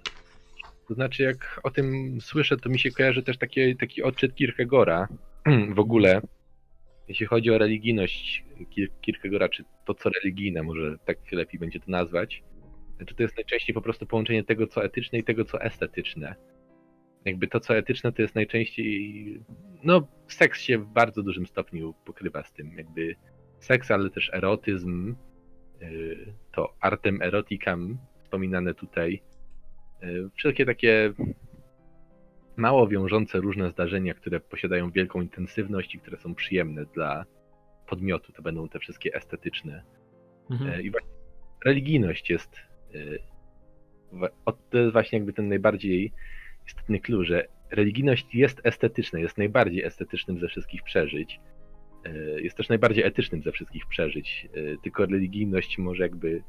to 0.88 0.94
znaczy, 0.94 1.24
jak 1.24 1.60
o 1.64 1.72
tym 1.72 2.18
słyszę, 2.22 2.58
to 2.58 2.70
mi 2.70 2.80
się 2.80 2.92
kojarzy 2.92 3.24
też 3.24 3.38
taki, 3.38 3.76
taki 3.76 4.04
odczyt 4.04 4.36
Kierkegaarda 4.36 5.08
w 5.76 5.80
ogóle. 5.80 6.22
Jeśli 7.08 7.26
chodzi 7.26 7.52
o 7.52 7.58
religijność 7.58 8.46
Kier- 8.78 8.92
Kierkegaarda, 9.02 9.50
czy 9.50 9.64
to, 9.86 9.94
co 9.94 10.10
religijne, 10.10 10.64
może 10.64 10.98
tak 11.06 11.18
lepiej 11.32 11.60
będzie 11.60 11.80
to 11.80 11.92
nazwać, 11.92 12.44
znaczy 12.98 13.16
to 13.16 13.24
jest 13.24 13.36
najczęściej 13.36 13.74
po 13.74 13.82
prostu 13.82 14.06
połączenie 14.06 14.44
tego, 14.44 14.68
co 14.68 14.84
etyczne 14.84 15.20
i 15.20 15.24
tego, 15.24 15.46
co 15.46 15.62
estetyczne. 15.62 16.36
Jakby 17.26 17.48
to, 17.48 17.60
co 17.60 17.78
etyczne, 17.78 18.12
to 18.12 18.22
jest 18.22 18.36
najczęściej. 18.36 19.42
No, 19.84 20.08
seks 20.28 20.62
się 20.62 20.78
w 20.78 20.88
bardzo 20.88 21.24
dużym 21.24 21.48
stopniu 21.48 21.94
pokrywa 22.06 22.44
z 22.44 22.54
tym. 22.54 22.74
Jakby 22.78 23.16
seks, 23.60 23.92
ale 23.92 24.10
też 24.10 24.30
erotyzm, 24.34 25.16
yy, 25.82 26.34
to 26.52 26.74
artem 26.82 27.22
erotikam 27.22 27.98
wspominane 28.24 28.74
tutaj. 28.74 29.24
Yy, 30.02 30.30
Wszelkie 30.36 30.66
takie 30.66 31.14
mało 32.56 32.88
wiążące 32.88 33.40
różne 33.40 33.72
zdarzenia, 33.72 34.14
które 34.14 34.40
posiadają 34.40 34.92
wielką 34.92 35.22
intensywność 35.22 35.96
i 35.96 36.00
które 36.00 36.18
są 36.18 36.36
przyjemne 36.36 36.86
dla 36.86 37.26
podmiotu, 37.88 38.32
to 38.32 38.42
będą 38.42 38.70
te 38.70 38.80
wszystkie 38.80 39.14
estetyczne. 39.16 39.84
mhm. 40.52 40.72
E, 40.72 40.82
I 40.82 40.92
właśnie 40.92 41.10
religijność 41.66 42.30
jest. 42.30 42.56
e, 42.96 44.58
To 44.72 44.78
jest 44.78 44.94
właśnie 44.94 45.18
jakby 45.18 45.34
ten 45.34 45.48
najbardziej 45.48 46.12
istotny 46.68 47.00
clue, 47.00 47.24
że 47.24 47.48
religijność 47.72 48.36
jest 48.36 48.62
estetyczna, 48.64 49.20
jest 49.20 49.38
najbardziej 49.38 49.84
estetycznym 49.84 50.40
ze 50.40 50.48
wszystkich 50.48 50.84
przeżyć. 50.84 51.40
E, 52.06 52.42
Jest 52.42 52.58
też 52.58 52.70
najbardziej 52.70 53.04
etycznym 53.04 53.44
ze 53.44 53.52
wszystkich 53.52 53.86
przeżyć. 53.86 54.48
E, 54.54 54.78
Tylko 54.84 55.06
religijność 55.06 55.78
może 55.78 56.04
jakby 56.04 56.44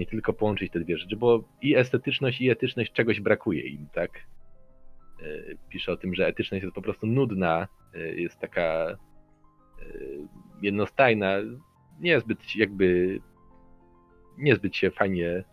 nie 0.00 0.06
tylko 0.06 0.32
połączyć 0.32 0.72
te 0.72 0.80
dwie 0.80 0.98
rzeczy, 0.98 1.16
bo 1.16 1.44
i 1.62 1.76
estetyczność, 1.76 2.40
i 2.40 2.50
etyczność 2.50 2.92
czegoś 2.92 3.20
brakuje 3.20 3.68
im, 3.68 3.86
tak? 3.92 4.10
E, 5.22 5.24
Pisze 5.68 5.92
o 5.92 5.96
tym, 5.96 6.14
że 6.14 6.26
etyczność 6.26 6.62
jest 6.62 6.74
po 6.74 6.82
prostu 6.82 7.06
nudna, 7.06 7.68
e, 7.94 7.98
jest 7.98 8.38
taka 8.38 8.62
e, 8.62 8.96
jednostajna, 10.62 11.36
niezbyt 12.00 12.56
jakby 12.56 13.20
niezbyt 14.38 14.76
się 14.76 14.90
fajnie 14.90 15.44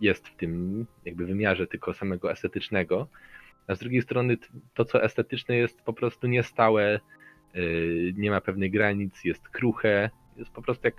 jest 0.00 0.28
w 0.28 0.36
tym 0.36 0.86
jakby 1.04 1.26
wymiarze 1.26 1.66
tylko 1.66 1.94
samego 1.94 2.32
estetycznego, 2.32 3.08
a 3.66 3.74
z 3.74 3.78
drugiej 3.78 4.02
strony 4.02 4.36
to, 4.74 4.84
co 4.84 5.02
estetyczne 5.02 5.56
jest 5.56 5.82
po 5.82 5.92
prostu 5.92 6.26
niestałe, 6.26 7.00
nie 8.14 8.30
ma 8.30 8.40
pewnych 8.40 8.72
granic, 8.72 9.24
jest 9.24 9.48
kruche, 9.48 10.10
jest 10.36 10.50
po 10.50 10.62
prostu 10.62 10.86
jak, 10.86 10.96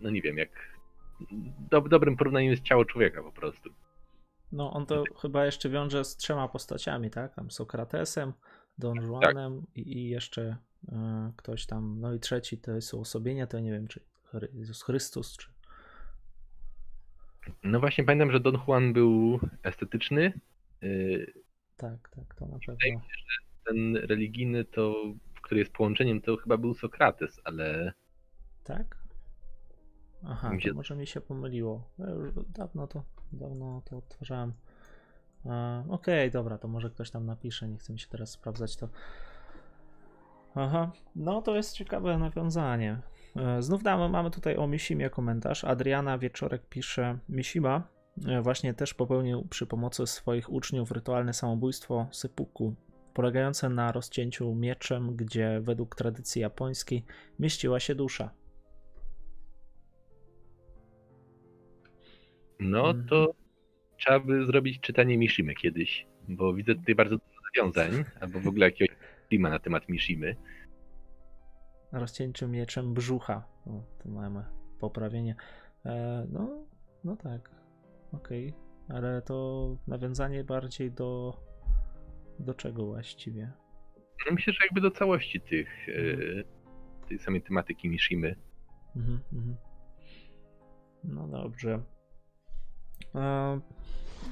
no 0.00 0.10
nie 0.10 0.22
wiem, 0.22 0.38
jak 0.38 0.73
do, 1.70 1.80
dobrym 1.80 2.16
porównaniem 2.16 2.50
jest 2.50 2.62
ciało 2.62 2.84
człowieka 2.84 3.22
po 3.22 3.32
prostu. 3.32 3.70
No, 4.52 4.72
on 4.72 4.86
to 4.86 5.04
chyba 5.22 5.46
jeszcze 5.46 5.70
wiąże 5.70 6.04
z 6.04 6.16
trzema 6.16 6.48
postaciami, 6.48 7.10
tak? 7.10 7.34
Tam 7.34 7.50
Sokratesem, 7.50 8.32
Don 8.78 8.96
Tak. 8.96 9.04
Juanem 9.06 9.62
i, 9.74 9.98
i 9.98 10.08
jeszcze 10.08 10.56
e, 10.92 11.32
ktoś 11.36 11.66
tam. 11.66 12.00
No 12.00 12.14
i 12.14 12.20
trzeci 12.20 12.58
to 12.58 12.72
jest 12.72 12.94
uosobienie, 12.94 13.46
to 13.46 13.56
ja 13.56 13.62
nie 13.62 13.72
wiem, 13.72 13.88
czy 13.88 14.00
Jezus 14.52 14.82
Chrystus, 14.82 15.36
czy. 15.36 15.48
No 17.62 17.80
właśnie 17.80 18.04
pamiętam, 18.04 18.32
że 18.32 18.40
Don 18.40 18.58
Juan 18.66 18.92
był 18.92 19.40
estetyczny, 19.62 20.32
y, 20.82 21.32
Tak, 21.76 22.08
tak, 22.08 22.34
to 22.34 22.46
na 22.46 22.58
pewno. 22.66 23.00
ten 23.66 23.96
religijny 23.96 24.64
to, 24.64 24.94
który 25.42 25.60
jest 25.60 25.72
połączeniem, 25.72 26.20
to 26.20 26.36
chyba 26.36 26.56
był 26.56 26.74
Sokrates, 26.74 27.40
ale 27.44 27.92
Tak? 28.64 29.03
Aha, 30.28 30.50
Mi 30.50 30.62
się- 30.62 30.68
to 30.70 30.74
może 30.76 30.96
mi 30.96 31.06
się 31.06 31.20
pomyliło. 31.20 31.82
Ja 31.98 32.10
już 32.10 32.32
dawno 32.48 32.86
to, 32.86 33.02
dawno 33.32 33.82
to 33.84 33.96
odtwarzałem. 33.96 34.52
E, 35.46 35.84
Okej, 35.88 36.30
dobra, 36.30 36.58
to 36.58 36.68
może 36.68 36.90
ktoś 36.90 37.10
tam 37.10 37.26
napisze, 37.26 37.68
nie 37.68 37.78
chcę 37.78 37.92
mi 37.92 37.98
się 37.98 38.08
teraz 38.08 38.30
sprawdzać 38.30 38.76
to. 38.76 38.88
Aha, 40.54 40.92
no 41.16 41.42
to 41.42 41.56
jest 41.56 41.72
ciekawe 41.72 42.18
nawiązanie. 42.18 42.98
E, 43.36 43.62
Znów 43.62 43.82
damy, 43.82 44.08
mamy 44.08 44.30
tutaj 44.30 44.56
o 44.56 44.66
Misimie 44.66 45.10
komentarz. 45.10 45.64
Adriana 45.64 46.18
Wieczorek 46.18 46.66
pisze, 46.68 47.18
Misima 47.28 47.82
e, 48.28 48.42
właśnie 48.42 48.74
też 48.74 48.94
popełnił 48.94 49.44
przy 49.50 49.66
pomocy 49.66 50.06
swoich 50.06 50.52
uczniów 50.52 50.90
rytualne 50.90 51.32
samobójstwo 51.32 52.06
sypuku, 52.12 52.74
polegające 53.14 53.68
na 53.68 53.92
rozcięciu 53.92 54.54
mieczem, 54.54 55.16
gdzie 55.16 55.60
według 55.62 55.94
tradycji 55.96 56.42
japońskiej 56.42 57.04
mieściła 57.38 57.80
się 57.80 57.94
dusza. 57.94 58.30
No 62.64 62.88
Mhm. 62.90 63.06
to 63.08 63.34
trzeba 63.96 64.20
by 64.20 64.46
zrobić 64.46 64.80
czytanie 64.80 65.18
Mishimy 65.18 65.54
kiedyś, 65.54 66.06
bo 66.28 66.54
widzę 66.54 66.74
tutaj 66.74 66.94
bardzo 66.94 67.16
dużo 67.16 67.40
nawiązań, 67.56 68.04
albo 68.20 68.40
w 68.40 68.46
ogóle 68.48 68.66
jakiegoś 68.66 68.96
klima 69.28 69.50
na 69.50 69.58
temat 69.58 69.88
Mishimy. 69.88 70.36
rozcięciu 71.92 72.48
mieczem 72.48 72.94
brzucha. 72.94 73.44
O, 73.66 73.82
tu 74.02 74.08
mamy 74.10 74.44
poprawienie. 74.80 75.34
E, 75.84 76.26
no, 76.32 76.66
no 77.04 77.16
tak. 77.16 77.50
Okej. 78.12 78.54
Ale 78.88 79.22
to 79.22 79.76
nawiązanie 79.86 80.44
bardziej 80.44 80.90
do 80.92 81.36
do 82.38 82.54
czego 82.54 82.86
właściwie? 82.86 83.52
No 84.26 84.32
myślę, 84.34 84.52
że 84.52 84.58
jakby 84.66 84.80
do 84.80 84.90
całości 84.90 85.40
tych, 85.40 85.88
yy, 85.88 86.44
tej 87.08 87.18
samej 87.18 87.42
tematyki 87.42 87.88
Mishimy. 87.88 88.36
Mhm, 88.96 89.20
mhm. 89.32 89.56
No 91.04 91.28
dobrze. 91.28 91.82
E, 93.14 93.60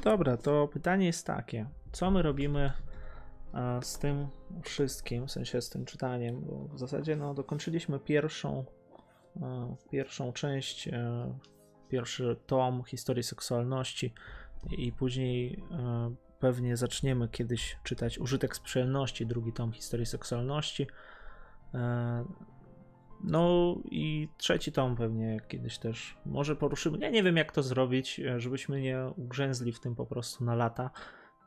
dobra, 0.04 0.36
to 0.36 0.68
pytanie 0.68 1.06
jest 1.06 1.26
takie. 1.26 1.66
Co 1.92 2.10
my 2.10 2.22
robimy 2.22 2.72
e, 3.54 3.82
z 3.82 3.98
tym 3.98 4.26
wszystkim, 4.62 5.26
w 5.26 5.30
sensie 5.30 5.60
z 5.60 5.70
tym 5.70 5.84
czytaniem? 5.84 6.40
Bo 6.40 6.68
w 6.74 6.78
zasadzie 6.78 7.16
no, 7.16 7.34
dokończyliśmy 7.34 7.98
pierwszą, 7.98 8.64
e, 9.42 9.76
pierwszą 9.90 10.32
część, 10.32 10.88
pierwszy 11.88 12.36
tom 12.46 12.84
historii 12.84 13.22
seksualności 13.22 14.14
i 14.70 14.92
później 14.92 15.62
pewnie 16.38 16.76
zaczniemy 16.76 17.28
kiedyś 17.28 17.78
czytać 17.84 18.18
Użytek 18.18 18.56
z 18.56 18.60
przyjemności, 18.60 19.26
drugi 19.26 19.52
tom 19.52 19.72
historii 19.72 20.06
seksualności. 20.06 20.86
No 23.24 23.74
i 23.90 24.28
trzeci 24.38 24.72
tom 24.72 24.96
pewnie 24.96 25.40
kiedyś 25.48 25.78
też 25.78 26.16
może 26.26 26.56
poruszymy. 26.56 26.98
Ja 26.98 27.10
nie 27.10 27.22
wiem 27.22 27.36
jak 27.36 27.52
to 27.52 27.62
zrobić, 27.62 28.20
e, 28.20 28.40
żebyśmy 28.40 28.80
nie 28.80 28.98
ugrzęzli 29.16 29.72
w 29.72 29.80
tym 29.80 29.94
po 29.94 30.06
prostu 30.06 30.44
na 30.44 30.54
lata. 30.54 30.90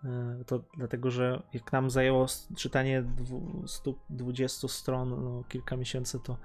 E, 0.03 0.43
To 0.45 0.63
dlatego, 0.77 1.11
że 1.11 1.43
jak 1.53 1.71
nam 1.71 1.89
zajęło 1.89 2.25
czytanie 2.57 3.01
dwu- 3.03 3.63
120 3.67 4.67
stron 4.67 5.09
no, 5.23 5.43
kilka 5.49 5.77
miesięcy, 5.77 6.19
to, 6.23 6.37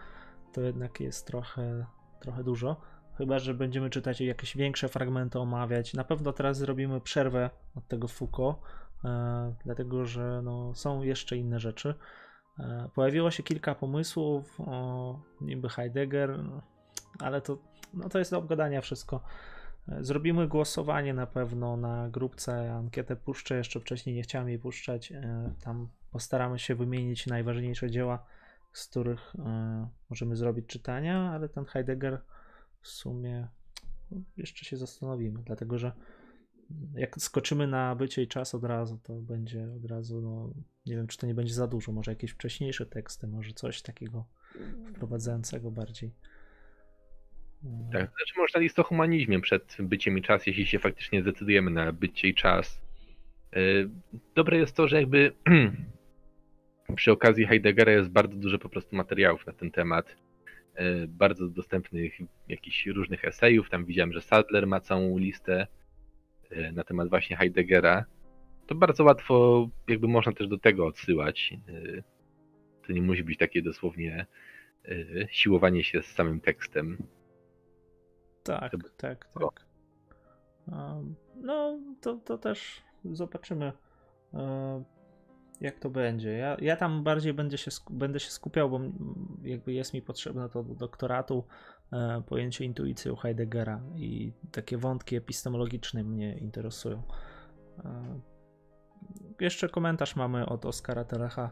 to 0.52 0.60
jednak 0.60 1.00
jest 1.00 1.26
trochę, 1.26 1.86
trochę 2.20 2.44
dużo. 2.44 2.76
Chyba, 3.18 3.38
że 3.38 3.54
będziemy 3.54 3.90
czytać 3.90 4.20
jakieś 4.20 4.56
większe 4.56 4.88
fragmenty, 4.88 5.38
omawiać. 5.38 5.94
Na 5.94 6.04
pewno 6.04 6.32
teraz 6.32 6.58
zrobimy 6.58 7.00
przerwę 7.00 7.50
od 7.74 7.88
tego 7.88 8.08
Foucault, 8.08 8.56
e, 9.04 9.54
dlatego 9.64 10.06
że 10.06 10.40
no, 10.44 10.74
są 10.74 11.02
jeszcze 11.02 11.36
inne 11.36 11.60
rzeczy. 11.60 11.94
E, 12.60 12.88
Pojawiło 12.94 13.30
się 13.30 13.42
kilka 13.42 13.74
pomysłów, 13.74 14.60
o, 14.60 15.20
niby 15.40 15.68
Heidegger, 15.68 16.38
ale 17.18 17.40
to, 17.40 17.58
no, 17.94 18.08
to 18.08 18.18
jest 18.18 18.30
do 18.30 18.38
obgadania 18.38 18.80
wszystko. 18.80 19.22
E, 19.88 20.04
Zrobimy 20.04 20.48
głosowanie 20.48 21.14
na 21.14 21.26
pewno 21.26 21.76
na 21.76 22.08
grupce, 22.08 22.72
ankietę 22.72 23.16
puszczę, 23.16 23.56
jeszcze 23.56 23.80
wcześniej 23.80 24.16
nie 24.16 24.22
chciałem 24.22 24.48
jej 24.48 24.58
puszczać. 24.58 25.12
e, 25.12 25.52
Tam 25.64 25.88
postaramy 26.10 26.58
się 26.58 26.74
wymienić 26.74 27.26
najważniejsze 27.26 27.90
dzieła, 27.90 28.26
z 28.72 28.86
których 28.86 29.36
możemy 30.10 30.36
zrobić 30.36 30.66
czytania, 30.66 31.30
ale 31.30 31.48
ten 31.48 31.64
Heidegger 31.64 32.20
w 32.80 32.88
sumie 32.88 33.48
no, 34.10 34.18
jeszcze 34.36 34.64
się 34.64 34.76
zastanowimy, 34.76 35.42
dlatego 35.46 35.78
że 35.78 35.92
jak 36.94 37.16
skoczymy 37.18 37.66
na 37.66 37.96
bycie 37.96 38.22
i 38.22 38.28
czas 38.28 38.54
od 38.54 38.64
razu, 38.64 38.98
to 39.02 39.14
będzie 39.14 39.72
od 39.76 39.84
razu, 39.84 40.20
no 40.20 40.50
nie 40.90 40.96
wiem, 40.96 41.06
czy 41.06 41.18
to 41.18 41.26
nie 41.26 41.34
będzie 41.34 41.54
za 41.54 41.66
dużo, 41.66 41.92
może 41.92 42.10
jakieś 42.10 42.30
wcześniejsze 42.30 42.86
teksty, 42.86 43.26
może 43.26 43.52
coś 43.52 43.82
takiego 43.82 44.24
wprowadzającego 44.94 45.70
bardziej. 45.70 46.10
Mm, 47.64 47.90
Tak, 47.92 48.10
znaczy 48.10 48.34
można 48.36 48.60
list 48.60 48.78
o 48.78 48.82
humanizmie 48.84 49.40
przed 49.40 49.76
byciem 49.80 50.18
i 50.18 50.22
czas, 50.22 50.46
jeśli 50.46 50.66
się 50.66 50.78
faktycznie 50.78 51.22
zdecydujemy 51.22 51.70
na 51.70 51.92
bycie 51.92 52.28
i 52.28 52.34
czas. 52.34 52.80
Yy, 53.52 53.90
Dobre 54.34 54.58
jest 54.58 54.76
to, 54.76 54.88
że 54.88 54.96
jakby 54.96 55.32
przy 56.96 57.12
okazji 57.12 57.46
Heideggera 57.46 57.92
jest 57.92 58.08
bardzo 58.08 58.36
dużo 58.36 58.58
po 58.58 58.68
prostu 58.68 58.96
materiałów 58.96 59.46
na 59.46 59.52
ten 59.52 59.70
temat. 59.70 60.16
Yy, 60.78 61.08
Bardzo 61.08 61.48
dostępnych 61.48 62.12
jakichś 62.48 62.86
różnych 62.86 63.24
esejów. 63.24 63.70
Tam 63.70 63.84
widziałem, 63.84 64.12
że 64.12 64.20
Sadler 64.20 64.66
ma 64.66 64.80
całą 64.80 65.18
listę 65.18 65.66
yy, 66.50 66.72
na 66.72 66.84
temat 66.84 67.08
właśnie 67.08 67.36
Heideggera. 67.36 68.04
To 68.70 68.74
bardzo 68.74 69.04
łatwo 69.04 69.66
jakby 69.88 70.08
można 70.08 70.32
też 70.32 70.48
do 70.48 70.58
tego 70.58 70.86
odsyłać. 70.86 71.54
Yy, 71.68 72.02
To 72.86 72.92
nie 72.92 73.02
musi 73.02 73.24
być 73.24 73.38
takie 73.38 73.62
dosłownie 73.62 74.26
yy, 74.84 75.28
siłowanie 75.30 75.84
się 75.84 76.02
z 76.02 76.06
samym 76.06 76.40
tekstem. 76.40 76.96
Tak, 78.42 78.70
Chyba- 78.70 78.88
tak, 78.96 79.28
tak. 79.34 79.66
No, 81.36 81.78
to, 82.00 82.14
to 82.14 82.38
też 82.38 82.82
zobaczymy, 83.04 83.72
e, 84.34 84.84
jak 85.60 85.78
to 85.78 85.90
będzie. 85.90 86.30
Ja, 86.32 86.56
ja 86.60 86.76
tam 86.76 87.02
bardziej 87.04 87.34
będę 87.34 87.58
się, 87.58 87.70
będę 87.90 88.20
się 88.20 88.30
skupiał, 88.30 88.70
bo 88.70 88.80
jakby 89.42 89.72
jest 89.72 89.94
mi 89.94 90.02
potrzebne 90.02 90.48
to 90.48 90.62
do 90.62 90.74
doktoratu 90.74 91.44
e, 91.92 92.22
pojęcie 92.26 92.64
intuicji 92.64 93.10
u 93.10 93.16
Heideggera 93.16 93.80
i 93.96 94.32
takie 94.52 94.78
wątki 94.78 95.16
epistemologiczne 95.16 96.04
mnie 96.04 96.38
interesują. 96.38 97.02
Jeszcze 99.40 99.68
komentarz 99.68 100.16
mamy 100.16 100.46
od 100.46 100.66
Oskara 100.66 101.04
Telecha. 101.04 101.50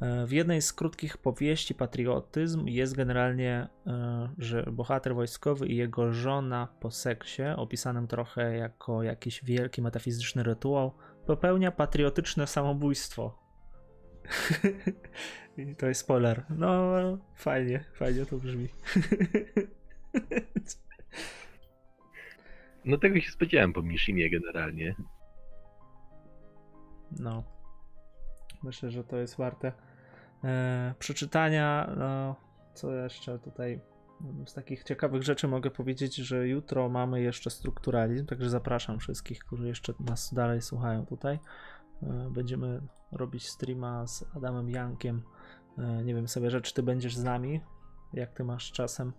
E, 0.00 0.26
W 0.26 0.32
jednej 0.32 0.62
z 0.62 0.72
krótkich 0.72 1.18
powieści 1.18 1.74
Patriotyzm 1.74 2.66
jest 2.66 2.96
generalnie, 2.96 3.68
e, 3.86 4.28
że 4.38 4.62
bohater 4.72 5.14
wojskowy 5.14 5.66
i 5.66 5.76
jego 5.76 6.12
żona 6.12 6.68
po 6.80 6.90
seksie, 6.90 7.42
opisanym 7.56 8.06
trochę 8.06 8.56
jako 8.56 9.02
jakiś 9.02 9.44
wielki 9.44 9.82
metafizyczny 9.82 10.42
rytuał, 10.42 10.94
popełnia 11.26 11.70
patriotyczne 11.70 12.46
samobójstwo. 12.46 13.38
To 15.78 15.86
jest 15.86 16.00
spoiler. 16.00 16.44
No, 16.50 16.92
fajnie, 17.34 17.84
fajnie 17.94 18.26
to 18.26 18.36
brzmi. 18.36 18.68
No 22.84 22.98
tego 22.98 23.20
się 23.20 23.30
spodziewałem 23.30 23.72
po 23.72 23.82
Mishimie 23.82 24.30
generalnie. 24.30 24.94
No. 27.20 27.42
Myślę, 28.62 28.90
że 28.90 29.04
to 29.04 29.16
jest 29.16 29.36
warte 29.36 29.72
e, 30.44 30.94
przeczytania. 30.98 31.94
No, 31.96 32.36
co 32.74 32.92
jeszcze 32.94 33.38
tutaj 33.38 33.80
mm, 34.20 34.46
z 34.46 34.54
takich 34.54 34.84
ciekawych 34.84 35.22
rzeczy 35.22 35.48
mogę 35.48 35.70
powiedzieć, 35.70 36.16
że 36.16 36.48
jutro 36.48 36.88
mamy 36.88 37.20
jeszcze 37.20 37.50
strukturalizm, 37.50 38.26
także 38.26 38.50
zapraszam 38.50 38.98
wszystkich, 38.98 39.38
którzy 39.38 39.66
jeszcze 39.68 39.92
nas 40.00 40.34
dalej 40.34 40.62
słuchają 40.62 41.06
tutaj. 41.06 41.38
E, 42.02 42.30
będziemy 42.30 42.80
robić 43.12 43.48
streama 43.48 44.06
z 44.06 44.24
Adamem 44.36 44.70
Jankiem. 44.70 45.22
E, 45.78 46.04
nie 46.04 46.14
wiem 46.14 46.28
sobie, 46.28 46.50
że 46.50 46.60
czy 46.60 46.74
ty 46.74 46.82
będziesz 46.82 47.16
z 47.16 47.24
nami? 47.24 47.60
Jak 48.12 48.32
ty 48.32 48.44
masz 48.44 48.72
czasem? 48.72 49.12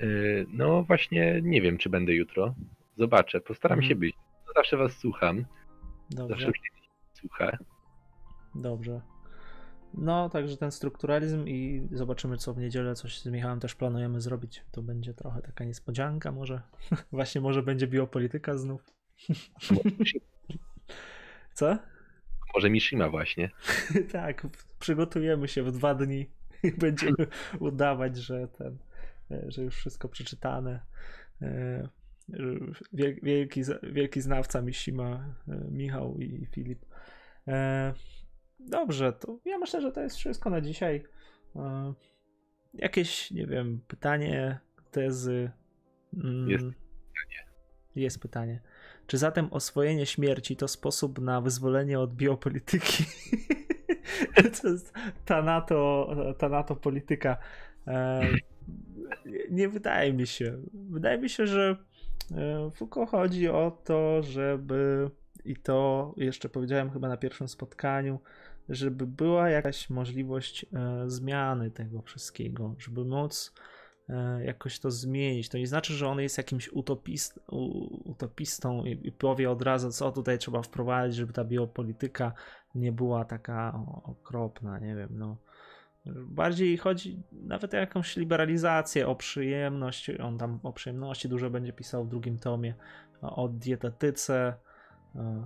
Yy, 0.00 0.46
No 0.48 0.82
właśnie 0.82 1.40
nie 1.42 1.62
wiem, 1.62 1.78
czy 1.78 1.88
będę 1.90 2.12
jutro. 2.14 2.54
Zobaczę, 2.98 3.40
postaram 3.40 3.78
Mhm. 3.78 3.88
się 3.88 3.96
być. 3.96 4.16
Zawsze 4.56 4.76
was 4.76 4.92
słucham. 4.92 5.44
Dobrze. 6.10 6.34
Zawsze 6.34 6.46
mnie 6.46 6.88
słucha. 7.14 7.58
Dobrze. 8.54 9.00
No, 9.94 10.28
także 10.28 10.56
ten 10.56 10.70
strukturalizm 10.70 11.48
i 11.48 11.88
zobaczymy, 11.92 12.36
co 12.36 12.54
w 12.54 12.58
niedzielę. 12.58 12.94
Coś 12.94 13.20
z 13.20 13.26
Michałem 13.26 13.60
też 13.60 13.74
planujemy 13.74 14.20
zrobić. 14.20 14.64
To 14.70 14.82
będzie 14.82 15.14
trochę 15.14 15.42
taka 15.42 15.64
niespodzianka, 15.64 16.32
może. 16.32 16.62
Właśnie, 17.12 17.40
może 17.40 17.62
będzie 17.62 17.86
biopolityka 17.86 18.58
znów. 18.58 18.84
Co? 21.54 21.78
Może 22.54 22.70
Mishima 22.70 23.08
właśnie. 23.08 23.50
tak, 24.12 24.46
przygotujemy 24.78 25.48
się 25.48 25.62
w 25.62 25.72
dwa 25.72 25.94
dni 25.94 26.30
i 26.62 26.72
będziemy 26.72 27.26
udawać, 27.60 28.16
że 28.16 28.48
ten, 28.48 28.78
e, 29.30 29.44
że 29.48 29.62
już 29.62 29.76
wszystko 29.76 30.08
przeczytane. 30.08 30.80
Wielki, 33.22 33.62
wielki 33.82 34.20
znawca 34.20 34.62
Mishima, 34.62 35.34
e, 35.48 35.70
Michał 35.70 36.18
i 36.18 36.46
Filip. 36.46 36.86
E, 37.48 37.92
Dobrze, 38.60 39.12
to 39.12 39.38
ja 39.44 39.58
myślę, 39.58 39.80
że 39.80 39.92
to 39.92 40.00
jest 40.00 40.16
wszystko 40.16 40.50
na 40.50 40.60
dzisiaj. 40.60 41.04
E, 41.56 41.94
Jakieś, 42.74 43.30
nie 43.30 43.46
wiem, 43.46 43.80
pytanie, 43.88 44.58
tezy. 44.90 45.50
Mm, 46.14 46.50
Jest 46.50 46.64
Jest 47.96 48.20
pytanie. 48.20 48.62
Czy 49.06 49.18
zatem 49.18 49.48
oswojenie 49.50 50.06
śmierci 50.06 50.56
to 50.56 50.68
sposób 50.68 51.18
na 51.18 51.40
wyzwolenie 51.40 52.00
od 52.00 52.14
biopolityki? 52.14 53.04
to 54.62 54.68
jest 54.68 54.92
tanato, 55.24 56.10
tanato 56.38 56.76
polityka. 56.76 57.36
Nie 59.50 59.68
wydaje 59.68 60.12
mi 60.12 60.26
się. 60.26 60.62
Wydaje 60.74 61.18
mi 61.18 61.28
się, 61.28 61.46
że 61.46 61.76
Foucault 62.74 63.10
chodzi 63.10 63.48
o 63.48 63.78
to, 63.84 64.22
żeby 64.22 65.10
i 65.44 65.56
to 65.56 66.14
jeszcze 66.16 66.48
powiedziałem 66.48 66.90
chyba 66.90 67.08
na 67.08 67.16
pierwszym 67.16 67.48
spotkaniu, 67.48 68.20
żeby 68.68 69.06
była 69.06 69.50
jakaś 69.50 69.90
możliwość 69.90 70.66
e, 70.72 71.04
zmiany 71.06 71.70
tego 71.70 72.02
wszystkiego, 72.02 72.74
żeby 72.78 73.04
móc 73.04 73.54
e, 74.08 74.44
jakoś 74.44 74.78
to 74.78 74.90
zmienić. 74.90 75.48
To 75.48 75.58
nie 75.58 75.66
znaczy, 75.66 75.92
że 75.92 76.08
on 76.08 76.20
jest 76.20 76.38
jakimś 76.38 76.68
utopist, 76.68 77.40
utopistą 78.04 78.84
i, 78.84 79.08
i 79.08 79.12
powie 79.12 79.50
od 79.50 79.62
razu, 79.62 79.90
co 79.90 80.12
tutaj 80.12 80.38
trzeba 80.38 80.62
wprowadzić, 80.62 81.16
żeby 81.16 81.32
ta 81.32 81.44
biopolityka 81.44 82.32
nie 82.74 82.92
była 82.92 83.24
taka 83.24 83.84
okropna, 84.04 84.78
nie 84.78 84.96
wiem, 84.96 85.08
no. 85.10 85.36
Bardziej 86.06 86.76
chodzi 86.76 87.22
nawet 87.32 87.74
o 87.74 87.76
jakąś 87.76 88.16
liberalizację, 88.16 89.08
o 89.08 89.16
przyjemność. 89.16 90.10
On 90.10 90.38
tam 90.38 90.60
o 90.62 90.72
przyjemności 90.72 91.28
dużo 91.28 91.50
będzie 91.50 91.72
pisał 91.72 92.04
w 92.04 92.08
drugim 92.08 92.38
tomie, 92.38 92.74
o 93.22 93.48
dietetyce, 93.48 94.54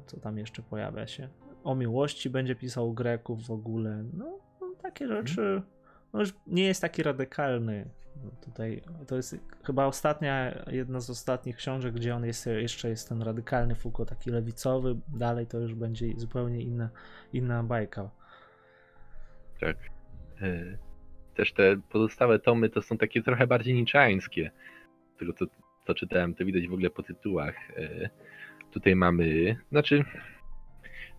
co 0.06 0.20
tam 0.20 0.38
jeszcze 0.38 0.62
pojawia 0.62 1.06
się. 1.06 1.28
o 1.64 1.74
miłości 1.74 2.30
będzie 2.30 2.54
pisał 2.54 2.92
Greków 2.92 3.46
w 3.46 3.50
ogóle. 3.50 4.04
No, 4.12 4.38
no 4.60 4.74
takie 4.82 5.08
rzeczy. 5.08 5.62
No 6.12 6.20
już 6.20 6.34
nie 6.46 6.64
jest 6.64 6.80
taki 6.80 7.02
radykalny. 7.02 7.90
No 8.24 8.30
tutaj 8.30 8.82
to 9.06 9.16
jest 9.16 9.36
chyba 9.64 9.86
ostatnia, 9.86 10.64
jedna 10.66 11.00
z 11.00 11.10
ostatnich 11.10 11.56
książek, 11.56 11.94
gdzie 11.94 12.14
on 12.14 12.24
jest, 12.24 12.46
jeszcze 12.46 12.88
jest 12.88 13.08
ten 13.08 13.22
radykalny 13.22 13.74
Foucault, 13.74 14.08
taki 14.08 14.30
lewicowy. 14.30 14.96
Dalej 15.08 15.46
to 15.46 15.58
już 15.58 15.74
będzie 15.74 16.06
zupełnie 16.16 16.62
inna, 16.62 16.88
inna 17.32 17.64
bajka. 17.64 18.10
Tak. 19.60 19.76
E, 20.42 20.78
Też 21.34 21.52
te 21.52 21.76
pozostałe 21.90 22.38
tomy 22.38 22.68
to 22.68 22.82
są 22.82 22.98
takie 22.98 23.22
trochę 23.22 23.46
bardziej 23.46 23.74
niczańskie. 23.74 24.50
Z 25.14 25.18
tego 25.18 25.32
co, 25.32 25.46
co 25.86 25.94
czytałem, 25.94 26.34
to 26.34 26.44
widać 26.44 26.68
w 26.68 26.72
ogóle 26.72 26.90
po 26.90 27.02
tytułach. 27.02 27.54
E, 27.76 28.10
Tutaj 28.70 28.96
mamy, 28.96 29.56
znaczy 29.70 30.04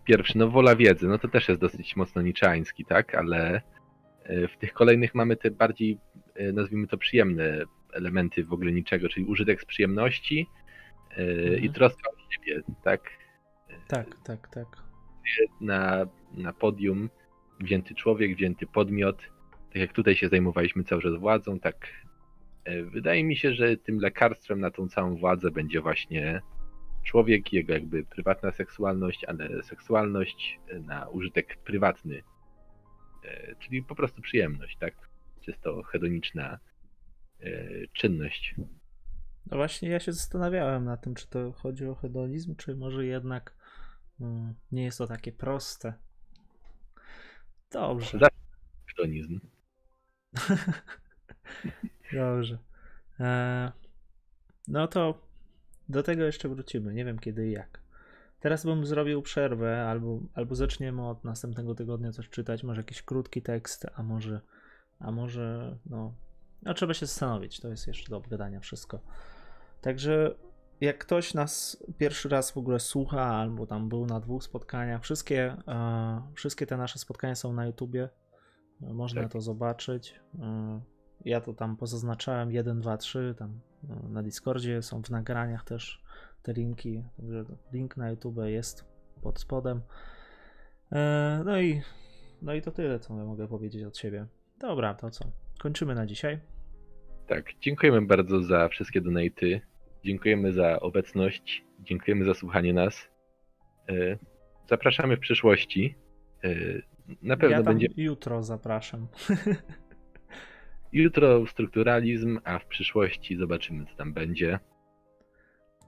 pierwszy, 0.05 0.37
no 0.37 0.49
Wola 0.49 0.75
Wiedzy, 0.75 1.07
no 1.07 1.17
to 1.17 1.27
też 1.27 1.49
jest 1.49 1.61
dosyć 1.61 1.95
mocno 1.95 2.21
niczański, 2.21 2.85
tak? 2.85 3.15
Ale 3.15 3.61
e, 4.23 4.47
w 4.47 4.57
tych 4.57 4.73
kolejnych 4.73 5.15
mamy 5.15 5.35
te 5.35 5.51
bardziej, 5.51 5.97
nazwijmy 6.53 6.87
to 6.87 6.97
przyjemne 6.97 7.61
elementy 7.93 8.43
w 8.43 8.53
ogóle 8.53 8.71
niczego, 8.71 9.09
czyli 9.09 9.25
użytek 9.25 9.61
z 9.61 9.65
przyjemności 9.65 10.47
e, 11.17 11.23
i 11.43 11.55
Mhm. 11.55 11.73
troska 11.73 12.09
o 12.09 12.31
siebie, 12.33 12.61
tak? 12.83 13.01
Tak, 13.87 14.07
tak, 14.25 14.47
tak. 14.47 14.67
na, 15.61 16.05
na 16.33 16.53
podium 16.53 17.09
wzięty 17.59 17.95
człowiek, 17.95 18.35
wzięty 18.35 18.67
podmiot. 18.67 19.17
Tak 19.67 19.75
jak 19.75 19.93
tutaj 19.93 20.15
się 20.15 20.29
zajmowaliśmy 20.29 20.83
cały 20.83 21.01
czas 21.01 21.15
władzą, 21.15 21.59
tak 21.59 21.87
e, 22.63 22.83
wydaje 22.83 23.23
mi 23.23 23.35
się, 23.35 23.53
że 23.53 23.77
tym 23.77 23.99
lekarstwem 23.99 24.59
na 24.59 24.71
tą 24.71 24.87
całą 24.87 25.15
władzę 25.15 25.51
będzie 25.51 25.81
właśnie 25.81 26.41
człowiek, 27.03 27.53
jego 27.53 27.73
jakby 27.73 28.05
prywatna 28.05 28.51
seksualność, 28.51 29.25
ale 29.25 29.63
seksualność 29.63 30.59
e, 30.67 30.79
na 30.79 31.09
użytek 31.09 31.57
prywatny. 31.63 32.23
E, 33.25 33.55
Czyli 33.55 33.83
po 33.83 33.95
prostu 33.95 34.21
przyjemność, 34.21 34.77
tak? 34.77 34.93
Czysto 35.41 35.83
hedoniczna 35.83 36.59
czynność. 37.93 38.55
No 39.45 39.57
właśnie 39.57 39.89
ja 39.89 39.99
się 39.99 40.13
zastanawiałem 40.13 40.85
na 40.85 40.97
tym, 40.97 41.15
czy 41.15 41.29
to 41.29 41.51
chodzi 41.51 41.85
o 41.85 41.95
hedonizm, 41.95 42.55
czy 42.55 42.75
może 42.75 43.05
jednak 43.05 43.55
mm, 44.21 44.53
nie 44.71 44.83
jest 44.83 44.97
to 44.97 45.07
takie 45.07 45.31
proste. 45.31 45.93
Dobrze. 47.71 48.19
Hedonizm. 48.87 49.39
Dobrze. 52.13 52.57
E, 53.19 53.71
no 54.67 54.87
to 54.87 55.21
do 55.89 56.03
tego 56.03 56.23
jeszcze 56.23 56.49
wrócimy. 56.49 56.93
Nie 56.93 57.05
wiem 57.05 57.19
kiedy 57.19 57.47
i 57.47 57.51
jak. 57.51 57.79
Teraz 58.39 58.65
bym 58.65 58.85
zrobił 58.85 59.21
przerwę, 59.21 59.87
albo, 59.89 60.19
albo 60.33 60.55
zaczniemy 60.55 61.07
od 61.07 61.23
następnego 61.23 61.75
tygodnia 61.75 62.11
coś 62.11 62.29
czytać. 62.29 62.63
Może 62.63 62.79
jakiś 62.79 63.01
krótki 63.01 63.41
tekst, 63.41 63.85
a 63.95 64.03
może, 64.03 64.41
a 64.99 65.11
może, 65.11 65.77
no, 65.85 66.13
no 66.63 66.73
trzeba 66.73 66.93
się 66.93 67.05
zastanowić. 67.05 67.59
To 67.59 67.67
jest 67.67 67.87
jeszcze 67.87 68.09
do 68.09 68.17
obgadania 68.17 68.59
wszystko. 68.59 68.99
Także 69.81 70.35
jak 70.81 70.97
ktoś 70.97 71.33
nas 71.33 71.83
pierwszy 71.97 72.29
raz 72.29 72.51
w 72.51 72.57
ogóle 72.57 72.79
słucha, 72.79 73.21
albo 73.25 73.67
tam 73.67 73.89
był 73.89 74.05
na 74.05 74.19
dwóch 74.19 74.43
spotkaniach, 74.43 75.03
wszystkie, 75.03 75.55
e, 75.67 76.21
wszystkie 76.33 76.65
te 76.65 76.77
nasze 76.77 76.99
spotkania 76.99 77.35
są 77.35 77.53
na 77.53 77.65
YouTubie. 77.65 78.09
Można 78.81 79.21
Tak. 79.21 79.31
to 79.31 79.41
zobaczyć. 79.41 80.19
E, 80.39 80.81
ja 81.25 81.41
to 81.41 81.53
tam 81.53 81.77
pozaznaczałem 81.77 82.51
1, 82.51 82.81
2, 82.81 82.97
3, 82.97 83.35
tam 83.37 83.59
e, 83.89 84.09
na 84.09 84.23
Discordzie 84.23 84.81
są 84.81 85.03
w 85.03 85.09
nagraniach 85.09 85.63
też 85.63 86.03
te 86.43 86.53
linki, 86.53 87.03
także 87.17 87.45
link 87.73 87.97
na 87.97 88.09
YouTube 88.09 88.37
jest 88.43 88.85
pod 89.21 89.39
spodem. 89.39 89.81
No 91.45 91.59
i, 91.59 91.81
no 92.41 92.53
i 92.53 92.61
to 92.61 92.71
tyle, 92.71 92.99
co 92.99 93.17
ja 93.17 93.25
mogę 93.25 93.47
powiedzieć 93.47 93.83
od 93.83 93.97
siebie. 93.97 94.25
Dobra, 94.59 94.93
to 94.93 95.09
co? 95.11 95.25
Kończymy 95.59 95.95
na 95.95 96.05
dzisiaj. 96.05 96.39
Tak, 97.27 97.45
dziękujemy 97.61 98.01
bardzo 98.01 98.43
za 98.43 98.67
wszystkie 98.67 99.01
donaty. 99.01 99.61
Dziękujemy 100.05 100.53
za 100.53 100.79
obecność. 100.79 101.65
Dziękujemy 101.79 102.25
za 102.25 102.33
słuchanie 102.33 102.73
nas. 102.73 103.07
E, 103.89 104.17
Zapraszamy 104.69 105.17
w 105.17 105.19
przyszłości. 105.19 105.95
E, 106.43 106.49
Na 107.21 107.37
pewno 107.37 107.57
Ja 107.57 107.63
będzie 107.63 107.87
jutro 107.97 108.43
zapraszam. 108.43 109.07
jutro 110.91 111.47
strukturalizm, 111.47 112.39
a 112.43 112.59
w 112.59 112.65
przyszłości 112.65 113.37
zobaczymy, 113.37 113.85
co 113.85 113.95
tam 113.95 114.13
będzie. 114.13 114.59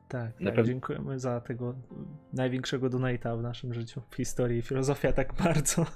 Tak, 0.07 0.31
tak 0.33 0.43
pewno- 0.43 0.63
dziękujemy 0.63 1.19
za 1.19 1.41
tego 1.41 1.75
największego 2.33 2.89
donata 2.89 3.37
w 3.37 3.41
naszym 3.41 3.73
życiu 3.73 4.01
w 4.09 4.15
historii. 4.15 4.61
Filozofia 4.61 5.11
tak 5.13 5.33
bardzo. 5.33 5.85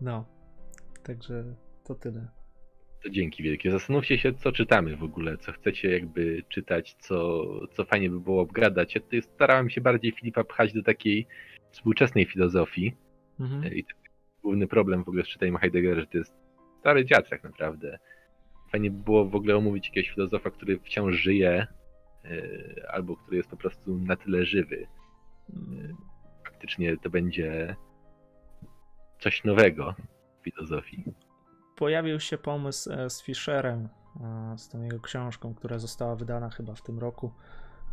No, 0.00 0.24
także 1.02 1.44
to 1.84 1.94
tyle. 1.94 2.28
To 3.02 3.10
dzięki 3.10 3.42
wielkie. 3.42 3.70
Zastanówcie 3.70 4.18
się, 4.18 4.34
co 4.34 4.52
czytamy 4.52 4.96
w 4.96 5.02
ogóle, 5.02 5.36
co 5.38 5.52
chcecie 5.52 5.90
jakby 5.90 6.42
czytać, 6.48 6.94
co, 6.94 7.44
co 7.72 7.84
fajnie 7.84 8.10
by 8.10 8.20
było 8.20 8.40
obgadać. 8.40 8.94
Ja 8.94 9.00
tutaj 9.00 9.22
starałem 9.22 9.70
się 9.70 9.80
bardziej 9.80 10.12
Filipa 10.12 10.44
pchać 10.44 10.72
do 10.72 10.82
takiej 10.82 11.26
współczesnej 11.70 12.24
filozofii. 12.24 12.96
Mhm. 13.40 13.74
I 13.74 13.84
to 13.84 13.90
jest 13.90 14.42
główny 14.42 14.66
problem 14.66 15.04
w 15.04 15.08
ogóle 15.08 15.24
z 15.24 15.28
czytaniem 15.28 15.56
Heideggera, 15.56 16.00
że 16.00 16.06
to 16.06 16.18
jest 16.18 16.34
stary 16.80 17.04
dziad 17.04 17.30
tak 17.30 17.44
naprawdę. 17.44 17.98
Fajnie 18.72 18.90
by 18.90 19.04
było 19.04 19.24
w 19.24 19.34
ogóle 19.34 19.56
omówić 19.56 19.88
jakiegoś 19.88 20.14
filozofa, 20.14 20.50
który 20.50 20.78
wciąż 20.78 21.16
żyje, 21.16 21.66
yy, 22.24 22.88
albo 22.88 23.16
który 23.16 23.36
jest 23.36 23.50
po 23.50 23.56
prostu 23.56 23.98
na 23.98 24.16
tyle 24.16 24.44
żywy. 24.44 24.86
Mm, 25.50 25.96
Faktycznie 26.44 26.96
to 26.96 27.10
będzie 27.10 27.76
coś 29.20 29.44
nowego 29.44 29.94
w 30.40 30.44
filozofii. 30.44 31.04
Pojawił 31.76 32.20
się 32.20 32.38
pomysł 32.38 32.92
e, 32.92 33.10
z 33.10 33.22
Fischerem, 33.22 33.88
e, 34.20 34.58
z 34.58 34.68
tą 34.68 34.82
jego 34.82 35.00
książką, 35.00 35.54
która 35.54 35.78
została 35.78 36.16
wydana 36.16 36.50
chyba 36.50 36.74
w 36.74 36.82
tym 36.82 36.98
roku. 36.98 37.32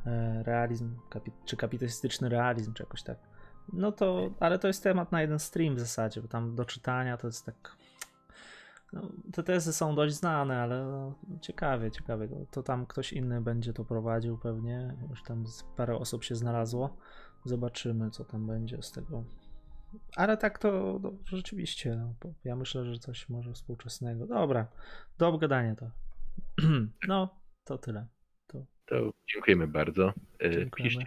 e, 0.05 0.43
Realizm, 0.43 0.95
czy 1.45 1.57
kapitalistyczny 1.57 2.29
realizm, 2.29 2.73
czy 2.73 2.83
jakoś 2.83 3.03
tak. 3.03 3.17
No 3.73 3.91
to, 3.91 4.29
ale 4.39 4.59
to 4.59 4.67
jest 4.67 4.83
temat 4.83 5.11
na 5.11 5.21
jeden 5.21 5.39
stream 5.39 5.75
w 5.75 5.79
zasadzie, 5.79 6.21
bo 6.21 6.27
tam 6.27 6.55
do 6.55 6.65
czytania 6.65 7.17
to 7.17 7.27
jest 7.27 7.45
tak. 7.45 7.77
No, 8.93 9.01
te 9.33 9.43
tezy 9.43 9.73
są 9.73 9.95
dość 9.95 10.15
znane, 10.15 10.61
ale 10.61 10.85
no, 10.85 11.13
ciekawie, 11.41 11.91
ciekawie. 11.91 12.27
To, 12.27 12.35
to 12.51 12.63
tam 12.63 12.85
ktoś 12.85 13.13
inny 13.13 13.41
będzie 13.41 13.73
to 13.73 13.85
prowadził 13.85 14.37
pewnie. 14.37 14.97
Już 15.09 15.23
tam 15.23 15.43
parę 15.75 15.97
osób 15.97 16.23
się 16.23 16.35
znalazło. 16.35 16.97
Zobaczymy, 17.45 18.11
co 18.11 18.25
tam 18.25 18.47
będzie 18.47 18.81
z 18.81 18.91
tego. 18.91 19.23
Ale 20.15 20.37
tak 20.37 20.59
to, 20.59 20.99
to 20.99 21.37
rzeczywiście. 21.37 21.95
No, 21.95 22.15
bo 22.21 22.33
ja 22.43 22.55
myślę, 22.55 22.85
że 22.85 22.99
coś 22.99 23.29
może 23.29 23.53
współczesnego. 23.53 24.27
Dobra, 24.27 24.67
do 25.17 25.27
obgadania 25.27 25.75
to. 25.75 25.91
No, 27.07 27.39
to 27.63 27.77
tyle. 27.77 28.07
To 28.89 29.11
dziękujemy 29.33 29.67
bardzo. 29.67 30.13
Dziękujemy. 30.41 30.89
Piszcie 30.89 31.05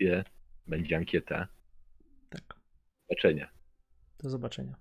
recenzję, 0.00 0.24
będzie 0.66 0.96
ankieta. 0.96 1.48
Tak. 2.30 2.42
Do 2.48 2.54
zobaczenia. 3.08 3.48
Do 4.18 4.30
zobaczenia. 4.30 4.76